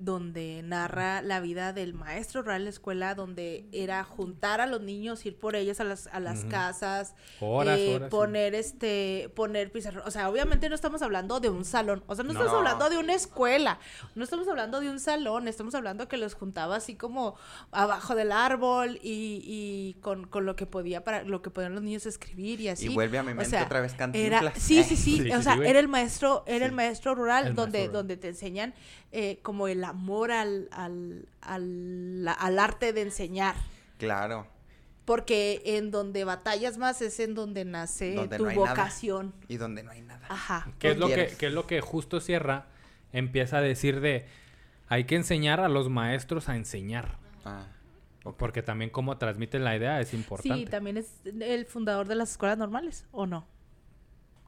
donde 0.00 0.62
narra 0.64 1.22
la 1.22 1.40
vida 1.40 1.72
del 1.72 1.94
maestro 1.94 2.42
rural 2.42 2.62
en 2.62 2.64
la 2.64 2.70
escuela, 2.70 3.14
donde 3.14 3.66
era 3.72 4.02
juntar 4.02 4.60
a 4.60 4.66
los 4.66 4.80
niños, 4.80 5.24
ir 5.26 5.36
por 5.38 5.54
ellos 5.54 5.78
a 5.80 5.84
las, 5.84 6.06
a 6.08 6.20
las 6.20 6.44
casas, 6.46 7.14
Horas, 7.40 7.78
eh, 7.78 7.96
horas, 7.96 8.08
sí. 8.08 8.10
poner 8.10 8.54
este, 8.54 9.30
poner 9.34 9.70
pizarrón. 9.70 10.02
O 10.06 10.10
sea, 10.10 10.28
obviamente 10.28 10.68
no 10.68 10.74
estamos 10.74 11.02
hablando 11.02 11.38
de 11.40 11.50
un 11.50 11.64
salón, 11.64 12.02
o 12.06 12.14
sea, 12.14 12.24
no, 12.24 12.32
estamos 12.32 12.52
hablando 12.52 12.88
de 12.88 12.98
una 12.98 13.14
escuela, 13.14 13.78
no 14.14 14.24
estamos 14.24 14.48
hablando 14.48 14.80
de 14.80 14.90
un 14.90 15.00
salón, 15.00 15.48
estamos 15.48 15.74
hablando 15.74 16.08
que 16.08 16.16
los 16.16 16.34
juntaba 16.34 16.76
así 16.76 16.94
como 16.96 17.36
abajo 17.70 18.14
del 18.14 18.32
árbol 18.32 18.98
y, 19.02 19.42
y 19.44 20.00
con, 20.00 20.26
con 20.26 20.46
lo 20.46 20.56
que 20.56 20.66
podía 20.66 21.04
para 21.04 21.24
lo 21.24 21.42
que 21.42 21.50
podían 21.50 21.74
los 21.74 21.82
niños 21.82 22.06
escribir 22.06 22.60
y 22.60 22.68
así. 22.68 22.86
Y 22.86 22.94
vuelve 22.94 23.18
a 23.18 23.22
mi 23.22 23.32
O 23.32 23.34
mente 23.34 23.50
sea, 23.50 23.64
otra 23.64 23.80
vez 23.80 23.92
Era, 23.92 23.98
Cantinflas. 23.98 24.54
sí, 24.58 24.82
sí, 24.82 24.96
sí, 24.96 25.10
Sí, 25.20 25.30
o 25.32 25.42
sea, 25.42 25.54
sí, 25.54 25.60
era 25.64 25.78
el 25.78 25.88
maestro, 25.88 26.44
era 26.46 26.64
el 26.64 26.72
maestro 26.72 27.14
rural 27.14 27.48
El 27.48 27.54
donde, 27.54 27.78
maestro 27.80 27.98
donde 27.98 28.16
te 28.16 28.28
enseñan 28.28 28.74
eh, 29.12 29.40
como 29.42 29.66
el 29.68 29.82
amor 29.90 30.32
al, 30.32 30.68
al, 30.72 31.28
al, 31.40 32.26
al 32.28 32.58
arte 32.58 32.92
de 32.92 33.02
enseñar. 33.02 33.54
Claro. 33.98 34.46
Porque 35.04 35.62
en 35.64 35.90
donde 35.90 36.24
batallas 36.24 36.78
más 36.78 37.02
es 37.02 37.18
en 37.20 37.34
donde 37.34 37.64
nace 37.64 38.14
Donde 38.14 38.36
tu 38.36 38.44
no 38.44 38.50
hay 38.50 38.56
nada. 38.56 38.70
vocación. 38.70 39.34
Y 39.48 39.56
donde 39.56 39.82
no 39.82 39.90
hay 39.90 40.02
nada. 40.02 40.26
Ajá. 40.28 40.70
¿Qué 40.78 40.92
es, 40.92 40.98
lo 40.98 41.08
que, 41.08 41.36
es 41.38 41.52
lo 41.52 41.66
que 41.66 41.80
Justo 41.80 42.20
Sierra 42.20 42.66
empieza 43.12 43.58
a 43.58 43.60
decir 43.60 44.00
de 44.00 44.26
hay 44.88 45.04
que 45.04 45.16
enseñar 45.16 45.60
a 45.60 45.68
los 45.68 45.88
maestros 45.88 46.48
a 46.48 46.56
enseñar? 46.56 47.18
Ah. 47.44 47.66
Porque 48.36 48.62
también 48.62 48.90
cómo 48.90 49.16
transmiten 49.18 49.64
la 49.64 49.74
idea 49.76 50.00
es 50.00 50.12
importante. 50.14 50.58
Sí, 50.58 50.66
también 50.66 50.98
es 50.98 51.10
el 51.24 51.64
fundador 51.66 52.06
de 52.06 52.14
las 52.14 52.32
escuelas 52.32 52.58
normales, 52.58 53.06
¿o 53.10 53.26
no? 53.26 53.46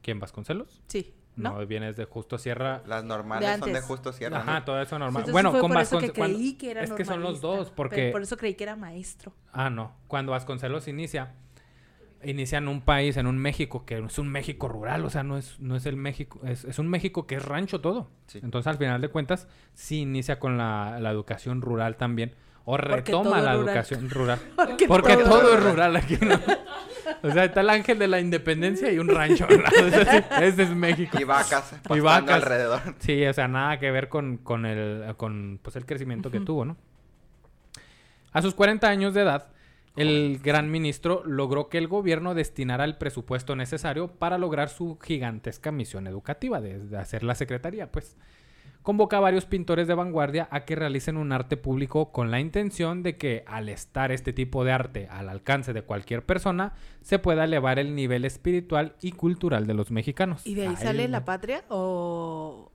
¿Quién, 0.03 0.19
Vasconcelos? 0.19 0.81
Sí, 0.87 1.13
¿no? 1.35 1.59
No, 1.59 1.65
vienes 1.65 1.95
de 1.95 2.05
Justo 2.05 2.37
Sierra. 2.37 2.83
Las 2.85 3.03
normales 3.03 3.59
son 3.59 3.73
de 3.73 3.81
justo 3.81 4.13
cierre. 4.13 4.35
Ajá, 4.35 4.63
todo 4.65 4.81
eso 4.81 4.99
normal. 4.99 5.21
Entonces 5.21 5.33
bueno, 5.33 5.51
fue 5.51 5.61
con 5.61 5.71
por 5.71 5.81
eso 5.81 5.97
que 5.99 6.07
Vasconcelos. 6.07 6.37
creí 6.37 6.53
que 6.53 6.71
era 6.71 6.83
Es 6.83 6.91
que 6.91 7.05
son 7.05 7.21
los 7.21 7.41
dos, 7.41 7.71
porque. 7.71 8.11
Por 8.11 8.21
eso 8.21 8.37
creí 8.37 8.55
que 8.55 8.63
era 8.63 8.75
maestro. 8.75 9.33
Ah, 9.51 9.69
no. 9.69 9.93
Cuando 10.07 10.31
Vasconcelos 10.31 10.87
inicia, 10.87 11.33
inicia 12.23 12.59
en 12.59 12.67
un 12.67 12.81
país, 12.81 13.17
en 13.17 13.27
un 13.27 13.37
México, 13.37 13.85
que 13.85 13.97
es 13.97 14.19
un 14.19 14.29
México 14.29 14.67
rural, 14.67 15.05
o 15.05 15.09
sea, 15.09 15.23
no 15.23 15.37
es, 15.37 15.59
no 15.59 15.75
es 15.75 15.85
el 15.85 15.95
México, 15.95 16.39
es, 16.43 16.65
es 16.65 16.79
un 16.79 16.87
México 16.87 17.25
que 17.27 17.35
es 17.35 17.45
rancho 17.45 17.81
todo. 17.81 18.09
Sí. 18.27 18.39
Entonces, 18.43 18.67
al 18.67 18.77
final 18.77 19.01
de 19.01 19.09
cuentas, 19.09 19.47
sí 19.73 20.01
inicia 20.01 20.39
con 20.39 20.57
la, 20.57 20.99
la 20.99 21.09
educación 21.09 21.61
rural 21.61 21.97
también. 21.97 22.35
O 22.65 22.77
retoma 22.77 23.41
la 23.41 23.55
rural. 23.55 23.67
educación 23.69 24.09
rural. 24.09 24.39
Porque 24.55 24.87
Porque 24.87 25.17
todo 25.17 25.39
todo, 25.41 25.57
es 25.57 25.63
rural 25.63 25.95
aquí, 25.97 26.17
¿no? 26.21 26.39
O 27.21 27.31
sea, 27.31 27.43
está 27.45 27.61
el 27.61 27.69
ángel 27.69 27.99
de 27.99 28.07
la 28.07 28.19
independencia 28.21 28.89
y 28.91 28.99
un 28.99 29.09
rancho. 29.09 29.45
¿no? 29.49 29.55
O 29.55 29.89
sea, 29.89 30.05
sí, 30.39 30.43
ese 30.43 30.63
es 30.63 30.69
México. 30.69 31.17
Y 31.19 31.25
vacas 31.25 31.63
pastando 31.71 32.03
vacas. 32.03 32.35
alrededor. 32.35 32.81
Sí, 32.99 33.25
o 33.25 33.33
sea, 33.33 33.47
nada 33.49 33.79
que 33.79 33.91
ver 33.91 34.07
con, 34.07 34.37
con 34.37 34.65
el, 34.65 35.13
con, 35.17 35.59
pues, 35.61 35.75
el 35.75 35.85
crecimiento 35.85 36.31
que 36.31 36.39
tuvo, 36.39 36.63
¿no? 36.65 36.77
A 38.31 38.41
sus 38.41 38.53
40 38.55 38.87
años 38.87 39.13
de 39.13 39.21
edad, 39.21 39.47
el 39.95 40.39
gran 40.41 40.71
ministro 40.71 41.21
logró 41.25 41.67
que 41.69 41.77
el 41.77 41.87
gobierno 41.87 42.33
destinara 42.33 42.85
el 42.85 42.95
presupuesto 42.97 43.55
necesario 43.55 44.07
para 44.07 44.37
lograr 44.37 44.69
su 44.69 44.97
gigantesca 44.99 45.71
misión 45.71 46.07
educativa 46.07 46.61
de, 46.61 46.79
de 46.79 46.97
hacer 46.97 47.23
la 47.23 47.35
secretaría, 47.35 47.91
pues. 47.91 48.15
Convoca 48.83 49.17
a 49.17 49.19
varios 49.21 49.45
pintores 49.45 49.87
de 49.87 49.93
vanguardia 49.93 50.47
a 50.51 50.65
que 50.65 50.75
realicen 50.75 51.15
un 51.17 51.31
arte 51.31 51.55
público 51.57 52.11
con 52.11 52.31
la 52.31 52.39
intención 52.41 53.01
de 53.01 53.15
que 53.17 53.43
al 53.47 53.69
estar 53.69 54.11
este 54.11 54.33
tipo 54.33 54.65
de 54.65 54.73
arte 54.73 55.07
al 55.09 55.29
alcance 55.29 55.71
de 55.71 55.81
cualquier 55.83 56.25
persona, 56.25 56.73
se 57.01 57.17
pueda 57.17 57.45
elevar 57.45 57.79
el 57.79 57.95
nivel 57.95 58.25
espiritual 58.25 58.95
y 59.01 59.13
cultural 59.13 59.65
de 59.67 59.73
los 59.73 59.89
mexicanos. 59.89 60.45
¿Y 60.45 60.55
de 60.55 60.63
ahí 60.63 60.75
Ay, 60.77 60.83
sale 60.83 61.07
la 61.07 61.23
patria 61.23 61.63
o, 61.69 62.71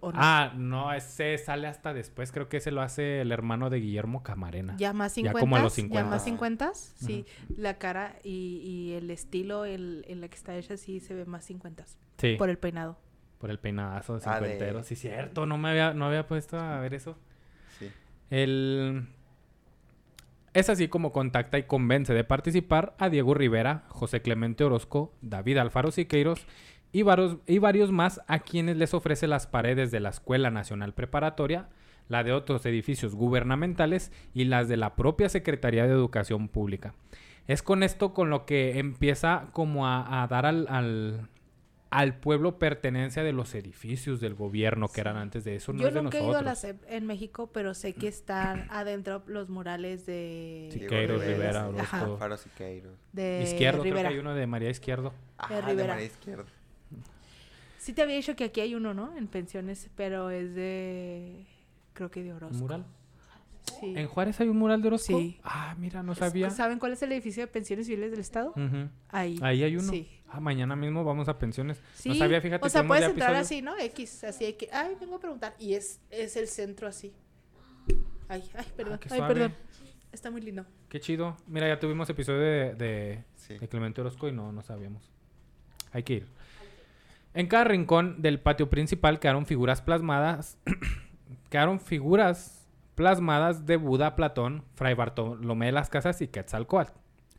o 0.00 0.10
no? 0.12 0.18
Ah, 0.20 0.52
no, 0.56 0.92
ese 0.92 1.38
sale 1.38 1.68
hasta 1.68 1.94
después. 1.94 2.32
Creo 2.32 2.48
que 2.48 2.56
ese 2.56 2.72
lo 2.72 2.82
hace 2.82 3.20
el 3.20 3.30
hermano 3.30 3.70
de 3.70 3.78
Guillermo 3.78 4.24
Camarena. 4.24 4.74
Ya 4.76 4.92
más 4.92 5.12
Ya 5.12 5.30
50. 5.30 5.38
como 5.40 5.54
a 5.56 5.62
los 5.62 5.76
Ya 5.76 5.82
50. 5.82 6.10
más 6.10 6.24
50. 6.24 6.72
Sí, 6.74 7.26
la 7.56 7.78
cara 7.78 8.16
y, 8.24 8.60
y 8.64 8.92
el 8.94 9.08
estilo 9.10 9.64
el- 9.66 10.04
en 10.08 10.20
la 10.20 10.26
que 10.26 10.34
está 10.36 10.56
hecha 10.56 10.76
sí 10.76 10.98
se 10.98 11.14
ve 11.14 11.26
más 11.26 11.44
50. 11.44 11.84
Sí, 12.18 12.30
por, 12.32 12.38
Por 12.38 12.50
el 12.50 12.58
peinado. 12.58 12.98
El 13.50 13.58
peinadazo 13.58 14.18
Ah, 14.24 14.40
de- 14.40 14.46
cincuentero. 14.48 14.82
Sí, 14.82 14.96
cierto. 14.96 15.46
No 15.46 15.58
me 15.58 15.70
había, 15.70 15.94
no 15.94 16.06
había 16.06 16.26
puesto 16.26 16.58
a 16.58 16.80
ver 16.80 16.94
eso. 16.94 17.16
Sí. 17.78 17.90
El... 18.30 19.06
Es 20.52 20.70
así 20.70 20.86
como 20.88 21.10
contacta 21.12 21.58
y 21.58 21.64
convence 21.64 22.14
de 22.14 22.22
participar 22.22 22.94
a 22.98 23.08
Diego 23.08 23.34
Rivera, 23.34 23.82
José 23.88 24.22
Clemente 24.22 24.62
Orozco, 24.62 25.12
David 25.20 25.58
Alfaro 25.58 25.90
Siqueiros 25.90 26.46
y 26.92 27.02
varios, 27.02 27.38
y 27.48 27.58
varios 27.58 27.90
más 27.90 28.20
a 28.28 28.38
quienes 28.38 28.76
les 28.76 28.94
ofrece 28.94 29.26
las 29.26 29.48
paredes 29.48 29.90
de 29.90 29.98
la 29.98 30.10
Escuela 30.10 30.50
Nacional 30.50 30.94
Preparatoria, 30.94 31.68
la 32.08 32.22
de 32.22 32.32
otros 32.32 32.64
edificios 32.66 33.16
gubernamentales 33.16 34.12
y 34.32 34.44
las 34.44 34.68
de 34.68 34.76
la 34.76 34.94
propia 34.94 35.28
Secretaría 35.28 35.86
de 35.88 35.92
Educación 35.92 36.48
Pública. 36.48 36.94
Es 37.48 37.62
con 37.64 37.82
esto 37.82 38.14
con 38.14 38.30
lo 38.30 38.46
que 38.46 38.78
empieza 38.78 39.48
como 39.52 39.88
a, 39.88 40.22
a 40.22 40.28
dar 40.28 40.46
al, 40.46 40.66
al, 40.68 41.28
al 41.94 42.16
pueblo 42.18 42.58
pertenencia 42.58 43.22
de 43.22 43.32
los 43.32 43.54
edificios 43.54 44.20
del 44.20 44.34
gobierno 44.34 44.88
que 44.88 45.00
eran 45.00 45.16
antes 45.16 45.44
de 45.44 45.56
eso. 45.56 45.72
No 45.72 45.80
Yo 45.82 45.88
es 45.88 45.94
de 45.94 46.02
nunca 46.02 46.18
he 46.18 46.22
ido 46.22 46.36
a 46.36 46.42
la 46.42 46.50
nosotros. 46.50 46.80
CEP 46.80 46.92
en 46.92 47.06
México, 47.06 47.50
pero 47.52 47.72
sé 47.74 47.92
que 47.92 48.08
están 48.08 48.66
adentro 48.70 49.22
los 49.26 49.48
murales 49.48 50.04
de... 50.06 50.68
Siqueiros, 50.72 51.24
Rivera, 51.24 51.68
Rivera. 51.68 52.00
Alfaro 52.02 52.36
Siqueiros. 52.36 52.98
de 53.12 53.42
Izquierdo, 53.44 53.82
creo 53.82 53.92
Rivera. 53.94 54.08
que 54.08 54.14
hay 54.14 54.20
uno 54.20 54.34
de 54.34 54.46
María 54.46 54.70
Izquierdo. 54.70 55.12
Ajá, 55.38 55.54
de 55.54 55.62
Rivera. 55.62 55.94
María 55.94 56.06
Izquierdo. 56.06 56.44
Sí 57.78 57.92
te 57.92 58.02
había 58.02 58.16
dicho 58.16 58.34
que 58.34 58.44
aquí 58.44 58.60
hay 58.60 58.74
uno, 58.74 58.94
¿no? 58.94 59.14
En 59.16 59.26
pensiones, 59.26 59.90
pero 59.94 60.30
es 60.30 60.54
de... 60.54 61.46
Creo 61.92 62.10
que 62.10 62.22
de 62.24 62.30
¿Un 62.30 62.36
Orozco. 62.36 62.56
mural? 62.58 62.84
Sí. 63.80 63.94
¿En 63.96 64.06
Juárez 64.08 64.40
hay 64.40 64.48
un 64.48 64.56
mural 64.58 64.80
de 64.82 64.88
Orozco? 64.88 65.18
Sí. 65.18 65.38
Ah, 65.44 65.74
mira, 65.78 66.02
no 66.02 66.14
sabía. 66.14 66.50
¿Saben 66.50 66.78
cuál 66.78 66.92
es 66.92 67.02
el 67.02 67.12
edificio 67.12 67.42
de 67.42 67.46
pensiones 67.46 67.86
civiles 67.86 68.10
del 68.10 68.20
Estado? 68.20 68.52
Ahí. 69.08 69.38
Ahí 69.42 69.62
hay 69.62 69.76
uno. 69.76 69.90
Sí. 69.90 70.08
Ah, 70.34 70.40
mañana 70.40 70.74
mismo 70.74 71.04
vamos 71.04 71.28
a 71.28 71.38
pensiones. 71.38 71.80
Sí. 71.94 72.08
No 72.08 72.14
sabía, 72.16 72.40
fíjate 72.40 72.66
o 72.66 72.68
sea, 72.68 72.84
puedes 72.84 73.04
entrar 73.04 73.34
así, 73.36 73.62
¿no? 73.62 73.78
X, 73.78 74.24
así 74.24 74.46
hay 74.46 74.54
que... 74.54 74.68
Ay, 74.72 74.96
vengo 75.00 75.16
a 75.16 75.20
preguntar. 75.20 75.54
Y 75.60 75.74
es, 75.74 76.00
es 76.10 76.36
el 76.36 76.48
centro 76.48 76.88
así. 76.88 77.14
Ay, 78.28 78.42
ay, 78.54 78.66
perdón. 78.76 78.98
Ah, 79.04 79.08
ay, 79.12 79.20
perdón. 79.20 79.54
Está 80.10 80.32
muy 80.32 80.40
lindo. 80.40 80.66
Qué 80.88 80.98
chido. 80.98 81.36
Mira, 81.46 81.68
ya 81.68 81.78
tuvimos 81.78 82.10
episodio 82.10 82.40
de, 82.40 82.74
de, 82.74 83.24
Sí. 83.36 83.58
de 83.58 83.68
Clemente 83.68 84.00
Orozco 84.00 84.26
y 84.26 84.32
no, 84.32 84.50
no 84.50 84.62
sabíamos. 84.62 85.08
Hay 85.92 86.02
que 86.02 86.14
ir. 86.14 86.26
En 87.32 87.46
cada 87.46 87.64
rincón 87.64 88.20
del 88.20 88.40
patio 88.40 88.68
principal 88.70 89.20
quedaron 89.20 89.46
figuras 89.46 89.82
plasmadas. 89.82 90.58
quedaron 91.50 91.78
figuras 91.78 92.66
plasmadas 92.96 93.66
de 93.66 93.76
Buda, 93.76 94.16
Platón, 94.16 94.64
Fray 94.74 94.94
Bartolomé 94.94 95.66
de 95.66 95.72
las 95.72 95.90
Casas 95.90 96.20
y 96.22 96.28
Quetzalcóatl. 96.28 96.92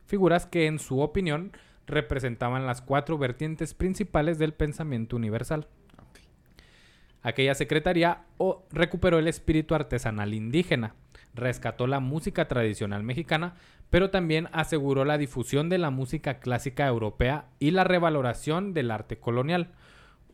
Figuras 0.06 0.46
que, 0.46 0.66
en 0.66 0.78
su 0.78 1.00
opinión, 1.00 1.52
representaban 1.86 2.66
las 2.66 2.82
cuatro 2.82 3.18
vertientes 3.18 3.74
principales 3.74 4.38
del 4.38 4.52
pensamiento 4.54 5.16
universal. 5.16 5.68
Aquella 7.22 7.54
secretaría 7.54 8.22
o- 8.38 8.64
recuperó 8.70 9.18
el 9.18 9.28
espíritu 9.28 9.74
artesanal 9.74 10.32
indígena, 10.34 10.94
rescató 11.34 11.86
la 11.86 12.00
música 12.00 12.46
tradicional 12.48 13.02
mexicana, 13.02 13.54
pero 13.90 14.10
también 14.10 14.48
aseguró 14.52 15.04
la 15.04 15.18
difusión 15.18 15.68
de 15.68 15.78
la 15.78 15.90
música 15.90 16.38
clásica 16.38 16.86
europea 16.86 17.46
y 17.58 17.72
la 17.72 17.84
revaloración 17.84 18.74
del 18.74 18.90
arte 18.90 19.18
colonial. 19.18 19.72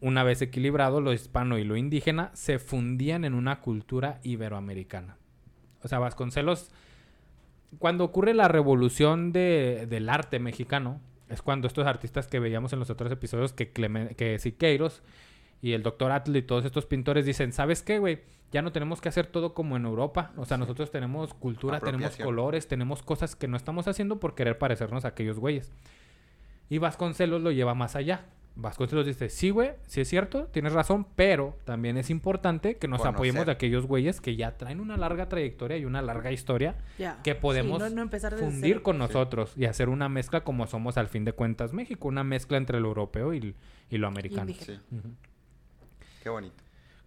Una 0.01 0.23
vez 0.25 0.43
equilibrado, 0.43 1.01
lo 1.01 1.13
hispano 1.13 1.59
y 1.59 1.65
lo 1.65 1.77
indígena 1.77 2.31
se 2.35 2.59
fundían 2.59 3.25
en 3.25 3.35
una 3.35 3.61
cultura 3.61 4.19
iberoamericana. 4.23 5.17
O 5.83 5.89
sea, 5.89 5.99
Vasconcelos, 5.99 6.71
cuando 7.79 8.05
ocurre 8.05 8.35
la 8.35 8.49
revolución 8.49 9.33
de- 9.33 9.87
del 9.89 10.09
arte 10.09 10.39
mexicano, 10.39 11.01
es 11.33 11.43
cuando 11.43 11.67
estos 11.67 11.87
artistas 11.87 12.27
que 12.29 12.39
veíamos 12.39 12.73
en 12.73 12.79
los 12.79 12.91
otros 12.91 13.11
episodios, 13.11 13.53
que, 13.53 13.73
Clemen- 13.73 14.15
que 14.15 14.39
Siqueiros 14.39 15.03
y 15.61 15.73
el 15.73 15.83
doctor 15.83 16.13
Atle 16.13 16.39
y 16.39 16.43
todos 16.43 16.65
estos 16.65 16.87
pintores 16.87 17.25
dicen, 17.27 17.53
¿sabes 17.53 17.83
qué, 17.83 17.99
güey? 17.99 18.21
Ya 18.51 18.61
no 18.63 18.71
tenemos 18.73 19.01
que 19.01 19.09
hacer 19.09 19.27
todo 19.27 19.55
como 19.55 19.77
en 19.77 19.85
Europa. 19.87 20.33
O 20.37 20.45
sea, 20.45 20.59
nosotros 20.59 20.91
tenemos 20.91 21.33
cultura, 21.35 21.79
tenemos 21.81 22.17
colores, 22.27 22.69
tenemos 22.69 23.03
cosas 23.03 23.35
que 23.35 23.49
no 23.49 23.57
estamos 23.57 23.89
haciendo 23.89 24.21
por 24.21 24.35
querer 24.35 24.59
parecernos 24.59 25.05
a 25.05 25.09
aquellos 25.09 25.39
güeyes. 25.39 25.73
Y 26.69 26.79
Vasconcelos 26.79 27.41
lo 27.43 27.51
lleva 27.51 27.75
más 27.75 27.97
allá. 27.97 28.27
Vasconcelos 28.55 29.07
dice, 29.07 29.31
sí, 29.31 29.49
güey, 29.49 29.71
sí 29.87 30.03
es 30.03 30.09
cierto, 30.09 30.45
tienes 30.49 30.75
razón, 30.75 31.07
pero 31.17 31.57
también 31.65 31.97
es 31.97 32.11
importante 32.11 32.77
que 32.77 32.87
nos 32.87 32.99
Conocer. 33.01 33.15
apoyemos 33.17 33.47
de 33.47 33.53
aquellos 33.53 33.87
güeyes 33.87 34.21
que 34.21 34.37
ya 34.37 34.59
traen 34.59 34.79
una 34.81 34.99
larga 34.99 35.29
trayectoria 35.31 35.79
y 35.79 35.87
una 35.87 36.03
larga 36.03 36.33
historia 36.33 36.77
Ya. 36.99 37.19
que 37.25 37.35
podemos 37.35 37.83
Sí, 37.83 37.89
no- 37.89 37.97
no 37.97 38.03
empezar 38.03 38.35
desde 38.35 38.45
fundir 38.45 38.73
cero. 38.75 38.83
con 38.83 38.99
nosotros 38.99 39.55
y 39.57 39.65
hacer 39.65 39.89
una 39.89 40.11
mezcla 40.11 40.43
como 40.45 40.67
somos 40.67 40.99
al 40.99 41.09
fin 41.09 41.25
de 41.25 41.33
cuentas 41.33 41.73
México, 41.73 42.09
una 42.09 42.25
mezcla 42.25 42.59
entre 42.59 42.79
lo 42.79 42.89
europeo 42.89 43.33
y, 43.33 43.55
y 43.89 43.97
lo 43.99 44.07
americano. 44.07 44.53
Sí. 44.53 44.79
Qué 46.23 46.29
bonito. 46.29 46.55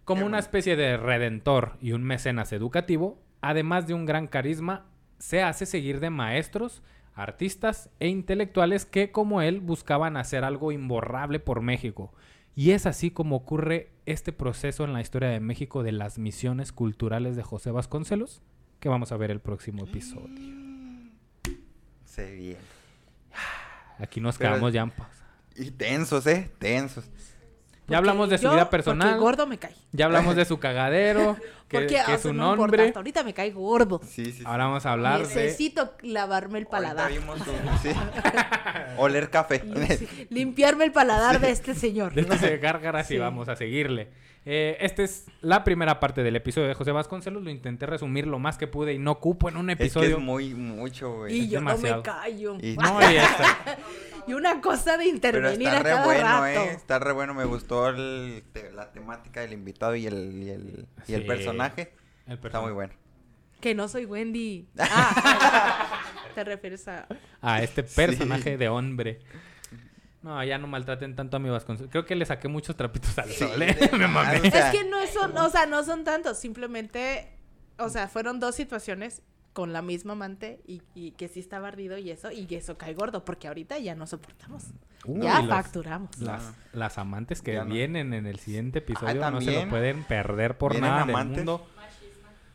Como 0.04 0.20
Qué 0.20 0.24
una 0.24 0.36
bonito. 0.38 0.46
especie 0.46 0.76
de 0.76 0.96
redentor 0.96 1.76
y 1.80 1.92
un 1.92 2.02
mecenas 2.02 2.52
educativo, 2.52 3.20
además 3.40 3.86
de 3.86 3.94
un 3.94 4.04
gran 4.04 4.26
carisma, 4.26 4.86
se 5.18 5.42
hace 5.42 5.64
seguir 5.66 6.00
de 6.00 6.10
maestros, 6.10 6.82
artistas 7.16 7.90
e 7.98 8.08
intelectuales 8.08 8.84
que, 8.86 9.10
como 9.10 9.42
él, 9.42 9.60
buscaban 9.60 10.16
hacer 10.16 10.44
algo 10.44 10.70
imborrable 10.70 11.40
por 11.40 11.62
México. 11.62 12.12
Y 12.54 12.70
es 12.70 12.86
así 12.86 13.10
como 13.10 13.36
ocurre 13.36 13.90
este 14.06 14.32
proceso 14.32 14.84
en 14.84 14.92
la 14.92 15.00
historia 15.00 15.28
de 15.28 15.40
México 15.40 15.82
de 15.82 15.92
las 15.92 16.18
misiones 16.18 16.72
culturales 16.72 17.34
de 17.34 17.42
José 17.42 17.70
Vasconcelos, 17.70 18.42
que 18.80 18.88
vamos 18.88 19.12
a 19.12 19.16
ver 19.16 19.30
el 19.30 19.40
próximo 19.40 19.84
episodio. 19.84 20.28
Se 22.04 22.32
bien. 22.34 22.58
Aquí 23.98 24.20
nos 24.20 24.38
Pero- 24.38 24.50
quedamos 24.52 24.72
ya 24.72 24.82
en 24.82 24.90
pausa. 24.90 25.24
Y 25.56 25.70
tensos, 25.70 26.26
¿eh? 26.26 26.50
Tensos. 26.58 27.08
Ya 27.88 27.98
hablamos 27.98 28.28
de 28.28 28.38
su 28.38 28.44
yo- 28.44 28.50
vida 28.52 28.64
Porque 28.64 28.76
personal, 28.78 29.18
gordo 29.20 29.46
me 29.46 29.58
cae. 29.58 29.72
ya 29.92 30.06
hablamos 30.06 30.34
de 30.34 30.44
su 30.44 30.58
cagadero, 30.58 31.36
que, 31.68 31.76
Porque 31.78 31.86
que 31.94 32.00
o 32.00 32.04
sea, 32.06 32.14
es 32.16 32.20
su 32.22 32.32
no 32.32 32.50
importa, 32.50 32.56
nombre. 32.62 32.86
hasta 32.88 32.98
ahorita 32.98 33.22
me 33.24 33.32
cae 33.34 33.50
gordo. 33.52 34.00
Sí, 34.04 34.24
sí. 34.26 34.32
sí. 34.32 34.42
Ahora 34.44 34.64
vamos 34.66 34.84
a 34.86 34.92
hablar 34.92 35.20
de... 35.26 35.34
Necesito 35.34 35.94
lavarme 36.02 36.58
el 36.58 36.66
paladar. 36.66 37.12
Vimos. 37.12 37.38
Oler 38.98 39.30
café. 39.30 39.62
Limpiarme 40.30 40.84
el 40.84 40.92
paladar 40.92 41.40
de 41.40 41.50
este 41.50 41.74
señor. 41.74 42.12
de 42.14 42.22
este 42.22 42.58
gárgaras 42.58 43.10
y 43.10 43.14
Sí. 43.14 43.18
vamos 43.18 43.48
a 43.48 43.56
seguirle. 43.56 44.08
Eh, 44.48 44.76
esta 44.80 45.02
es 45.02 45.26
la 45.40 45.64
primera 45.64 45.98
parte 45.98 46.22
del 46.22 46.36
episodio 46.36 46.68
de 46.68 46.74
José 46.74 46.92
Vasconcelos. 46.92 47.42
Lo 47.42 47.50
intenté 47.50 47.84
resumir 47.84 48.28
lo 48.28 48.38
más 48.38 48.56
que 48.58 48.68
pude 48.68 48.92
y 48.94 48.98
no 48.98 49.18
cupo 49.18 49.48
en 49.48 49.56
un 49.56 49.70
Es 49.70 49.76
que 49.76 49.82
episodio. 49.84 50.18
es 50.18 50.22
muy, 50.22 50.54
mucho, 50.54 51.16
güey. 51.16 51.36
Y 51.36 51.40
es 51.46 51.50
yo 51.50 51.58
demasiado. 51.58 51.96
no 51.96 51.98
me 51.98 52.02
callo. 52.04 52.56
Y- 52.62 52.76
No, 52.76 53.00
y 53.12 53.16
esta- 53.16 53.78
Y 54.28 54.32
una 54.34 54.60
cosa 54.60 54.92
de 54.96 55.04
Pero 55.04 55.14
intervenir 55.48 55.66
está 55.68 55.76
a 55.78 55.82
re 55.82 55.90
cada 55.90 56.04
bueno, 56.04 56.22
rato. 56.24 56.46
¿eh? 56.60 56.70
Está 56.72 56.98
re 57.00 57.12
bueno. 57.12 57.34
Me 57.34 57.44
gustó 57.44 57.88
el- 57.88 58.44
la 58.74 58.92
temática 58.92 59.40
del 59.40 59.52
invitado 59.52 59.96
y 59.96 60.06
el, 60.06 60.42
y 60.42 60.50
el, 60.50 60.86
y 61.08 61.14
el 61.14 61.22
Sí. 61.22 61.26
personaje. 61.28 61.92
el 62.28 62.38
Está 62.42 62.60
muy 62.60 62.72
bueno. 62.72 62.92
Que 63.60 63.74
no 63.74 63.88
soy 63.88 64.04
Wendy. 64.04 64.68
Ah, 64.78 66.02
te 66.36 66.44
refieres 66.44 66.86
a. 66.86 67.06
A 67.40 67.62
este 67.62 67.82
personaje 67.82 68.56
de 68.56 68.68
hombre. 68.68 69.18
No, 70.26 70.42
ya 70.44 70.58
no 70.58 70.66
maltraten 70.66 71.14
tanto 71.14 71.36
a 71.36 71.40
mi 71.40 71.48
Vasconcelos. 71.48 71.90
Creo 71.90 72.04
que 72.04 72.16
le 72.16 72.26
saqué 72.26 72.48
muchos 72.48 72.74
trapitos 72.76 73.16
al 73.18 73.28
Sí, 73.30 73.44
sol, 73.44 73.62
¿eh? 73.62 73.76
Me 73.92 74.08
más, 74.08 74.26
mamé. 74.34 74.48
o 74.48 74.50
sea, 74.50 74.72
Es 74.72 74.76
que 74.78 74.84
no 74.88 74.96
son, 75.06 75.36
o 75.38 75.48
sea, 75.48 75.66
no 75.66 75.84
son 75.84 76.02
tantos. 76.02 76.36
Simplemente, 76.38 77.30
o 77.78 77.88
sea, 77.88 78.08
fueron 78.08 78.40
dos 78.40 78.56
situaciones 78.56 79.22
con 79.52 79.72
la 79.72 79.80
misma 79.82 80.12
amante 80.14 80.60
y, 80.66 80.82
y 80.94 81.12
que 81.12 81.28
sí 81.28 81.38
estaba 81.40 81.68
ardido 81.68 81.96
y 81.96 82.10
eso, 82.10 82.30
y 82.32 82.46
eso 82.54 82.76
cae 82.76 82.92
gordo, 82.94 83.24
porque 83.24 83.46
ahorita 83.48 83.78
ya 83.78 83.94
no 83.94 84.06
soportamos. 84.06 84.64
Ya 85.06 85.40
las- 85.42 85.48
facturamos. 85.64 86.18
Las, 86.18 86.52
las 86.72 86.98
amantes 86.98 87.40
que 87.40 87.54
Ya 87.54 87.64
no. 87.64 87.72
vienen 87.72 88.12
en 88.12 88.26
el 88.26 88.38
siguiente 88.40 88.80
episodio 88.80 89.30
no 89.30 89.40
se 89.40 89.52
lo 89.52 89.68
pueden 89.70 90.02
perder 90.04 90.58
por 90.58 90.72
¿Vienen 90.72 90.90
nada 90.90 91.06
del 91.06 91.14
amantes? 91.14 91.36
mundo. 91.38 91.64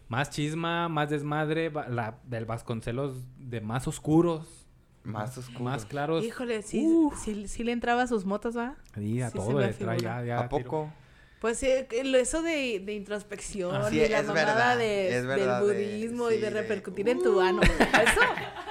Más 0.10 0.30
chisma, 0.30 0.90
más 0.90 1.10
desmadre, 1.10 1.72
la, 1.90 2.18
del 2.26 2.44
Vasconcelos 2.46 3.16
de 3.38 3.62
más 3.62 3.88
oscuros, 3.88 4.68
Más 5.04 5.38
oscuro. 5.38 5.64
más 5.64 5.86
claros. 5.86 6.24
Híjole, 6.24 6.62
sí, 6.62 6.88
sí, 7.24 7.48
sí 7.48 7.64
le 7.64 7.72
entraba 7.72 8.04
a 8.04 8.08
sus 8.08 8.26
motas, 8.26 8.56
¿va? 8.56 8.76
Sí, 8.96 9.22
a 9.22 9.30
Sí 9.30 9.38
todo 9.38 9.60
le 9.60 9.74
trae 9.74 10.00
ya, 10.00 10.24
ya 10.24 10.40
¿A 10.42 10.50
tiro. 10.50 10.64
poco? 10.64 10.94
Pues 11.40 11.58
que 11.60 12.04
lo- 12.04 12.20
eso 12.20 12.44
de, 12.44 12.80
de 12.86 12.94
introspección 12.94 13.76
Ah, 13.76 13.90
sí, 13.90 14.00
y 14.00 14.08
la 14.08 14.20
es 14.20 14.28
mamada 14.28 14.46
verdad, 14.54 14.78
de- 14.78 15.18
es 15.18 15.26
verdad 15.26 15.60
del 15.62 15.70
de- 15.70 15.74
budismo 15.86 16.30
sí, 16.30 16.36
y 16.36 16.38
de 16.38 16.52
de- 16.52 16.62
repercutir 16.62 17.10
en 17.10 17.24
tu 17.24 17.42
ano. 17.42 17.62
Eso, 18.00 18.22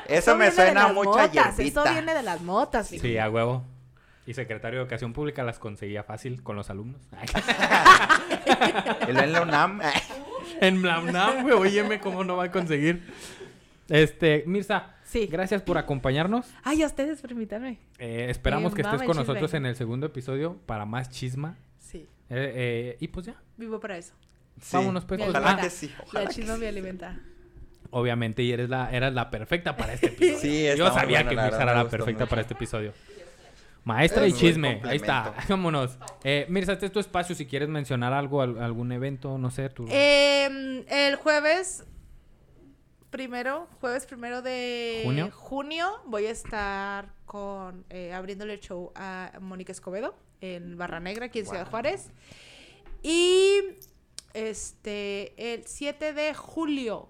Eso 0.07 0.37
me 0.37 0.45
viene 0.45 0.51
de 0.51 0.53
suena 0.67 0.83
las 0.85 0.95
mucho 0.95 1.19
a 1.19 1.27
motas, 1.27 1.37
Eso 1.59 1.63
hierbita. 1.63 1.93
viene 1.93 2.15
de 2.15 2.23
las 2.23 2.41
motas. 2.43 2.87
Sí, 2.87 3.19
a 3.19 3.29
huevo. 3.29 3.65
Y 4.25 4.35
secretario 4.35 4.79
de 4.79 4.83
Educación 4.85 5.13
Pública 5.13 5.43
las 5.43 5.59
conseguía 5.59 6.05
fácil 6.05 6.45
con 6.45 6.55
los 6.55 6.71
alumnos. 6.71 7.01
¿El 9.09 9.19
en 9.19 9.33
la 9.33 9.43
UNAM? 9.43 9.81
en 10.61 10.83
la 10.83 11.01
UNAM, 11.01 11.43
güey, 11.43 11.55
óyeme 11.55 11.99
cómo 11.99 12.23
no 12.23 12.37
va 12.37 12.45
a 12.45 12.51
conseguir. 12.53 13.03
Este, 13.89 14.45
Mirza, 14.47 14.95
Sí. 15.11 15.27
gracias 15.27 15.63
por 15.63 15.77
acompañarnos. 15.79 16.47
Ay, 16.63 16.83
a 16.83 16.87
ustedes, 16.87 17.21
permítanme. 17.21 17.79
Eh, 17.99 18.27
esperamos 18.31 18.75
que 18.75 18.83
estés 18.83 19.03
con 19.03 19.17
nosotros 19.17 19.53
en 19.55 19.67
el 19.67 19.75
segundo 19.77 20.07
episodio 20.07 20.57
para 20.67 20.85
más 20.87 21.11
chisma. 21.11 21.57
Sí, 21.79 22.07
Eh, 22.29 22.53
eh, 22.55 22.97
y 23.01 23.09
pues 23.09 23.27
ya, 23.27 23.35
vivo 23.57 23.81
para 23.81 23.97
eso. 23.99 24.15
Sí. 24.61 24.77
Vámonos, 24.77 25.05
pues. 25.05 25.21
Ojalá 25.21 25.53
Ah. 25.59 25.61
que 25.61 25.71
sí. 25.71 25.89
La 25.89 26.05
Ojalá 26.05 26.29
chisma 26.31 26.55
sí. 26.55 26.61
me 26.61 26.69
alimenta. 26.69 27.19
obviamente, 27.93 28.43
y 28.45 28.53
eres 28.53 28.69
la, 28.69 28.89
eras 28.93 29.13
la 29.13 29.31
perfecta 29.31 29.77
para 29.77 29.95
este 29.95 30.07
episodio. 30.15 30.39
Sí, 30.39 30.79
Yo 30.79 30.93
sabía 30.93 31.25
que 31.25 31.31
Mirza 31.35 31.61
era 31.63 31.75
la 31.75 31.89
perfecta 31.89 32.21
mucho. 32.25 32.31
para 32.31 32.43
este 32.43 32.55
episodio. 32.55 32.93
Maestra 33.83 34.27
Es 34.27 34.35
y 34.35 34.37
chisme, 34.39 34.81
ahí 34.85 34.97
está, 34.97 35.35
vámonos. 35.49 35.99
Eh, 36.23 36.47
Mirza, 36.51 36.75
este 36.75 36.87
es 36.87 36.93
tu 36.93 37.01
espacio 37.01 37.35
si 37.35 37.47
quieres 37.47 37.69
mencionar 37.69 38.13
algo, 38.13 38.43
al- 38.43 38.63
algún 38.63 38.93
evento, 38.93 39.39
no 39.39 39.51
sé, 39.51 39.69
tu... 39.71 39.87
Eh, 39.91 40.85
el 40.89 41.17
jueves 41.17 41.85
primero, 43.11 43.69
jueves 43.81 44.07
primero 44.07 44.43
de 44.43 45.03
¿Junio? 45.05 45.31
junio, 45.33 46.01
voy 46.07 46.27
a 46.27 46.31
estar 46.31 47.13
con 47.27 47.85
eh, 47.91 48.13
abriéndole 48.13 48.55
el 48.55 48.61
show 48.61 48.93
a 48.95 49.33
Mónica 49.41 49.73
Escobedo 49.73 50.15
en 50.41 50.77
Barra 50.79 51.01
Negra, 51.01 51.27
aquí 51.27 51.41
en 51.41 51.47
Ciudad. 51.47 51.69
Juárez. 51.69 52.11
Y 53.03 53.61
este 54.35 55.55
el 55.55 55.67
7 55.67 56.13
de 56.13 56.35
julio, 56.35 57.09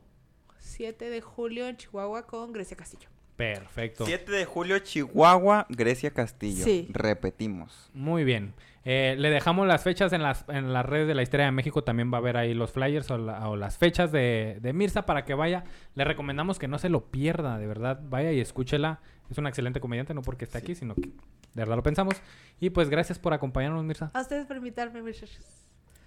7 0.58 1.10
de 1.10 1.20
julio 1.20 1.66
en 1.66 1.76
Chihuahua 1.76 2.26
con 2.26 2.52
Grecia 2.52 2.76
Castillo. 2.76 3.08
Perfecto. 3.40 4.04
7 4.06 4.30
de 4.32 4.44
julio, 4.44 4.78
Chihuahua, 4.78 5.66
Grecia 5.68 6.10
Castillo. 6.12 6.64
Sí. 6.64 6.88
Repetimos. 6.90 7.90
Muy 7.94 8.24
bien. 8.24 8.54
Eh, 8.84 9.14
le 9.18 9.28
dejamos 9.30 9.66
las 9.68 9.82
fechas 9.82 10.12
en 10.14 10.22
las, 10.22 10.44
en 10.48 10.72
las 10.72 10.86
redes 10.86 11.06
de 11.06 11.14
la 11.14 11.22
Historia 11.22 11.46
de 11.46 11.52
México. 11.52 11.84
También 11.84 12.10
va 12.12 12.16
a 12.16 12.20
haber 12.20 12.36
ahí 12.36 12.54
los 12.54 12.72
flyers 12.72 13.10
o, 13.10 13.18
la- 13.18 13.48
o 13.48 13.56
las 13.56 13.76
fechas 13.76 14.10
de, 14.10 14.58
de 14.62 14.72
Mirza 14.72 15.04
para 15.04 15.24
que 15.24 15.34
vaya. 15.34 15.64
Le 15.94 16.04
recomendamos 16.04 16.58
que 16.58 16.66
no 16.68 16.78
se 16.78 16.88
lo 16.88 17.10
pierda, 17.10 17.58
de 17.58 17.66
verdad. 17.66 18.00
Vaya 18.02 18.32
y 18.32 18.40
escúchela. 18.40 19.00
Es 19.30 19.36
una 19.38 19.48
excelente 19.50 19.80
comediante, 19.80 20.14
no 20.14 20.22
porque 20.22 20.44
esté 20.44 20.58
aquí, 20.58 20.74
sino 20.74 20.94
que 20.94 21.02
de 21.02 21.10
verdad 21.54 21.76
lo 21.76 21.82
pensamos. 21.82 22.14
Y 22.58 22.70
pues 22.70 22.88
gracias 22.88 23.18
por 23.18 23.32
acompañarnos, 23.34 23.84
Mirza. 23.84 24.10
A 24.14 24.22
ustedes 24.22 24.46
por 24.46 24.56
invitarme, 24.56 25.02
muchachos. 25.02 25.38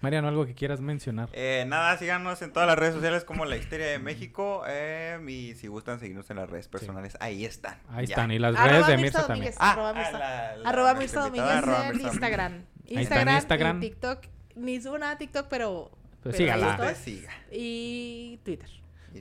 Mariano, 0.04 0.28
algo 0.28 0.46
que 0.46 0.54
quieras 0.54 0.80
mencionar. 0.80 1.28
Eh, 1.32 1.64
nada, 1.66 1.96
síganos 1.98 2.40
en 2.42 2.52
todas 2.52 2.68
las 2.68 2.78
redes 2.78 2.94
sociales 2.94 3.24
como 3.24 3.44
La 3.44 3.56
Histeria 3.56 3.86
de 3.86 3.98
México. 3.98 4.62
eh, 4.68 5.18
y 5.28 5.54
si 5.54 5.66
gustan 5.66 5.98
seguirnos 5.98 6.30
en 6.30 6.36
las 6.36 6.48
redes 6.48 6.68
personales, 6.68 7.16
ahí 7.20 7.44
están. 7.44 7.78
Ahí 7.90 8.06
Ya. 8.06 8.14
están. 8.14 8.30
Y 8.30 8.38
las 8.38 8.54
Arroba 8.54 8.68
redes 8.70 8.86
de 8.86 8.96
Mirza 8.98 9.18
Mirza 9.18 9.26
también. 9.26 9.52
Ah, 9.58 9.72
arroba 9.72 9.92
Mirza. 9.94 10.12
la- 10.12 10.56
la- 10.58 10.68
Arroba 10.68 10.94
Mirza 10.94 11.20
Domínguez 11.20 11.50
arroba 11.50 11.86
en 11.88 11.92
Mirza 11.96 12.08
Instagram. 12.12 12.52
Instagram, 12.86 13.34
Instagram. 13.36 13.76
y 13.78 13.80
TikTok. 13.80 14.18
Ni 14.56 14.80
subo 14.80 14.98
nada 14.98 15.12
a 15.12 15.18
TikTok, 15.18 15.46
pero... 15.48 15.90
Pues 16.22 16.36
pero 16.36 16.36
sígala. 16.36 16.94
siga. 16.94 17.30
Y 17.50 18.38
Twitter. 18.44 18.68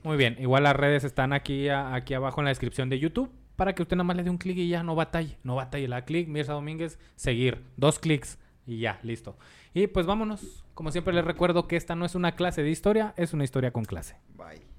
Muy 0.04 0.18
bien. 0.18 0.36
Igual 0.40 0.64
las 0.64 0.76
redes 0.76 1.04
están 1.04 1.34
aquí, 1.34 1.70
a- 1.70 1.94
aquí 1.96 2.14
abajo 2.14 2.42
en 2.42 2.46
la 2.46 2.50
descripción 2.52 2.90
de 2.90 3.00
YouTube. 3.00 3.32
Para 3.56 3.74
que 3.76 3.84
usted 3.84 3.96
nada 3.96 4.04
más 4.06 4.16
le 4.18 4.24
dé 4.24 4.30
un 4.32 4.38
clic 4.40 4.58
y 4.58 4.68
ya 4.70 4.82
no 4.84 4.96
batalle. 4.96 5.38
No 5.44 5.56
batalle. 5.56 5.88
La 5.88 6.06
clic, 6.06 6.28
Mirza 6.28 6.54
Domínguez, 6.54 6.98
seguir. 7.16 7.64
Dos 7.78 8.00
clics 8.00 8.40
y 8.66 8.80
ya, 8.80 9.00
listo. 9.04 9.38
Y 9.74 9.88
pues 9.88 10.06
vámonos. 10.06 10.64
Como 10.74 10.92
siempre 10.92 11.14
les 11.14 11.26
recuerdo 11.26 11.68
que 11.68 11.76
esta 11.76 11.96
no 11.96 12.06
es 12.06 12.16
una 12.16 12.36
clase 12.36 12.64
de 12.64 12.70
historia, 12.70 13.14
es 13.18 13.34
una 13.34 13.44
historia 13.44 13.72
con 13.72 13.86
clase. 13.86 14.18
Bye. 14.36 14.73